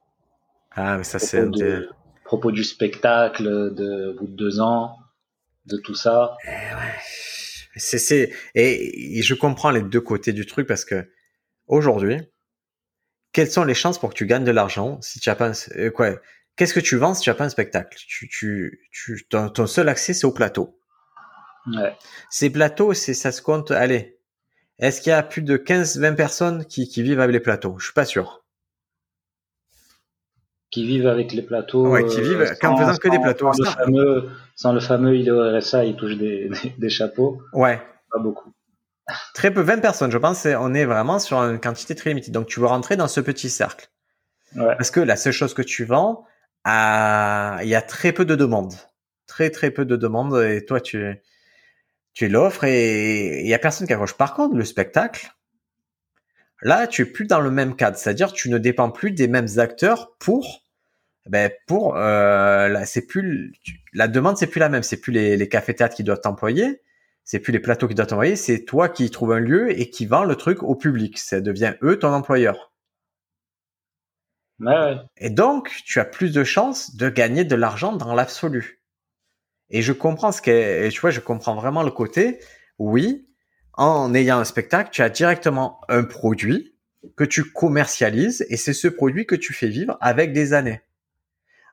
Ah, 0.72 0.98
mais 0.98 1.04
ça, 1.04 1.18
c'est. 1.18 1.48
De, 1.48 1.88
propos 2.26 2.52
du 2.52 2.62
spectacle, 2.62 3.44
de 3.74 4.14
bout 4.18 4.26
de 4.26 4.36
deux 4.36 4.60
ans, 4.60 4.98
de 5.64 5.78
tout 5.78 5.94
ça. 5.94 6.36
Eh 6.44 6.50
ouais 6.50 7.39
c'est, 7.80 7.98
c'est, 7.98 8.32
et, 8.54 9.22
je 9.22 9.34
comprends 9.34 9.70
les 9.70 9.82
deux 9.82 10.00
côtés 10.00 10.32
du 10.32 10.46
truc 10.46 10.66
parce 10.66 10.84
que 10.84 11.10
aujourd'hui, 11.66 12.20
quelles 13.32 13.50
sont 13.50 13.64
les 13.64 13.74
chances 13.74 13.98
pour 13.98 14.10
que 14.10 14.14
tu 14.14 14.26
gagnes 14.26 14.44
de 14.44 14.50
l'argent 14.50 15.00
si 15.00 15.20
tu 15.20 15.30
as 15.30 15.34
pas 15.34 15.50
un, 15.50 15.76
euh, 15.76 15.90
quoi, 15.90 16.20
qu'est-ce 16.56 16.74
que 16.74 16.80
tu 16.80 16.96
vends 16.96 17.14
si 17.14 17.22
tu 17.22 17.30
as 17.30 17.34
pas 17.34 17.44
un 17.44 17.48
spectacle? 17.48 17.96
Tu, 18.06 18.28
tu, 18.28 18.80
tu, 18.92 19.26
ton, 19.28 19.66
seul 19.66 19.88
accès, 19.88 20.14
c'est 20.14 20.26
au 20.26 20.32
plateau. 20.32 20.78
Ouais. 21.66 21.94
Ces 22.30 22.50
plateaux, 22.50 22.94
c'est, 22.94 23.14
ça 23.14 23.32
se 23.32 23.42
compte, 23.42 23.70
allez. 23.70 24.18
Est-ce 24.78 25.00
qu'il 25.00 25.10
y 25.10 25.12
a 25.12 25.22
plus 25.22 25.42
de 25.42 25.56
15, 25.56 25.98
20 25.98 26.14
personnes 26.14 26.64
qui, 26.64 26.88
qui 26.88 27.02
vivent 27.02 27.20
avec 27.20 27.34
les 27.34 27.40
plateaux? 27.40 27.78
Je 27.78 27.84
suis 27.84 27.94
pas 27.94 28.06
sûr 28.06 28.44
qui 30.70 30.86
vivent 30.86 31.08
avec 31.08 31.32
les 31.32 31.42
plateaux. 31.42 31.88
Ouais, 31.88 32.04
qui 32.04 32.20
vivent 32.20 32.42
euh, 32.42 32.68
en 32.68 32.76
faisant 32.76 32.96
que 32.96 33.08
des 33.08 33.18
plateaux. 33.18 33.52
Sans, 33.52 33.62
le 33.62 33.70
fameux, 33.70 34.30
sans 34.54 34.72
le 34.72 34.80
fameux 34.80 35.58
RSA, 35.58 35.84
ils 35.84 35.96
touchent 35.96 36.16
des, 36.18 36.50
des, 36.78 36.88
chapeaux. 36.88 37.42
Ouais. 37.52 37.80
Pas 38.12 38.20
beaucoup. 38.20 38.52
Très 39.34 39.52
peu, 39.52 39.60
20 39.60 39.78
personnes, 39.78 40.10
je 40.10 40.18
pense. 40.18 40.46
On 40.46 40.72
est 40.74 40.84
vraiment 40.84 41.18
sur 41.18 41.38
une 41.38 41.58
quantité 41.58 41.94
très 41.94 42.10
limitée. 42.10 42.30
Donc, 42.30 42.46
tu 42.46 42.60
veux 42.60 42.66
rentrer 42.66 42.96
dans 42.96 43.08
ce 43.08 43.20
petit 43.20 43.50
cercle. 43.50 43.88
Ouais. 44.56 44.76
Parce 44.76 44.90
que 44.90 45.00
la 45.00 45.16
seule 45.16 45.32
chose 45.32 45.54
que 45.54 45.62
tu 45.62 45.84
vends, 45.84 46.24
il 46.64 47.68
y 47.68 47.74
a 47.74 47.82
très 47.82 48.12
peu 48.12 48.24
de 48.24 48.36
demandes. 48.36 48.74
Très, 49.26 49.50
très 49.50 49.70
peu 49.70 49.84
de 49.84 49.96
demandes. 49.96 50.40
Et 50.42 50.64
toi, 50.64 50.80
tu, 50.80 51.20
tu 52.12 52.28
l'offres 52.28 52.64
et 52.64 53.40
il 53.40 53.48
y 53.48 53.54
a 53.54 53.58
personne 53.58 53.88
qui 53.88 53.92
accroche. 53.92 54.14
Par 54.14 54.34
contre, 54.34 54.54
le 54.54 54.64
spectacle, 54.64 55.32
Là, 56.62 56.86
tu 56.86 57.02
es 57.02 57.04
plus 57.06 57.26
dans 57.26 57.40
le 57.40 57.50
même 57.50 57.74
cadre, 57.74 57.96
c'est-à-dire 57.96 58.32
tu 58.32 58.50
ne 58.50 58.58
dépends 58.58 58.90
plus 58.90 59.12
des 59.12 59.28
mêmes 59.28 59.48
acteurs 59.56 60.16
pour 60.18 60.59
ben 61.28 61.50
pour 61.66 61.96
euh, 61.96 62.82
c'est 62.86 63.06
plus 63.06 63.52
la 63.92 64.08
demande 64.08 64.36
c'est 64.36 64.46
plus 64.46 64.60
la 64.60 64.68
même, 64.68 64.82
c'est 64.82 65.00
plus 65.00 65.12
les, 65.12 65.36
les 65.36 65.48
cafés 65.48 65.74
théâtres 65.74 65.94
qui 65.96 66.04
doivent 66.04 66.20
t'employer, 66.20 66.82
C'est 67.24 67.40
plus 67.40 67.52
les 67.52 67.60
plateaux 67.60 67.88
qui 67.88 67.94
doivent 67.94 68.08
t'envoyer, 68.08 68.36
c'est 68.36 68.64
toi 68.64 68.88
qui 68.88 69.10
trouves 69.10 69.32
un 69.32 69.40
lieu 69.40 69.78
et 69.78 69.90
qui 69.90 70.06
vend 70.06 70.24
le 70.24 70.36
truc 70.36 70.62
au 70.62 70.74
public. 70.74 71.18
Ça 71.18 71.40
devient 71.40 71.74
eux 71.82 71.98
ton 71.98 72.12
employeur. 72.12 72.72
Ouais, 74.60 74.96
Et 75.16 75.30
donc, 75.30 75.70
tu 75.86 76.00
as 76.00 76.04
plus 76.04 76.32
de 76.32 76.44
chances 76.44 76.94
de 76.96 77.08
gagner 77.08 77.44
de 77.44 77.54
l'argent 77.56 77.94
dans 77.94 78.14
l'absolu. 78.14 78.82
Et 79.70 79.82
je 79.82 79.92
comprends 79.92 80.32
ce 80.32 80.42
qu'est, 80.42 80.88
tu 80.90 81.00
vois, 81.00 81.10
je 81.10 81.20
comprends 81.20 81.54
vraiment 81.54 81.82
le 81.82 81.90
côté, 81.90 82.40
oui, 82.78 83.26
en 83.74 84.12
ayant 84.14 84.38
un 84.38 84.44
spectacle, 84.44 84.90
tu 84.92 85.02
as 85.02 85.08
directement 85.08 85.80
un 85.88 86.04
produit 86.04 86.74
que 87.16 87.24
tu 87.24 87.44
commercialises 87.44 88.44
et 88.50 88.56
c'est 88.56 88.74
ce 88.74 88.88
produit 88.88 89.26
que 89.26 89.34
tu 89.36 89.54
fais 89.54 89.68
vivre 89.68 89.96
avec 90.00 90.32
des 90.32 90.52
années. 90.52 90.82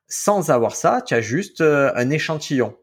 Sans 0.08 0.52
avoir 0.52 0.76
ça, 0.76 1.02
tu 1.02 1.14
as 1.14 1.22
juste 1.22 1.62
euh, 1.62 1.92
un 1.96 2.10
échantillon. 2.10 2.78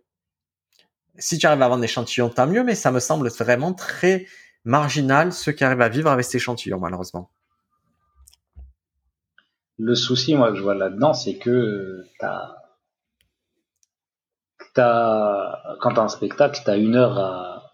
Si 1.17 1.39
tu 1.39 1.47
arrives 1.47 1.63
à 1.63 1.69
vendre 1.69 1.81
un 1.81 1.85
échantillon, 1.85 2.29
tant 2.29 2.47
mieux, 2.47 2.65
mais 2.65 2.75
ça 2.75 2.91
me 2.91 3.01
semble 3.01 3.29
vraiment 3.29 3.73
très 3.73 4.27
marginal 4.65 5.33
ceux 5.33 5.53
qui 5.53 5.65
arrivent 5.65 5.81
à 5.81 5.89
vivre 5.89 6.11
avec 6.11 6.25
cet 6.25 6.37
échantillon, 6.37 6.79
malheureusement. 6.79 7.31
Le 9.79 9.95
souci, 9.95 10.35
moi, 10.35 10.51
que 10.51 10.57
je 10.57 10.63
vois 10.63 10.75
là-dedans, 10.75 11.15
c'est 11.15 11.37
que 11.39 12.05
t'as, 12.21 12.57
t'as, 14.75 15.77
quand 15.81 15.95
t'as 15.95 16.03
un 16.03 16.09
spectacle, 16.09 16.61
t'as 16.65 16.77
une 16.77 16.95
heure 16.95 17.19
à, 17.19 17.73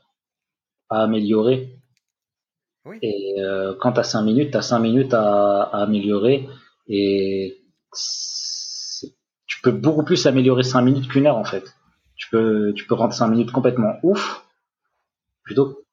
à 0.88 1.02
améliorer. 1.02 1.76
Oui. 2.84 2.98
Et 3.02 3.34
euh, 3.40 3.74
quand 3.80 3.92
t'as 3.92 4.04
cinq 4.04 4.22
minutes, 4.22 4.52
t'as 4.52 4.62
cinq 4.62 4.78
minutes 4.78 5.12
à, 5.12 5.62
à 5.62 5.82
améliorer. 5.82 6.48
Et 6.88 7.62
tu 9.60 9.62
peux 9.62 9.72
beaucoup 9.72 10.02
plus 10.04 10.26
améliorer 10.26 10.62
cinq 10.62 10.82
minutes 10.82 11.08
qu'une 11.08 11.26
heure, 11.26 11.36
en 11.36 11.44
fait. 11.44 11.64
Tu 12.16 12.28
peux, 12.30 12.72
tu 12.74 12.86
peux 12.86 12.94
rendre 12.94 13.12
cinq 13.12 13.28
minutes 13.28 13.52
complètement 13.52 13.94
ouf. 14.02 14.44
Plutôt, 15.42 15.84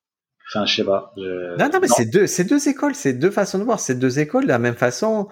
enfin, 0.49 0.65
je 0.65 0.75
sais 0.77 0.85
pas. 0.85 1.13
je- 1.17 1.57
Non, 1.57 1.69
non, 1.71 1.79
mais 1.81 1.87
c'est 1.87 2.05
deux, 2.05 2.27
c'est 2.27 2.43
deux 2.45 2.67
écoles, 2.69 2.95
c'est 2.95 3.13
deux 3.13 3.31
façons 3.31 3.59
de 3.59 3.63
voir, 3.63 3.79
c'est 3.79 3.95
deux 3.99 4.19
écoles 4.19 4.43
de 4.43 4.49
la 4.49 4.59
même 4.59 4.75
façon. 4.75 5.27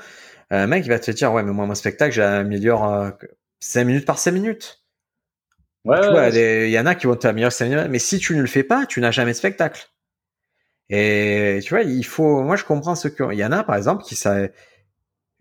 Un 0.52 0.68
mec, 0.68 0.86
il 0.86 0.90
va 0.90 1.00
te 1.00 1.12
dire, 1.12 1.34
ouais, 1.34 1.44
mais 1.44 1.52
moi, 1.54 1.68
mon 1.68 1.76
spectacle, 1.76 2.14
j'améliore 2.16 2.86
euh, 2.94 3.12
5 3.60 3.86
minutes 3.86 4.06
par 4.06 4.20
5 4.20 4.32
minutes. 4.34 4.84
Ouais, 5.86 5.98
Tu 6.00 6.10
vois, 6.12 6.30
il 6.30 6.70
y 6.70 6.80
en 6.80 6.86
a 6.86 6.96
qui 6.96 7.06
vont 7.08 7.16
t'améliorer 7.18 7.52
5 7.52 7.66
minutes, 7.70 7.88
mais 7.90 8.00
si 8.00 8.20
tu 8.20 8.36
ne 8.36 8.42
le 8.42 8.48
fais 8.48 8.64
pas, 8.64 8.86
tu 8.86 9.02
n'as 9.02 9.12
jamais 9.12 9.32
de 9.34 9.38
spectacle. 9.38 9.90
Et 10.90 11.60
tu 11.64 11.70
vois, 11.74 11.84
il 11.84 12.06
faut, 12.06 12.42
moi, 12.44 12.56
je 12.56 12.64
comprends 12.64 12.96
ce 12.96 13.08
que, 13.08 13.24
il 13.34 13.40
y 13.40 13.46
en 13.46 13.52
a, 13.52 13.64
par 13.64 13.76
exemple, 13.76 14.04
qui 14.04 14.16
ça, 14.16 14.36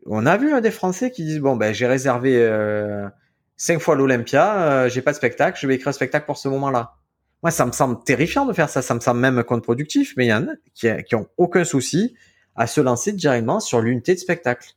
on 0.06 0.26
a 0.26 0.36
vu 0.36 0.52
hein, 0.52 0.60
des 0.60 0.70
Français 0.70 1.10
qui 1.10 1.24
disent, 1.24 1.40
bon, 1.40 1.56
ben, 1.56 1.72
j'ai 1.72 1.86
réservé 1.86 2.36
euh, 2.36 3.08
5 3.56 3.80
fois 3.80 3.96
l'Olympia, 3.96 4.62
euh, 4.62 4.88
j'ai 4.88 5.02
pas 5.02 5.12
de 5.12 5.16
spectacle, 5.16 5.58
je 5.60 5.66
vais 5.66 5.74
écrire 5.74 5.88
un 5.88 5.92
spectacle 5.92 6.26
pour 6.26 6.38
ce 6.38 6.48
moment-là. 6.48 6.94
Moi, 7.42 7.50
ça 7.50 7.66
me 7.66 7.72
semble 7.72 8.02
terrifiant 8.04 8.46
de 8.46 8.52
faire 8.52 8.70
ça, 8.70 8.82
ça 8.82 8.94
me 8.94 9.00
semble 9.00 9.20
même 9.20 9.42
contre-productif, 9.44 10.14
mais 10.16 10.26
il 10.26 10.30
y 10.30 10.34
en 10.34 10.48
a 10.48 10.52
qui, 10.74 10.88
qui 11.04 11.14
ont 11.14 11.28
aucun 11.36 11.64
souci 11.64 12.16
à 12.56 12.66
se 12.66 12.80
lancer 12.80 13.12
directement 13.12 13.60
sur 13.60 13.80
l'unité 13.80 14.14
de 14.14 14.20
spectacle. 14.20 14.70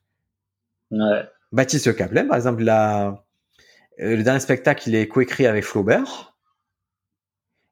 ouais. 0.92 1.24
Baptiste 1.54 1.96
Caplin, 1.96 2.26
par 2.26 2.36
exemple, 2.36 2.64
la, 2.64 3.24
euh, 4.00 4.16
le 4.16 4.24
dernier 4.24 4.40
spectacle, 4.40 4.90
il 4.90 4.96
est 4.96 5.08
coécrit 5.08 5.46
avec 5.46 5.64
Flaubert. 5.64 6.36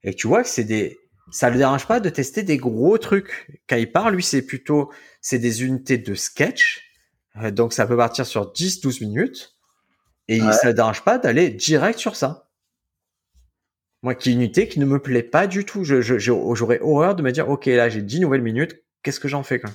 Et 0.03 0.14
tu 0.14 0.28
vois 0.28 0.43
que 0.43 0.49
c'est 0.49 0.64
des, 0.64 0.97
ça 1.32 1.49
le 1.49 1.58
dérange 1.58 1.88
pas 1.88 1.99
de 1.99 2.10
tester 2.10 2.43
des 2.43 2.58
gros 2.58 2.97
trucs. 2.97 3.60
Quand 3.68 3.76
il 3.76 3.91
parle, 3.91 4.16
lui, 4.16 4.24
c'est 4.24 4.43
plutôt, 4.43 4.91
c'est 5.22 5.39
des 5.39 5.64
unités 5.64 5.97
de 5.97 6.14
sketch. 6.14 6.84
Donc 7.51 7.73
ça 7.73 7.86
peut 7.86 7.97
partir 7.97 8.25
sur 8.25 8.51
10, 8.51 8.81
12 8.81 9.01
minutes. 9.01 9.55
Et 10.27 10.41
Ouais. 10.41 10.51
ça 10.53 10.67
le 10.67 10.73
dérange 10.73 11.03
pas 11.03 11.17
d'aller 11.17 11.49
direct 11.49 11.99
sur 11.99 12.15
ça. 12.15 12.49
Moi, 14.01 14.15
qui 14.15 14.29
est 14.29 14.33
une 14.33 14.41
unité 14.41 14.67
qui 14.67 14.79
ne 14.79 14.86
me 14.86 14.99
plaît 14.99 15.23
pas 15.23 15.47
du 15.47 15.65
tout. 15.65 15.83
Je, 15.83 16.01
je- 16.01 16.17
j'aurais 16.19 16.79
horreur 16.81 17.15
de 17.15 17.21
me 17.23 17.31
dire, 17.31 17.49
OK, 17.49 17.65
là, 17.67 17.89
j'ai 17.89 18.01
10 18.01 18.19
nouvelles 18.19 18.41
minutes. 18.41 18.75
Qu'est-ce 19.03 19.19
que 19.19 19.27
j'en 19.27 19.43
fais, 19.43 19.59
quoi? 19.59 19.69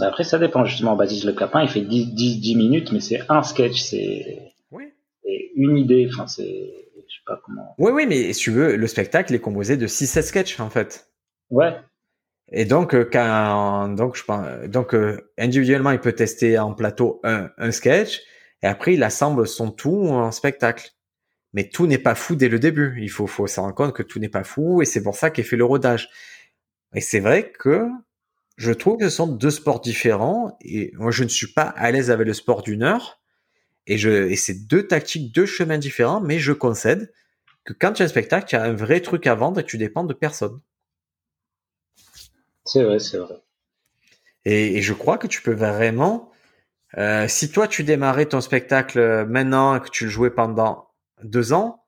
Après, 0.00 0.24
ça 0.24 0.38
dépend 0.38 0.64
justement. 0.64 0.96
Baptiste 0.96 1.24
Le 1.24 1.32
Capin, 1.32 1.62
il 1.62 1.68
fait 1.68 1.80
10, 1.82 2.14
10, 2.14 2.40
10 2.40 2.56
minutes, 2.56 2.90
mais 2.92 3.00
c'est 3.00 3.20
un 3.28 3.42
sketch, 3.42 3.80
c'est 3.80 4.52
Oui. 4.72 4.92
une 5.54 5.76
idée. 5.76 6.08
Enfin, 6.12 6.26
c'est, 6.26 6.42
je 6.96 7.00
sais 7.14 7.22
pas 7.26 7.40
comment. 7.44 7.74
Oui, 7.78 7.92
oui, 7.92 8.06
mais 8.06 8.32
si 8.32 8.40
tu 8.42 8.50
veux, 8.50 8.74
le 8.76 8.86
spectacle 8.88 9.32
est 9.34 9.40
composé 9.40 9.76
de 9.76 9.86
6-7 9.86 10.22
sketchs, 10.22 10.58
en 10.60 10.70
fait. 10.70 11.08
Ouais, 11.50 11.76
Et 12.52 12.64
donc, 12.64 12.94
euh, 12.94 13.08
quand, 13.10 13.88
donc, 13.88 14.16
je 14.16 14.24
pense, 14.24 14.46
donc, 14.68 14.94
euh, 14.94 15.32
individuellement, 15.38 15.90
il 15.90 16.00
peut 16.00 16.12
tester 16.12 16.58
en 16.58 16.74
plateau 16.74 17.20
un, 17.24 17.50
un 17.58 17.70
sketch, 17.70 18.20
et 18.62 18.66
après, 18.66 18.94
il 18.94 19.02
assemble 19.02 19.46
son 19.46 19.70
tout 19.70 20.08
en 20.08 20.30
spectacle. 20.30 20.90
Mais 21.52 21.68
tout 21.68 21.86
n'est 21.86 21.98
pas 21.98 22.14
fou 22.14 22.34
dès 22.34 22.48
le 22.48 22.58
début. 22.58 22.96
Il 23.00 23.10
faut, 23.10 23.26
faut 23.26 23.46
se 23.46 23.60
rendre 23.60 23.74
compte 23.74 23.94
que 23.94 24.02
tout 24.02 24.18
n'est 24.18 24.28
pas 24.28 24.44
fou, 24.44 24.82
et 24.82 24.84
c'est 24.84 25.02
pour 25.02 25.16
ça 25.16 25.30
qu'est 25.30 25.42
fait 25.42 25.56
le 25.56 25.64
rodage. 25.64 26.08
Et 26.94 27.00
c'est 27.00 27.20
vrai 27.20 27.52
que 27.52 27.86
je 28.56 28.72
trouve 28.72 28.98
que 28.98 29.08
ce 29.08 29.16
sont 29.16 29.26
deux 29.26 29.50
sports 29.50 29.80
différents, 29.80 30.56
et 30.62 30.92
moi, 30.96 31.10
je 31.10 31.24
ne 31.24 31.28
suis 31.28 31.52
pas 31.52 31.62
à 31.62 31.90
l'aise 31.90 32.10
avec 32.10 32.26
le 32.26 32.34
sport 32.34 32.62
d'une 32.62 32.82
heure, 32.82 33.20
et 33.86 33.98
je, 33.98 34.10
et 34.10 34.36
c'est 34.36 34.66
deux 34.66 34.86
tactiques, 34.86 35.34
deux 35.34 35.46
chemins 35.46 35.78
différents, 35.78 36.20
mais 36.20 36.38
je 36.38 36.52
concède 36.52 37.12
que 37.64 37.72
quand 37.72 37.92
tu 37.94 38.02
as 38.02 38.06
un 38.06 38.08
spectacle, 38.08 38.46
tu 38.48 38.56
as 38.56 38.62
un 38.62 38.72
vrai 38.72 39.00
truc 39.00 39.26
à 39.26 39.34
vendre 39.34 39.60
et 39.60 39.64
tu 39.64 39.78
dépends 39.78 40.04
de 40.04 40.14
personne. 40.14 40.60
C'est 42.64 42.82
vrai, 42.82 42.98
c'est 42.98 43.18
vrai. 43.18 43.36
Et, 44.44 44.76
et 44.76 44.82
je 44.82 44.92
crois 44.92 45.18
que 45.18 45.26
tu 45.26 45.42
peux 45.42 45.54
vraiment, 45.54 46.30
euh, 46.98 47.26
si 47.28 47.50
toi 47.50 47.66
tu 47.66 47.82
démarrais 47.82 48.26
ton 48.26 48.40
spectacle 48.40 48.98
euh, 48.98 49.26
maintenant 49.26 49.76
et 49.76 49.80
que 49.80 49.88
tu 49.88 50.04
le 50.04 50.10
jouais 50.10 50.30
pendant 50.30 50.88
deux 51.22 51.52
ans, 51.52 51.84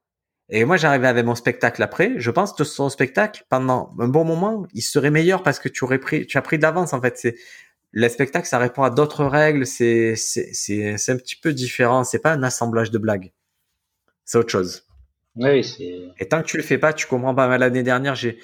et 0.48 0.64
moi 0.64 0.76
j'arrivais 0.76 1.08
avec 1.08 1.24
mon 1.24 1.34
spectacle 1.34 1.82
après, 1.82 2.14
je 2.16 2.30
pense 2.30 2.52
que 2.52 2.62
ton 2.62 2.88
spectacle 2.88 3.44
pendant 3.48 3.90
un 3.98 4.08
bon 4.08 4.24
moment, 4.24 4.66
il 4.72 4.82
serait 4.82 5.10
meilleur 5.10 5.42
parce 5.42 5.58
que 5.58 5.68
tu 5.68 5.84
aurais 5.84 5.98
pris, 5.98 6.26
tu 6.26 6.38
as 6.38 6.42
pris 6.42 6.56
de 6.56 6.62
l'avance 6.62 6.92
en 6.92 7.00
fait. 7.00 7.18
C'est 7.18 7.36
le 7.92 8.08
spectacle, 8.08 8.46
ça 8.46 8.58
répond 8.58 8.82
à 8.82 8.90
d'autres 8.90 9.24
règles, 9.24 9.66
c'est 9.66 10.16
c'est 10.16 10.94
un 11.08 11.16
petit 11.16 11.36
peu 11.36 11.52
différent. 11.52 12.04
C'est 12.04 12.18
pas 12.18 12.32
un 12.32 12.42
assemblage 12.42 12.90
de 12.90 12.98
blagues, 12.98 13.32
c'est 14.24 14.38
autre 14.38 14.50
chose. 14.50 14.86
Oui, 15.36 15.62
c'est. 15.62 15.98
Et 16.18 16.28
tant 16.28 16.42
que 16.42 16.46
tu 16.46 16.56
le 16.56 16.62
fais 16.62 16.78
pas, 16.78 16.92
tu 16.92 17.06
comprends 17.06 17.34
pas. 17.34 17.46
Mal 17.46 17.60
L'année 17.60 17.82
dernière, 17.82 18.14
j'ai, 18.14 18.38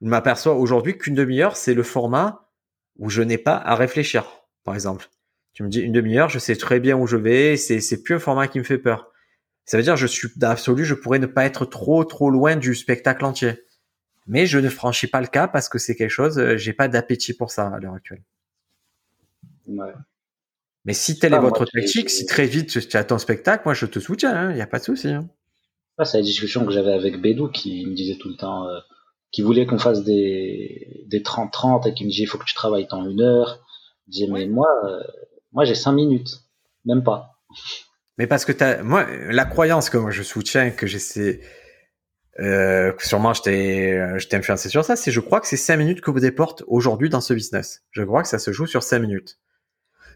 je 0.00 0.06
m'aperçois 0.06 0.54
aujourd'hui 0.54 0.96
qu'une 0.96 1.14
demi-heure, 1.14 1.56
c'est 1.56 1.74
le 1.74 1.82
format 1.82 2.48
où 2.98 3.10
je 3.10 3.22
n'ai 3.22 3.38
pas 3.38 3.56
à 3.56 3.74
réfléchir. 3.74 4.26
Par 4.64 4.74
exemple, 4.74 5.08
tu 5.52 5.62
me 5.62 5.68
dis 5.68 5.80
une 5.80 5.92
demi-heure, 5.92 6.28
je 6.28 6.38
sais 6.38 6.56
très 6.56 6.80
bien 6.80 6.96
où 6.96 7.06
je 7.06 7.16
vais. 7.16 7.56
C'est, 7.56 7.80
c'est 7.80 8.02
plus 8.02 8.14
un 8.14 8.18
format 8.18 8.48
qui 8.48 8.58
me 8.58 8.64
fait 8.64 8.78
peur. 8.78 9.10
Ça 9.64 9.76
veut 9.76 9.82
dire, 9.82 9.96
je 9.96 10.06
suis 10.06 10.28
d'absolu, 10.36 10.84
je 10.84 10.94
pourrais 10.94 11.18
ne 11.18 11.26
pas 11.26 11.44
être 11.44 11.64
trop, 11.64 12.04
trop 12.04 12.30
loin 12.30 12.56
du 12.56 12.74
spectacle 12.74 13.24
entier. 13.24 13.64
Mais 14.26 14.46
je 14.46 14.58
ne 14.58 14.68
franchis 14.68 15.06
pas 15.06 15.20
le 15.20 15.26
cas 15.26 15.48
parce 15.48 15.68
que 15.68 15.78
c'est 15.78 15.96
quelque 15.96 16.10
chose, 16.10 16.38
euh, 16.38 16.56
j'ai 16.56 16.72
pas 16.72 16.88
d'appétit 16.88 17.34
pour 17.34 17.50
ça 17.50 17.68
à 17.68 17.78
l'heure 17.78 17.94
actuelle. 17.94 18.22
Ouais. 19.66 19.92
Mais 20.84 20.94
si 20.94 21.18
telle 21.18 21.34
est 21.34 21.38
votre 21.38 21.66
tactique, 21.66 22.08
si 22.08 22.24
très 22.24 22.46
vite 22.46 22.88
tu 22.88 22.96
as 22.96 23.04
ton 23.04 23.18
spectacle, 23.18 23.62
moi 23.66 23.74
je 23.74 23.86
te 23.86 23.98
soutiens, 23.98 24.50
il 24.50 24.54
n'y 24.54 24.62
a 24.62 24.66
pas 24.66 24.78
de 24.78 24.84
souci. 24.84 25.08
hein. 25.08 25.28
C'est 26.04 26.18
la 26.18 26.22
discussion 26.22 26.64
que 26.64 26.72
j'avais 26.72 26.92
avec 26.92 27.20
Bédou 27.20 27.48
qui 27.48 27.84
me 27.84 27.94
disait 27.94 28.16
tout 28.16 28.28
le 28.28 28.36
temps, 28.36 28.68
euh, 28.68 28.78
qui 29.30 29.42
voulait 29.42 29.66
qu'on 29.66 29.78
fasse 29.78 30.04
des, 30.04 31.04
des 31.06 31.20
30-30 31.20 31.88
et 31.88 31.94
qui 31.94 32.04
me 32.04 32.10
disait, 32.10 32.22
il 32.24 32.26
faut 32.26 32.38
que 32.38 32.44
tu 32.46 32.54
travailles 32.54 32.86
dans 32.90 33.08
une 33.08 33.20
heure. 33.20 33.64
Je 34.06 34.12
disais, 34.12 34.26
mais 34.32 34.46
moi, 34.46 34.68
euh, 34.84 35.00
moi, 35.52 35.64
j'ai 35.64 35.74
5 35.74 35.92
minutes. 35.92 36.40
Même 36.84 37.02
pas. 37.04 37.38
Mais 38.16 38.26
parce 38.26 38.44
que 38.44 38.52
t'as, 38.52 38.82
moi, 38.82 39.06
la 39.30 39.44
croyance 39.44 39.90
que 39.90 39.98
moi 39.98 40.10
je 40.10 40.22
soutiens, 40.22 40.70
que 40.70 40.86
j'essaie, 40.86 41.40
euh, 42.40 42.92
que 42.92 43.06
sûrement 43.06 43.34
je 43.34 43.42
t'ai, 43.42 44.18
je 44.18 44.26
t'ai 44.28 44.36
influencé 44.36 44.68
sur 44.68 44.84
ça, 44.84 44.96
c'est 44.96 45.10
je 45.12 45.20
crois 45.20 45.40
que 45.40 45.46
c'est 45.46 45.56
5 45.56 45.76
minutes 45.76 46.00
que 46.00 46.10
vous 46.10 46.20
déporte 46.20 46.64
aujourd'hui 46.66 47.10
dans 47.10 47.20
ce 47.20 47.34
business. 47.34 47.82
Je 47.90 48.02
crois 48.02 48.22
que 48.22 48.28
ça 48.28 48.38
se 48.38 48.52
joue 48.52 48.66
sur 48.66 48.82
5 48.82 48.98
minutes. 49.00 49.38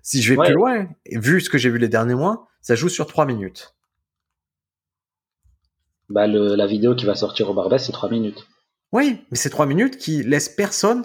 Si 0.03 0.23
je 0.23 0.33
vais 0.33 0.39
Ouais. 0.39 0.47
plus 0.47 0.55
loin, 0.55 0.89
vu 1.11 1.41
ce 1.41 1.51
que 1.51 1.59
j'ai 1.59 1.69
vu 1.71 1.79
les 1.79 1.89
derniers 1.89 2.15
mois, 2.15 2.49
ça 2.61 2.75
joue 2.75 2.89
sur 2.89 3.07
3 3.07 3.27
minutes. 3.27 3.75
Bah, 6.09 6.27
le, 6.27 6.55
la 6.57 6.67
vidéo 6.67 6.95
qui 6.95 7.05
va 7.07 7.15
sortir 7.15 7.51
au 7.51 7.55
Barbès, 7.55 7.85
c'est 7.85 7.93
3 7.93 8.11
minutes. 8.11 8.47
Oui, 8.93 9.25
mais 9.31 9.37
c'est 9.37 9.51
3 9.51 9.67
minutes 9.67 9.97
qui 9.97 10.23
laissent 10.23 10.51
personne, 10.51 11.05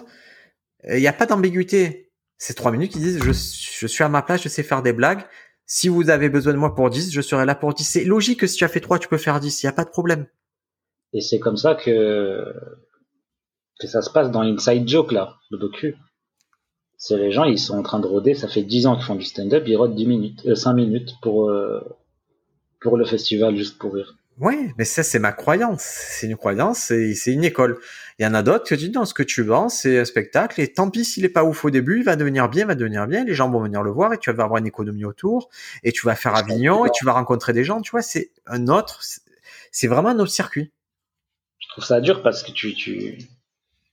il 0.88 1.00
n'y 1.00 1.08
a 1.08 1.12
pas 1.12 1.26
d'ambiguïté. 1.26 2.12
C'est 2.36 2.54
3 2.54 2.70
minutes 2.70 2.92
qui 2.92 2.98
disent 2.98 3.22
je, 3.22 3.86
suis 3.86 4.04
à 4.04 4.08
ma 4.08 4.22
place, 4.22 4.42
je 4.42 4.48
sais 4.48 4.62
faire 4.62 4.82
des 4.82 4.92
blagues. 4.92 5.24
Si 5.66 5.88
vous 5.88 6.08
avez 6.08 6.28
besoin 6.28 6.52
de 6.52 6.58
moi 6.58 6.74
pour 6.74 6.88
10, 6.88 7.12
je 7.12 7.20
serai 7.20 7.44
là 7.44 7.54
pour 7.54 7.74
10. 7.74 7.84
C'est 7.84 8.04
logique 8.04 8.40
que 8.40 8.46
si 8.46 8.56
tu 8.56 8.64
as 8.64 8.68
fait 8.68 8.80
3, 8.80 8.98
tu 8.98 9.08
peux 9.08 9.18
faire 9.18 9.40
10, 9.40 9.62
il 9.62 9.66
n'y 9.66 9.70
a 9.70 9.72
pas 9.72 9.84
de 9.84 9.90
problème. 9.90 10.26
Et 11.12 11.20
c'est 11.20 11.38
comme 11.38 11.56
ça 11.56 11.74
que, 11.74 12.54
ça 13.80 14.02
se 14.02 14.10
passe 14.10 14.30
dans 14.30 14.42
Inside 14.42 14.86
Joke, 14.88 15.12
là, 15.12 15.36
le 15.50 15.58
docu. 15.58 15.96
C'est 16.96 17.16
les 17.16 17.30
gens, 17.30 17.44
ils 17.44 17.58
sont 17.58 17.78
en 17.78 17.82
train 17.82 18.00
de 18.00 18.06
rôder, 18.06 18.34
ça 18.34 18.48
fait 18.48 18.62
10 18.62 18.86
ans 18.86 18.96
qu'ils 18.96 19.04
font 19.04 19.14
du 19.14 19.24
stand-up, 19.24 19.64
ils 19.66 19.76
rôdent 19.76 19.94
10 19.94 20.06
minutes, 20.06 20.46
euh, 20.46 20.54
5 20.54 20.74
minutes 20.74 21.12
pour, 21.22 21.48
euh, 21.48 21.80
pour 22.80 22.96
le 22.96 23.04
festival, 23.04 23.56
juste 23.56 23.78
pour 23.78 23.94
rire. 23.94 24.17
Oui, 24.40 24.70
mais 24.78 24.84
ça, 24.84 25.02
c'est 25.02 25.18
ma 25.18 25.32
croyance. 25.32 25.82
C'est 25.82 26.26
une 26.28 26.36
croyance, 26.36 26.78
c'est 26.78 27.14
c'est 27.14 27.32
une 27.32 27.44
école. 27.44 27.78
Il 28.18 28.24
y 28.24 28.26
en 28.26 28.34
a 28.34 28.42
d'autres 28.42 28.64
qui 28.64 28.76
disent, 28.76 28.92
non, 28.92 29.04
ce 29.04 29.14
que 29.14 29.22
tu 29.24 29.42
vends, 29.42 29.68
c'est 29.68 29.98
un 29.98 30.04
spectacle, 30.04 30.60
et 30.60 30.72
tant 30.72 30.90
pis 30.90 31.04
s'il 31.04 31.24
est 31.24 31.28
pas 31.28 31.44
ouf 31.44 31.64
au 31.64 31.70
début, 31.70 31.98
il 31.98 32.04
va 32.04 32.14
devenir 32.16 32.48
bien, 32.48 32.64
il 32.64 32.68
va 32.68 32.74
devenir 32.74 33.06
bien, 33.06 33.24
les 33.24 33.34
gens 33.34 33.50
vont 33.50 33.60
venir 33.60 33.82
le 33.82 33.90
voir, 33.90 34.12
et 34.12 34.18
tu 34.18 34.30
vas 34.32 34.44
avoir 34.44 34.58
une 34.58 34.66
économie 34.66 35.04
autour, 35.04 35.48
et 35.82 35.90
tu 35.92 36.06
vas 36.06 36.14
faire 36.14 36.34
Avignon, 36.34 36.86
et 36.86 36.90
tu 36.94 37.04
vas 37.04 37.12
rencontrer 37.12 37.52
des 37.52 37.64
gens, 37.64 37.80
tu 37.80 37.90
vois, 37.90 38.02
c'est 38.02 38.30
un 38.46 38.68
autre, 38.68 39.00
c'est- 39.72 39.88
vraiment 39.88 40.10
un 40.10 40.18
autre 40.18 40.30
circuit. 40.30 40.72
je 41.58 41.68
trouve 41.68 41.84
ça 41.84 42.00
dur 42.00 42.22
parce 42.22 42.42
que 42.42 42.52
tu, 42.52 42.74
tu, 42.74 43.18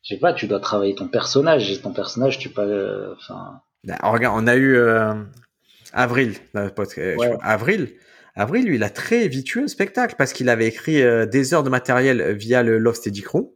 je 0.03 0.13
sais 0.13 0.19
pas, 0.19 0.33
tu 0.33 0.47
dois 0.47 0.59
travailler 0.59 0.95
ton 0.95 1.07
personnage 1.07 1.71
et 1.71 1.79
ton 1.81 1.91
personnage, 1.93 2.37
tu 2.39 2.49
pas, 2.49 2.65
enfin. 3.13 3.61
Ben, 3.83 3.97
regarde, 4.03 4.39
on 4.41 4.47
a 4.47 4.55
eu 4.55 4.75
euh, 4.75 5.13
Avril, 5.93 6.35
Avril. 7.41 7.93
Avril, 8.35 8.65
lui, 8.65 8.75
il 8.75 8.83
a 8.83 8.89
très 8.89 9.27
vite 9.27 9.55
eu 9.55 9.63
un 9.63 9.67
spectacle 9.67 10.15
parce 10.17 10.33
qu'il 10.33 10.49
avait 10.49 10.67
écrit 10.67 11.01
euh, 11.01 11.25
des 11.25 11.53
heures 11.53 11.63
de 11.63 11.69
matériel 11.69 12.33
via 12.33 12.63
le 12.63 12.77
Lost 12.77 13.07
Eddy 13.07 13.21
Crew. 13.21 13.55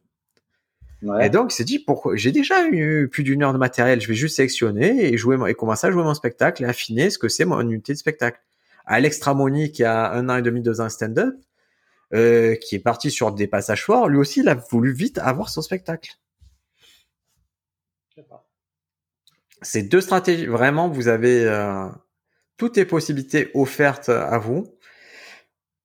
Et 1.21 1.29
donc, 1.29 1.53
il 1.53 1.55
s'est 1.55 1.63
dit, 1.63 1.79
pourquoi 1.79 2.17
j'ai 2.17 2.33
déjà 2.33 2.67
eu 2.67 3.07
plus 3.07 3.23
d'une 3.23 3.41
heure 3.41 3.53
de 3.53 3.57
matériel, 3.57 4.01
je 4.01 4.07
vais 4.07 4.15
juste 4.15 4.35
sélectionner 4.35 5.05
et 5.05 5.17
jouer 5.17 5.37
et 5.49 5.53
commencer 5.53 5.87
à 5.87 5.91
jouer 5.91 6.03
mon 6.03 6.13
spectacle 6.13 6.63
et 6.63 6.65
affiner 6.65 7.09
ce 7.09 7.17
que 7.17 7.29
c'est 7.29 7.45
mon 7.45 7.61
unité 7.61 7.93
de 7.93 7.97
spectacle. 7.97 8.41
Alex 8.85 9.19
Tramoni, 9.19 9.71
qui 9.71 9.85
a 9.85 10.11
un 10.11 10.27
an 10.27 10.37
et 10.37 10.41
demi, 10.41 10.61
deux 10.61 10.81
ans 10.81 10.89
stand-up, 10.89 11.35
euh, 12.13 12.55
qui 12.55 12.75
est 12.75 12.79
parti 12.79 13.11
sur 13.11 13.31
des 13.31 13.47
passages 13.47 13.85
forts, 13.85 14.09
lui 14.09 14.17
aussi, 14.17 14.41
il 14.41 14.49
a 14.49 14.55
voulu 14.55 14.91
vite 14.91 15.19
avoir 15.19 15.47
son 15.49 15.61
spectacle. 15.61 16.11
C'est 19.61 19.83
deux 19.83 20.01
stratégies. 20.01 20.47
Vraiment, 20.47 20.89
vous 20.89 21.07
avez 21.07 21.45
euh, 21.45 21.87
toutes 22.59 22.77
les 22.77 22.85
possibilités 22.85 23.49
offertes 23.55 24.09
à 24.09 24.37
vous. 24.37 24.67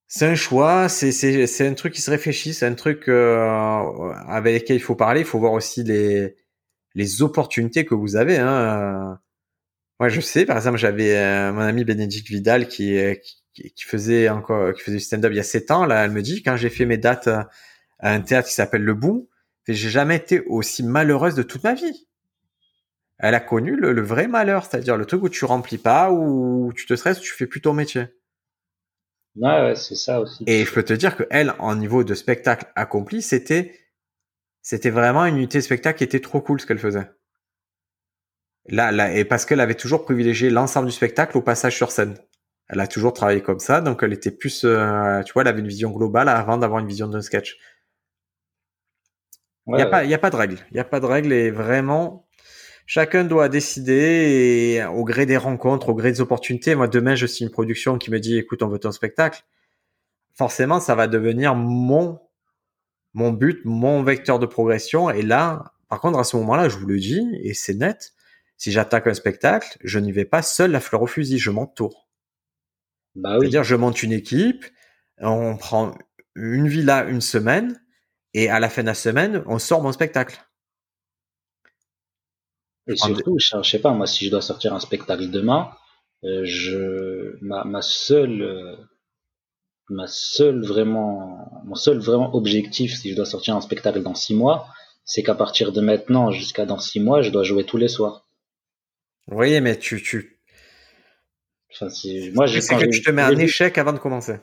C'est 0.07 0.27
un 0.27 0.35
choix, 0.35 0.87
c'est 0.89 1.67
un 1.67 1.73
truc 1.73 1.93
qui 1.93 2.01
se 2.01 2.11
réfléchit, 2.11 2.53
c'est 2.53 2.67
un 2.67 2.75
truc 2.75 3.07
euh, 3.09 4.11
avec 4.27 4.61
lequel 4.61 4.77
il 4.77 4.81
faut 4.81 4.95
parler. 4.95 5.21
Il 5.21 5.25
faut 5.25 5.39
voir 5.39 5.53
aussi 5.53 5.83
les 5.83 6.35
les 6.93 7.21
opportunités 7.21 7.85
que 7.85 7.95
vous 7.95 8.15
avez. 8.15 8.37
Hein. 8.37 9.19
Moi, 9.99 10.09
je 10.09 10.21
sais, 10.21 10.45
par 10.45 10.57
exemple, 10.57 10.77
j'avais 10.77 11.17
euh, 11.17 11.51
mon 11.51 11.61
ami 11.61 11.85
Bénédicte 11.85 12.27
Vidal 12.27 12.67
qui, 12.67 12.97
qui, 13.53 13.73
faisait 13.85 14.29
encore 14.29 14.73
qui 14.73 14.81
faisait 14.81 14.97
du 14.97 15.03
stand-up 15.03 15.31
il 15.31 15.37
y 15.37 15.39
a 15.39 15.43
sept 15.43 15.71
ans. 15.71 15.85
Là, 15.85 16.05
elle 16.05 16.11
me 16.11 16.21
dit 16.21 16.43
quand 16.43 16.57
j'ai 16.57 16.69
fait 16.69 16.85
mes 16.85 16.97
dates 16.97 17.27
à 17.27 17.49
un 17.99 18.21
théâtre 18.21 18.47
qui 18.49 18.53
s'appelle 18.53 18.83
Le 18.83 18.93
Bout, 18.93 19.29
j'ai 19.67 19.89
jamais 19.89 20.17
été 20.17 20.41
aussi 20.47 20.83
malheureuse 20.83 21.35
de 21.35 21.43
toute 21.43 21.63
ma 21.63 21.73
vie. 21.73 22.07
Elle 23.17 23.35
a 23.35 23.39
connu 23.39 23.75
le, 23.75 23.93
le 23.93 24.01
vrai 24.01 24.27
malheur, 24.27 24.65
c'est-à-dire 24.65 24.97
le 24.97 25.05
truc 25.05 25.23
où 25.23 25.29
tu 25.29 25.45
remplis 25.45 25.77
pas, 25.77 26.11
où 26.11 26.71
tu 26.75 26.85
te 26.85 26.95
stresses, 26.95 27.19
où 27.19 27.23
tu 27.23 27.33
fais 27.33 27.47
plus 27.47 27.61
ton 27.61 27.73
métier. 27.73 28.07
Ouais, 29.35 29.73
c'est 29.75 29.95
ça 29.95 30.21
aussi. 30.21 30.43
Et 30.47 30.63
je 30.65 30.73
peux 30.73 30.83
te 30.83 30.93
dire 30.93 31.15
que 31.15 31.23
elle, 31.29 31.53
en 31.59 31.75
niveau 31.75 32.03
de 32.03 32.13
spectacle 32.13 32.65
accompli, 32.75 33.21
c'était, 33.21 33.77
c'était 34.61 34.89
vraiment 34.89 35.25
une 35.25 35.37
unité 35.37 35.57
de 35.57 35.63
spectacle 35.63 35.97
qui 35.97 36.03
était 36.05 36.21
trop 36.21 36.41
cool 36.41 36.59
ce 36.59 36.65
qu'elle 36.65 36.79
faisait. 36.79 37.09
Là, 38.67 38.91
là, 38.91 39.13
et 39.13 39.25
parce 39.25 39.45
qu'elle 39.45 39.59
avait 39.59 39.75
toujours 39.75 40.05
privilégié 40.05 40.49
l'ensemble 40.49 40.87
du 40.87 40.93
spectacle 40.93 41.37
au 41.37 41.41
passage 41.41 41.75
sur 41.75 41.91
scène. 41.91 42.17
Elle 42.67 42.79
a 42.79 42.87
toujours 42.87 43.13
travaillé 43.13 43.43
comme 43.43 43.59
ça, 43.59 43.79
donc 43.79 44.01
elle 44.01 44.13
était 44.13 44.31
plus, 44.31 44.63
euh, 44.63 45.21
tu 45.21 45.33
vois, 45.33 45.43
elle 45.43 45.49
avait 45.49 45.59
une 45.59 45.67
vision 45.67 45.91
globale 45.91 46.29
avant 46.29 46.57
d'avoir 46.57 46.79
une 46.79 46.87
vision 46.87 47.07
d'un 47.07 47.21
sketch. 47.21 47.57
Il 49.67 49.75
n'y 49.75 49.81
a, 49.81 49.87
pas, 49.87 50.03
y 50.03 50.13
a 50.13 50.17
pas 50.17 50.29
de 50.29 50.35
règle. 50.35 50.57
Il 50.71 50.75
n'y 50.75 50.79
a 50.79 50.83
pas 50.83 50.99
de 50.99 51.05
règle 51.05 51.33
et 51.33 51.51
vraiment, 51.51 52.24
chacun 52.85 53.23
doit 53.23 53.49
décider 53.49 54.75
et 54.75 54.85
au 54.85 55.03
gré 55.03 55.25
des 55.25 55.37
rencontres, 55.37 55.89
au 55.89 55.95
gré 55.95 56.11
des 56.11 56.21
opportunités. 56.21 56.75
Moi, 56.75 56.87
demain, 56.87 57.15
je 57.15 57.25
signe 57.25 57.47
une 57.47 57.51
production 57.51 57.97
qui 57.97 58.11
me 58.11 58.19
dit, 58.19 58.37
écoute, 58.37 58.63
on 58.63 58.67
veut 58.67 58.79
ton 58.79 58.91
spectacle. 58.91 59.43
Forcément, 60.33 60.79
ça 60.79 60.95
va 60.95 61.07
devenir 61.07 61.55
mon, 61.55 62.19
mon 63.13 63.31
but, 63.31 63.63
mon 63.65 64.03
vecteur 64.03 64.39
de 64.39 64.45
progression. 64.45 65.09
Et 65.09 65.21
là, 65.21 65.73
par 65.89 65.99
contre, 66.01 66.19
à 66.19 66.23
ce 66.23 66.35
moment-là, 66.37 66.69
je 66.69 66.77
vous 66.77 66.87
le 66.87 66.99
dis, 66.99 67.25
et 67.41 67.53
c'est 67.53 67.73
net, 67.73 68.13
si 68.57 68.71
j'attaque 68.71 69.07
un 69.07 69.13
spectacle, 69.13 69.77
je 69.83 69.99
n'y 69.99 70.11
vais 70.11 70.25
pas 70.25 70.41
seul 70.41 70.71
la 70.71 70.79
fleur 70.79 71.01
au 71.01 71.07
fusil, 71.07 71.39
je 71.39 71.51
m'entoure. 71.51 72.09
Bah 73.15 73.37
oui. 73.37 73.41
C'est-à-dire, 73.41 73.63
je 73.63 73.75
monte 73.75 74.03
une 74.03 74.11
équipe, 74.11 74.65
on 75.19 75.55
prend 75.55 75.97
une 76.35 76.67
villa 76.67 77.05
une 77.05 77.21
semaine, 77.21 77.81
et 78.33 78.49
à 78.49 78.59
la 78.59 78.69
fin 78.69 78.81
de 78.81 78.87
la 78.87 78.93
semaine, 78.93 79.43
on 79.45 79.59
sort 79.59 79.81
mon 79.81 79.93
spectacle. 79.93 80.45
Et 82.87 82.95
surtout, 82.95 83.37
je, 83.39 83.61
sais 83.63 83.79
pas, 83.79 83.91
moi, 83.91 84.05
si 84.05 84.25
je 84.25 84.31
dois 84.31 84.41
sortir 84.41 84.73
un 84.73 84.79
spectacle 84.79 85.29
demain, 85.29 85.71
euh, 86.23 86.41
je, 86.43 87.37
ma, 87.41 87.63
ma 87.63 87.81
seule, 87.81 88.41
euh, 88.41 88.75
ma 89.89 90.07
seule 90.07 90.63
vraiment, 90.63 91.63
mon 91.65 91.75
seul 91.75 91.97
vraiment 91.99 92.35
objectif, 92.35 92.95
si 92.95 93.11
je 93.11 93.15
dois 93.15 93.25
sortir 93.25 93.55
un 93.55 93.61
spectacle 93.61 94.03
dans 94.03 94.13
six 94.13 94.35
mois, 94.35 94.67
c'est 95.03 95.23
qu'à 95.23 95.35
partir 95.35 95.71
de 95.71 95.81
maintenant 95.81 96.31
jusqu'à 96.31 96.65
dans 96.65 96.79
six 96.79 96.99
mois, 96.99 97.21
je 97.21 97.31
dois 97.31 97.43
jouer 97.43 97.63
tous 97.63 97.77
les 97.77 97.87
soirs. 97.87 98.27
Oui, 99.27 99.59
mais 99.61 99.77
tu, 99.77 100.01
tu. 100.01 100.39
Enfin, 101.73 101.89
si, 101.89 102.31
moi, 102.33 102.45
je, 102.45 102.59
que 102.59 102.89
tu 102.89 103.01
te 103.01 103.11
mets 103.11 103.23
un 103.23 103.37
échec 103.37 103.77
avant 103.77 103.93
de 103.93 103.99
commencer. 103.99 104.37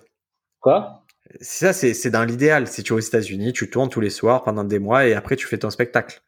Quoi? 0.61 1.05
Ça, 1.41 1.73
c'est 1.73 2.11
dans 2.11 2.25
l'idéal. 2.25 2.67
Si 2.67 2.83
tu 2.83 2.93
es 2.93 2.97
aux 2.97 3.01
États-Unis, 3.01 3.53
tu 3.53 3.71
tournes 3.71 3.89
tous 3.89 4.01
les 4.01 4.11
soirs 4.11 4.43
pendant 4.43 4.65
des 4.65 4.79
mois 4.79 5.07
et 5.07 5.15
après 5.15 5.37
tu 5.37 5.47
fais 5.47 5.59
ton 5.59 5.71
spectacle. 5.71 6.21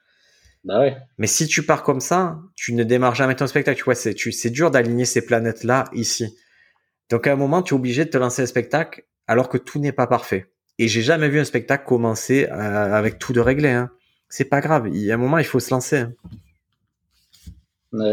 Bah 0.64 0.80
ouais. 0.80 0.96
Mais 1.18 1.26
si 1.26 1.46
tu 1.46 1.62
pars 1.62 1.82
comme 1.82 2.00
ça, 2.00 2.38
tu 2.54 2.72
ne 2.72 2.84
démarres 2.84 3.14
jamais 3.14 3.34
ton 3.36 3.46
spectacle. 3.46 3.78
Tu 3.78 3.84
vois, 3.84 3.94
c'est 3.94 4.14
c'est 4.16 4.50
dur 4.50 4.70
d'aligner 4.70 5.04
ces 5.04 5.24
planètes-là 5.24 5.84
ici. 5.92 6.36
Donc 7.10 7.26
à 7.26 7.32
un 7.32 7.36
moment, 7.36 7.62
tu 7.62 7.74
es 7.74 7.76
obligé 7.76 8.04
de 8.04 8.10
te 8.10 8.16
lancer 8.16 8.42
un 8.42 8.46
spectacle 8.46 9.04
alors 9.26 9.48
que 9.48 9.58
tout 9.58 9.78
n'est 9.78 9.92
pas 9.92 10.06
parfait. 10.06 10.50
Et 10.78 10.88
j'ai 10.88 11.02
jamais 11.02 11.28
vu 11.28 11.38
un 11.38 11.44
spectacle 11.44 11.84
commencer 11.86 12.48
euh, 12.50 12.54
avec 12.54 13.18
tout 13.18 13.32
de 13.32 13.40
réglé. 13.40 13.70
Hein. 13.70 13.90
C'est 14.28 14.46
pas 14.46 14.60
grave. 14.60 14.88
Il 14.88 15.02
y 15.02 15.12
a 15.12 15.14
un 15.14 15.18
moment, 15.18 15.38
il 15.38 15.44
faut 15.44 15.60
se 15.60 15.72
lancer. 15.72 15.98
Hein. 15.98 16.14
Ouais, 17.92 18.12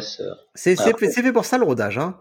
c'est 0.53 0.75
fait 0.75 1.31
pour 1.31 1.45
ça 1.45 1.57
le 1.57 1.63
rodage. 1.63 1.97
Hein. 1.97 2.19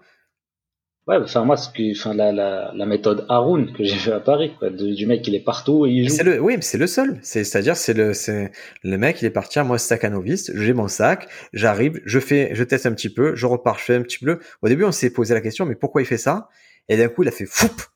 Ouais, 1.07 1.17
enfin 1.17 1.45
moi, 1.45 1.57
ce 1.57 1.69
que, 1.71 1.99
enfin 1.99 2.15
la, 2.15 2.31
la, 2.31 2.73
la 2.75 2.87
méthode 2.87 3.25
Haroun 3.29 3.73
que 3.73 3.83
j'ai 3.83 3.97
vu 3.97 4.13
à 4.13 4.21
Paris, 4.21 4.53
quoi, 4.59 4.71
du 4.71 5.07
mec 5.07 5.27
il 5.27 5.35
est 5.35 5.43
partout 5.43 5.87
et 5.87 5.91
il 5.91 6.09
joue. 6.09 6.23
Le, 6.23 6.41
oui, 6.41 6.59
c'est 6.61 6.79
le 6.79 6.87
seul. 6.87 7.19
C'est 7.23 7.43
c'est-à-dire 7.43 7.77
c'est 7.77 7.95
le 7.95 8.13
c'est 8.13 8.53
le 8.85 8.99
mec 8.99 9.21
il 9.23 9.25
est 9.25 9.31
parti. 9.31 9.59
Moi 9.61 9.79
sac 9.79 10.05
à 10.05 10.11
novice, 10.11 10.53
j'ai 10.55 10.73
mon 10.73 10.89
sac, 10.89 11.29
j'arrive, 11.53 12.01
je 12.05 12.21
fais, 12.21 12.51
je 12.55 12.63
teste 12.65 12.87
un 12.87 12.93
petit 12.93 13.09
peu, 13.09 13.35
je 13.35 13.47
repars, 13.47 13.79
je 13.79 13.85
fais 13.85 13.95
un 13.97 14.03
petit 14.03 14.19
peu. 14.25 14.39
Au 14.63 14.69
début 14.69 14.85
on 14.85 14.93
s'est 14.93 15.11
posé 15.11 15.35
la 15.35 15.41
question, 15.41 15.65
mais 15.65 15.75
pourquoi 15.75 16.03
il 16.03 16.07
fait 16.07 16.19
ça? 16.19 16.49
Et 16.89 16.97
d'un 16.97 17.09
coup 17.09 17.23
il 17.23 17.29
a 17.29 17.33
fait 17.33 17.47
foup. 17.47 17.89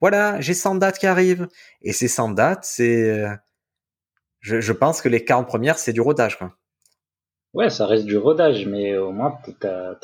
Voilà, 0.00 0.40
j'ai 0.40 0.54
100 0.54 0.76
dates 0.76 0.98
qui 0.98 1.06
arrivent. 1.06 1.48
Et 1.80 1.92
ces 1.92 2.08
100 2.08 2.30
dates, 2.30 2.64
c'est, 2.64 3.08
euh, 3.08 3.28
je, 4.40 4.60
je 4.60 4.72
pense 4.72 5.00
que 5.00 5.08
les 5.08 5.24
40 5.24 5.46
premières 5.46 5.78
c'est 5.78 5.92
du 5.92 6.00
rodage. 6.00 6.38
Quoi. 6.38 6.52
Ouais, 7.54 7.70
ça 7.70 7.86
reste 7.86 8.04
du 8.04 8.16
rodage, 8.16 8.66
mais 8.66 8.96
au 8.96 9.10
moins 9.10 9.38
t'as 9.58 9.94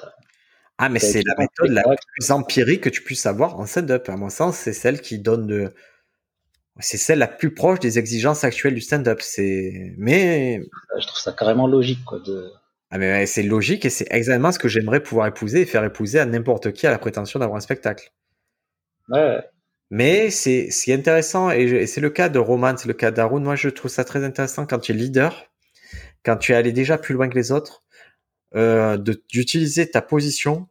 ah, 0.78 0.88
mais 0.88 0.98
c'est 1.00 1.22
la 1.26 1.34
méthode 1.36 1.70
la 1.70 1.82
plus 1.82 2.30
empirique 2.30 2.82
que 2.82 2.88
tu 2.88 3.02
puisses 3.02 3.26
avoir 3.26 3.58
en 3.58 3.66
stand-up. 3.66 4.08
À 4.08 4.16
mon 4.16 4.30
sens, 4.30 4.56
c'est 4.56 4.72
celle 4.72 5.00
qui 5.00 5.18
donne 5.18 5.46
de, 5.46 5.72
c'est 6.80 6.96
celle 6.96 7.18
la 7.18 7.26
plus 7.26 7.52
proche 7.52 7.80
des 7.80 7.98
exigences 7.98 8.44
actuelles 8.44 8.74
du 8.74 8.80
stand-up. 8.80 9.20
C'est, 9.20 9.94
mais. 9.98 10.62
Je 10.98 11.06
trouve 11.06 11.18
ça 11.18 11.32
carrément 11.32 11.66
logique, 11.66 12.04
quoi, 12.04 12.20
de. 12.20 12.50
Ah, 12.90 12.98
mais 12.98 13.26
c'est 13.26 13.42
logique 13.42 13.84
et 13.84 13.90
c'est 13.90 14.06
exactement 14.10 14.50
ce 14.50 14.58
que 14.58 14.68
j'aimerais 14.68 15.02
pouvoir 15.02 15.26
épouser 15.26 15.62
et 15.62 15.66
faire 15.66 15.84
épouser 15.84 16.20
à 16.20 16.24
n'importe 16.24 16.72
qui 16.72 16.86
à 16.86 16.90
la 16.90 16.98
prétention 16.98 17.38
d'avoir 17.38 17.58
un 17.58 17.60
spectacle. 17.60 18.12
Ouais. 19.10 19.40
Mais 19.90 20.30
c'est, 20.30 20.70
intéressant, 20.88 21.50
et 21.50 21.86
c'est 21.86 22.00
le 22.00 22.10
cas 22.10 22.28
de 22.28 22.38
Roman, 22.38 22.76
c'est 22.76 22.88
le 22.88 22.94
cas 22.94 23.10
d'Arun. 23.10 23.40
Moi, 23.40 23.56
je 23.56 23.68
trouve 23.68 23.90
ça 23.90 24.04
très 24.04 24.24
intéressant 24.24 24.66
quand 24.66 24.78
tu 24.78 24.92
es 24.92 24.94
leader, 24.94 25.50
quand 26.24 26.36
tu 26.36 26.52
es 26.52 26.54
allé 26.54 26.72
déjà 26.72 26.98
plus 26.98 27.14
loin 27.14 27.28
que 27.28 27.34
les 27.34 27.52
autres, 27.52 27.82
euh, 28.54 28.96
d'utiliser 28.96 29.90
ta 29.90 30.02
position 30.02 30.68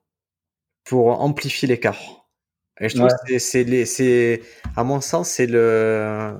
pour 0.83 1.21
amplifier 1.21 1.67
l'écart. 1.67 2.27
Et 2.79 2.89
je 2.89 2.95
trouve 2.95 3.09
que 3.27 3.39
c'est, 3.39 3.85
c'est, 3.85 4.41
à 4.75 4.83
mon 4.83 5.01
sens, 5.01 5.29
c'est 5.29 5.47
le, 5.47 6.35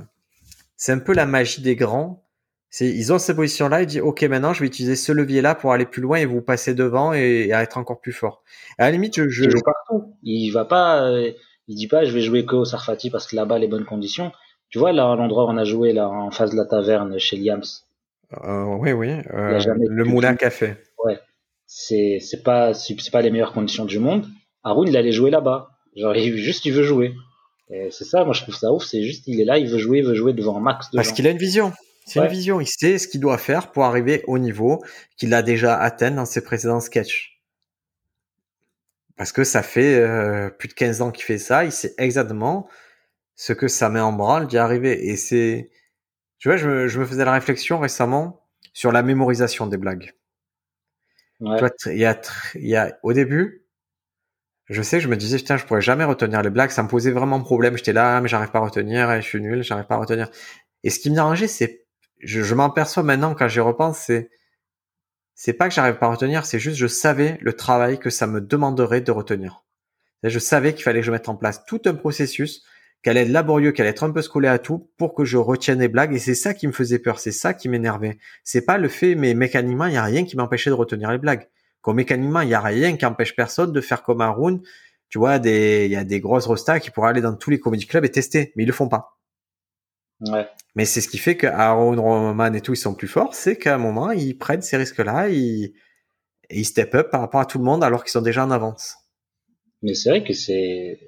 c'est 0.75 0.91
un 0.91 0.99
peu 0.99 1.13
la 1.13 1.25
magie 1.25 1.61
des 1.61 1.75
grands. 1.75 2.23
C'est, 2.69 2.87
ils 2.87 3.11
ont 3.11 3.17
cette 3.17 3.35
position-là, 3.35 3.81
ils 3.81 3.87
disent, 3.87 4.01
OK, 4.01 4.21
maintenant, 4.23 4.53
je 4.53 4.59
vais 4.59 4.67
utiliser 4.67 4.95
ce 4.95 5.11
levier-là 5.11 5.55
pour 5.55 5.71
aller 5.73 5.85
plus 5.85 6.01
loin 6.01 6.17
et 6.17 6.25
vous 6.25 6.41
passer 6.41 6.75
devant 6.75 7.13
et, 7.13 7.49
être 7.49 7.77
encore 7.77 8.01
plus 8.01 8.11
fort. 8.11 8.43
à 8.77 8.85
la 8.85 8.91
limite, 8.91 9.15
je, 9.15 9.29
je... 9.29 9.45
Il 9.45 9.51
joue 9.51 9.61
partout. 9.61 10.13
Il 10.23 10.51
va 10.51 10.65
pas, 10.65 11.01
euh, 11.01 11.31
il 11.67 11.75
dit 11.75 11.87
pas, 11.87 12.05
je 12.05 12.11
vais 12.11 12.21
jouer 12.21 12.45
que 12.45 12.55
au 12.55 12.65
Sarfati 12.65 13.09
parce 13.09 13.25
que 13.25 13.35
là-bas, 13.35 13.57
les 13.57 13.67
bonnes 13.67 13.85
conditions. 13.85 14.31
Tu 14.69 14.79
vois, 14.79 14.91
là, 14.91 15.11
à 15.11 15.15
l'endroit 15.15 15.45
où 15.45 15.49
on 15.49 15.57
a 15.57 15.63
joué, 15.63 15.93
là, 15.93 16.09
en 16.09 16.29
face 16.29 16.51
de 16.51 16.57
la 16.57 16.65
taverne, 16.65 17.17
chez 17.19 17.37
Liams. 17.37 17.63
Euh, 18.43 18.63
oui, 18.79 18.91
oui. 18.91 19.09
Euh, 19.33 19.59
le 19.79 20.03
moulin 20.03 20.35
café. 20.35 20.75
C'est 21.67 22.19
c'est 22.21 22.43
pas 22.43 22.73
c'est 22.73 23.11
pas 23.11 23.21
les 23.21 23.29
meilleures 23.29 23.53
conditions 23.53 23.85
du 23.85 23.99
monde. 23.99 24.25
Haroun, 24.63 24.87
il 24.87 24.97
allait 24.97 25.11
jouer 25.11 25.29
là-bas. 25.29 25.69
Genre, 25.95 26.15
il, 26.15 26.37
juste, 26.37 26.65
il 26.65 26.73
veut 26.73 26.83
jouer. 26.83 27.13
Et 27.69 27.89
c'est 27.91 28.05
ça, 28.05 28.23
moi, 28.23 28.33
je 28.33 28.41
trouve 28.41 28.55
ça 28.55 28.71
ouf. 28.71 28.85
C'est 28.85 29.03
juste, 29.03 29.23
il 29.27 29.41
est 29.41 29.45
là, 29.45 29.57
il 29.57 29.67
veut 29.67 29.77
jouer, 29.77 29.99
il 29.99 30.05
veut 30.05 30.13
jouer 30.13 30.33
devant 30.33 30.57
un 30.57 30.61
max 30.61 30.89
de 30.91 30.95
Parce 30.95 31.11
qu'il 31.11 31.27
a 31.27 31.31
une 31.31 31.37
vision. 31.37 31.73
C'est 32.05 32.19
une 32.19 32.27
vision. 32.27 32.61
Il 32.61 32.67
sait 32.67 32.97
ce 32.97 33.07
qu'il 33.07 33.19
doit 33.19 33.37
faire 33.37 33.71
pour 33.71 33.83
arriver 33.83 34.23
au 34.27 34.37
niveau 34.37 34.83
qu'il 35.17 35.33
a 35.33 35.41
déjà 35.41 35.77
atteint 35.77 36.11
dans 36.11 36.25
ses 36.25 36.41
précédents 36.41 36.79
sketchs. 36.79 37.41
Parce 39.17 39.33
que 39.33 39.43
ça 39.43 39.63
fait 39.63 39.95
euh, 39.95 40.49
plus 40.49 40.69
de 40.69 40.73
15 40.73 41.01
ans 41.01 41.11
qu'il 41.11 41.25
fait 41.25 41.39
ça. 41.39 41.65
Il 41.65 41.71
sait 41.71 41.93
exactement 41.97 42.69
ce 43.35 43.51
que 43.51 43.67
ça 43.67 43.89
met 43.89 43.99
en 43.99 44.13
branle 44.13 44.47
d'y 44.47 44.57
arriver. 44.57 45.07
Et 45.09 45.17
c'est, 45.17 45.69
tu 46.39 46.47
vois, 46.47 46.55
je 46.55 46.87
je 46.87 46.99
me 46.99 47.05
faisais 47.05 47.25
la 47.25 47.33
réflexion 47.33 47.79
récemment 47.79 48.45
sur 48.73 48.93
la 48.93 49.01
mémorisation 49.01 49.67
des 49.67 49.77
blagues 49.77 50.13
il 51.39 51.97
y 51.97 52.05
a, 52.05 52.21
y 52.55 52.75
a, 52.75 52.97
au 53.03 53.13
début, 53.13 53.65
je 54.65 54.81
sais, 54.81 54.99
je 54.99 55.07
me 55.07 55.15
disais, 55.15 55.37
putain, 55.37 55.57
je 55.57 55.65
pourrais 55.65 55.81
jamais 55.81 56.03
retenir 56.03 56.41
les 56.41 56.49
blagues. 56.49 56.71
Ça 56.71 56.83
me 56.83 56.89
posait 56.89 57.11
vraiment 57.11 57.39
problème. 57.41 57.77
J'étais 57.77 57.93
là, 57.93 58.19
mais 58.19 58.27
j'arrive 58.27 58.51
pas 58.51 58.59
à 58.59 58.63
retenir, 58.63 59.11
et 59.11 59.21
je 59.21 59.27
suis 59.27 59.41
nul, 59.41 59.63
j'arrive 59.63 59.85
pas 59.85 59.95
à 59.95 59.99
retenir. 59.99 60.29
Et 60.83 60.89
ce 60.89 60.99
qui 60.99 61.09
me 61.09 61.15
dérangeait, 61.15 61.47
c'est, 61.47 61.85
je, 62.19 62.41
je 62.41 62.55
m'en 62.55 62.69
perçois 62.69 63.03
maintenant 63.03 63.33
quand 63.33 63.47
j'y 63.47 63.59
repense, 63.59 63.99
c'est, 63.99 64.29
c'est 65.35 65.53
pas 65.53 65.69
que 65.69 65.75
j'arrive 65.75 65.97
pas 65.97 66.07
à 66.07 66.09
retenir, 66.09 66.45
c'est 66.45 66.59
juste 66.59 66.77
je 66.77 66.87
savais 66.87 67.37
le 67.41 67.53
travail 67.53 67.99
que 67.99 68.09
ça 68.09 68.25
me 68.27 68.41
demanderait 68.41 69.01
de 69.01 69.11
retenir. 69.11 69.63
Je 70.23 70.39
savais 70.39 70.73
qu'il 70.73 70.83
fallait 70.83 71.01
que 71.01 71.05
je 71.05 71.11
mette 71.11 71.29
en 71.29 71.35
place 71.35 71.63
tout 71.65 71.81
un 71.85 71.93
processus, 71.93 72.63
qu'elle 73.03 73.17
est 73.17 73.25
laborieux, 73.25 73.71
qu'elle 73.71 73.85
être 73.85 74.03
un 74.03 74.11
peu 74.11 74.21
collée 74.23 74.47
à 74.47 74.59
tout 74.59 74.89
pour 74.97 75.13
que 75.13 75.23
je 75.23 75.37
retienne 75.37 75.79
les 75.79 75.87
blagues. 75.87 76.13
Et 76.13 76.19
c'est 76.19 76.35
ça 76.35 76.53
qui 76.53 76.67
me 76.67 76.71
faisait 76.71 76.99
peur, 76.99 77.19
c'est 77.19 77.31
ça 77.31 77.53
qui 77.53 77.69
m'énervait. 77.69 78.17
C'est 78.43 78.65
pas 78.65 78.77
le 78.77 78.89
fait, 78.89 79.15
mais 79.15 79.33
mécaniquement, 79.33 79.85
il 79.85 79.93
y 79.93 79.97
a 79.97 80.03
rien 80.03 80.25
qui 80.25 80.35
m'empêchait 80.35 80.69
de 80.69 80.75
retenir 80.75 81.11
les 81.11 81.17
blagues. 81.17 81.47
Comme 81.81 81.97
mécaniquement, 81.97 82.41
il 82.41 82.49
y 82.49 82.53
a 82.53 82.61
rien 82.61 82.97
qui 82.97 83.05
empêche 83.05 83.35
personne 83.35 83.71
de 83.71 83.81
faire 83.81 84.03
comme 84.03 84.21
Haroun. 84.21 84.61
Tu 85.09 85.19
vois, 85.19 85.37
il 85.37 85.91
y 85.91 85.95
a 85.95 86.03
des 86.03 86.19
grosses 86.19 86.47
rostas 86.47 86.79
qui 86.79 86.91
pourraient 86.91 87.09
aller 87.09 87.21
dans 87.21 87.35
tous 87.35 87.49
les 87.49 87.59
comedy 87.59 87.85
clubs 87.85 88.03
et 88.03 88.11
tester, 88.11 88.51
mais 88.55 88.63
ils 88.63 88.67
le 88.67 88.73
font 88.73 88.89
pas. 88.89 89.17
Ouais. 90.21 90.47
Mais 90.75 90.85
c'est 90.85 91.01
ce 91.01 91.07
qui 91.07 91.17
fait 91.17 91.37
que 91.37 91.47
Aaron, 91.47 92.01
Roman 92.01 92.53
et 92.53 92.61
tout, 92.61 92.73
ils 92.73 92.77
sont 92.77 92.95
plus 92.95 93.07
forts, 93.07 93.35
c'est 93.35 93.57
qu'à 93.57 93.75
un 93.75 93.77
moment, 93.77 94.11
ils 94.11 94.37
prennent 94.37 94.61
ces 94.61 94.77
risques-là, 94.77 95.29
ils, 95.29 95.73
ils 96.49 96.65
step 96.65 96.93
up 96.95 97.09
par 97.11 97.21
rapport 97.21 97.39
à 97.39 97.45
tout 97.45 97.57
le 97.57 97.63
monde 97.63 97.83
alors 97.83 98.03
qu'ils 98.03 98.11
sont 98.11 98.21
déjà 98.21 98.43
en 98.43 98.51
avance. 98.51 98.95
Mais 99.81 99.93
c'est 99.93 100.09
vrai 100.09 100.23
que 100.23 100.33
c'est 100.33 100.99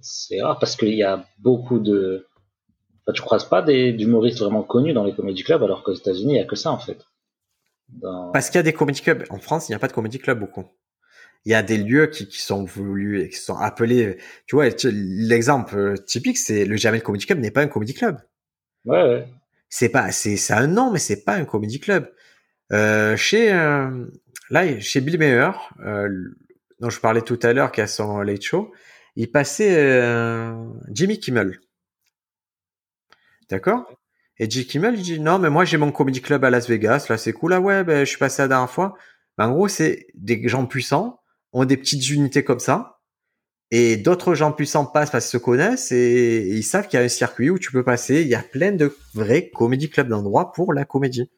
c'est 0.00 0.40
rare 0.42 0.58
parce 0.58 0.76
qu'il 0.76 0.94
y 0.94 1.02
a 1.02 1.24
beaucoup 1.38 1.78
de. 1.78 2.26
Enfin, 3.02 3.12
tu 3.14 3.22
croises 3.22 3.44
pas 3.44 3.62
des 3.62 3.92
d'humoristes 3.92 4.38
vraiment 4.38 4.62
connus 4.62 4.92
dans 4.92 5.04
les 5.04 5.14
comédie 5.14 5.44
clubs 5.44 5.62
alors 5.62 5.82
qu'aux 5.82 5.94
États-Unis 5.94 6.34
il 6.34 6.36
y 6.36 6.40
a 6.40 6.44
que 6.44 6.56
ça 6.56 6.70
en 6.70 6.78
fait. 6.78 6.98
Dans... 7.88 8.30
Parce 8.32 8.50
qu'il 8.50 8.56
y 8.56 8.60
a 8.60 8.62
des 8.64 8.72
comédie 8.72 9.00
clubs. 9.00 9.24
En 9.30 9.38
France, 9.38 9.68
il 9.68 9.72
n'y 9.72 9.76
a 9.76 9.78
pas 9.78 9.88
de 9.88 9.92
comédie 9.92 10.18
club 10.18 10.40
beaucoup. 10.40 10.64
Il 11.44 11.52
y 11.52 11.54
a 11.54 11.62
des 11.62 11.78
lieux 11.78 12.08
qui, 12.08 12.28
qui 12.28 12.42
sont 12.42 12.64
voulus 12.64 13.22
et 13.22 13.28
qui 13.30 13.36
sont 13.36 13.56
appelés. 13.56 14.18
Tu 14.46 14.56
vois, 14.56 14.66
l'exemple 14.84 15.94
typique, 16.04 16.36
c'est 16.36 16.64
le 16.64 16.76
Jamel 16.76 17.02
Comedy 17.02 17.26
Club 17.26 17.38
n'est 17.38 17.50
pas 17.50 17.62
un 17.62 17.68
comédie 17.68 17.94
club. 17.94 18.18
Ouais, 18.84 19.02
ouais. 19.02 19.28
C'est 19.70 19.88
pas, 19.88 20.10
c'est, 20.12 20.36
c'est 20.36 20.52
un 20.52 20.66
nom, 20.66 20.90
mais 20.90 20.98
c'est 20.98 21.24
pas 21.24 21.34
un 21.34 21.44
comédie 21.44 21.80
club. 21.80 22.12
Euh, 22.72 23.16
chez, 23.16 23.52
euh, 23.52 24.06
là, 24.50 24.80
chez 24.80 25.00
Bill 25.00 25.18
Mayer, 25.18 25.50
euh, 25.84 26.08
dont 26.80 26.90
je 26.90 27.00
parlais 27.00 27.22
tout 27.22 27.38
à 27.42 27.52
l'heure, 27.52 27.72
qui 27.72 27.80
a 27.80 27.86
son 27.86 28.20
late 28.20 28.42
show, 28.42 28.72
il 29.18 29.30
passait 29.30 29.74
euh, 29.76 30.54
Jimmy 30.90 31.18
Kimmel. 31.18 31.60
D'accord? 33.50 33.90
Et 34.38 34.48
Jimmy 34.48 34.66
Kimmel, 34.66 34.94
il 34.94 35.02
dit 35.02 35.20
non, 35.20 35.38
mais 35.38 35.50
moi 35.50 35.64
j'ai 35.64 35.76
mon 35.76 35.90
comedy 35.90 36.22
club 36.22 36.44
à 36.44 36.50
Las 36.50 36.68
Vegas, 36.68 37.06
là 37.10 37.18
c'est 37.18 37.32
cool, 37.32 37.52
ah 37.52 37.60
ouais, 37.60 37.82
ben, 37.82 38.00
je 38.00 38.10
suis 38.10 38.18
passé 38.18 38.42
la 38.42 38.48
dernière 38.48 38.70
fois. 38.70 38.94
Ben, 39.36 39.48
en 39.48 39.52
gros, 39.52 39.68
c'est 39.68 40.06
des 40.14 40.48
gens 40.48 40.66
puissants 40.66 41.20
ont 41.52 41.64
des 41.64 41.76
petites 41.76 42.08
unités 42.10 42.44
comme 42.44 42.60
ça, 42.60 42.98
et 43.72 43.96
d'autres 43.96 44.34
gens 44.34 44.52
puissants 44.52 44.86
passent 44.86 45.10
parce 45.10 45.26
qu'ils 45.26 45.38
se 45.40 45.44
connaissent 45.44 45.90
et, 45.90 46.46
ils 46.48 46.62
savent 46.62 46.86
qu'il 46.86 46.98
y 46.98 47.02
a 47.02 47.04
un 47.04 47.08
circuit 47.08 47.50
où 47.50 47.58
tu 47.58 47.72
peux 47.72 47.84
passer. 47.84 48.22
Il 48.22 48.28
y 48.28 48.34
a 48.34 48.42
plein 48.42 48.72
de 48.72 48.96
vrais 49.14 49.50
comédie 49.50 49.90
clubs 49.90 50.08
d'endroits 50.08 50.52
pour 50.52 50.72
la 50.72 50.84
comédie. 50.84 51.30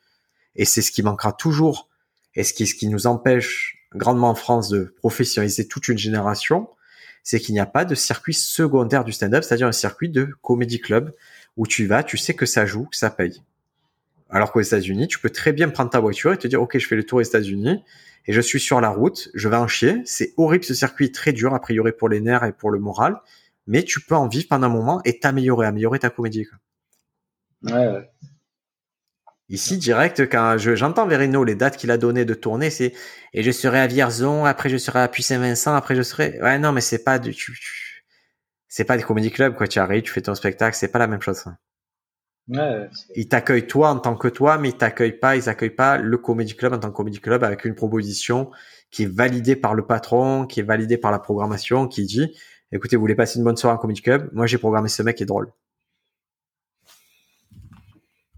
Et 0.55 0.65
c'est 0.65 0.83
ce 0.83 0.93
qui 0.93 1.03
manquera 1.03 1.33
toujours. 1.33 1.89
Et 2.35 2.45
ce 2.45 2.53
qui 2.53 2.89
nous 2.89 3.07
empêche 3.07 3.79
grandement 3.93 4.31
en 4.31 4.35
France 4.37 4.69
de 4.69 4.95
professionnaliser 4.99 5.67
toute 5.67 5.89
une 5.89 5.99
génération, 5.99 6.69
c'est 7.23 7.41
qu'il 7.41 7.55
n'y 7.55 7.61
a 7.61 7.67
pas 7.67 7.85
de 7.85 7.95
circuit 7.95 8.35
secondaire 8.35 9.05
du 9.05 9.13
stand-up, 9.13 9.45
c'est-à-dire 9.45 9.67
un 9.67 9.73
circuit 9.73 10.09
de 10.09 10.29
comédie 10.43 10.81
club 10.81 11.15
où 11.57 11.67
tu 11.67 11.87
vas, 11.87 12.03
tu 12.03 12.17
sais 12.17 12.35
que 12.35 12.47
ça 12.47 12.67
joue, 12.67 12.85
que 12.85 12.97
ça 12.97 13.11
paye. 13.11 13.43
Alors 14.31 14.53
qu'aux 14.53 14.61
États-Unis, 14.61 15.09
tu 15.09 15.19
peux 15.19 15.31
très 15.31 15.53
bien 15.53 15.69
prendre 15.69 15.91
ta 15.91 16.01
voiture 16.01 16.33
et 16.33 16.39
te 16.39 16.47
dire, 16.47 16.63
OK, 16.63 16.79
je 16.79 16.87
fais 16.87 16.97
le 16.97 17.05
tour 17.05 17.19
aux 17.19 17.23
États-Unis 17.23 17.83
et 18.27 18.33
je 18.33 18.41
suis 18.41 18.61
sur 18.61 18.81
la 18.81 18.91
route, 18.91 19.29
je 19.35 19.49
vais 19.49 19.57
en 19.57 19.67
chier. 19.67 20.03
C'est 20.05 20.35
horrible 20.37 20.65
ce 20.65 20.75
circuit, 20.75 21.11
très 21.11 21.33
dur, 21.33 21.55
a 21.55 21.61
priori 21.61 21.93
pour 21.93 22.09
les 22.09 22.21
nerfs 22.21 22.45
et 22.45 22.53
pour 22.53 22.71
le 22.71 22.79
moral, 22.79 23.21
mais 23.67 23.83
tu 23.83 24.01
peux 24.01 24.15
en 24.15 24.29
vivre 24.29 24.47
pendant 24.49 24.69
un 24.69 24.71
moment 24.71 25.01
et 25.05 25.19
t'améliorer, 25.19 25.67
améliorer 25.67 25.99
ta 25.99 26.11
comédie. 26.11 26.47
Ouais, 27.63 27.73
ouais. 27.73 28.11
Ici, 29.51 29.79
direct, 29.79 30.31
quand 30.31 30.59
je, 30.59 30.77
j'entends 30.77 31.09
Verino, 31.09 31.43
les 31.43 31.57
dates 31.57 31.77
qu'il 31.77 31.91
a 31.91 31.99
données 31.99 32.25
de 32.25 32.35
tournée, 32.35 32.71
c'est 32.71 32.95
et 33.35 33.43
je 33.43 33.51
serai 33.51 33.81
à 33.81 33.89
Vierzon, 33.89 34.45
après 34.45 34.69
je 34.69 34.77
serai 34.77 35.01
à 35.01 35.09
Puy-Saint-Vincent, 35.09 35.75
après 35.75 35.97
je 35.97 36.03
serai. 36.03 36.41
Ouais, 36.41 36.57
non, 36.61 36.71
mais 36.71 36.81
c'est 36.81 37.03
pas 37.03 37.19
du, 37.19 37.35
tu, 37.35 37.53
tu... 37.53 38.05
c'est 38.69 38.85
pas 38.85 38.97
des 38.97 39.03
comédie 39.03 39.33
clubs 39.33 39.57
quoi. 39.57 39.67
Tu 39.67 39.81
arrives, 39.81 40.03
tu 40.03 40.13
fais 40.13 40.21
ton 40.21 40.37
spectacle, 40.37 40.77
c'est 40.77 40.93
pas 40.93 41.01
la 41.01 41.09
même 41.09 41.21
chose. 41.21 41.45
Ouais, 42.49 42.89
ils 43.17 43.29
t'accueillent 43.29 43.67
toi 43.67 43.91
en 43.91 43.99
tant 43.99 44.15
que 44.15 44.29
toi, 44.29 44.57
mais 44.57 44.69
ils 44.69 44.77
t'accueillent 44.77 45.19
pas, 45.19 45.35
ils 45.35 45.49
accueillent 45.49 45.71
pas 45.71 45.99
le 45.99 46.17
comédie 46.17 46.55
club 46.55 46.73
en 46.73 46.79
tant 46.79 46.91
que 46.91 46.97
comédie 46.97 47.21
club 47.21 47.43
avec 47.43 47.65
une 47.65 47.75
proposition 47.75 48.53
qui 48.93 49.03
est 49.03 49.13
validée 49.13 49.57
par 49.57 49.75
le 49.75 49.85
patron, 49.85 50.47
qui 50.47 50.61
est 50.61 50.65
validée 50.65 50.97
par 50.97 51.11
la 51.11 51.19
programmation, 51.19 51.89
qui 51.89 52.05
dit, 52.07 52.37
écoutez, 52.71 52.95
vous 52.95 53.01
voulez 53.01 53.17
passer 53.17 53.39
une 53.39 53.45
bonne 53.45 53.57
soirée 53.57 53.77
en 53.77 53.79
comédie 53.79 54.03
club, 54.03 54.31
moi 54.33 54.47
j'ai 54.47 54.59
programmé 54.59 54.89
ce 54.89 55.03
mec 55.03 55.17
qui 55.17 55.25
est 55.25 55.27
drôle. 55.27 55.53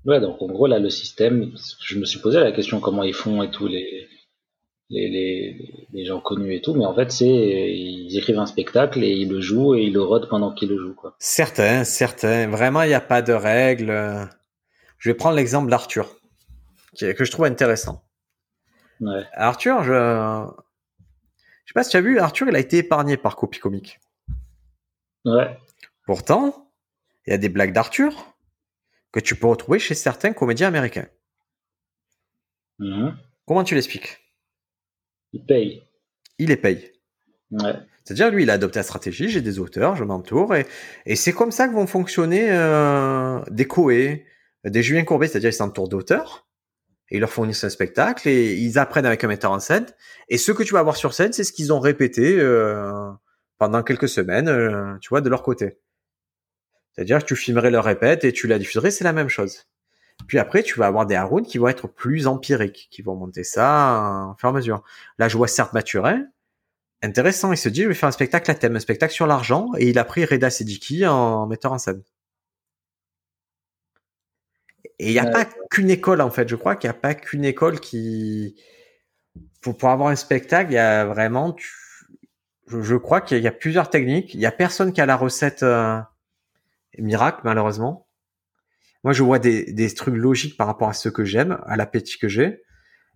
Ouais, 0.04 0.20
donc 0.20 0.42
en 0.42 0.46
gros, 0.46 0.66
là, 0.66 0.78
le 0.78 0.90
système, 0.90 1.52
je 1.80 1.98
me 1.98 2.04
suis 2.04 2.18
posé 2.18 2.40
la 2.40 2.52
question 2.52 2.80
comment 2.80 3.04
ils 3.04 3.14
font 3.14 3.42
et 3.42 3.50
tout, 3.50 3.68
les, 3.68 4.08
les, 4.90 5.08
les, 5.08 5.86
les 5.92 6.04
gens 6.04 6.20
connus 6.20 6.56
et 6.56 6.60
tout, 6.60 6.74
mais 6.74 6.84
en 6.84 6.94
fait, 6.94 7.12
c'est, 7.12 7.26
ils 7.26 8.18
écrivent 8.18 8.40
un 8.40 8.46
spectacle 8.46 9.02
et 9.04 9.12
ils 9.12 9.28
le 9.28 9.40
jouent 9.40 9.74
et 9.74 9.82
ils 9.82 9.92
le 9.92 10.02
rodent 10.02 10.28
pendant 10.28 10.52
qu'ils 10.52 10.70
le 10.70 10.78
jouent, 10.78 10.94
quoi. 10.94 11.14
Certains, 11.18 11.84
certains. 11.84 12.48
Vraiment, 12.48 12.82
il 12.82 12.88
n'y 12.88 12.94
a 12.94 13.00
pas 13.00 13.22
de 13.22 13.32
règles. 13.32 14.28
Je 14.98 15.10
vais 15.10 15.14
prendre 15.14 15.36
l'exemple 15.36 15.70
d'Arthur, 15.70 16.16
que 16.98 17.24
je 17.24 17.30
trouve 17.30 17.44
intéressant. 17.44 18.02
Ouais. 19.00 19.24
Arthur, 19.34 19.84
je, 19.84 19.92
je 19.92 21.70
sais 21.70 21.74
pas 21.74 21.84
si 21.84 21.90
tu 21.90 21.96
as 21.96 22.00
vu, 22.00 22.18
Arthur, 22.18 22.48
il 22.48 22.56
a 22.56 22.60
été 22.60 22.78
épargné 22.78 23.16
par 23.16 23.36
Copy 23.36 23.58
Comique. 23.60 24.00
Ouais. 25.24 25.56
Pourtant, 26.06 26.70
il 27.26 27.30
y 27.30 27.34
a 27.34 27.38
des 27.38 27.48
blagues 27.48 27.72
d'Arthur 27.72 28.31
que 29.12 29.20
tu 29.20 29.36
peux 29.36 29.46
retrouver 29.46 29.78
chez 29.78 29.94
certains 29.94 30.32
comédiens 30.32 30.68
américains. 30.68 31.06
Mhm. 32.78 33.16
Comment 33.46 33.64
tu 33.64 33.74
l'expliques? 33.74 34.18
Ils 35.32 35.44
payent. 35.44 35.82
Il 36.38 36.48
les 36.48 36.56
paye. 36.56 36.92
Ouais. 37.50 37.74
C'est-à-dire, 38.04 38.30
lui, 38.30 38.42
il 38.42 38.50
a 38.50 38.54
adopté 38.54 38.78
la 38.78 38.82
stratégie, 38.82 39.28
j'ai 39.28 39.42
des 39.42 39.58
auteurs, 39.58 39.94
je 39.94 40.02
m'entoure, 40.02 40.56
et, 40.56 40.66
et 41.06 41.14
c'est 41.14 41.32
comme 41.32 41.52
ça 41.52 41.68
que 41.68 41.74
vont 41.74 41.86
fonctionner 41.86 42.50
euh, 42.50 43.40
des 43.48 43.66
Coé, 43.66 44.26
des 44.64 44.82
Julien 44.82 45.04
Courbet, 45.04 45.28
c'est-à-dire 45.28 45.50
ils 45.50 45.54
s'entourent 45.54 45.88
d'auteurs, 45.88 46.48
et 47.10 47.16
ils 47.16 47.20
leur 47.20 47.30
fournissent 47.30 47.62
un 47.62 47.70
spectacle, 47.70 48.28
et 48.28 48.54
ils 48.54 48.78
apprennent 48.78 49.06
avec 49.06 49.22
un 49.22 49.28
metteur 49.28 49.52
en 49.52 49.60
scène, 49.60 49.86
et 50.28 50.38
ce 50.38 50.50
que 50.50 50.64
tu 50.64 50.72
vas 50.72 50.82
voir 50.82 50.96
sur 50.96 51.14
scène, 51.14 51.32
c'est 51.32 51.44
ce 51.44 51.52
qu'ils 51.52 51.72
ont 51.72 51.78
répété 51.78 52.40
euh, 52.40 53.08
pendant 53.58 53.84
quelques 53.84 54.08
semaines, 54.08 54.48
euh, 54.48 54.96
tu 55.00 55.10
vois, 55.10 55.20
de 55.20 55.28
leur 55.28 55.44
côté. 55.44 55.78
C'est-à-dire 56.94 57.20
que 57.20 57.24
tu 57.26 57.36
filmerais 57.36 57.70
leur 57.70 57.84
répète 57.84 58.24
et 58.24 58.32
tu 58.32 58.46
la 58.46 58.58
diffuserais, 58.58 58.90
c'est 58.90 59.04
la 59.04 59.12
même 59.12 59.28
chose. 59.28 59.64
Puis 60.28 60.38
après, 60.38 60.62
tu 60.62 60.78
vas 60.78 60.86
avoir 60.86 61.06
des 61.06 61.14
Haroun 61.16 61.44
qui 61.44 61.58
vont 61.58 61.68
être 61.68 61.88
plus 61.88 62.26
empiriques, 62.26 62.88
qui 62.90 63.02
vont 63.02 63.16
monter 63.16 63.44
ça 63.44 64.00
en 64.30 64.34
fur 64.36 64.48
et 64.48 64.50
à 64.50 64.54
mesure. 64.54 64.82
Là, 65.18 65.28
je 65.28 65.36
vois 65.36 65.48
certes 65.48 65.72
Mathurin, 65.72 66.26
intéressant, 67.02 67.50
il 67.52 67.56
se 67.56 67.68
dit, 67.68 67.82
je 67.82 67.88
vais 67.88 67.94
faire 67.94 68.08
un 68.08 68.12
spectacle 68.12 68.50
à 68.50 68.54
thème, 68.54 68.76
un 68.76 68.80
spectacle 68.80 69.12
sur 69.14 69.26
l'argent, 69.26 69.70
et 69.78 69.88
il 69.88 69.98
a 69.98 70.04
pris 70.04 70.24
Reda 70.24 70.50
Sediki 70.50 71.06
en 71.06 71.46
metteur 71.46 71.72
en 71.72 71.78
scène. 71.78 72.02
Et 74.98 75.08
il 75.08 75.12
n'y 75.12 75.18
a 75.18 75.24
Ouais. 75.24 75.32
pas 75.32 75.44
qu'une 75.70 75.90
école, 75.90 76.20
en 76.20 76.30
fait. 76.30 76.48
Je 76.48 76.56
crois 76.56 76.76
qu'il 76.76 76.88
n'y 76.88 76.96
a 76.96 76.98
pas 77.00 77.14
qu'une 77.14 77.44
école 77.44 77.80
qui... 77.80 78.54
Pour, 79.60 79.76
pour 79.76 79.88
avoir 79.88 80.10
un 80.10 80.16
spectacle, 80.16 80.70
il 80.70 80.74
y 80.74 80.78
a 80.78 81.04
vraiment... 81.04 81.52
tu- 81.52 81.72
Je, 82.68 82.80
je 82.82 82.96
crois 82.96 83.20
qu'il 83.20 83.42
y 83.42 83.48
a 83.48 83.52
plusieurs 83.52 83.90
techniques. 83.90 84.34
Il 84.34 84.40
y 84.40 84.46
a 84.46 84.52
personne 84.52 84.92
qui 84.92 85.00
a 85.00 85.06
la 85.06 85.16
recette 85.16 85.62
euh, 85.62 85.98
miracle, 86.98 87.40
malheureusement. 87.44 88.06
Moi, 89.04 89.12
je 89.12 89.22
vois 89.22 89.38
des, 89.38 89.72
des 89.72 89.92
trucs 89.92 90.14
logiques 90.14 90.56
par 90.56 90.66
rapport 90.66 90.88
à 90.88 90.92
ce 90.92 91.08
que 91.08 91.24
j'aime, 91.24 91.58
à 91.66 91.76
l'appétit 91.76 92.18
que 92.18 92.28
j'ai, 92.28 92.62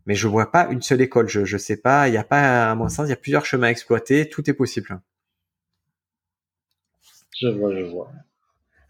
mais 0.05 0.15
je 0.15 0.27
vois 0.27 0.51
pas 0.51 0.69
une 0.71 0.83
seule 0.83 1.01
école. 1.01 1.29
Je, 1.29 1.45
je 1.45 1.57
sais 1.57 1.77
pas, 1.77 2.09
il 2.09 2.15
y 2.15 2.17
a 2.17 2.25
pas, 2.25 2.71
à 2.71 2.75
mon 2.75 2.89
sens, 2.89 3.07
il 3.07 3.11
y 3.11 3.13
a 3.13 3.17
plusieurs 3.17 3.47
chemins 3.47 3.69
à 3.69 3.71
exploiter. 3.71 4.29
Tout 4.29 4.49
est 4.51 4.55
possible. 4.55 5.01
Je 7.39 7.49
vois, 7.49 7.75
je 7.75 7.83
vois. 7.85 8.11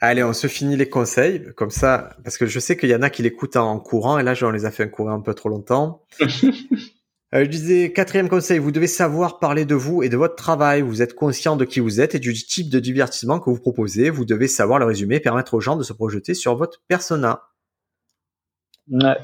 Allez, 0.00 0.22
on 0.22 0.32
se 0.32 0.46
finit 0.46 0.76
les 0.76 0.88
conseils, 0.88 1.52
comme 1.56 1.70
ça, 1.70 2.16
parce 2.22 2.36
que 2.36 2.46
je 2.46 2.60
sais 2.60 2.76
qu'il 2.76 2.90
y 2.90 2.94
en 2.94 3.02
a 3.02 3.08
qui 3.08 3.22
l'écoutent 3.22 3.56
en 3.56 3.80
courant, 3.80 4.18
et 4.18 4.22
là, 4.22 4.34
on 4.42 4.50
les 4.50 4.66
a 4.66 4.70
fait 4.70 4.84
un 4.84 4.88
courir 4.88 5.12
un 5.12 5.20
peu 5.20 5.32
trop 5.34 5.48
longtemps. 5.48 6.04
Euh, 7.36 7.44
je 7.44 7.50
disais, 7.50 7.92
quatrième 7.92 8.30
conseil, 8.30 8.58
vous 8.58 8.72
devez 8.72 8.86
savoir 8.86 9.38
parler 9.38 9.66
de 9.66 9.74
vous 9.74 10.02
et 10.02 10.08
de 10.08 10.16
votre 10.16 10.36
travail. 10.36 10.80
Vous 10.80 11.02
êtes 11.02 11.14
conscient 11.14 11.56
de 11.56 11.66
qui 11.66 11.80
vous 11.80 12.00
êtes 12.00 12.14
et 12.14 12.18
du 12.18 12.32
type 12.32 12.70
de 12.70 12.80
divertissement 12.80 13.40
que 13.40 13.50
vous 13.50 13.60
proposez. 13.60 14.08
Vous 14.08 14.24
devez 14.24 14.48
savoir 14.48 14.78
le 14.78 14.86
résumer 14.86 15.16
et 15.16 15.20
permettre 15.20 15.52
aux 15.54 15.60
gens 15.60 15.76
de 15.76 15.82
se 15.82 15.92
projeter 15.92 16.32
sur 16.32 16.56
votre 16.56 16.80
persona. 16.88 17.42
Ouais. 18.88 19.18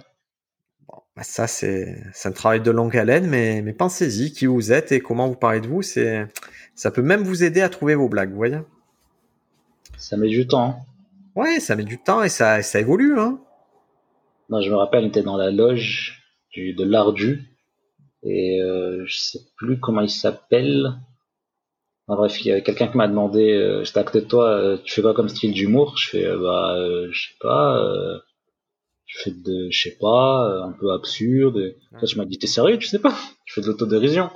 Bah, 1.17 1.23
ça, 1.23 1.47
c'est 1.47 2.03
un 2.25 2.33
travail 2.33 2.61
de 2.61 2.71
longue 2.71 2.97
haleine, 2.97 3.27
mais, 3.27 3.63
mais 3.63 3.73
pensez-y, 3.73 4.33
qui 4.33 4.45
vous 4.45 4.73
êtes 4.73 4.93
et 4.93 5.01
comment 5.01 5.29
vous 5.29 5.37
parlez 5.37 5.61
de 5.61 5.69
vous. 5.69 5.81
C'est 5.81 6.27
Ça 6.75 6.91
peut 6.91 7.03
même 7.03 7.23
vous 7.23 7.45
aider 7.45 7.63
à 7.63 7.71
trouver 7.71 7.95
vos 7.95 8.11
blagues, 8.11 8.31
vous 8.31 8.37
voyez 8.37 8.59
Ça 9.97 10.19
met 10.19 10.29
du 10.29 10.47
temps. 10.47 10.81
Ouais, 11.35 11.61
ça 11.61 11.77
met 11.77 11.85
du 11.85 11.97
temps 11.97 12.23
et 12.23 12.29
ça, 12.29 12.61
ça 12.63 12.79
évolue. 12.79 13.19
Hein 13.19 13.41
je 14.51 14.69
me 14.69 14.77
rappelle, 14.77 15.05
on 15.05 15.09
était 15.09 15.23
dans 15.23 15.39
la 15.39 15.51
loge 15.51 16.23
du, 16.53 16.75
de 16.75 16.85
l'Ardu. 16.85 17.52
Et 18.25 18.61
euh, 18.61 19.05
je 19.07 19.17
sais 19.19 19.41
plus 19.57 19.79
comment 19.81 20.01
il 20.01 20.11
s'appelle. 20.11 20.95
bref, 22.07 22.41
il 22.45 22.49
y 22.49 22.53
a 22.53 22.61
quelqu'un 22.61 22.89
qui 22.89 22.97
m'a 22.97 23.09
demandé, 23.09 23.53
euh, 23.55 23.85
j'étais 23.85 23.99
à 24.01 24.05
côté 24.05 24.21
de 24.21 24.27
toi, 24.27 24.49
euh, 24.51 24.79
tu 24.85 24.93
fais 24.95 25.03
quoi 25.03 25.15
comme 25.15 25.29
style 25.29 25.53
d'humour? 25.53 25.97
Je 25.97 26.09
fais, 26.11 26.27
euh, 26.27 26.39
bah, 26.39 26.75
euh, 26.77 27.09
je 27.13 27.29
sais 27.29 27.35
pas, 27.41 27.79
euh, 27.79 28.19
je 29.07 29.19
fais 29.23 29.31
de, 29.33 29.69
je 29.71 29.83
sais 29.83 29.97
pas, 30.01 30.65
un 30.65 30.73
peu 30.73 30.93
absurde. 30.93 31.59
Et... 31.59 31.77
Toi, 31.99 32.09
tu 32.09 32.19
m'as 32.19 32.25
dit, 32.27 32.39
t'es 32.39 32.47
sérieux? 32.47 32.79
Tu 32.79 32.89
sais 32.89 32.99
pas? 33.01 33.15
Je 33.47 33.55
fais 33.55 33.61
de 33.61 33.67
l'autodérision. 33.67 34.31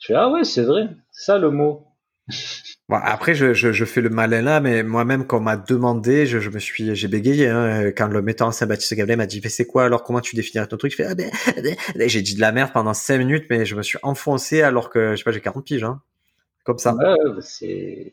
Je 0.00 0.08
fais, 0.08 0.14
ah 0.14 0.28
ouais, 0.30 0.44
c'est 0.44 0.64
vrai, 0.64 0.88
c'est 1.12 1.26
ça 1.26 1.38
le 1.38 1.50
mot. 1.50 1.86
Bon, 2.92 2.98
après, 3.02 3.34
je, 3.34 3.54
je, 3.54 3.72
je 3.72 3.84
fais 3.86 4.02
le 4.02 4.10
malin 4.10 4.42
là, 4.42 4.60
mais 4.60 4.82
moi-même, 4.82 5.26
quand 5.26 5.38
on 5.38 5.40
m'a 5.40 5.56
demandé, 5.56 6.26
je, 6.26 6.40
je 6.40 6.50
me 6.50 6.58
suis, 6.58 6.94
j'ai 6.94 7.08
bégayé, 7.08 7.48
hein, 7.48 7.86
quand 7.86 8.06
le 8.06 8.20
metteur 8.20 8.48
en 8.48 8.52
scène 8.52 8.68
Baptiste 8.68 8.92
Gablin 8.92 9.16
m'a 9.16 9.24
dit, 9.24 9.40
mais 9.42 9.48
c'est 9.48 9.64
quoi, 9.64 9.84
alors 9.84 10.02
comment 10.02 10.20
tu 10.20 10.36
définirais 10.36 10.66
ton 10.66 10.76
truc? 10.76 10.90
Je 10.90 10.96
fais, 10.96 11.06
ah 11.06 11.14
ben, 11.14 11.30
ben, 11.56 11.74
ben. 11.96 12.08
j'ai 12.10 12.20
dit 12.20 12.34
de 12.34 12.42
la 12.42 12.52
merde 12.52 12.70
pendant 12.70 12.92
5 12.92 13.16
minutes, 13.16 13.46
mais 13.48 13.64
je 13.64 13.76
me 13.76 13.82
suis 13.82 13.98
enfoncé 14.02 14.60
alors 14.60 14.90
que, 14.90 15.12
je 15.12 15.16
sais 15.16 15.24
pas, 15.24 15.32
j'ai 15.32 15.40
40 15.40 15.64
piges, 15.64 15.84
hein. 15.84 16.02
Comme 16.64 16.76
ça. 16.76 16.94
Ouais, 16.94 17.16
bah, 17.24 17.40
c'est, 17.40 18.12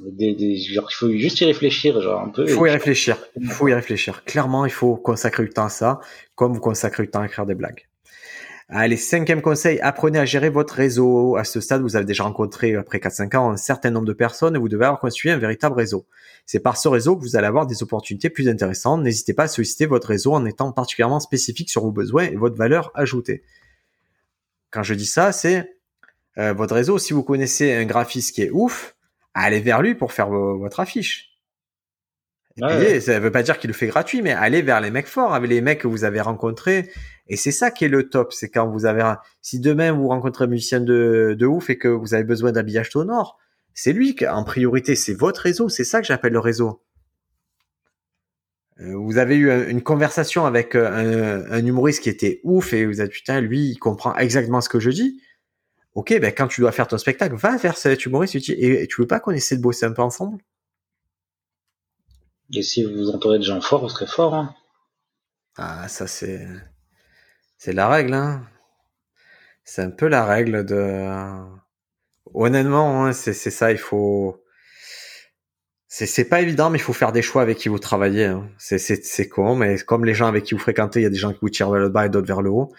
des, 0.00 0.34
des, 0.36 0.56
genre, 0.56 0.86
il 0.88 0.94
faut 0.94 1.10
juste 1.10 1.40
y 1.40 1.44
réfléchir, 1.44 2.00
genre, 2.00 2.20
un 2.20 2.28
peu. 2.28 2.44
Il 2.44 2.50
faut 2.50 2.66
y 2.66 2.70
réfléchir. 2.70 3.16
Il 3.40 3.50
faut 3.50 3.66
y 3.66 3.74
réfléchir. 3.74 4.22
Clairement, 4.22 4.66
il 4.66 4.72
faut 4.72 4.94
consacrer 4.94 5.42
du 5.42 5.50
temps 5.50 5.64
à 5.64 5.68
ça, 5.68 5.98
comme 6.36 6.52
vous 6.52 6.60
consacrez 6.60 7.02
du 7.02 7.10
temps 7.10 7.22
à 7.22 7.26
écrire 7.26 7.44
des 7.44 7.56
blagues. 7.56 7.88
Allez, 8.74 8.96
cinquième 8.96 9.42
conseil, 9.42 9.78
apprenez 9.80 10.18
à 10.18 10.24
gérer 10.24 10.48
votre 10.48 10.72
réseau. 10.74 11.36
À 11.36 11.44
ce 11.44 11.60
stade, 11.60 11.82
vous 11.82 11.94
avez 11.94 12.06
déjà 12.06 12.24
rencontré, 12.24 12.74
après 12.74 12.98
4-5 13.00 13.36
ans, 13.36 13.50
un 13.50 13.58
certain 13.58 13.90
nombre 13.90 14.06
de 14.06 14.14
personnes 14.14 14.56
et 14.56 14.58
vous 14.58 14.70
devez 14.70 14.86
avoir 14.86 14.98
construit 14.98 15.30
un 15.30 15.36
véritable 15.36 15.76
réseau. 15.76 16.06
C'est 16.46 16.60
par 16.60 16.78
ce 16.78 16.88
réseau 16.88 17.14
que 17.16 17.20
vous 17.22 17.36
allez 17.36 17.46
avoir 17.46 17.66
des 17.66 17.82
opportunités 17.82 18.30
plus 18.30 18.48
intéressantes. 18.48 19.02
N'hésitez 19.02 19.34
pas 19.34 19.42
à 19.42 19.48
solliciter 19.48 19.84
votre 19.84 20.08
réseau 20.08 20.32
en 20.32 20.46
étant 20.46 20.72
particulièrement 20.72 21.20
spécifique 21.20 21.68
sur 21.68 21.82
vos 21.82 21.92
besoins 21.92 22.24
et 22.24 22.36
votre 22.36 22.56
valeur 22.56 22.90
ajoutée. 22.94 23.42
Quand 24.70 24.82
je 24.82 24.94
dis 24.94 25.04
ça, 25.06 25.32
c'est 25.32 25.76
euh, 26.38 26.54
votre 26.54 26.74
réseau. 26.74 26.98
Si 26.98 27.12
vous 27.12 27.22
connaissez 27.22 27.74
un 27.74 27.84
graphiste 27.84 28.34
qui 28.34 28.40
est 28.42 28.50
ouf, 28.50 28.96
allez 29.34 29.60
vers 29.60 29.82
lui 29.82 29.94
pour 29.94 30.12
faire 30.12 30.30
vo- 30.30 30.56
votre 30.58 30.80
affiche. 30.80 31.31
Ouais. 32.60 33.00
Ça 33.00 33.18
veut 33.18 33.30
pas 33.32 33.42
dire 33.42 33.58
qu'il 33.58 33.68
le 33.68 33.74
fait 33.74 33.86
gratuit, 33.86 34.20
mais 34.22 34.32
allez 34.32 34.62
vers 34.62 34.80
les 34.80 34.90
mecs 34.90 35.06
forts, 35.06 35.34
avec 35.34 35.48
les 35.48 35.60
mecs 35.62 35.80
que 35.80 35.88
vous 35.88 36.04
avez 36.04 36.20
rencontrés. 36.20 36.90
Et 37.28 37.36
c'est 37.36 37.50
ça 37.52 37.70
qui 37.70 37.84
est 37.86 37.88
le 37.88 38.08
top, 38.10 38.32
c'est 38.32 38.50
quand 38.50 38.68
vous 38.68 38.84
avez, 38.84 39.00
un- 39.02 39.18
si 39.40 39.58
demain 39.60 39.92
vous 39.92 40.08
rencontrez 40.08 40.44
un 40.44 40.48
musicien 40.48 40.80
de, 40.80 41.34
de 41.38 41.46
ouf 41.46 41.70
et 41.70 41.78
que 41.78 41.88
vous 41.88 42.14
avez 42.14 42.24
besoin 42.24 42.52
d'habillage 42.52 42.90
sonore, 42.90 43.38
c'est 43.74 43.92
lui 43.94 44.14
qui, 44.14 44.26
en 44.28 44.44
priorité, 44.44 44.94
c'est 44.96 45.14
votre 45.14 45.40
réseau, 45.40 45.68
c'est 45.70 45.84
ça 45.84 46.00
que 46.00 46.06
j'appelle 46.06 46.32
le 46.34 46.40
réseau. 46.40 46.82
Euh, 48.80 48.96
Vous 48.96 49.18
avez 49.18 49.36
eu 49.36 49.50
un- 49.50 49.66
une 49.68 49.82
conversation 49.82 50.44
avec 50.46 50.74
euh, 50.74 51.44
un, 51.48 51.50
un 51.52 51.66
humoriste 51.66 52.02
qui 52.02 52.08
était 52.10 52.40
ouf 52.44 52.72
et 52.72 52.84
vous 52.86 52.92
dit, 53.02 53.08
putain, 53.08 53.40
lui, 53.40 53.70
il 53.70 53.78
comprend 53.78 54.14
exactement 54.16 54.60
ce 54.60 54.68
que 54.68 54.80
je 54.80 54.90
dis. 54.90 55.20
Ok, 55.94 56.10
ben 56.20 56.32
quand 56.36 56.48
tu 56.48 56.60
dois 56.62 56.72
faire 56.72 56.88
ton 56.88 56.98
spectacle, 56.98 57.36
va 57.36 57.56
vers 57.56 57.76
cet 57.78 58.06
humoriste 58.06 58.34
et 58.36 58.40
tu 58.40 58.54
dis, 58.56 58.62
et 58.64 58.86
tu 58.88 59.00
veux 59.02 59.06
pas 59.06 59.20
qu'on 59.20 59.32
essaie 59.32 59.56
de 59.56 59.62
bosser 59.62 59.86
un 59.86 59.92
peu 59.92 60.02
ensemble? 60.02 60.38
Et 62.54 62.62
si 62.62 62.84
vous 62.84 62.92
vous 62.92 63.10
entourez 63.10 63.38
de 63.38 63.44
gens 63.44 63.60
forts, 63.60 63.82
vous 63.82 63.88
serez 63.88 64.06
fort, 64.06 64.34
hein. 64.34 64.54
Ah, 65.56 65.88
ça 65.88 66.06
c'est 66.06 66.46
c'est 67.58 67.72
la 67.72 67.88
règle, 67.88 68.14
hein. 68.14 68.46
C'est 69.64 69.82
un 69.82 69.90
peu 69.90 70.08
la 70.08 70.24
règle 70.24 70.64
de. 70.64 71.06
Honnêtement, 72.34 73.04
hein, 73.04 73.12
c'est 73.12 73.32
ça. 73.34 73.72
Il 73.72 73.78
faut. 73.78 74.42
C'est 75.88 76.24
pas 76.24 76.40
évident, 76.40 76.70
mais 76.70 76.78
il 76.78 76.82
faut 76.82 76.94
faire 76.94 77.12
des 77.12 77.20
choix 77.22 77.42
avec 77.42 77.58
qui 77.58 77.68
vous 77.68 77.78
travaillez. 77.78 78.24
hein. 78.24 78.48
C'est 78.58 79.28
con, 79.28 79.54
mais 79.54 79.76
comme 79.78 80.04
les 80.06 80.14
gens 80.14 80.26
avec 80.26 80.44
qui 80.44 80.54
vous 80.54 80.60
fréquentez, 80.60 81.00
il 81.00 81.02
y 81.02 81.06
a 81.06 81.10
des 81.10 81.16
gens 81.16 81.32
qui 81.32 81.38
vous 81.42 81.50
tirent 81.50 81.70
vers 81.70 81.80
le 81.82 81.90
bas 81.90 82.06
et 82.06 82.08
d'autres 82.08 82.26
vers 82.26 82.42
le 82.42 82.50
haut. 82.50 82.72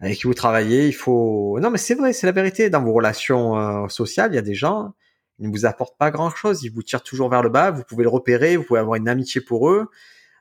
Avec 0.00 0.18
qui 0.18 0.24
vous 0.26 0.34
travaillez, 0.34 0.86
il 0.86 0.92
faut. 0.92 1.58
Non, 1.60 1.70
mais 1.70 1.78
c'est 1.78 1.94
vrai, 1.94 2.12
c'est 2.12 2.26
la 2.26 2.32
vérité. 2.32 2.70
Dans 2.70 2.82
vos 2.82 2.92
relations 2.92 3.58
euh, 3.58 3.88
sociales, 3.88 4.32
il 4.32 4.36
y 4.36 4.38
a 4.38 4.42
des 4.42 4.54
gens. 4.54 4.92
Ils 5.40 5.48
ne 5.48 5.52
vous 5.52 5.64
apportent 5.64 5.96
pas 5.96 6.10
grand 6.10 6.30
chose. 6.30 6.62
Ils 6.62 6.70
vous 6.70 6.82
tirent 6.82 7.02
toujours 7.02 7.30
vers 7.30 7.42
le 7.42 7.48
bas. 7.48 7.70
Vous 7.70 7.82
pouvez 7.82 8.04
le 8.04 8.10
repérer. 8.10 8.56
Vous 8.56 8.62
pouvez 8.62 8.80
avoir 8.80 8.96
une 8.96 9.08
amitié 9.08 9.40
pour 9.40 9.70
eux, 9.70 9.90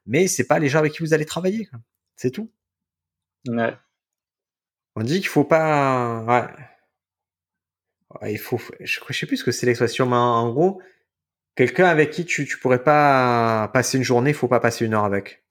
mais 0.06 0.28
c'est 0.28 0.46
pas 0.46 0.60
les 0.60 0.68
gens 0.68 0.80
avec 0.80 0.94
qui 0.94 1.04
vous 1.04 1.14
allez 1.14 1.26
travailler. 1.26 1.70
C'est 2.16 2.32
tout. 2.32 2.52
Ouais. 3.48 3.76
On 4.96 5.04
dit 5.04 5.20
qu'il 5.20 5.30
faut 5.30 5.46
pas. 5.46 6.24
Ouais. 6.28 6.66
Ouais, 8.22 8.34
il 8.34 8.40
faut. 8.40 8.60
Je, 8.82 9.00
je 9.08 9.18
sais 9.18 9.26
plus 9.26 9.38
ce 9.38 9.44
que 9.46 9.52
c'est 9.52 9.66
l'expression, 9.66 10.06
mais 10.06 10.16
en, 10.16 10.52
gros, 10.52 10.82
quelqu'un 11.56 11.86
avec 11.86 12.10
qui 12.10 12.26
tu, 12.26 12.46
tu 12.46 12.60
pourrais 12.60 12.84
pas 12.84 13.70
passer 13.70 13.98
une 13.98 14.04
journée, 14.04 14.32
il 14.32 14.36
faut 14.36 14.48
pas 14.48 14.60
passer 14.60 14.86
une 14.86 14.94
heure 14.94 15.06
avec. 15.06 15.44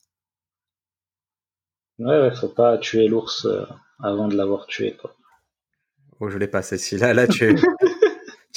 Ouais, 1.98 2.20
ouais, 2.20 2.34
faut 2.34 2.48
pas 2.48 2.78
tuer 2.78 3.08
l'ours 3.08 3.46
euh, 3.46 3.64
avant 4.02 4.28
de 4.28 4.36
l'avoir 4.36 4.66
tué, 4.66 4.96
quoi. 4.96 5.16
Oh, 6.20 6.28
je 6.28 6.38
l'ai 6.38 6.48
pas 6.48 6.62
celle-ci. 6.62 6.96
Là, 6.96 7.14
là, 7.14 7.26
tu, 7.26 7.54
tu 7.54 7.64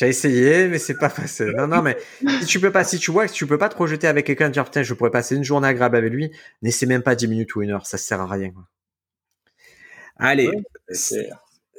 as 0.03 0.07
essayé, 0.07 0.67
mais 0.67 0.79
c'est 0.79 0.97
pas 0.97 1.09
facile. 1.09 1.53
Non, 1.57 1.67
non, 1.67 1.81
mais 1.81 1.97
si 2.41 2.45
tu 2.45 2.59
peux 2.59 2.71
pas, 2.71 2.83
si 2.83 2.97
tu 2.99 3.11
vois 3.11 3.27
que 3.27 3.33
tu 3.33 3.45
peux 3.47 3.57
pas 3.57 3.69
te 3.69 3.75
projeter 3.75 4.07
avec 4.07 4.25
quelqu'un, 4.25 4.49
dire 4.49 4.65
putain, 4.65 4.83
je 4.83 4.93
pourrais 4.93 5.11
passer 5.11 5.35
une 5.35 5.43
journée 5.43 5.67
agréable 5.67 5.97
avec 5.97 6.11
lui, 6.11 6.31
n'essaie 6.61 6.85
même 6.85 7.03
pas 7.03 7.15
10 7.15 7.27
minutes 7.27 7.55
ou 7.55 7.61
une 7.61 7.71
heure, 7.71 7.85
ça 7.85 7.97
sert 7.97 8.21
à 8.21 8.27
rien. 8.27 8.51
Allez, 10.17 10.47
Ouais, 10.47 11.29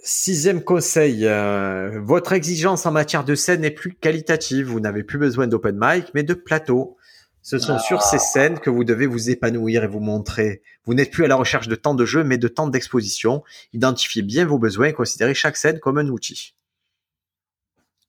Sixième 0.05 0.65
conseil, 0.65 1.27
euh, 1.27 2.01
votre 2.03 2.33
exigence 2.33 2.87
en 2.87 2.91
matière 2.91 3.23
de 3.23 3.37
scène 3.37 3.65
est 3.65 3.71
plus 3.71 3.95
qualitative. 3.95 4.67
Vous 4.67 4.81
n'avez 4.81 5.05
plus 5.05 5.19
besoin 5.19 5.47
d'open 5.47 5.79
mic, 5.81 6.07
mais 6.13 6.25
de 6.25 6.35
plateau. 6.35 6.97
Ce 7.41 7.59
sont 7.59 7.79
sur 7.79 8.03
ces 8.03 8.19
scènes 8.19 8.59
que 8.59 8.69
vous 8.71 8.83
devez 8.83 9.07
vous 9.07 9.31
épanouir 9.31 9.85
et 9.85 9.87
vous 9.87 10.01
montrer. 10.01 10.63
Vous 10.87 10.95
n'êtes 10.95 11.13
plus 11.13 11.25
à 11.25 11.29
la 11.29 11.37
recherche 11.37 11.69
de 11.69 11.77
temps 11.77 11.95
de 11.95 12.05
jeu, 12.05 12.25
mais 12.25 12.37
de 12.37 12.49
temps 12.49 12.67
d'exposition. 12.67 13.45
Identifiez 13.73 14.23
bien 14.23 14.45
vos 14.45 14.59
besoins 14.59 14.89
et 14.89 14.93
considérez 14.93 15.35
chaque 15.35 15.57
scène 15.57 15.79
comme 15.79 15.99
un 15.99 16.09
outil. 16.09 16.57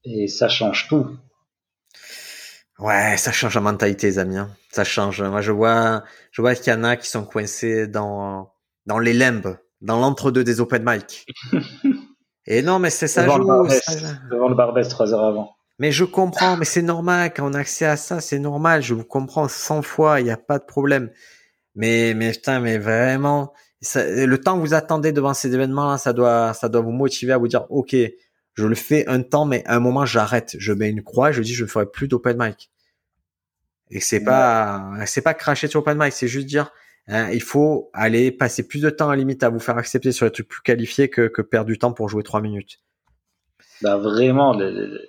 Et 0.05 0.27
ça 0.27 0.49
change 0.49 0.87
tout. 0.87 1.07
Ouais, 2.79 3.15
ça 3.17 3.31
change 3.31 3.55
la 3.55 3.61
mentalité, 3.61 4.07
les 4.07 4.19
amis. 4.19 4.37
hein. 4.37 4.49
Ça 4.71 4.83
change. 4.83 5.21
Moi, 5.21 5.41
je 5.41 5.51
vois, 5.51 6.03
je 6.31 6.41
vois 6.41 6.55
qu'il 6.55 6.73
y 6.73 6.75
en 6.75 6.83
a 6.83 6.97
qui 6.97 7.07
sont 7.09 7.23
coincés 7.23 7.87
dans 7.87 8.51
dans 8.85 8.99
les 8.99 9.13
limbes, 9.13 9.57
dans 9.81 9.99
l'entre-deux 9.99 10.43
des 10.43 10.59
open 10.59 10.83
mic. 10.85 11.25
Et 12.45 12.61
non, 12.61 12.79
mais 12.79 12.89
c'est 12.89 13.07
ça 13.07 13.21
devant, 13.21 13.37
le 13.37 13.43
joue. 13.43 13.47
Barbès, 13.47 13.81
ça- 13.85 13.93
devant 14.29 14.49
le 14.49 14.55
Barbès 14.55 14.89
trois 14.89 15.13
heures 15.13 15.23
avant. 15.23 15.55
Mais 15.79 15.91
je 15.91 16.03
comprends, 16.03 16.57
mais 16.57 16.65
c'est 16.65 16.81
normal, 16.81 17.31
quand 17.33 17.49
on 17.49 17.53
a 17.53 17.59
accès 17.59 17.85
à 17.85 17.95
ça, 17.97 18.19
c'est 18.19 18.37
normal, 18.39 18.81
je 18.83 18.93
vous 18.93 19.03
comprends 19.05 19.47
100 19.47 19.81
fois, 19.81 20.19
il 20.19 20.25
n'y 20.25 20.31
a 20.31 20.37
pas 20.37 20.59
de 20.59 20.65
problème. 20.65 21.09
Mais, 21.75 22.13
mais 22.13 22.31
putain, 22.31 22.59
mais 22.59 22.77
vraiment, 22.77 23.53
ça- 23.81 24.05
le 24.05 24.37
temps 24.39 24.55
que 24.55 24.61
vous 24.61 24.73
attendez 24.73 25.11
devant 25.13 25.33
ces 25.33 25.53
événements-là, 25.53 25.97
ça 25.97 26.11
doit, 26.13 26.53
ça 26.53 26.69
doit 26.69 26.81
vous 26.81 26.91
motiver 26.91 27.31
à 27.33 27.37
vous 27.37 27.47
dire, 27.47 27.65
ok, 27.69 27.95
je 28.55 28.65
le 28.67 28.75
fais 28.75 29.07
un 29.07 29.21
temps, 29.23 29.45
mais 29.45 29.63
à 29.65 29.75
un 29.75 29.79
moment, 29.79 30.05
j'arrête, 30.05 30.55
je 30.59 30.73
mets 30.73 30.89
une 30.89 31.03
croix, 31.03 31.31
je 31.31 31.41
dis, 31.41 31.53
je 31.53 31.63
ne 31.63 31.69
ferai 31.69 31.85
plus 31.85 32.07
d'open 32.07 32.37
mic. 32.39 32.71
Et 33.91 33.99
c'est 34.01 34.19
Ouais. 34.19 34.25
pas, 34.25 34.91
c'est 35.05 35.21
pas 35.21 35.33
cracher 35.33 35.67
sur 35.67 35.79
open 35.81 35.97
mic, 35.97 36.11
c'est 36.13 36.27
juste 36.27 36.47
dire, 36.47 36.71
hein, 37.07 37.29
il 37.31 37.41
faut 37.41 37.89
aller 37.93 38.31
passer 38.31 38.67
plus 38.67 38.81
de 38.81 38.89
temps 38.89 39.07
à 39.09 39.11
la 39.15 39.19
limite 39.19 39.43
à 39.43 39.49
vous 39.49 39.59
faire 39.59 39.77
accepter 39.77 40.11
sur 40.11 40.25
les 40.25 40.31
trucs 40.31 40.47
plus 40.47 40.61
qualifiés 40.61 41.09
que, 41.09 41.27
que 41.27 41.41
perdre 41.41 41.67
du 41.67 41.77
temps 41.77 41.93
pour 41.93 42.09
jouer 42.09 42.23
trois 42.23 42.41
minutes. 42.41 42.81
Bah 43.81 43.97
vraiment, 43.97 44.53
le- 44.57 44.71
le- 44.71 45.07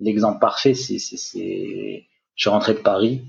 l'exemple 0.00 0.38
parfait, 0.40 0.74
c'est, 0.74 0.98
c'est, 0.98 1.16
c'est, 1.16 2.06
je 2.34 2.40
suis 2.42 2.50
rentré 2.50 2.74
de 2.74 2.78
Paris. 2.78 3.22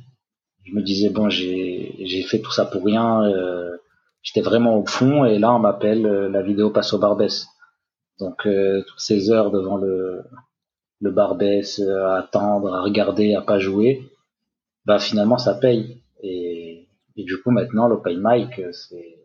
Je 0.65 0.73
me 0.73 0.81
disais 0.81 1.09
bon, 1.09 1.29
j'ai, 1.29 1.95
j'ai 2.05 2.23
fait 2.23 2.41
tout 2.41 2.51
ça 2.51 2.65
pour 2.65 2.85
rien. 2.85 3.23
euh, 3.25 3.77
j'étais 4.23 4.41
vraiment 4.41 4.77
au 4.79 4.85
fond 4.85 5.25
et 5.25 5.39
là 5.39 5.53
on 5.53 5.59
m'appelle, 5.59 6.05
euh, 6.05 6.29
la 6.29 6.41
vidéo 6.43 6.69
passe 6.71 6.93
au 6.93 6.99
Barbès. 6.99 7.47
Donc 8.21 8.45
euh, 8.45 8.83
toutes 8.87 8.99
ces 8.99 9.31
heures 9.31 9.51
devant 9.51 9.77
le, 9.77 10.21
le 11.01 11.11
Barbès, 11.11 11.79
euh, 11.79 12.05
à 12.05 12.19
attendre, 12.19 12.73
à 12.73 12.81
regarder, 12.81 13.33
à 13.33 13.41
pas 13.41 13.59
jouer, 13.59 14.11
bah 14.85 14.99
finalement 14.99 15.39
ça 15.39 15.55
paye. 15.55 16.01
Et, 16.23 16.87
du 17.17 17.39
coup 17.41 17.51
maintenant 17.51 17.87
l'open 17.87 18.19
mic, 18.23 18.59
euh, 18.59 18.71
c'est 18.71 19.17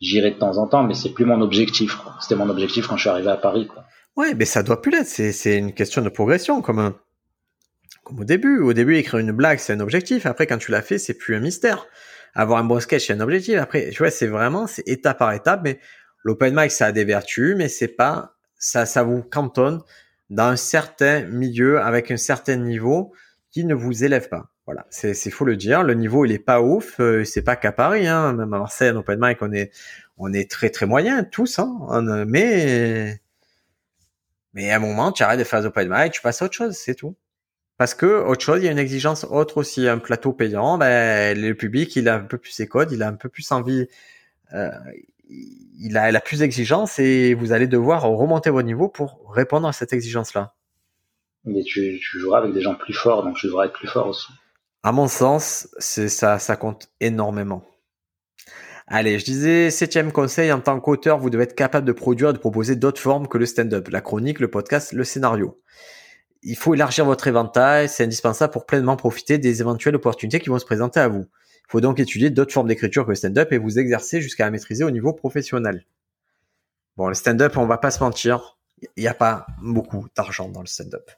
J'irai 0.00 0.30
de 0.30 0.38
temps 0.38 0.56
en 0.56 0.66
temps, 0.66 0.82
mais 0.82 0.94
c'est 0.94 1.10
plus 1.10 1.26
mon 1.26 1.42
objectif. 1.42 1.98
C'était 2.22 2.34
mon 2.34 2.48
objectif 2.48 2.86
quand 2.86 2.96
je 2.96 3.02
suis 3.02 3.10
arrivé 3.10 3.28
à 3.28 3.36
Paris. 3.36 3.66
Quoi. 3.66 3.84
Ouais, 4.16 4.32
mais 4.32 4.46
ça 4.46 4.62
doit 4.62 4.80
plus 4.80 4.90
l'être. 4.90 5.06
C'est, 5.06 5.58
une 5.58 5.74
question 5.74 6.00
de 6.00 6.08
progression, 6.08 6.62
comme, 6.62 6.94
comme 8.02 8.20
au 8.20 8.24
début. 8.24 8.60
Au 8.60 8.72
début, 8.72 8.96
écrire 8.96 9.20
une 9.20 9.32
blague, 9.32 9.58
c'est 9.58 9.74
un 9.74 9.80
objectif. 9.80 10.24
Après, 10.24 10.46
quand 10.46 10.56
tu 10.56 10.70
l'as 10.70 10.80
fait, 10.80 10.96
c'est 10.96 11.12
plus 11.12 11.36
un 11.36 11.40
mystère. 11.40 11.86
Avoir 12.32 12.60
un 12.60 12.64
bon 12.64 12.80
sketch, 12.80 13.08
c'est 13.08 13.12
un 13.12 13.20
objectif. 13.20 13.58
Après, 13.58 13.90
tu 13.90 13.98
vois, 13.98 14.10
c'est 14.10 14.26
vraiment, 14.26 14.66
c'est 14.66 14.88
étape 14.88 15.18
par 15.18 15.34
étape. 15.34 15.60
Mais 15.64 15.78
l'open 16.22 16.54
mic, 16.54 16.70
ça 16.70 16.86
a 16.86 16.92
des 16.92 17.04
vertus, 17.04 17.54
mais 17.56 17.68
c'est 17.68 17.88
pas, 17.88 18.36
ça, 18.56 18.86
ça 18.86 19.02
vous 19.02 19.22
cantonne 19.22 19.82
dans 20.30 20.44
un 20.44 20.56
certain 20.56 21.22
milieu 21.26 21.80
avec 21.80 22.10
un 22.10 22.16
certain 22.16 22.56
niveau 22.56 23.12
qui 23.50 23.64
ne 23.64 23.74
vous 23.74 24.04
élève 24.04 24.28
pas. 24.28 24.50
Voilà, 24.66 24.86
c'est, 24.90 25.14
faut 25.30 25.44
le 25.44 25.56
dire. 25.56 25.82
Le 25.82 25.94
niveau, 25.94 26.24
il 26.24 26.30
est 26.32 26.38
pas 26.38 26.60
ouf. 26.60 27.00
Euh, 27.00 27.24
c'est 27.24 27.42
pas 27.42 27.56
qu'à 27.56 27.72
Paris, 27.72 28.06
hein. 28.06 28.32
Même 28.34 28.54
à 28.54 28.58
Marseille, 28.58 28.90
en 28.90 28.96
open 28.96 29.18
mic, 29.20 29.38
on 29.40 29.52
est, 29.52 29.72
on 30.16 30.32
est 30.32 30.48
très 30.48 30.70
très 30.70 30.86
moyen 30.86 31.24
tous, 31.24 31.58
hein. 31.58 31.76
On- 31.88 32.24
mais 32.26 33.20
mais 34.54 34.70
à 34.70 34.76
un 34.76 34.78
moment, 34.78 35.12
tu 35.12 35.22
arrêtes 35.22 35.38
de 35.38 35.44
faire 35.44 35.64
open 35.64 35.88
mic, 35.90 36.12
tu 36.12 36.20
passes 36.20 36.42
à 36.42 36.44
autre 36.46 36.54
chose, 36.54 36.76
c'est 36.76 36.94
tout. 36.94 37.16
Parce 37.78 37.94
que 37.94 38.06
autre 38.06 38.44
chose, 38.44 38.60
il 38.62 38.66
y 38.66 38.68
a 38.68 38.72
une 38.72 38.78
exigence 38.78 39.24
autre 39.30 39.58
aussi. 39.58 39.88
Un 39.88 39.98
plateau 39.98 40.32
payant, 40.32 40.78
ben, 40.78 41.38
le 41.40 41.54
public, 41.54 41.96
il 41.96 42.08
a 42.08 42.16
un 42.16 42.20
peu 42.20 42.38
plus 42.38 42.52
ses 42.52 42.66
codes, 42.68 42.92
il 42.92 43.02
a 43.02 43.08
un 43.08 43.14
peu 43.14 43.28
plus 43.28 43.50
envie 43.52 43.88
euh, 44.54 44.70
il, 45.30 45.96
a, 45.96 46.10
il 46.10 46.16
a 46.16 46.20
plus 46.20 46.40
d'exigence 46.40 46.98
et 46.98 47.34
vous 47.34 47.52
allez 47.52 47.66
devoir 47.66 48.02
remonter 48.02 48.50
votre 48.50 48.66
niveau 48.66 48.88
pour 48.88 49.32
répondre 49.32 49.66
à 49.66 49.72
cette 49.72 49.92
exigence-là. 49.92 50.54
Mais 51.44 51.62
tu, 51.62 51.98
tu 52.00 52.18
joueras 52.18 52.38
avec 52.38 52.52
des 52.52 52.60
gens 52.60 52.74
plus 52.74 52.92
forts, 52.92 53.24
donc 53.24 53.36
tu 53.36 53.46
devras 53.46 53.66
être 53.66 53.72
plus 53.72 53.88
fort 53.88 54.08
aussi. 54.08 54.28
À 54.82 54.92
mon 54.92 55.08
sens, 55.08 55.68
c'est 55.78 56.08
ça, 56.08 56.38
ça 56.38 56.56
compte 56.56 56.88
énormément. 57.00 57.64
Allez, 58.86 59.18
je 59.18 59.24
disais, 59.24 59.70
septième 59.70 60.10
conseil, 60.10 60.50
en 60.52 60.60
tant 60.60 60.80
qu'auteur, 60.80 61.18
vous 61.18 61.30
devez 61.30 61.44
être 61.44 61.54
capable 61.54 61.86
de 61.86 61.92
produire 61.92 62.30
et 62.30 62.32
de 62.32 62.38
proposer 62.38 62.76
d'autres 62.76 63.00
formes 63.00 63.28
que 63.28 63.38
le 63.38 63.46
stand-up, 63.46 63.88
la 63.88 64.00
chronique, 64.00 64.40
le 64.40 64.50
podcast, 64.50 64.92
le 64.92 65.04
scénario. 65.04 65.62
Il 66.42 66.56
faut 66.56 66.74
élargir 66.74 67.04
votre 67.04 67.28
éventail, 67.28 67.88
c'est 67.88 68.02
indispensable 68.02 68.52
pour 68.52 68.66
pleinement 68.66 68.96
profiter 68.96 69.38
des 69.38 69.60
éventuelles 69.60 69.94
opportunités 69.94 70.40
qui 70.40 70.48
vont 70.48 70.58
se 70.58 70.64
présenter 70.64 70.98
à 70.98 71.08
vous. 71.08 71.26
Faut 71.70 71.80
donc 71.80 72.00
étudier 72.00 72.30
d'autres 72.30 72.52
formes 72.52 72.66
d'écriture 72.66 73.04
que 73.04 73.10
le 73.10 73.14
stand-up 73.14 73.52
et 73.52 73.58
vous 73.58 73.78
exercer 73.78 74.20
jusqu'à 74.20 74.44
la 74.44 74.50
maîtriser 74.50 74.82
au 74.82 74.90
niveau 74.90 75.12
professionnel. 75.12 75.86
Bon, 76.96 77.06
le 77.06 77.14
stand-up, 77.14 77.56
on 77.56 77.66
va 77.66 77.78
pas 77.78 77.92
se 77.92 78.02
mentir, 78.02 78.58
il 78.96 79.02
n'y 79.02 79.06
a 79.06 79.14
pas 79.14 79.46
beaucoup 79.62 80.08
d'argent 80.16 80.48
dans 80.48 80.62
le 80.62 80.66
stand-up. 80.66 81.12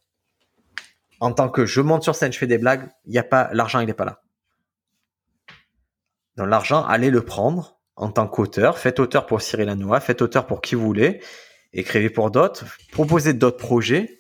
En 1.21 1.33
tant 1.33 1.49
que 1.49 1.65
je 1.65 1.81
monte 1.81 2.03
sur 2.03 2.15
scène, 2.15 2.35
je 2.35 2.39
fais 2.39 2.47
des 2.47 2.59
blagues, 2.59 2.87
il 3.07 3.17
a 3.17 3.23
pas, 3.23 3.49
l'argent, 3.55 3.81
il 3.81 3.87
n'est 3.87 3.95
pas 3.95 4.05
là. 4.05 4.21
Donc 6.37 6.49
l'argent, 6.49 6.85
allez 6.85 7.09
le 7.09 7.23
prendre 7.23 7.81
en 7.97 8.11
tant 8.11 8.29
qu'auteur. 8.29 8.77
Faites 8.77 9.01
auteur 9.01 9.25
pour 9.25 9.41
Cyril 9.41 9.71
Hanouna, 9.71 10.01
faites 10.01 10.21
auteur 10.21 10.47
pour 10.47 10.61
qui 10.61 10.75
vous 10.75 10.85
voulez. 10.85 11.23
Écrivez 11.73 12.11
pour 12.11 12.31
d'autres, 12.31 12.67
proposez 12.91 13.33
d'autres 13.33 13.57
projets. 13.57 14.19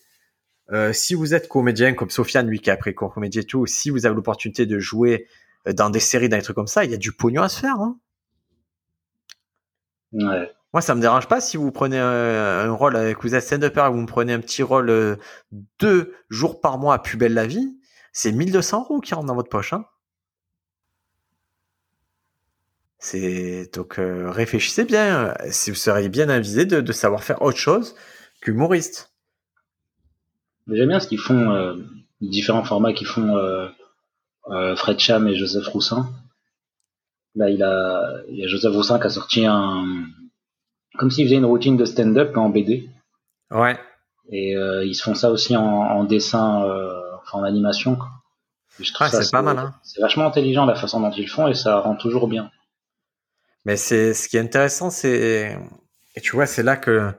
Euh, 0.70 0.94
si 0.94 1.12
vous 1.12 1.34
êtes 1.34 1.46
comédien 1.48 1.92
comme 1.92 2.08
Sofiane, 2.08 2.48
lui 2.48 2.60
qui 2.60 2.70
a 2.70 2.72
appris 2.72 2.94
comédie 2.94 3.40
et 3.40 3.44
tout, 3.44 3.66
si 3.66 3.90
vous 3.90 4.06
avez 4.06 4.14
l'opportunité 4.14 4.64
de 4.64 4.78
jouer 4.78 5.26
dans 5.66 5.90
des 5.90 6.00
séries, 6.00 6.28
dans 6.28 6.36
des 6.36 6.42
trucs 6.42 6.56
comme 6.56 6.66
ça, 6.66 6.84
il 6.84 6.90
y 6.90 6.94
a 6.94 6.98
du 6.98 7.12
pognon 7.12 7.42
à 7.42 7.48
se 7.48 7.60
faire. 7.60 7.76
Hein. 7.76 7.98
Ouais. 10.12 10.52
Moi, 10.72 10.80
ça 10.80 10.94
me 10.94 11.00
dérange 11.00 11.28
pas 11.28 11.40
si 11.40 11.56
vous 11.56 11.70
prenez 11.70 11.98
un, 11.98 12.70
rôle, 12.72 12.94
que 12.94 13.22
vous 13.22 13.34
êtes 13.34 13.44
stand-upper 13.44 13.86
et 13.86 13.90
vous 13.90 14.00
me 14.00 14.06
prenez 14.06 14.32
un 14.32 14.40
petit 14.40 14.62
rôle 14.62 14.88
euh, 14.88 15.16
deux 15.78 16.14
jours 16.30 16.60
par 16.60 16.78
mois 16.78 16.94
à 16.94 16.98
Plus 16.98 17.18
belle 17.18 17.34
la 17.34 17.46
vie, 17.46 17.78
c'est 18.12 18.32
1200 18.32 18.84
euros 18.84 19.00
qui 19.00 19.14
rentrent 19.14 19.26
dans 19.26 19.34
votre 19.34 19.50
poche. 19.50 19.74
Hein. 19.74 19.84
C'est 22.98 23.70
donc 23.74 23.98
euh, 23.98 24.30
réfléchissez 24.30 24.84
bien. 24.84 25.34
Si 25.50 25.70
vous 25.70 25.76
seriez 25.76 26.08
bien 26.08 26.28
avisé 26.28 26.64
de, 26.64 26.80
de 26.80 26.92
savoir 26.92 27.22
faire 27.22 27.42
autre 27.42 27.58
chose 27.58 27.94
qu'humoriste. 28.40 29.12
J'aime 30.68 30.88
bien 30.88 31.00
ce 31.00 31.08
qu'ils 31.08 31.18
font, 31.18 31.50
euh, 31.50 31.74
différents 32.20 32.64
formats 32.64 32.92
qu'ils 32.92 33.08
font 33.08 33.36
Fred 34.76 34.98
Cham 34.98 35.28
et 35.28 35.36
Joseph 35.36 35.66
Roussin. 35.68 36.08
Là, 37.34 37.48
il 37.48 37.62
a, 37.62 38.20
il 38.28 38.36
y 38.36 38.44
a 38.44 38.48
Joseph 38.48 38.74
Roussin 38.74 38.98
qui 38.98 39.06
a 39.06 39.10
sorti 39.10 39.46
un, 39.46 40.06
comme 40.98 41.10
s'ils 41.10 41.26
faisaient 41.26 41.36
une 41.36 41.44
routine 41.44 41.76
de 41.76 41.84
stand-up 41.84 42.36
en 42.36 42.48
BD. 42.48 42.88
Ouais. 43.50 43.78
Et 44.30 44.56
euh, 44.56 44.84
ils 44.84 44.94
se 44.94 45.02
font 45.02 45.14
ça 45.14 45.30
aussi 45.30 45.56
en, 45.56 46.04
dessin, 46.04 46.64
euh, 46.64 47.00
enfin 47.22 47.38
en 47.38 47.44
animation. 47.44 47.98
Ah, 48.98 49.08
c'est 49.08 49.30
pas 49.30 49.42
mal. 49.42 49.58
Hein. 49.58 49.74
C'est 49.82 50.00
vachement 50.00 50.26
intelligent 50.26 50.64
la 50.64 50.74
façon 50.74 51.00
dont 51.00 51.10
ils 51.10 51.24
le 51.24 51.30
font 51.30 51.48
et 51.48 51.54
ça 51.54 51.80
rend 51.80 51.96
toujours 51.96 52.28
bien. 52.28 52.50
Mais 53.64 53.76
c'est 53.76 54.14
ce 54.14 54.28
qui 54.28 54.36
est 54.36 54.40
intéressant, 54.40 54.90
c'est 54.90 55.58
et 56.14 56.20
tu 56.20 56.34
vois, 56.34 56.46
c'est 56.46 56.62
là 56.62 56.76
que 56.76 57.12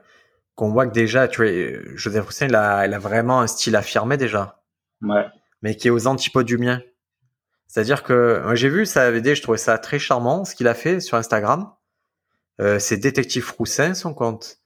qu'on 0.54 0.70
voit 0.70 0.86
que 0.86 0.92
déjà, 0.92 1.26
tu 1.26 1.42
vois, 1.42 1.96
Joseph 1.96 2.26
Roussin, 2.26 2.46
il 2.46 2.54
a, 2.54 2.86
il 2.86 2.94
a 2.94 2.98
vraiment 2.98 3.40
un 3.40 3.46
style 3.46 3.76
affirmé 3.76 4.16
déjà. 4.16 4.60
Ouais. 5.02 5.26
Mais 5.62 5.76
qui 5.76 5.88
est 5.88 5.90
aux 5.90 6.06
antipodes 6.06 6.46
du 6.46 6.58
mien. 6.58 6.80
C'est-à-dire 7.66 8.02
que 8.02 8.42
j'ai 8.54 8.68
vu 8.68 8.86
ça 8.86 9.04
avait 9.04 9.34
je 9.34 9.42
trouvais 9.42 9.58
ça 9.58 9.78
très 9.78 9.98
charmant 9.98 10.44
ce 10.44 10.54
qu'il 10.54 10.68
a 10.68 10.74
fait 10.74 11.00
sur 11.00 11.16
Instagram. 11.16 11.72
Euh, 12.60 12.78
c'est 12.78 12.96
Détective 12.96 13.52
Roussin, 13.58 13.94
son 13.94 14.14
compte. 14.14 14.58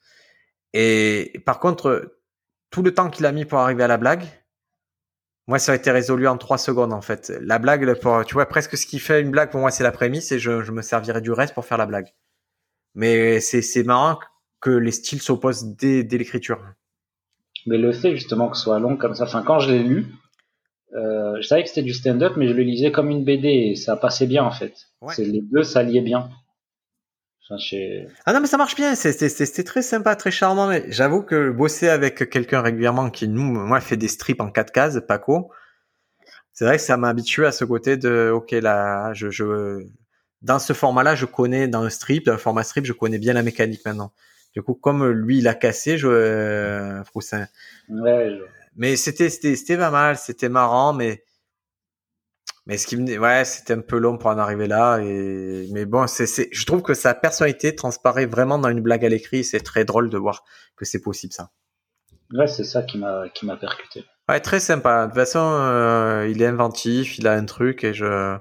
Et 0.75 1.43
par 1.47 1.59
contre, 1.59 2.19
tout 2.71 2.83
le 2.83 2.93
temps 2.93 3.09
qu'il 3.09 3.25
a 3.27 3.33
mis 3.33 3.45
pour 3.45 3.59
arriver 3.59 3.83
à 3.83 3.89
la 3.89 3.97
blague, 3.97 4.27
moi, 5.49 5.59
ça 5.59 5.73
a 5.73 5.75
été 5.75 5.91
résolu 5.91 6.29
en 6.29 6.37
trois 6.37 6.59
secondes, 6.59 6.93
en 6.93 7.01
fait. 7.01 7.33
La 7.41 7.59
blague, 7.59 7.99
tu 8.27 8.35
vois, 8.35 8.47
presque 8.47 8.77
ce 8.77 8.87
qui 8.87 8.99
fait 8.99 9.23
une 9.23 9.31
blague, 9.31 9.51
pour 9.51 9.61
moi, 9.61 9.71
c'est 9.71 9.83
la 9.83 9.93
prémisse 9.93 10.31
et 10.31 10.39
je, 10.39 10.71
me 10.71 10.83
servirai 10.83 11.23
du 11.23 11.33
reste 11.33 11.55
pour 11.55 11.65
faire 11.65 11.79
la 11.79 11.87
blague. 11.87 12.09
Mais 12.95 13.41
c'est, 13.41 13.83
marrant 13.83 14.19
que 14.61 14.69
les 14.69 14.93
styles 14.93 15.23
s'opposent 15.23 15.65
dès, 15.65 16.05
dès 16.05 16.19
l'écriture. 16.19 16.63
Mais 17.67 17.79
le 17.79 17.93
fait, 17.93 18.15
justement, 18.15 18.51
que 18.51 18.59
ce 18.59 18.65
soit 18.65 18.79
long 18.79 18.99
comme 18.99 19.15
ça, 19.15 19.25
enfin, 19.25 19.43
quand 19.43 19.59
je 19.59 19.71
l'ai 19.71 19.83
lu, 19.83 20.13
euh, 20.95 21.37
je 21.41 21.47
savais 21.47 21.63
que 21.63 21.69
c'était 21.69 21.83
du 21.83 21.93
stand-up, 21.93 22.35
mais 22.37 22.49
je 22.49 22.53
le 22.53 22.63
lisais 22.63 22.91
comme 22.93 23.11
une 23.11 23.25
BD 23.25 23.49
et 23.49 23.75
ça 23.77 23.97
passait 23.97 24.27
bien, 24.27 24.45
en 24.45 24.51
fait. 24.51 24.75
C'est, 25.11 25.25
les 25.25 25.43
deux 25.43 25.63
s'alliaient 25.63 26.01
bien. 26.01 26.31
Ah 28.27 28.33
non, 28.35 28.41
mais 28.41 28.47
ça 28.47 28.59
marche 28.59 28.77
bien. 28.77 28.95
C'est 28.95 29.65
très 29.65 29.83
sympa, 29.83 30.17
très 30.17 30.31
charmant. 30.31 30.69
Mais 30.69 30.85
j'avoue 30.89 31.23
que 31.23 31.51
bosser 31.51 31.89
avec 31.89 32.29
quelqu'un 32.29 32.61
régulièrement 32.61 33.11
qui 33.11 33.29
nous, 33.29 33.43
moi, 33.43 33.81
fait 33.81 33.97
des 33.97 34.09
strips 34.09 34.41
en 34.41 34.51
quatre 34.51 34.73
cases, 34.73 35.01
Paco, 35.07 35.51
c'est 36.53 36.65
vrai 36.65 36.77
que 36.77 36.83
ça 36.83 36.97
m'a 36.97 37.09
habitué 37.09 37.47
à 37.47 37.53
ce 37.53 37.65
côté 37.65 37.97
de, 37.97 38.31
ok, 38.35 38.51
là, 38.51 39.13
je, 39.15 39.31
je, 39.31 39.87
dans 40.43 40.59
ce 40.59 40.73
format-là, 40.73 41.15
je 41.15 41.25
connais 41.25 41.69
dans 41.69 41.83
le 41.83 41.91
strip, 41.91 42.27
dans 42.27 42.33
le 42.33 42.39
format 42.39 42.65
strip, 42.65 42.85
je 42.85 42.93
connais 42.93 43.19
bien 43.19 43.33
la 43.33 43.43
mécanique 43.43 43.85
maintenant. 43.87 44.13
Du 44.55 44.63
coup, 44.63 44.75
comme 44.75 45.09
lui, 45.09 45.39
il 45.39 45.49
a 45.49 45.55
cassé, 45.55 45.99
je, 45.99 46.09
euh, 46.09 47.05
Froussin. 47.05 47.47
Ouais, 47.89 48.39
Mais 48.79 48.97
c'était, 48.97 49.29
c'était 49.29 49.77
pas 49.77 49.91
mal, 49.91 50.17
c'était 50.17 50.49
marrant, 50.49 50.93
mais 50.93 51.25
mais 52.67 52.77
ce 52.77 52.87
qui 52.87 52.97
me, 52.97 53.19
ouais, 53.19 53.45
c'était 53.45 53.73
un 53.73 53.81
peu 53.81 53.99
long 53.99 54.19
pour 54.19 54.31
en 54.31 54.39
arriver 54.39 54.69
là. 54.69 54.99
Et 54.99 55.69
mais 55.73 55.85
bon, 55.85 56.07
c'est, 56.07 56.27
c'est, 56.27 56.49
je 56.53 56.65
trouve 56.65 56.83
que 56.83 56.95
sa 56.95 57.15
personnalité 57.15 57.75
transparaît 57.75 58.27
vraiment 58.27 58.59
dans 58.59 58.69
une 58.69 58.81
blague 58.81 59.05
à 59.05 59.09
l'écrit. 59.09 59.43
C'est 59.43 59.61
très 59.61 59.85
drôle 59.85 60.11
de 60.11 60.19
voir 60.19 60.45
que 60.77 60.85
c'est 60.85 61.01
possible 61.01 61.33
ça. 61.33 61.51
Ouais, 62.33 62.47
c'est 62.47 62.65
ça 62.65 62.83
qui 62.83 62.99
m'a 62.99 63.29
qui 63.31 63.47
m'a 63.47 63.57
percuté. 63.57 64.05
Ouais, 64.29 64.39
très 64.41 64.61
sympa. 64.61 65.03
De 65.03 65.07
toute 65.07 65.15
façon, 65.15 65.41
euh, 65.41 66.29
il 66.31 66.43
est 66.43 66.47
inventif, 66.47 67.19
il 67.19 67.27
a 67.27 67.33
un 67.33 67.47
truc 67.47 67.83
et 67.85 67.95
je 67.95 68.37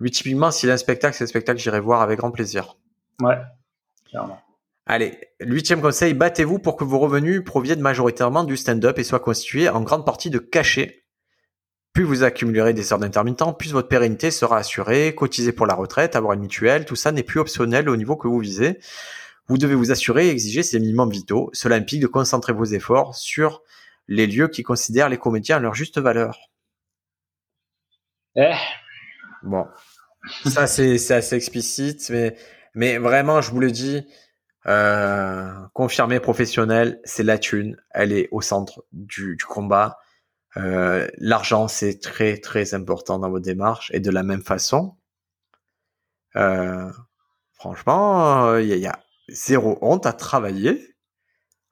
lui 0.00 0.10
typiquement 0.10 0.50
s'il 0.50 0.68
a 0.70 0.74
un 0.74 0.76
spectacle, 0.76 1.16
c'est 1.16 1.24
un 1.24 1.28
spectacle 1.28 1.60
j'irai 1.60 1.80
voir 1.80 2.02
avec 2.02 2.18
grand 2.18 2.32
plaisir. 2.32 2.76
Ouais, 3.22 3.38
clairement. 4.04 4.43
Allez, 4.86 5.18
huitième 5.40 5.80
conseil, 5.80 6.12
battez-vous 6.12 6.58
pour 6.58 6.76
que 6.76 6.84
vos 6.84 6.98
revenus 6.98 7.42
proviennent 7.44 7.80
majoritairement 7.80 8.44
du 8.44 8.56
stand-up 8.56 8.98
et 8.98 9.04
soient 9.04 9.20
constitués 9.20 9.68
en 9.68 9.80
grande 9.80 10.04
partie 10.04 10.28
de 10.30 10.38
cachets 10.38 11.04
plus 11.94 12.02
vous 12.02 12.24
accumulerez 12.24 12.74
des 12.74 12.92
heures 12.92 12.98
d'intermittent, 12.98 13.56
plus 13.56 13.72
votre 13.72 13.88
pérennité 13.88 14.32
sera 14.32 14.58
assurée, 14.58 15.14
cotiser 15.14 15.52
pour 15.52 15.64
la 15.64 15.74
retraite, 15.74 16.16
avoir 16.16 16.32
une 16.32 16.40
mutuelle, 16.40 16.84
tout 16.84 16.96
ça 16.96 17.12
n'est 17.12 17.22
plus 17.22 17.38
optionnel 17.38 17.88
au 17.88 17.96
niveau 17.96 18.16
que 18.16 18.26
vous 18.26 18.40
visez. 18.40 18.80
Vous 19.46 19.58
devez 19.58 19.76
vous 19.76 19.92
assurer 19.92 20.26
et 20.26 20.30
exiger 20.30 20.64
ces 20.64 20.80
minimums 20.80 21.10
vitaux. 21.10 21.50
Cela 21.52 21.76
implique 21.76 22.02
de 22.02 22.08
concentrer 22.08 22.52
vos 22.52 22.64
efforts 22.64 23.14
sur 23.14 23.62
les 24.08 24.26
lieux 24.26 24.48
qui 24.48 24.64
considèrent 24.64 25.08
les 25.08 25.18
comédiens 25.18 25.58
à 25.58 25.60
leur 25.60 25.74
juste 25.74 25.98
valeur. 25.98 26.50
Eh. 28.34 28.54
Bon. 29.44 29.64
Ça, 30.46 30.66
c'est, 30.66 30.94
assez 31.12 31.36
explicite, 31.36 32.10
mais, 32.10 32.36
mais 32.74 32.98
vraiment, 32.98 33.40
je 33.40 33.52
vous 33.52 33.60
le 33.60 33.70
dis, 33.70 34.04
euh, 34.66 35.52
confirmé 35.74 36.20
professionnel, 36.20 37.00
c'est 37.04 37.22
la 37.22 37.38
thune. 37.38 37.76
Elle 37.90 38.12
est 38.12 38.28
au 38.30 38.40
centre 38.40 38.84
du, 38.92 39.36
combat. 39.46 39.98
Euh, 40.56 41.08
l'argent, 41.18 41.68
c'est 41.68 42.00
très 42.00 42.38
très 42.38 42.74
important 42.74 43.18
dans 43.18 43.30
vos 43.30 43.40
démarches 43.40 43.90
et 43.92 44.00
de 44.00 44.10
la 44.10 44.22
même 44.22 44.42
façon, 44.42 44.96
euh, 46.36 46.90
franchement, 47.52 48.56
il 48.56 48.66
y, 48.66 48.86
a 48.86 48.98
zéro 49.28 49.78
honte 49.82 50.06
à 50.06 50.12
travailler 50.12 50.94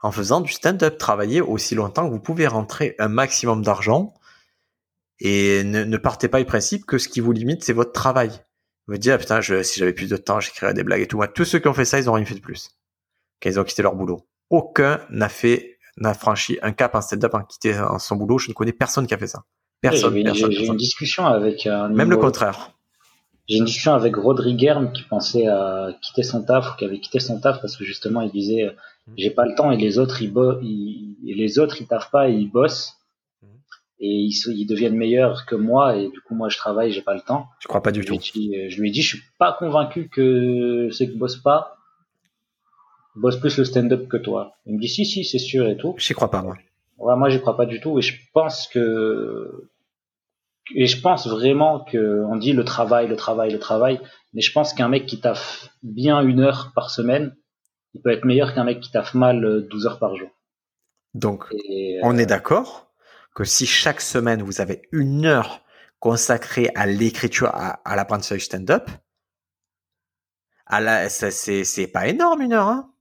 en 0.00 0.12
faisant 0.12 0.40
du 0.40 0.52
stand-up. 0.52 0.98
Travailler 0.98 1.40
aussi 1.40 1.74
longtemps 1.74 2.06
que 2.06 2.12
vous 2.12 2.20
pouvez 2.20 2.46
rentrer 2.46 2.94
un 2.98 3.08
maximum 3.08 3.62
d'argent 3.62 4.14
et 5.20 5.62
ne, 5.64 5.96
partez 5.96 6.28
pas 6.28 6.40
du 6.40 6.44
principe 6.44 6.84
que 6.84 6.98
ce 6.98 7.08
qui 7.08 7.20
vous 7.20 7.32
limite, 7.32 7.64
c'est 7.64 7.72
votre 7.72 7.92
travail. 7.92 8.30
Vous 8.88 8.98
dites, 8.98 9.12
ah, 9.12 9.18
putain, 9.18 9.40
si 9.40 9.78
j'avais 9.78 9.92
plus 9.92 10.10
de 10.10 10.16
temps, 10.16 10.40
j'écrirais 10.40 10.74
des 10.74 10.82
blagues 10.82 11.02
et 11.02 11.06
tout. 11.06 11.16
Moi, 11.16 11.28
tous 11.28 11.44
ceux 11.44 11.60
qui 11.60 11.68
ont 11.68 11.74
fait 11.74 11.84
ça, 11.84 12.00
ils 12.00 12.10
ont 12.10 12.14
rien 12.14 12.24
fait 12.24 12.34
de 12.34 12.40
plus. 12.40 12.70
Quand 13.42 13.50
ils 13.50 13.58
ont 13.58 13.64
quitté 13.64 13.82
leur 13.82 13.94
boulot. 13.94 14.20
Aucun 14.50 15.00
n'a 15.10 15.28
fait 15.28 15.78
n'a 15.98 16.14
franchi 16.14 16.58
un 16.62 16.72
cap 16.72 16.94
en 16.94 17.00
stand-up 17.00 17.34
en 17.34 17.42
quitté 17.42 17.74
son 17.98 18.16
boulot. 18.16 18.38
Je 18.38 18.48
ne 18.48 18.54
connais 18.54 18.72
personne 18.72 19.06
qui 19.06 19.14
a 19.14 19.18
fait 19.18 19.26
ça. 19.26 19.44
Personne. 19.80 20.14
J'ai 20.34 20.66
une 20.66 20.76
discussion 20.76 21.26
avec 21.26 21.66
un. 21.66 21.88
Même 21.88 22.10
le 22.10 22.16
contraire. 22.16 22.72
J'ai 23.48 23.58
une 23.58 23.64
discussion 23.64 23.94
avec 23.94 24.16
Rodriguez 24.16 24.76
qui 24.94 25.02
pensait 25.02 25.48
à 25.48 25.88
quitter 26.00 26.22
son 26.22 26.44
taf 26.44 26.72
ou 26.72 26.76
qui 26.76 26.84
avait 26.84 27.00
quitté 27.00 27.18
son 27.18 27.40
taf 27.40 27.60
parce 27.60 27.76
que 27.76 27.84
justement 27.84 28.22
il 28.22 28.30
disait 28.30 28.66
mmh. 29.06 29.12
j'ai 29.18 29.30
pas 29.30 29.44
le 29.44 29.54
temps 29.56 29.72
et 29.72 29.76
les 29.76 29.98
autres 29.98 30.22
ils, 30.22 30.32
ils, 30.62 31.34
les 31.36 31.58
autres 31.58 31.80
ils 31.80 31.88
taffent 31.88 32.12
pas 32.12 32.30
et 32.30 32.34
ils 32.34 32.48
bossent 32.48 32.94
mmh. 33.42 33.46
et 33.98 34.08
ils, 34.08 34.32
ils, 34.46 34.64
deviennent 34.64 34.94
meilleurs 34.94 35.44
que 35.44 35.56
moi 35.56 35.96
et 35.96 36.08
du 36.08 36.20
coup 36.20 36.36
moi 36.36 36.48
je 36.48 36.56
travaille 36.56 36.92
j'ai 36.92 37.02
pas 37.02 37.14
le 37.14 37.20
temps. 37.20 37.48
Je 37.58 37.66
crois 37.66 37.82
pas 37.82 37.90
du 37.90 38.04
tout. 38.04 38.16
je 38.22 38.80
lui 38.80 38.88
ai 38.88 38.92
dit 38.92 39.02
je 39.02 39.16
suis 39.16 39.24
pas 39.40 39.56
convaincu 39.58 40.08
que 40.08 40.88
ceux 40.92 41.06
qui 41.06 41.16
bossent 41.16 41.42
pas 41.42 41.78
bosse 43.14 43.38
plus 43.38 43.56
le 43.58 43.64
stand-up 43.64 44.08
que 44.08 44.16
toi. 44.16 44.54
Il 44.66 44.74
me 44.74 44.80
dit 44.80 44.88
si, 44.88 45.04
si, 45.04 45.24
c'est 45.24 45.38
sûr 45.38 45.68
et 45.68 45.76
tout. 45.76 45.94
J'y 45.98 46.14
crois 46.14 46.30
pas, 46.30 46.42
moi. 46.42 46.56
Ouais, 46.98 47.16
moi, 47.16 47.28
j'y 47.28 47.40
crois 47.40 47.56
pas 47.56 47.66
du 47.66 47.80
tout 47.80 47.98
et 47.98 48.02
je 48.02 48.14
pense 48.32 48.68
que 48.68 49.68
et 50.74 50.86
je 50.86 51.00
pense 51.00 51.26
vraiment 51.26 51.80
que 51.80 52.24
on 52.28 52.36
dit 52.36 52.52
le 52.52 52.64
travail, 52.64 53.08
le 53.08 53.16
travail, 53.16 53.50
le 53.50 53.58
travail, 53.58 54.00
mais 54.32 54.40
je 54.40 54.52
pense 54.52 54.72
qu'un 54.72 54.88
mec 54.88 55.06
qui 55.06 55.20
taffe 55.20 55.68
bien 55.82 56.20
une 56.20 56.40
heure 56.40 56.72
par 56.74 56.90
semaine, 56.90 57.36
il 57.94 58.00
peut 58.00 58.10
être 58.10 58.24
meilleur 58.24 58.54
qu'un 58.54 58.64
mec 58.64 58.80
qui 58.80 58.90
taffe 58.90 59.14
mal 59.14 59.66
12 59.68 59.86
heures 59.86 59.98
par 59.98 60.14
jour. 60.16 60.30
Donc, 61.14 61.46
on 62.02 62.16
est 62.16 62.26
d'accord 62.26 62.90
que 63.34 63.44
si 63.44 63.66
chaque 63.66 64.00
semaine 64.00 64.42
vous 64.42 64.60
avez 64.60 64.82
une 64.92 65.26
heure 65.26 65.62
consacrée 65.98 66.70
à 66.74 66.86
l'écriture, 66.86 67.48
à, 67.48 67.80
à 67.84 67.96
l'apprentissage 67.96 68.44
stand-up, 68.44 68.88
à 70.66 70.80
la, 70.80 71.08
c'est 71.08 71.86
pas 71.92 72.06
énorme 72.06 72.42
une 72.42 72.52
heure. 72.52 72.68
Hein 72.68 72.91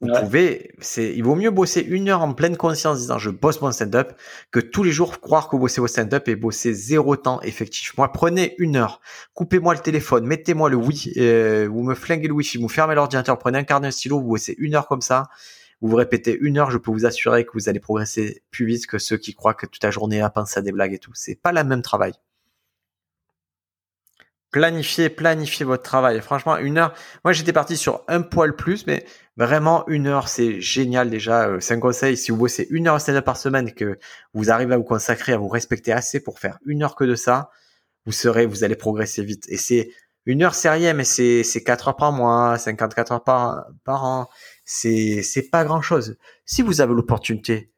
vous 0.00 0.08
pouvez, 0.18 0.72
c'est, 0.80 1.14
il 1.14 1.22
vaut 1.22 1.34
mieux 1.34 1.50
bosser 1.50 1.82
une 1.82 2.08
heure 2.08 2.22
en 2.22 2.32
pleine 2.32 2.56
conscience 2.56 3.00
disant 3.00 3.18
je 3.18 3.28
bosse 3.28 3.60
mon 3.60 3.70
stand-up 3.70 4.14
que 4.50 4.58
tous 4.58 4.82
les 4.82 4.92
jours 4.92 5.20
croire 5.20 5.48
que 5.48 5.56
vous 5.56 5.60
bossez 5.60 5.82
vos 5.82 5.88
stand-up 5.88 6.26
et 6.28 6.36
bosser 6.36 6.72
zéro 6.72 7.16
temps 7.16 7.42
effectif. 7.42 7.96
Moi, 7.98 8.10
prenez 8.10 8.54
une 8.58 8.76
heure, 8.76 9.02
coupez-moi 9.34 9.74
le 9.74 9.80
téléphone, 9.80 10.26
mettez-moi 10.26 10.70
le 10.70 10.76
oui, 10.76 11.12
euh, 11.18 11.68
vous 11.70 11.82
me 11.82 11.94
flinguez 11.94 12.28
le 12.28 12.34
wifi, 12.34 12.56
vous 12.56 12.68
fermez 12.68 12.94
l'ordinateur, 12.94 13.38
prenez 13.38 13.58
un 13.58 13.64
carnet, 13.64 13.88
un 13.88 13.90
stylo, 13.90 14.20
vous 14.20 14.28
bossez 14.28 14.54
une 14.58 14.74
heure 14.74 14.88
comme 14.88 15.02
ça. 15.02 15.28
Vous 15.82 15.88
vous 15.88 15.96
répétez 15.96 16.36
une 16.40 16.58
heure, 16.58 16.70
je 16.70 16.78
peux 16.78 16.90
vous 16.90 17.06
assurer 17.06 17.44
que 17.44 17.52
vous 17.54 17.68
allez 17.68 17.80
progresser 17.80 18.42
plus 18.50 18.66
vite 18.66 18.86
que 18.86 18.98
ceux 18.98 19.16
qui 19.16 19.34
croient 19.34 19.54
que 19.54 19.66
toute 19.66 19.82
la 19.82 19.90
journée 19.90 20.20
à 20.20 20.28
penser 20.28 20.58
à 20.58 20.62
des 20.62 20.72
blagues 20.72 20.92
et 20.92 20.98
tout. 20.98 21.12
C'est 21.14 21.36
pas 21.36 21.52
le 21.52 21.64
même 21.64 21.82
travail 21.82 22.12
planifiez, 24.50 25.08
planifiez 25.10 25.64
votre 25.64 25.82
travail. 25.82 26.20
Franchement, 26.20 26.56
une 26.56 26.78
heure. 26.78 26.94
Moi, 27.24 27.32
j'étais 27.32 27.52
parti 27.52 27.76
sur 27.76 28.02
un 28.08 28.22
poil 28.22 28.54
plus, 28.56 28.86
mais 28.86 29.04
vraiment 29.36 29.86
une 29.88 30.06
heure, 30.06 30.28
c'est 30.28 30.60
génial 30.60 31.10
déjà. 31.10 31.48
Euh, 31.48 31.60
c'est 31.60 31.74
un 31.74 31.80
conseil. 31.80 32.16
Si 32.16 32.30
vous 32.30 32.38
bossez 32.38 32.66
une 32.70 32.88
heure 32.88 33.00
stand 33.00 33.20
par 33.22 33.36
semaine, 33.36 33.72
que 33.72 33.98
vous 34.34 34.50
arrivez 34.50 34.74
à 34.74 34.78
vous 34.78 34.84
consacrer, 34.84 35.32
à 35.32 35.38
vous 35.38 35.48
respecter 35.48 35.92
assez 35.92 36.20
pour 36.20 36.38
faire 36.38 36.58
une 36.66 36.82
heure 36.82 36.96
que 36.96 37.04
de 37.04 37.14
ça, 37.14 37.50
vous 38.06 38.12
serez, 38.12 38.46
vous 38.46 38.64
allez 38.64 38.76
progresser 38.76 39.24
vite. 39.24 39.44
Et 39.48 39.56
c'est 39.56 39.90
une 40.26 40.42
heure, 40.42 40.54
c'est 40.54 40.70
rien, 40.70 40.94
mais 40.94 41.04
c'est 41.04 41.44
c'est 41.44 41.62
quatre 41.64 41.88
heures 41.88 41.96
par 41.96 42.12
mois, 42.12 42.58
54 42.58 43.12
heures 43.12 43.24
par 43.24 43.66
par 43.84 44.04
an. 44.04 44.28
C'est 44.64 45.22
c'est 45.22 45.50
pas 45.50 45.64
grand 45.64 45.82
chose. 45.82 46.16
Si 46.44 46.62
vous 46.62 46.80
avez 46.80 46.94
l'opportunité 46.94 47.72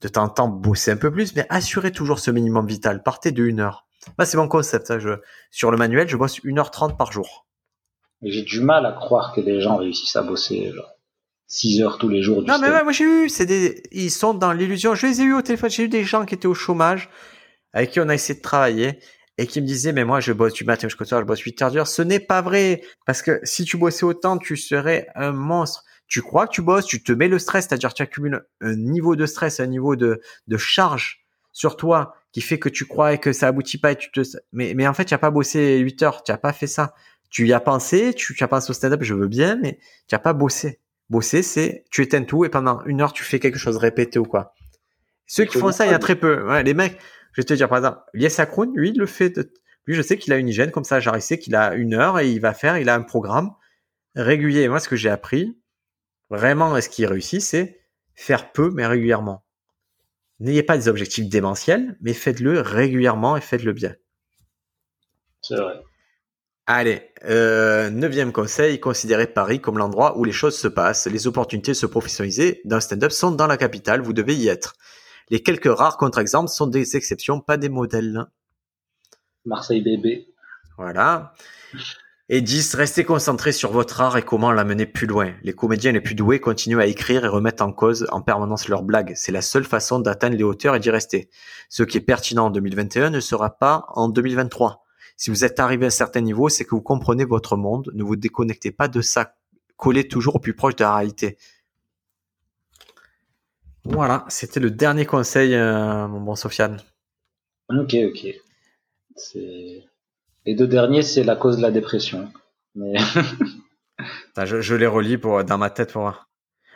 de 0.00 0.08
temps 0.08 0.24
en 0.24 0.28
temps 0.28 0.48
bosser 0.48 0.92
un 0.92 0.96
peu 0.96 1.10
plus, 1.10 1.34
mais 1.34 1.46
assurez 1.50 1.92
toujours 1.92 2.20
ce 2.20 2.30
minimum 2.30 2.66
vital. 2.66 3.02
Partez 3.02 3.32
de 3.32 3.44
une 3.44 3.60
heure 3.60 3.87
bah, 4.16 4.24
c'est 4.24 4.36
mon 4.36 4.48
concept. 4.48 4.90
Hein. 4.90 4.98
Je, 4.98 5.10
sur 5.50 5.70
le 5.70 5.76
manuel, 5.76 6.08
je 6.08 6.16
bosse 6.16 6.40
1h30 6.40 6.96
par 6.96 7.12
jour. 7.12 7.46
J'ai 8.22 8.42
du 8.42 8.60
mal 8.60 8.84
à 8.86 8.92
croire 8.92 9.32
que 9.34 9.40
des 9.40 9.60
gens 9.60 9.76
réussissent 9.76 10.16
à 10.16 10.22
bosser 10.22 10.72
genre, 10.72 10.90
6 11.46 11.82
heures 11.82 11.98
tous 11.98 12.08
les 12.08 12.22
jours. 12.22 12.42
non, 12.42 12.58
mais 12.58 12.70
moi 12.82 12.92
j'ai 12.92 13.04
eu, 13.04 13.28
c'est 13.28 13.46
des, 13.46 13.82
ils 13.92 14.10
sont 14.10 14.34
dans 14.34 14.52
l'illusion. 14.52 14.94
Je 14.94 15.06
les 15.06 15.20
ai 15.20 15.24
eu 15.24 15.34
au 15.34 15.42
téléphone. 15.42 15.70
J'ai 15.70 15.84
eu 15.84 15.88
des 15.88 16.04
gens 16.04 16.24
qui 16.24 16.34
étaient 16.34 16.48
au 16.48 16.54
chômage, 16.54 17.08
avec 17.72 17.90
qui 17.90 18.00
on 18.00 18.08
a 18.08 18.14
essayé 18.14 18.36
de 18.36 18.42
travailler, 18.42 18.98
et 19.38 19.46
qui 19.46 19.60
me 19.60 19.66
disaient, 19.66 19.92
mais 19.92 20.04
moi 20.04 20.20
je 20.20 20.32
bosse 20.32 20.52
du 20.52 20.64
matin 20.64 20.88
jusqu'au 20.88 21.04
soir, 21.04 21.20
je 21.20 21.26
bosse 21.26 21.40
8 21.40 21.62
heures 21.62 21.70
d'heure. 21.70 21.86
Ce 21.86 22.02
n'est 22.02 22.20
pas 22.20 22.42
vrai. 22.42 22.82
Parce 23.06 23.22
que 23.22 23.40
si 23.44 23.64
tu 23.64 23.76
bossais 23.76 24.04
autant, 24.04 24.36
tu 24.38 24.56
serais 24.56 25.06
un 25.14 25.32
monstre. 25.32 25.84
Tu 26.08 26.22
crois 26.22 26.46
que 26.46 26.52
tu 26.52 26.62
bosses, 26.62 26.86
tu 26.86 27.02
te 27.02 27.12
mets 27.12 27.28
le 27.28 27.38
stress, 27.38 27.68
c'est-à-dire 27.68 27.94
tu 27.94 28.02
accumules 28.02 28.42
un 28.60 28.74
niveau 28.74 29.14
de 29.14 29.26
stress, 29.26 29.60
un 29.60 29.66
niveau 29.66 29.94
de, 29.94 30.20
de 30.46 30.56
charge 30.56 31.27
sur 31.58 31.76
toi 31.76 32.14
qui 32.30 32.40
fait 32.40 32.60
que 32.60 32.68
tu 32.68 32.84
crois 32.84 33.16
que 33.16 33.32
ça 33.32 33.48
aboutit 33.48 33.78
pas 33.78 33.90
et 33.90 33.96
tu 33.96 34.12
te 34.12 34.20
mais 34.52 34.74
mais 34.76 34.86
en 34.86 34.94
fait 34.94 35.04
tu 35.04 35.12
as 35.12 35.18
pas 35.18 35.32
bossé 35.32 35.78
8 35.78 36.02
heures 36.04 36.22
tu 36.22 36.30
as 36.30 36.38
pas 36.38 36.52
fait 36.52 36.68
ça. 36.68 36.94
Tu 37.30 37.48
y 37.48 37.52
as 37.52 37.58
pensé 37.58 38.14
tu, 38.14 38.32
tu 38.32 38.44
as 38.44 38.48
pensé 38.48 38.70
au 38.70 38.74
stand-up 38.74 39.02
je 39.02 39.12
veux 39.12 39.26
bien 39.26 39.58
mais 39.60 39.80
tu 40.06 40.14
as 40.14 40.20
pas 40.20 40.34
bossé. 40.34 40.78
Bosser 41.10 41.42
c'est 41.42 41.84
tu 41.90 42.02
éteins 42.02 42.22
tout 42.22 42.44
et 42.44 42.48
pendant 42.48 42.84
une 42.84 43.00
heure 43.00 43.12
tu 43.12 43.24
fais 43.24 43.40
quelque 43.40 43.58
chose 43.58 43.76
répété 43.76 44.20
ou 44.20 44.24
quoi. 44.24 44.54
Ceux 45.26 45.46
qui 45.46 45.58
font 45.58 45.72
ça 45.72 45.84
il 45.84 45.90
y 45.90 45.94
a 45.94 45.98
très 45.98 46.14
peu. 46.14 46.46
Ouais, 46.46 46.62
les 46.62 46.74
mecs 46.74 46.96
je 47.32 47.40
vais 47.40 47.44
te 47.44 47.54
dire 47.54 47.68
par 47.68 47.78
exemple 47.78 47.98
Lies 48.14 48.32
Akroun 48.38 48.70
lui 48.76 48.90
il 48.90 48.96
le 48.96 49.06
fait 49.06 49.36
lui 49.86 49.96
je 49.96 50.02
sais 50.02 50.16
qu'il 50.16 50.32
a 50.32 50.36
une 50.36 50.48
hygiène 50.48 50.70
comme 50.70 50.84
ça. 50.84 51.00
Genre 51.00 51.16
il 51.16 51.22
sait 51.22 51.40
qu'il 51.40 51.56
a 51.56 51.74
une 51.74 51.94
heure 51.94 52.20
et 52.20 52.30
il 52.30 52.40
va 52.40 52.54
faire 52.54 52.78
il 52.78 52.88
a 52.88 52.94
un 52.94 53.02
programme 53.02 53.50
régulier. 54.14 54.68
Moi 54.68 54.78
ce 54.78 54.88
que 54.88 54.94
j'ai 54.94 55.10
appris 55.10 55.58
vraiment 56.30 56.76
est 56.76 56.82
ce 56.82 56.88
qu'il 56.88 57.06
réussit 57.06 57.40
c'est 57.42 57.80
faire 58.14 58.52
peu 58.52 58.70
mais 58.72 58.86
régulièrement 58.86 59.42
N'ayez 60.40 60.62
pas 60.62 60.76
des 60.76 60.88
objectifs 60.88 61.28
démentiels, 61.28 61.96
mais 62.00 62.12
faites-le 62.12 62.60
régulièrement 62.60 63.36
et 63.36 63.40
faites-le 63.40 63.72
bien. 63.72 63.94
C'est 65.42 65.56
vrai. 65.56 65.82
Allez, 66.66 67.02
euh, 67.24 67.88
neuvième 67.88 68.30
conseil, 68.30 68.78
considérez 68.78 69.26
Paris 69.26 69.60
comme 69.60 69.78
l'endroit 69.78 70.18
où 70.18 70.24
les 70.24 70.32
choses 70.32 70.56
se 70.56 70.68
passent. 70.68 71.06
Les 71.06 71.26
opportunités 71.26 71.72
de 71.72 71.76
se 71.76 71.86
professionnaliser 71.86 72.60
d'un 72.64 72.80
stand-up 72.80 73.10
sont 73.10 73.30
dans 73.30 73.46
la 73.46 73.56
capitale, 73.56 74.02
vous 74.02 74.12
devez 74.12 74.34
y 74.34 74.48
être. 74.48 74.74
Les 75.30 75.42
quelques 75.42 75.74
rares 75.74 75.96
contre-exemples 75.96 76.50
sont 76.50 76.66
des 76.66 76.94
exceptions, 76.94 77.40
pas 77.40 77.56
des 77.56 77.70
modèles. 77.70 78.26
Marseille 79.46 79.80
bébé. 79.80 80.28
Voilà. 80.76 81.32
Et 82.30 82.42
10. 82.42 82.74
Restez 82.74 83.04
concentré 83.04 83.52
sur 83.52 83.72
votre 83.72 84.02
art 84.02 84.18
et 84.18 84.22
comment 84.22 84.52
l'amener 84.52 84.84
plus 84.84 85.06
loin. 85.06 85.32
Les 85.42 85.54
comédiens 85.54 85.92
les 85.92 86.02
plus 86.02 86.14
doués 86.14 86.40
continuent 86.40 86.80
à 86.80 86.86
écrire 86.86 87.24
et 87.24 87.28
remettre 87.28 87.62
en 87.62 87.72
cause 87.72 88.06
en 88.12 88.20
permanence 88.20 88.68
leurs 88.68 88.82
blagues. 88.82 89.14
C'est 89.16 89.32
la 89.32 89.40
seule 89.40 89.64
façon 89.64 89.98
d'atteindre 89.98 90.36
les 90.36 90.44
hauteurs 90.44 90.74
et 90.74 90.80
d'y 90.80 90.90
rester. 90.90 91.30
Ce 91.70 91.82
qui 91.82 91.96
est 91.96 92.02
pertinent 92.02 92.46
en 92.46 92.50
2021 92.50 93.08
ne 93.08 93.20
sera 93.20 93.56
pas 93.56 93.86
en 93.94 94.10
2023. 94.10 94.84
Si 95.16 95.30
vous 95.30 95.42
êtes 95.42 95.58
arrivé 95.58 95.86
à 95.86 95.88
un 95.88 95.90
certain 95.90 96.20
niveau, 96.20 96.50
c'est 96.50 96.66
que 96.66 96.70
vous 96.70 96.82
comprenez 96.82 97.24
votre 97.24 97.56
monde. 97.56 97.90
Ne 97.94 98.02
vous 98.02 98.16
déconnectez 98.16 98.72
pas 98.72 98.88
de 98.88 99.00
ça. 99.00 99.34
Collez 99.78 100.06
toujours 100.06 100.36
au 100.36 100.38
plus 100.38 100.54
proche 100.54 100.76
de 100.76 100.84
la 100.84 100.96
réalité. 100.96 101.38
Voilà, 103.84 104.26
c'était 104.28 104.60
le 104.60 104.70
dernier 104.70 105.06
conseil, 105.06 105.54
euh, 105.54 106.06
mon 106.08 106.20
bon 106.20 106.34
Sofiane. 106.34 106.76
Ok, 107.70 107.96
ok. 108.04 108.34
C'est 109.16 109.87
les 110.48 110.54
deux 110.54 110.66
derniers, 110.66 111.02
c'est 111.02 111.24
la 111.24 111.36
cause 111.36 111.58
de 111.58 111.62
la 111.62 111.70
dépression. 111.70 112.32
Mais... 112.74 112.94
je, 114.46 114.62
je, 114.62 114.74
les 114.74 114.86
relis 114.86 115.18
pour, 115.18 115.44
dans 115.44 115.58
ma 115.58 115.68
tête 115.68 115.92
pour 115.92 116.26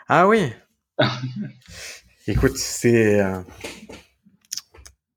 Ah 0.09 0.29
oui 0.29 0.53
Écoute, 2.27 2.59
c'est. 2.59 3.23
Euh, 3.23 3.41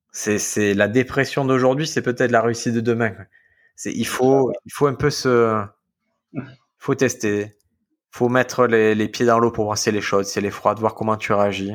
c'est, 0.09 0.39
c'est 0.39 0.73
la 0.73 0.87
dépression 0.87 1.43
d'aujourd'hui, 1.43 1.85
c'est 1.85 2.01
peut-être 2.01 2.31
la 2.31 2.41
réussite 2.41 2.73
de 2.73 2.79
demain. 2.79 3.13
C'est, 3.75 3.91
il 3.91 4.07
faut, 4.07 4.53
il 4.63 4.71
faut 4.71 4.87
un 4.87 4.95
peu 4.95 5.09
se, 5.09 5.61
faut 6.77 6.95
tester, 6.95 7.57
faut 8.09 8.29
mettre 8.29 8.67
les, 8.67 8.95
les 8.95 9.09
pieds 9.09 9.25
dans 9.25 9.37
l'eau 9.37 9.51
pour 9.51 9.65
voir 9.65 9.77
si 9.77 9.89
elle 9.89 9.97
est 9.97 10.01
chaude, 10.01 10.23
si 10.23 10.39
elle 10.39 10.45
est 10.45 10.49
froide, 10.49 10.79
voir 10.79 10.95
comment 10.95 11.17
tu 11.17 11.33
réagis. 11.33 11.73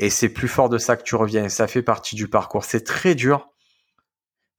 Et 0.00 0.10
c'est 0.10 0.30
plus 0.30 0.48
fort 0.48 0.68
de 0.68 0.78
ça 0.78 0.96
que 0.96 1.04
tu 1.04 1.14
reviens. 1.14 1.48
Ça 1.48 1.68
fait 1.68 1.82
partie 1.82 2.16
du 2.16 2.26
parcours. 2.26 2.64
C'est 2.64 2.82
très 2.82 3.14
dur 3.14 3.52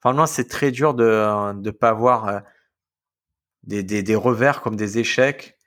Franchement, 0.02 0.28
c'est 0.28 0.48
très 0.48 0.72
dur 0.72 0.94
de 0.94 1.53
ne 1.53 1.72
pas 1.72 1.94
voir 1.94 2.28
euh, 2.28 2.40
des, 3.64 3.84
des, 3.84 4.03
des, 4.03 4.15
revers 4.15 4.61
comme 4.61 4.76
des 4.76 4.99
échecs. 4.99 5.57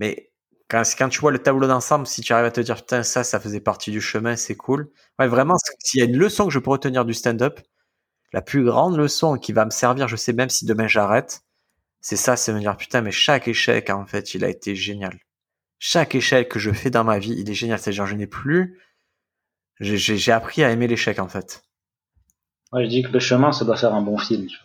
Mais 0.00 0.32
quand, 0.68 0.82
quand 0.98 1.08
tu 1.08 1.20
vois 1.20 1.32
le 1.32 1.38
tableau 1.42 1.66
d'ensemble, 1.68 2.06
si 2.06 2.22
tu 2.22 2.32
arrives 2.32 2.46
à 2.46 2.50
te 2.50 2.60
dire, 2.60 2.76
putain, 2.76 3.02
ça, 3.02 3.24
ça 3.24 3.40
faisait 3.40 3.60
partie 3.60 3.90
du 3.90 4.00
chemin, 4.00 4.36
c'est 4.36 4.56
cool. 4.56 4.90
Ouais, 5.18 5.28
vraiment, 5.28 5.56
s'il 5.80 6.00
y 6.00 6.02
a 6.02 6.06
une 6.06 6.16
leçon 6.18 6.46
que 6.46 6.52
je 6.52 6.58
peux 6.58 6.70
retenir 6.70 7.04
du 7.04 7.14
stand-up, 7.14 7.60
la 8.32 8.42
plus 8.42 8.64
grande 8.64 8.96
leçon 8.96 9.36
qui 9.38 9.52
va 9.52 9.64
me 9.64 9.70
servir, 9.70 10.08
je 10.08 10.16
sais 10.16 10.32
même 10.32 10.50
si 10.50 10.64
demain 10.66 10.88
j'arrête, 10.88 11.42
c'est 12.00 12.16
ça, 12.16 12.36
c'est 12.36 12.52
me 12.52 12.60
dire, 12.60 12.76
putain, 12.76 13.00
mais 13.02 13.12
chaque 13.12 13.48
échec, 13.48 13.90
en 13.90 14.06
fait, 14.06 14.34
il 14.34 14.44
a 14.44 14.48
été 14.50 14.74
génial. 14.76 15.18
Chaque 15.78 16.14
échec 16.14 16.48
que 16.48 16.58
je 16.58 16.72
fais 16.72 16.90
dans 16.90 17.04
ma 17.04 17.18
vie, 17.18 17.34
il 17.38 17.50
est 17.50 17.54
génial. 17.54 17.78
C'est-à-dire, 17.78 18.06
je 18.06 18.16
n'ai 18.16 18.26
plus, 18.26 18.80
j'ai 19.80 20.32
appris 20.32 20.64
à 20.64 20.70
aimer 20.70 20.88
l'échec, 20.88 21.18
en 21.18 21.28
fait. 21.28 21.62
Moi, 22.72 22.84
je 22.84 22.88
dis 22.88 23.02
que 23.02 23.12
le 23.12 23.20
chemin, 23.20 23.52
ça 23.52 23.64
doit 23.64 23.76
faire 23.76 23.94
un 23.94 24.02
bon 24.02 24.18
film. 24.18 24.46
Tu 24.46 24.58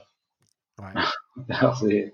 vois. 0.78 0.88
Ouais. 0.88 2.12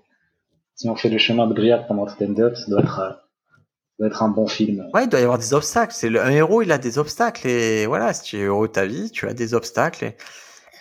si 0.74 0.88
on 0.88 0.96
fait 0.96 1.08
le 1.08 1.18
chemin 1.18 1.46
de 1.46 1.54
Briac 1.54 1.86
pendant 1.86 2.08
stand-up, 2.08 2.56
ça 2.56 2.66
doit 2.68 2.80
être, 2.80 2.98
euh, 2.98 3.10
ça 3.10 3.96
doit 4.00 4.08
être 4.08 4.22
un 4.22 4.28
bon 4.28 4.46
film. 4.46 4.88
Ouais, 4.92 5.04
il 5.04 5.08
doit 5.08 5.20
y 5.20 5.22
avoir 5.22 5.38
des 5.38 5.54
obstacles. 5.54 5.94
C'est 5.94 6.10
le, 6.10 6.20
un 6.20 6.30
héros, 6.30 6.62
il 6.62 6.72
a 6.72 6.78
des 6.78 6.98
obstacles 6.98 7.46
et 7.46 7.86
voilà, 7.86 8.12
si 8.12 8.24
tu 8.24 8.38
es 8.38 8.42
heureux 8.42 8.66
de 8.66 8.72
ta 8.72 8.86
vie, 8.86 9.10
tu 9.10 9.28
as 9.28 9.34
des 9.34 9.54
obstacles. 9.54 10.04
Et, 10.04 10.16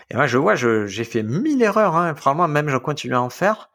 et 0.10 0.15
moi, 0.15 0.26
je 0.26 0.38
vois, 0.38 0.56
je, 0.56 0.88
j'ai 0.88 1.03
fait 1.03 1.23
mille 1.23 1.61
erreurs. 1.61 1.95
Hein. 1.95 2.15
Franchement, 2.15 2.48
même 2.48 2.69
je 2.69 2.77
continue 2.77 3.15
à 3.15 3.22
en 3.22 3.30
faire. 3.30 3.69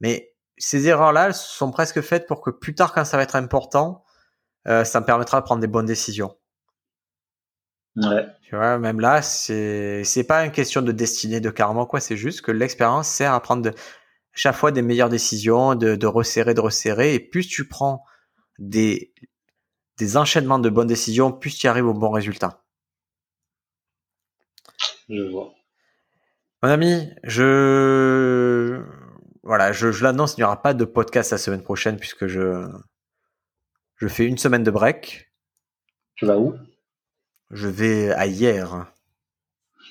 Mais 0.00 0.34
ces 0.58 0.88
erreurs-là, 0.88 1.28
elles 1.28 1.34
sont 1.34 1.70
presque 1.70 2.02
faites 2.02 2.26
pour 2.26 2.42
que 2.42 2.50
plus 2.50 2.74
tard, 2.74 2.92
quand 2.92 3.04
ça 3.04 3.16
va 3.16 3.22
être 3.22 3.36
important, 3.36 4.04
euh, 4.68 4.84
ça 4.84 5.00
me 5.00 5.06
permettra 5.06 5.40
de 5.40 5.44
prendre 5.44 5.60
des 5.60 5.66
bonnes 5.66 5.86
décisions. 5.86 6.36
Ouais. 7.96 8.26
Tu 8.42 8.54
vois, 8.54 8.78
même 8.78 9.00
là, 9.00 9.22
c'est 9.22 10.04
c'est 10.04 10.24
pas 10.24 10.44
une 10.44 10.52
question 10.52 10.82
de 10.82 10.92
destinée, 10.92 11.40
de 11.40 11.50
karma, 11.50 11.86
quoi. 11.86 12.00
C'est 12.00 12.16
juste 12.16 12.42
que 12.42 12.52
l'expérience 12.52 13.08
sert 13.08 13.32
à 13.32 13.40
prendre 13.40 13.62
de, 13.62 13.72
chaque 14.34 14.54
fois 14.54 14.70
des 14.70 14.82
meilleures 14.82 15.08
décisions, 15.08 15.74
de, 15.74 15.96
de 15.96 16.06
resserrer, 16.06 16.54
de 16.54 16.60
resserrer. 16.60 17.14
Et 17.14 17.20
plus 17.20 17.48
tu 17.48 17.66
prends 17.66 18.04
des 18.58 19.14
des 19.98 20.16
enchaînements 20.18 20.58
de 20.58 20.68
bonnes 20.68 20.86
décisions, 20.86 21.32
plus 21.32 21.56
tu 21.56 21.66
arrives 21.68 21.86
au 21.86 21.94
bon 21.94 22.10
résultat. 22.10 22.62
Je 25.08 25.22
vois. 25.30 25.54
Mon 26.62 26.68
ami, 26.68 27.10
je 27.24 28.82
voilà, 29.42 29.72
je, 29.72 29.92
je 29.92 30.02
l'annonce, 30.04 30.34
il 30.36 30.40
n'y 30.40 30.44
aura 30.44 30.60
pas 30.60 30.74
de 30.74 30.84
podcast 30.84 31.30
la 31.30 31.38
semaine 31.38 31.62
prochaine 31.62 31.96
puisque 31.98 32.26
je 32.26 32.68
je 33.96 34.08
fais 34.08 34.26
une 34.26 34.38
semaine 34.38 34.64
de 34.64 34.70
break. 34.70 35.32
Tu 36.16 36.26
vas 36.26 36.38
où? 36.38 36.54
Je 37.50 37.68
vais 37.68 38.10
à 38.12 38.26
hier. 38.26 38.86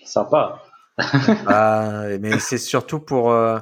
Sympa. 0.03 0.61
Ah, 1.47 2.05
mais 2.21 2.39
c'est 2.39 2.57
surtout 2.57 2.99
pour, 2.99 3.31
euh, 3.31 3.59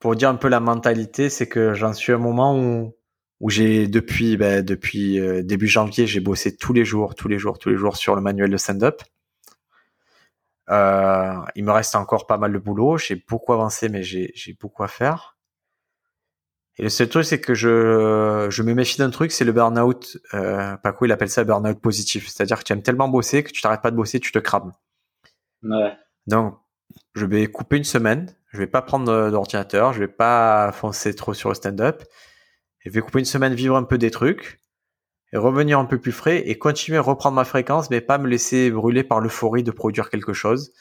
pour 0.00 0.14
dire 0.16 0.28
un 0.28 0.34
peu 0.34 0.48
la 0.48 0.60
mentalité, 0.60 1.30
c'est 1.30 1.48
que 1.48 1.72
j'en 1.72 1.94
suis 1.94 2.12
à 2.12 2.16
un 2.16 2.18
moment 2.18 2.58
où, 2.58 2.94
où 3.40 3.48
j'ai 3.48 3.86
depuis, 3.88 4.36
ben, 4.36 4.62
depuis 4.62 5.18
euh, 5.18 5.42
début 5.42 5.66
janvier, 5.66 6.06
j'ai 6.06 6.20
bossé 6.20 6.56
tous 6.56 6.74
les 6.74 6.84
jours, 6.84 7.14
tous 7.14 7.28
les 7.28 7.38
jours, 7.38 7.58
tous 7.58 7.70
les 7.70 7.76
jours 7.76 7.96
sur 7.96 8.14
le 8.14 8.20
manuel 8.20 8.50
de 8.50 8.58
stand-up. 8.58 9.02
Euh, 10.70 11.40
il 11.54 11.64
me 11.64 11.72
reste 11.72 11.94
encore 11.94 12.26
pas 12.26 12.36
mal 12.36 12.52
de 12.52 12.58
boulot. 12.58 12.98
J'ai 12.98 13.16
beaucoup 13.16 13.54
avancé, 13.54 13.88
mais 13.88 14.02
j'ai 14.02 14.56
beaucoup 14.60 14.82
à 14.82 14.88
faire. 14.88 15.37
Et 16.78 16.84
le 16.84 16.88
seul 16.90 17.08
truc, 17.08 17.24
c'est 17.24 17.40
que 17.40 17.54
je, 17.54 18.46
je 18.50 18.62
me 18.62 18.72
méfie 18.72 18.98
d'un 18.98 19.10
truc, 19.10 19.32
c'est 19.32 19.44
le 19.44 19.52
burn-out. 19.52 20.18
Euh, 20.34 20.76
Paco, 20.76 21.06
il 21.06 21.12
appelle 21.12 21.28
ça 21.28 21.42
burn-out 21.42 21.80
positif. 21.80 22.28
C'est-à-dire 22.28 22.58
que 22.58 22.64
tu 22.64 22.72
aimes 22.72 22.82
tellement 22.82 23.08
bosser 23.08 23.42
que 23.42 23.50
tu 23.50 23.60
t'arrêtes 23.60 23.82
pas 23.82 23.90
de 23.90 23.96
bosser, 23.96 24.20
tu 24.20 24.30
te 24.30 24.38
crames. 24.38 24.72
Ouais. 25.64 25.92
Donc, 26.28 26.56
je 27.14 27.26
vais 27.26 27.46
couper 27.48 27.78
une 27.78 27.84
semaine. 27.84 28.32
Je 28.52 28.58
vais 28.58 28.68
pas 28.68 28.80
prendre 28.80 29.30
d'ordinateur. 29.30 29.92
Je 29.92 29.98
vais 29.98 30.08
pas 30.08 30.70
foncer 30.72 31.14
trop 31.14 31.34
sur 31.34 31.48
le 31.48 31.56
stand-up. 31.56 32.04
Je 32.78 32.90
vais 32.90 33.00
couper 33.00 33.18
une 33.18 33.24
semaine, 33.24 33.54
vivre 33.54 33.76
un 33.76 33.82
peu 33.82 33.98
des 33.98 34.12
trucs 34.12 34.60
et 35.32 35.36
revenir 35.36 35.78
un 35.78 35.84
peu 35.84 35.98
plus 35.98 36.12
frais 36.12 36.48
et 36.48 36.58
continuer 36.58 36.98
à 36.98 37.02
reprendre 37.02 37.34
ma 37.34 37.44
fréquence, 37.44 37.90
mais 37.90 38.00
pas 38.00 38.18
me 38.18 38.28
laisser 38.28 38.70
brûler 38.70 39.04
par 39.04 39.20
l'euphorie 39.20 39.62
de 39.62 39.70
produire 39.70 40.10
quelque 40.10 40.32
chose. 40.32 40.72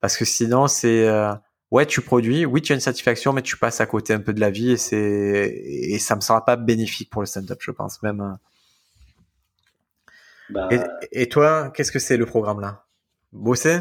Parce 0.00 0.16
que 0.16 0.24
sinon, 0.24 0.66
c'est 0.66 1.08
euh, 1.08 1.32
ouais, 1.70 1.86
tu 1.86 2.00
produis, 2.00 2.44
oui, 2.44 2.62
tu 2.62 2.72
as 2.72 2.74
une 2.74 2.80
satisfaction, 2.80 3.32
mais 3.32 3.42
tu 3.42 3.56
passes 3.56 3.80
à 3.80 3.86
côté 3.86 4.12
un 4.12 4.20
peu 4.20 4.32
de 4.32 4.40
la 4.40 4.50
vie 4.50 4.72
et 4.72 4.76
c'est 4.76 5.48
et 5.48 5.98
ça 5.98 6.16
me 6.16 6.20
sera 6.20 6.44
pas 6.44 6.56
bénéfique 6.56 7.10
pour 7.10 7.22
le 7.22 7.26
stand-up, 7.26 7.58
je 7.60 7.70
pense 7.70 8.02
même. 8.02 8.20
Euh. 8.20 8.34
Bah... 10.50 10.68
Et, 11.10 11.28
toi, 11.28 11.70
qu'est-ce 11.70 11.90
que 11.90 11.98
c'est 11.98 12.16
le 12.16 12.26
programme 12.26 12.60
là? 12.60 12.84
Bosser? 13.32 13.80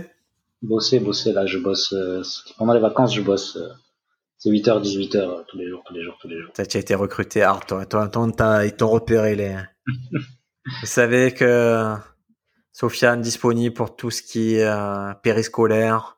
Bosser, 0.64 1.00
bosser. 1.00 1.32
Là, 1.32 1.46
je 1.46 1.60
bosse 1.60 1.94
euh, 1.94 2.24
pendant 2.58 2.74
les 2.74 2.80
vacances, 2.80 3.14
je 3.14 3.22
bosse. 3.22 3.60
c'est 4.40 4.50
8h, 4.50 4.82
18h 4.82 5.46
tous 5.48 5.58
les 5.58 5.70
jours, 5.70 5.84
tous 5.86 5.94
les 5.94 6.04
jours, 6.04 6.18
tous 6.20 6.28
les 6.28 6.42
jours. 6.42 6.52
Tu 6.54 6.62
as 6.62 6.80
été 6.80 6.96
recruté, 6.96 7.44
ah, 7.44 7.60
toi, 7.68 7.86
toi, 7.86 8.08
toi, 8.08 8.66
ils 8.66 8.76
t'ont 8.76 8.90
repéré 8.90 9.36
les. 9.36 9.56
Vous 10.82 10.88
savez 10.88 11.32
que 11.32 11.94
Sofiane 12.74 13.22
disponible 13.22 13.76
pour 13.76 13.96
tout 13.96 14.10
ce 14.10 14.24
qui 14.24 14.56
est 14.56 14.66
euh, 14.66 15.14
périscolaire. 15.22 16.18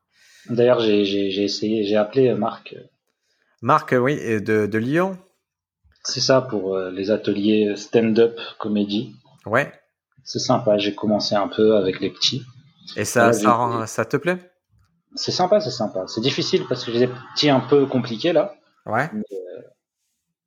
D'ailleurs, 0.50 0.80
j'ai 0.80 1.44
essayé, 1.44 1.84
j'ai 1.84 1.96
appelé 1.96 2.34
Marc. 2.34 2.76
Marc, 3.62 3.94
oui, 3.98 4.16
de, 4.42 4.66
de 4.66 4.78
Lyon. 4.78 5.18
C'est 6.04 6.22
ça 6.22 6.42
pour 6.42 6.76
euh, 6.76 6.90
les 6.90 7.12
ateliers 7.12 7.76
stand-up 7.76 8.40
comédie. 8.60 9.14
Ouais. 9.46 9.72
C'est 10.24 10.40
sympa. 10.40 10.78
J'ai 10.78 10.96
commencé 10.96 11.36
un 11.36 11.48
peu 11.48 11.76
avec 11.76 12.00
les 12.00 12.10
petits. 12.10 12.44
Et 12.96 13.04
ça, 13.04 13.34
ça, 13.34 13.86
ça, 13.88 14.06
te 14.06 14.16
plaît? 14.16 14.38
C'est 15.16 15.32
sympa, 15.32 15.60
c'est 15.60 15.72
sympa. 15.72 16.06
C'est 16.08 16.22
difficile 16.22 16.64
parce 16.70 16.86
que 16.86 16.92
j'ai 16.94 17.00
des 17.00 17.10
petits 17.34 17.50
un 17.50 17.60
peu 17.60 17.86
compliqués 17.86 18.32
là. 18.32 18.56
Ouais. 18.86 19.10
Mais, 19.14 19.20
euh, 19.20 19.62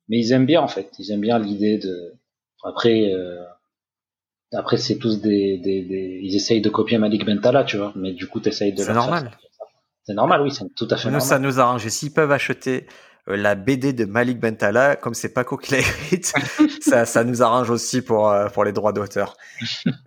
mais 0.07 0.17
ils 0.17 0.31
aiment 0.31 0.47
bien 0.47 0.61
en 0.61 0.67
fait. 0.67 0.89
Ils 0.97 1.11
aiment 1.11 1.21
bien 1.21 1.37
l'idée 1.37 1.77
de 1.77 2.15
après, 2.63 3.11
euh, 3.13 3.43
après 4.53 4.77
c'est 4.77 4.97
tous 4.97 5.21
des, 5.21 5.57
des, 5.59 5.83
des, 5.83 6.19
ils 6.23 6.35
essayent 6.35 6.61
de 6.61 6.69
copier 6.69 6.97
Malik 6.97 7.25
Bentala, 7.25 7.63
tu 7.63 7.77
vois. 7.77 7.91
Mais 7.95 8.13
du 8.13 8.27
coup, 8.27 8.39
t'essayes 8.39 8.73
de. 8.73 8.81
C'est 8.81 8.93
normal. 8.93 9.37
C'est 10.11 10.15
normal, 10.15 10.41
oui, 10.41 10.51
c'est 10.51 10.65
tout 10.75 10.89
à 10.91 10.97
fait 10.97 11.05
nous, 11.05 11.13
normal. 11.13 11.21
Ça 11.21 11.39
nous 11.39 11.61
arrange. 11.61 11.87
S'ils 11.87 12.11
peuvent 12.11 12.33
acheter 12.33 12.85
euh, 13.29 13.37
la 13.37 13.55
BD 13.55 13.93
de 13.93 14.03
Malik 14.03 14.41
Bentala, 14.41 14.97
comme 14.97 15.13
c'est 15.13 15.29
Paco 15.33 15.55
qui 15.55 15.71
l'a 15.71 15.79
écrite, 15.79 16.33
ça, 16.81 17.05
ça 17.05 17.23
nous 17.23 17.41
arrange 17.41 17.69
aussi 17.69 18.01
pour, 18.01 18.29
euh, 18.29 18.49
pour 18.49 18.65
les 18.65 18.73
droits 18.73 18.91
d'auteur. 18.91 19.37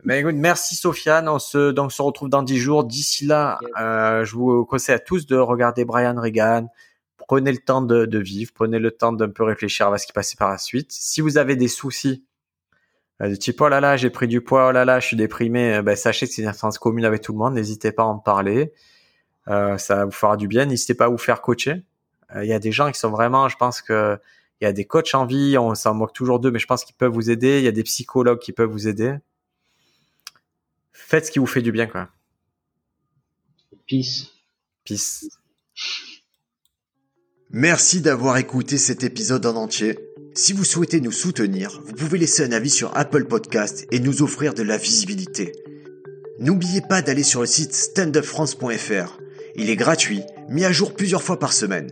Mais 0.05 0.21
écoute, 0.21 0.35
merci 0.35 0.77
Sofiane. 0.77 1.27
On 1.27 1.39
se, 1.39 1.71
donc, 1.71 1.87
on 1.87 1.89
se 1.89 2.03
retrouve 2.03 2.29
dans 2.29 2.43
dix 2.43 2.59
jours. 2.59 2.85
D'ici 2.85 3.25
là, 3.25 3.59
euh, 3.81 4.27
je 4.27 4.37
vous 4.37 4.67
conseille 4.67 4.95
à 4.95 4.99
tous 4.99 5.25
de 5.25 5.37
regarder 5.37 5.87
Brian 5.87 6.21
Regan, 6.21 6.69
prenez 7.27 7.51
le 7.51 7.59
temps 7.59 7.81
de, 7.81 8.05
de 8.05 8.19
vivre, 8.19 8.53
prenez 8.55 8.79
le 8.79 8.91
temps 8.91 9.15
d'un 9.15 9.31
peu 9.31 9.43
réfléchir 9.43 9.89
à 9.89 9.97
ce 9.97 10.07
qui 10.07 10.13
passait 10.13 10.37
par 10.37 10.51
la 10.51 10.59
suite. 10.59 10.93
Si 10.93 11.23
vous 11.23 11.39
avez 11.39 11.57
des 11.57 11.69
soucis 11.69 12.27
du 13.21 13.39
type 13.39 13.59
oh 13.63 13.69
là 13.69 13.81
là 13.81 13.97
j'ai 13.97 14.11
pris 14.11 14.27
du 14.27 14.43
poids, 14.43 14.69
oh 14.69 14.73
là 14.73 14.85
là 14.85 15.01
je 15.01 15.07
suis 15.07 15.17
déprimé, 15.17 15.81
ben, 15.83 15.95
sachez 15.97 16.27
que 16.27 16.33
c'est 16.33 16.43
une 16.43 16.49
expérience 16.49 16.79
commune 16.79 17.05
avec 17.05 17.23
tout 17.23 17.33
le 17.33 17.39
monde, 17.39 17.55
n'hésitez 17.55 17.93
pas 17.93 18.03
à 18.03 18.07
en 18.07 18.19
parler, 18.19 18.73
ça 19.47 20.05
vous 20.05 20.11
fera 20.11 20.37
du 20.37 20.49
bien, 20.49 20.66
n'hésitez 20.66 20.95
pas 20.95 21.07
à 21.07 21.09
vous 21.09 21.19
faire 21.19 21.41
coacher. 21.41 21.83
Il 22.35 22.47
y 22.47 22.53
a 22.53 22.59
des 22.59 22.73
gens 22.73 22.91
qui 22.91 22.99
sont 22.99 23.11
vraiment, 23.11 23.49
je 23.49 23.57
pense 23.57 23.83
que 23.83 24.19
il 24.61 24.65
y 24.65 24.66
a 24.66 24.73
des 24.73 24.85
coachs 24.85 25.15
en 25.15 25.27
vie, 25.27 25.59
on 25.59 25.75
s'en 25.75 25.95
moque 25.95 26.12
toujours 26.12 26.41
d'eux, 26.41 26.51
mais 26.51 26.59
je 26.59 26.66
pense 26.66 26.85
qu'ils 26.85 26.95
peuvent 26.95 27.12
vous 27.12 27.29
aider. 27.29 27.59
Il 27.59 27.65
y 27.65 27.69
a 27.69 27.73
des 27.73 27.83
psychologues 27.83 28.39
qui 28.39 28.53
peuvent 28.53 28.71
vous 28.71 28.89
aider. 28.89 29.16
Faites 30.93 31.27
ce 31.27 31.31
qui 31.31 31.39
vous 31.39 31.47
fait 31.47 31.61
du 31.61 31.73
bien, 31.73 31.87
quoi. 31.87 32.09
Peace. 33.87 34.31
Peace. 34.85 35.29
Merci 37.51 38.01
d'avoir 38.01 38.39
écouté 38.39 38.79
cet 38.79 39.05
épisode 39.05 39.45
en 39.45 39.57
entier. 39.57 39.99
Si 40.35 40.53
vous 40.53 40.65
souhaitez 40.65 41.01
nous 41.01 41.12
soutenir, 41.12 41.81
vous 41.85 41.93
pouvez 41.93 42.19
laisser 42.19 42.45
un 42.45 42.53
avis 42.53 42.71
sur 42.71 42.97
Apple 42.97 43.27
Podcast 43.27 43.87
et 43.91 44.01
nous 44.01 44.23
offrir 44.23 44.55
de 44.55 44.62
la 44.62 44.79
visibilité. 44.79 45.53
N'oubliez 46.41 46.81
pas 46.81 47.03
d'aller 47.03 47.23
sur 47.23 47.41
le 47.41 47.47
site 47.47 47.75
standupfrance.fr. 47.75 49.19
Il 49.57 49.71
est 49.71 49.77
gratuit, 49.77 50.23
mis 50.49 50.65
à 50.65 50.73
jour 50.73 50.95
plusieurs 50.95 51.23
fois 51.23 51.39
par 51.39 51.53
semaine. 51.53 51.91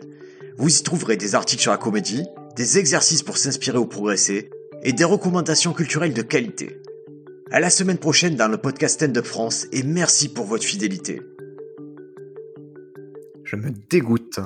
Vous 0.57 0.79
y 0.79 0.83
trouverez 0.83 1.17
des 1.17 1.35
articles 1.35 1.63
sur 1.63 1.71
la 1.71 1.79
comédie, 1.79 2.25
des 2.57 2.79
exercices 2.79 3.23
pour 3.23 3.39
s'inspirer 3.39 3.79
ou 3.79 3.87
progresser, 3.87 4.51
et 4.83 4.93
des 4.93 5.05
recommandations 5.05 5.73
culturelles 5.73 6.15
de 6.15 6.23
qualité. 6.23 6.81
À 7.51 7.61
la 7.61 7.71
semaine 7.71 7.99
prochaine 7.99 8.35
dans 8.35 8.49
le 8.49 8.59
podcast 8.59 8.95
Stand 8.95 9.17
Up 9.17 9.27
France 9.27 9.67
et 9.73 9.83
merci 9.83 10.29
pour 10.29 10.47
votre 10.47 10.65
fidélité. 10.65 11.21
Je 13.45 13.57
me 13.57 13.71
dégoûte. 13.91 14.41